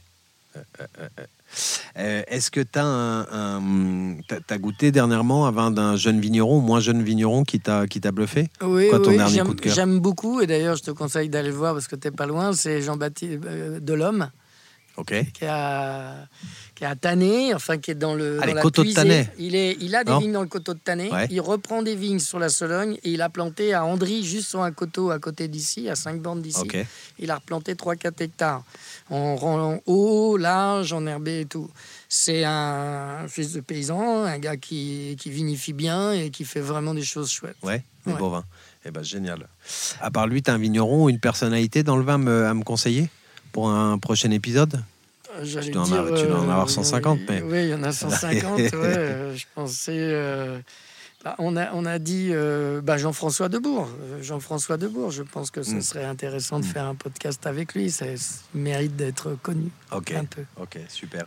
Euh, 1.98 2.22
Est-ce 2.26 2.50
que 2.50 2.61
tu 2.61 2.78
as, 2.78 2.84
un, 2.84 3.26
un- 3.30 4.16
goûté 4.59 4.90
dernièrement 4.90 5.46
avant 5.46 5.70
d'un 5.70 5.96
jeune 5.96 6.20
vigneron, 6.20 6.61
moins 6.61 6.80
jeune 6.80 7.03
vigneron 7.03 7.44
qui 7.44 7.61
t'a 7.61 7.86
qui 7.86 8.00
t'a 8.00 8.11
bluffé 8.12 8.48
Oui, 8.62 8.88
Quoi 8.88 9.00
ton 9.00 9.11
oui, 9.11 9.18
J'aime 9.74 10.00
beaucoup, 10.00 10.40
et 10.40 10.46
d'ailleurs, 10.46 10.76
je 10.76 10.82
te 10.82 10.90
conseille 10.90 11.28
d'aller 11.28 11.50
le 11.50 11.55
voir 11.55 11.74
parce 11.74 11.88
que 11.88 11.96
tu 11.96 12.11
pas 12.11 12.26
loin. 12.26 12.55
C'est 12.55 12.80
Jean-Baptiste 12.80 13.40
euh, 13.44 13.80
Delhomme, 13.80 14.30
Ok. 14.96 15.14
qui 15.34 15.44
a, 15.44 16.26
qui 16.90 16.98
Tanné, 16.98 17.54
enfin 17.54 17.78
qui 17.78 17.90
est 17.90 17.94
dans 17.94 18.14
le. 18.14 18.38
Ah, 18.38 18.40
dans 18.42 18.46
les 18.46 18.54
la 18.54 18.62
coteaux 18.62 18.82
de. 18.84 18.92
Tannay. 18.92 19.28
Il, 19.38 19.54
est, 19.54 19.76
il 19.80 19.94
a 19.94 20.04
des 20.04 20.10
Non 20.12 20.18
vignes 20.18 20.32
dans 20.32 20.42
le 20.42 20.48
coteau 20.48 20.74
de 20.74 20.78
Tanné. 20.78 21.10
Ouais. 21.10 21.28
Il 21.30 21.40
reprend 21.40 21.82
des 21.82 21.94
vignes 21.94 22.18
sur 22.18 22.38
la 22.38 22.48
Sologne 22.48 22.98
et 23.04 23.10
il 23.12 23.22
a 23.22 23.28
planté 23.28 23.72
à 23.72 23.84
Andry, 23.84 24.24
juste 24.24 24.48
sur 24.48 24.62
un 24.62 24.72
coteau 24.72 25.10
à 25.10 25.18
côté 25.18 25.48
d'ici, 25.48 25.88
à 25.88 25.94
5 25.94 26.20
bornes 26.20 26.42
d'ici. 26.42 26.66
Il 27.18 27.30
a 27.30 27.36
replanté 27.36 27.74
3-4 27.74 28.22
hectares 28.22 28.64
en 29.10 29.36
rang 29.36 29.78
haut, 29.86 30.36
large, 30.36 30.92
en 30.92 31.06
herbé 31.06 31.40
et 31.40 31.46
tout. 31.46 31.68
C'est 32.08 32.44
un 32.44 33.26
fils 33.28 33.52
de 33.52 33.60
paysan, 33.60 34.24
un 34.24 34.38
gars 34.38 34.56
qui, 34.56 35.16
qui 35.20 35.30
vinifie 35.30 35.72
bien 35.72 36.12
et 36.12 36.30
qui 36.30 36.44
fait 36.44 36.60
vraiment 36.60 36.94
des 36.94 37.02
choses 37.04 37.30
chouettes. 37.30 37.56
Ouais, 37.62 37.82
des 38.06 38.12
Ouais. 38.12 38.18
beaux 38.18 38.30
vins. 38.30 38.44
Eh 38.84 38.90
ben, 38.90 39.02
génial. 39.04 39.46
À 40.00 40.10
part 40.10 40.26
lui, 40.26 40.42
tu 40.42 40.50
as 40.50 40.54
un 40.54 40.58
vigneron 40.58 41.04
ou 41.04 41.08
une 41.10 41.20
personnalité 41.20 41.82
dans 41.84 41.96
le 41.96 42.02
vin 42.04 42.18
me- 42.18 42.46
à 42.46 42.54
me 42.54 42.64
conseiller 42.64 43.08
pour 43.52 43.70
un 43.70 43.98
prochain 43.98 44.30
épisode? 44.32 44.82
Euh, 45.38 45.44
en 45.78 45.92
avoir- 45.92 46.18
tu 46.20 46.26
dois 46.26 46.38
en 46.38 46.42
avoir 46.42 46.64
euh, 46.64 46.68
150, 46.68 47.20
mais- 47.28 47.42
Oui, 47.42 47.62
il 47.64 47.68
y 47.70 47.74
en 47.74 47.82
a 47.82 47.92
150. 47.92 48.58
ouais, 48.58 48.70
euh, 48.74 49.34
je 49.36 49.44
pensais. 49.54 49.92
Bah, 51.24 51.36
on, 51.38 51.56
a, 51.56 51.72
on 51.74 51.84
a 51.86 52.00
dit 52.00 52.30
euh, 52.32 52.80
bah, 52.80 52.96
Jean-François 52.98 53.48
Debourg. 53.48 53.88
Euh, 54.02 54.22
Jean-François 54.22 54.76
Debourg, 54.76 55.12
je 55.12 55.22
pense 55.22 55.52
que 55.52 55.62
ce 55.62 55.74
Mm. 55.76 55.80
serait 55.82 56.04
intéressant 56.04 56.58
de 56.58 56.64
Mm. 56.64 56.68
faire 56.68 56.84
un 56.86 56.96
podcast 56.96 57.46
avec 57.46 57.74
lui. 57.74 57.92
Ça 57.92 58.06
mérite 58.54 58.96
d'être 58.96 59.36
connu, 59.40 59.70
Ok, 59.92 60.12
un 60.18 60.24
peu 60.24 60.42
ok, 60.60 60.78
super. 60.88 61.24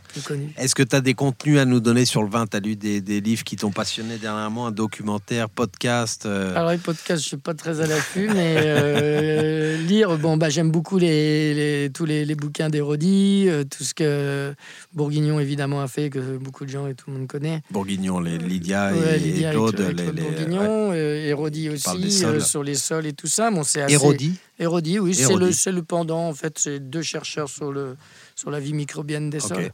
Est-ce 0.58 0.76
que 0.76 0.84
tu 0.84 0.96
as 0.98 1.02
des 1.02 1.14
contenus 1.14 1.60
à 1.60 1.66
nous 1.66 1.80
donner 1.80 2.04
sur 2.04 2.24
le 2.24 2.30
vin? 2.30 2.46
Tu 2.46 2.58
as 2.58 2.60
lu 2.60 2.76
des, 2.76 3.00
des 3.00 3.22
livres 3.22 3.46
qui 3.46 3.56
t'ont 3.56 3.72
passionné 3.72 4.18
dernièrement, 4.18 4.68
un 4.68 4.72
documentaire, 4.72 5.50
podcast 5.50 6.26
euh, 6.26 6.54
Alors 6.58 6.72
les 6.72 6.78
podcasts, 6.78 7.24
je 7.24 7.28
suis 7.30 7.38
pas 7.38 7.54
très 7.54 7.80
à 7.80 7.88
l'affût, 7.88 8.28
mais 8.34 8.56
euh, 8.60 9.78
lire, 9.78 10.18
bon 10.18 10.36
bah 10.36 10.50
j'aime 10.50 10.72
beaucoup 10.72 10.98
les, 10.98 11.54
les- 11.54 11.90
tous 11.90 12.06
les, 12.06 12.26
les 12.26 12.36
bouquins 12.36 12.70
d'Hérodi, 12.70 13.46
euh, 13.48 13.64
tout 13.64 13.84
ce 13.86 13.94
que 13.94 14.54
Bourguignon 14.94 15.40
évidemment 15.40 15.82
a 15.82 15.88
fait, 15.88 16.10
que 16.10 16.38
beaucoup 16.38 16.66
de 16.66 16.70
gens 16.70 16.88
et 16.88 16.96
tout 16.96 17.10
le 17.12 17.18
monde 17.18 17.28
connaît. 17.28 17.62
Bourguignon, 17.72 18.20
les 18.20 18.38
Lydia 18.38 18.92
et, 18.94 19.00
Ouais, 19.00 19.16
et 19.16 19.20
Lydia 19.20 19.50
et 19.52 19.54
Claude. 19.54 19.85
Les, 19.94 20.04
Claude 20.04 20.16
les- 20.16 20.22
ouais. 20.24 20.30
Bourguignon, 20.36 20.92
euh, 20.94 21.26
Hérodi 21.28 21.70
parle 21.84 22.02
des 22.02 22.08
aussi, 22.08 22.26
euh, 22.26 22.40
sur 22.40 22.64
les 22.64 22.76
sols 22.76 23.06
et 23.06 23.14
tout 23.14 23.28
ça. 23.28 23.52
Bon, 23.52 23.64
c'est 23.64 23.82
assez... 23.82 23.94
Hérodi 23.94 24.36
Hérodi, 24.60 25.00
oui, 25.00 25.14
c'est 25.16 25.36
le, 25.36 25.50
le 25.76 25.84
pendant, 25.84 26.28
en 26.30 26.34
fait, 26.34 26.58
c'est 26.58 26.80
deux 26.80 27.02
chercheurs 27.02 27.50
sur, 27.50 27.72
le, 27.72 27.98
sur 28.36 28.50
la 28.52 28.60
vie 28.60 28.74
microbienne 28.74 29.30
des 29.30 29.44
Ok. 29.44 29.48
sols. 29.50 29.72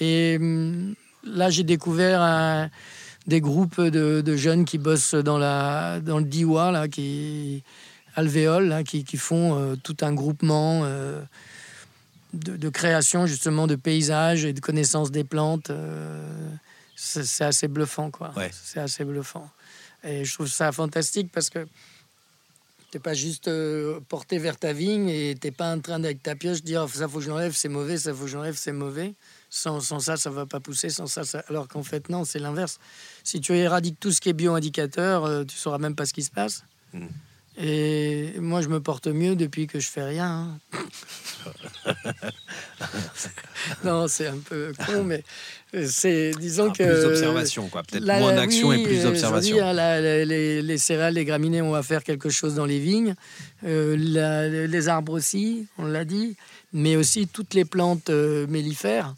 Et 0.00 0.36
hum, 0.40 0.94
là, 1.24 1.50
j'ai 1.50 1.64
découvert 1.64 2.20
un- 2.22 2.70
des 3.26 3.40
groupes 3.42 3.80
de, 3.80 4.22
de 4.22 4.36
jeunes 4.36 4.64
qui 4.64 4.78
bossent 4.78 5.14
dans, 5.14 5.36
la, 5.36 6.00
dans 6.00 6.18
le 6.18 6.24
DIWA, 6.24 6.70
là, 6.72 6.88
qui, 6.88 7.62
alvéoles, 8.16 8.68
là, 8.68 8.82
qui, 8.82 9.04
qui 9.04 9.18
font 9.18 9.58
euh, 9.58 9.74
tout 9.82 9.96
un 10.00 10.14
groupement 10.14 10.80
euh, 10.84 11.20
de, 12.32 12.56
de 12.56 12.68
création, 12.70 13.26
justement, 13.26 13.66
de 13.66 13.74
paysages 13.74 14.44
et 14.46 14.54
de 14.54 14.60
connaissance 14.60 15.10
des 15.10 15.24
plantes. 15.24 15.68
euh, 15.68 16.22
c'est 17.00 17.44
assez 17.44 17.68
bluffant, 17.68 18.10
quoi. 18.10 18.32
Ouais. 18.36 18.50
C'est 18.52 18.80
assez 18.80 19.04
bluffant. 19.04 19.48
Et 20.02 20.24
je 20.24 20.34
trouve 20.34 20.48
ça 20.48 20.72
fantastique 20.72 21.30
parce 21.32 21.48
que 21.48 21.66
t'es 22.90 22.98
pas 22.98 23.14
juste 23.14 23.48
euh, 23.48 24.00
porté 24.08 24.38
vers 24.38 24.56
ta 24.56 24.72
vigne 24.72 25.08
et 25.08 25.36
t'es 25.38 25.50
pas 25.50 25.74
en 25.74 25.80
train 25.80 26.00
d'avec 26.00 26.22
ta 26.22 26.34
pioche 26.34 26.62
dire 26.62 26.84
Oh, 26.84 26.88
ça 26.88 27.06
faut 27.06 27.18
que 27.18 27.24
je 27.24 27.30
l'enlève, 27.30 27.54
c'est 27.54 27.68
mauvais, 27.68 27.98
ça 27.98 28.12
faut 28.12 28.24
que 28.24 28.30
je 28.30 28.36
l'enlève, 28.36 28.56
c'est 28.56 28.72
mauvais. 28.72 29.14
Sans, 29.48 29.80
sans 29.80 30.00
ça, 30.00 30.16
ça 30.16 30.30
va 30.30 30.44
pas 30.44 30.58
pousser. 30.58 30.90
Sans 30.90 31.06
ça, 31.06 31.24
ça... 31.24 31.44
alors 31.48 31.68
qu'en 31.68 31.84
fait 31.84 32.08
non, 32.08 32.24
c'est 32.24 32.40
l'inverse. 32.40 32.80
Si 33.22 33.40
tu 33.40 33.54
éradiques 33.56 34.00
tout 34.00 34.10
ce 34.10 34.20
qui 34.20 34.30
est 34.30 34.34
bio-indicateur, 34.34 35.24
euh, 35.24 35.44
tu 35.44 35.56
sauras 35.56 35.78
même 35.78 35.94
pas 35.94 36.04
ce 36.04 36.12
qui 36.12 36.22
se 36.22 36.30
passe. 36.30 36.64
Mm. 36.92 37.06
Et 37.60 38.34
moi, 38.38 38.62
je 38.62 38.68
me 38.68 38.78
porte 38.80 39.08
mieux 39.08 39.34
depuis 39.34 39.66
que 39.66 39.80
je 39.80 39.88
fais 39.88 40.04
rien. 40.04 40.58
hein. 40.74 40.78
non, 43.84 44.06
c'est 44.08 44.28
un 44.28 44.38
peu 44.38 44.72
con, 44.86 45.02
mais 45.04 45.24
c'est 45.86 46.30
disons 46.38 46.68
Ah, 46.70 46.76
que 46.76 46.84
Plus 46.84 47.02
d'observation, 47.02 47.68
quoi. 47.68 47.82
Peut-être 47.82 48.04
moins 48.04 48.34
d'action 48.34 48.68
oui, 48.68 48.80
et 48.80 48.84
plus 48.84 48.98
euh, 49.00 49.02
d'observation. 49.04 49.56
les, 49.72 50.24
les- 50.24 50.62
les 50.62 50.78
céréales, 50.78 51.14
les 51.14 51.24
graminées, 51.24 51.62
on 51.62 51.72
va 51.72 51.82
faire 51.82 52.04
quelque 52.04 52.28
chose 52.30 52.54
dans 52.54 52.66
les 52.66 52.78
vignes. 52.78 53.14
Euh, 53.64 53.96
la- 53.98 54.48
les 54.48 54.88
arbres 54.88 55.12
aussi, 55.12 55.66
on 55.78 55.86
l'a 55.86 56.04
dit. 56.04 56.36
Mais 56.72 56.96
aussi 56.96 57.26
toutes 57.26 57.54
les 57.54 57.64
plantes 57.64 58.10
euh, 58.10 58.46
mellifères. 58.46 59.14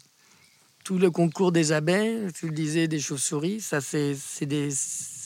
Tout 0.83 0.97
le 0.97 1.11
concours 1.11 1.51
des 1.51 1.73
abeilles, 1.73 2.27
tu 2.33 2.47
le 2.47 2.53
disais, 2.53 2.87
des 2.87 2.99
chauves-souris. 2.99 3.61
Ça, 3.61 3.81
c'est 3.81 4.15
c'est 4.15 4.47
des, 4.47 4.69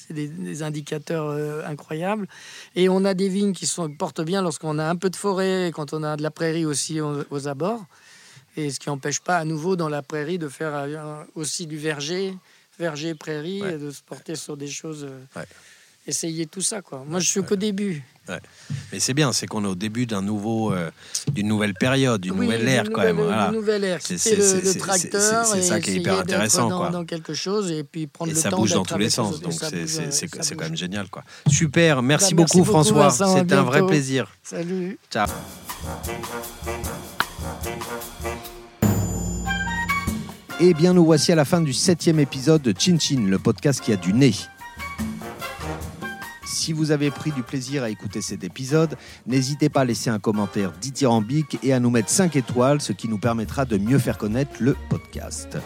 c'est 0.08 0.14
des- 0.14 0.28
des 0.28 0.64
indicateurs 0.64 1.28
euh, 1.30 1.64
incroyables. 1.66 2.28
Et 2.76 2.90
on 2.90 3.06
a 3.06 3.14
des 3.14 3.30
vignes 3.30 3.54
qui 3.54 3.68
se 3.68 3.82
portent 3.98 4.22
bien 4.22 4.42
lorsqu'on 4.42 4.78
a 4.80 4.86
un 4.86 4.96
peu 4.96 5.10
de 5.10 5.16
forêt, 5.16 5.72
quand 5.74 5.94
on 5.94 6.04
a 6.04 6.16
de 6.18 6.24
la 6.24 6.32
prairie 6.32 6.66
aussi 6.66 7.02
aux, 7.02 7.24
aux 7.32 7.48
abords. 7.48 7.86
Et 8.58 8.70
ce 8.70 8.80
qui 8.80 8.90
n'empêche 8.90 9.20
pas 9.20 9.38
à 9.38 9.46
nouveau 9.46 9.76
dans 9.76 9.90
la 9.90 10.02
prairie 10.02 10.38
de 10.38 10.48
faire 10.48 10.74
euh, 10.76 11.24
aussi 11.36 11.68
du 11.68 11.78
verger, 11.78 12.38
verger, 12.80 13.14
prairie, 13.16 13.62
Ouais. 13.62 13.74
et 13.74 13.78
de 13.78 13.92
se 13.92 14.02
porter 14.02 14.36
sur 14.36 14.56
des 14.58 14.68
choses. 14.68 15.06
euh, 15.10 15.20
Ouais. 15.36 15.46
Essayer 16.08 16.46
tout 16.46 16.62
ça, 16.62 16.82
quoi. 16.82 17.04
Moi, 17.08 17.20
je 17.20 17.28
suis 17.28 17.42
qu'au 17.44 17.56
début. 17.56 18.04
Mais 18.92 19.00
c'est 19.00 19.14
bien, 19.14 19.32
c'est 19.34 19.46
qu'on 19.48 19.64
est 19.66 19.68
au 19.68 19.76
début 19.76 20.06
d'un 20.08 20.22
nouveau, 20.22 20.72
euh, 20.74 20.90
d'une 21.32 21.48
nouvelle 21.48 21.74
période, 21.76 22.22
d'une 22.22 22.34
Oui, 22.34 22.46
nouvelle 22.46 22.68
ère 22.68 22.84
quand 22.92 23.02
même. 23.02 23.16
nouvelle- 23.18 23.26
voilà. 23.34 23.52
nouvelle 23.52 23.84
ère. 23.84 24.00
C'est- 24.02 24.36
le, 24.36 24.74
tracteur 24.80 25.46
c'est- 25.46 25.62
ça 25.62 25.80
qui 25.80 25.92
est 25.92 25.96
hyper 25.98 26.20
intéressant, 26.20 26.70
Dans, 26.70 26.78
quoi. 26.80 26.90
dans 26.90 27.06
quelque 27.06 27.34
chose 27.36 27.72
et 27.72 27.84
puis 27.84 28.08
prendre 28.08 28.32
Et 28.32 28.36
le 28.36 28.40
ça 28.40 28.50
temps 28.50 28.58
bouge 28.58 28.74
dans 28.74 28.84
tous 28.86 28.98
les 28.98 29.10
sens, 29.12 29.42
donc 29.42 29.54
c'est- 29.54 30.28
quand 30.56 30.64
même 30.64 30.76
génial. 30.78 31.08
quoi. 31.10 31.24
Super, 31.48 32.02
merci 32.02 32.34
Bah, 32.34 32.42
merci 32.44 32.56
beaucoup 32.58 32.66
François, 32.66 33.12
c'était 33.12 33.54
un 33.56 33.64
vrai 33.64 33.86
plaisir. 33.86 34.28
Salut. 34.44 34.98
Ciao. 35.12 35.28
Eh 40.60 40.74
bien, 40.74 40.94
nous 40.94 41.06
voici 41.06 41.32
à 41.32 41.36
la 41.36 41.46
fin 41.46 41.62
du 41.62 41.74
septième 41.74 42.20
épisode 42.20 42.62
de 42.62 42.74
Chin 42.78 42.98
Chin, 43.00 43.26
le 43.28 43.38
podcast 43.40 43.82
qui 43.82 43.92
a 43.92 43.98
du 43.98 44.14
nez. 44.14 44.34
Si 46.46 46.74
vous 46.74 46.92
avez 46.92 47.10
pris 47.10 47.32
du 47.32 47.42
plaisir 47.42 47.84
à 47.84 47.90
écouter 47.90 48.22
cet 48.22 48.44
épisode, 48.44 48.98
n'hésitez 49.26 49.70
pas 49.70 49.82
à 49.82 49.86
laisser 49.86 50.12
un 50.12 50.20
commentaire 50.20 50.72
dithyrambique 50.80 51.58
et 51.64 51.74
à 51.74 51.80
nous 51.80 51.90
mettre 51.90 52.10
5 52.10 52.36
étoiles, 52.36 52.82
ce 52.82 52.94
qui 52.94 53.08
nous 53.08 53.18
permettra 53.18 53.66
de 53.66 53.78
mieux 53.78 53.98
faire 53.98 54.18
connaître 54.18 54.52
le 54.60 54.76
podcast. 54.90 55.58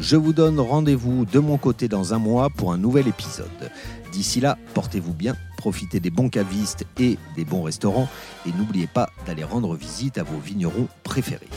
Je 0.00 0.16
vous 0.16 0.32
donne 0.32 0.58
rendez-vous 0.58 1.26
de 1.26 1.38
mon 1.40 1.58
côté 1.58 1.86
dans 1.86 2.14
un 2.14 2.18
mois 2.18 2.48
pour 2.48 2.72
un 2.72 2.78
nouvel 2.78 3.06
épisode. 3.06 3.70
D'ici 4.12 4.40
là, 4.40 4.56
portez-vous 4.72 5.12
bien, 5.12 5.36
profitez 5.58 6.00
des 6.00 6.10
bons 6.10 6.30
cavistes 6.30 6.86
et 6.98 7.18
des 7.36 7.44
bons 7.44 7.62
restaurants 7.62 8.08
et 8.46 8.52
n'oubliez 8.52 8.86
pas 8.86 9.10
d'aller 9.26 9.44
rendre 9.44 9.76
visite 9.76 10.16
à 10.16 10.22
vos 10.22 10.38
vignerons 10.38 10.88
préférés. 11.02 11.50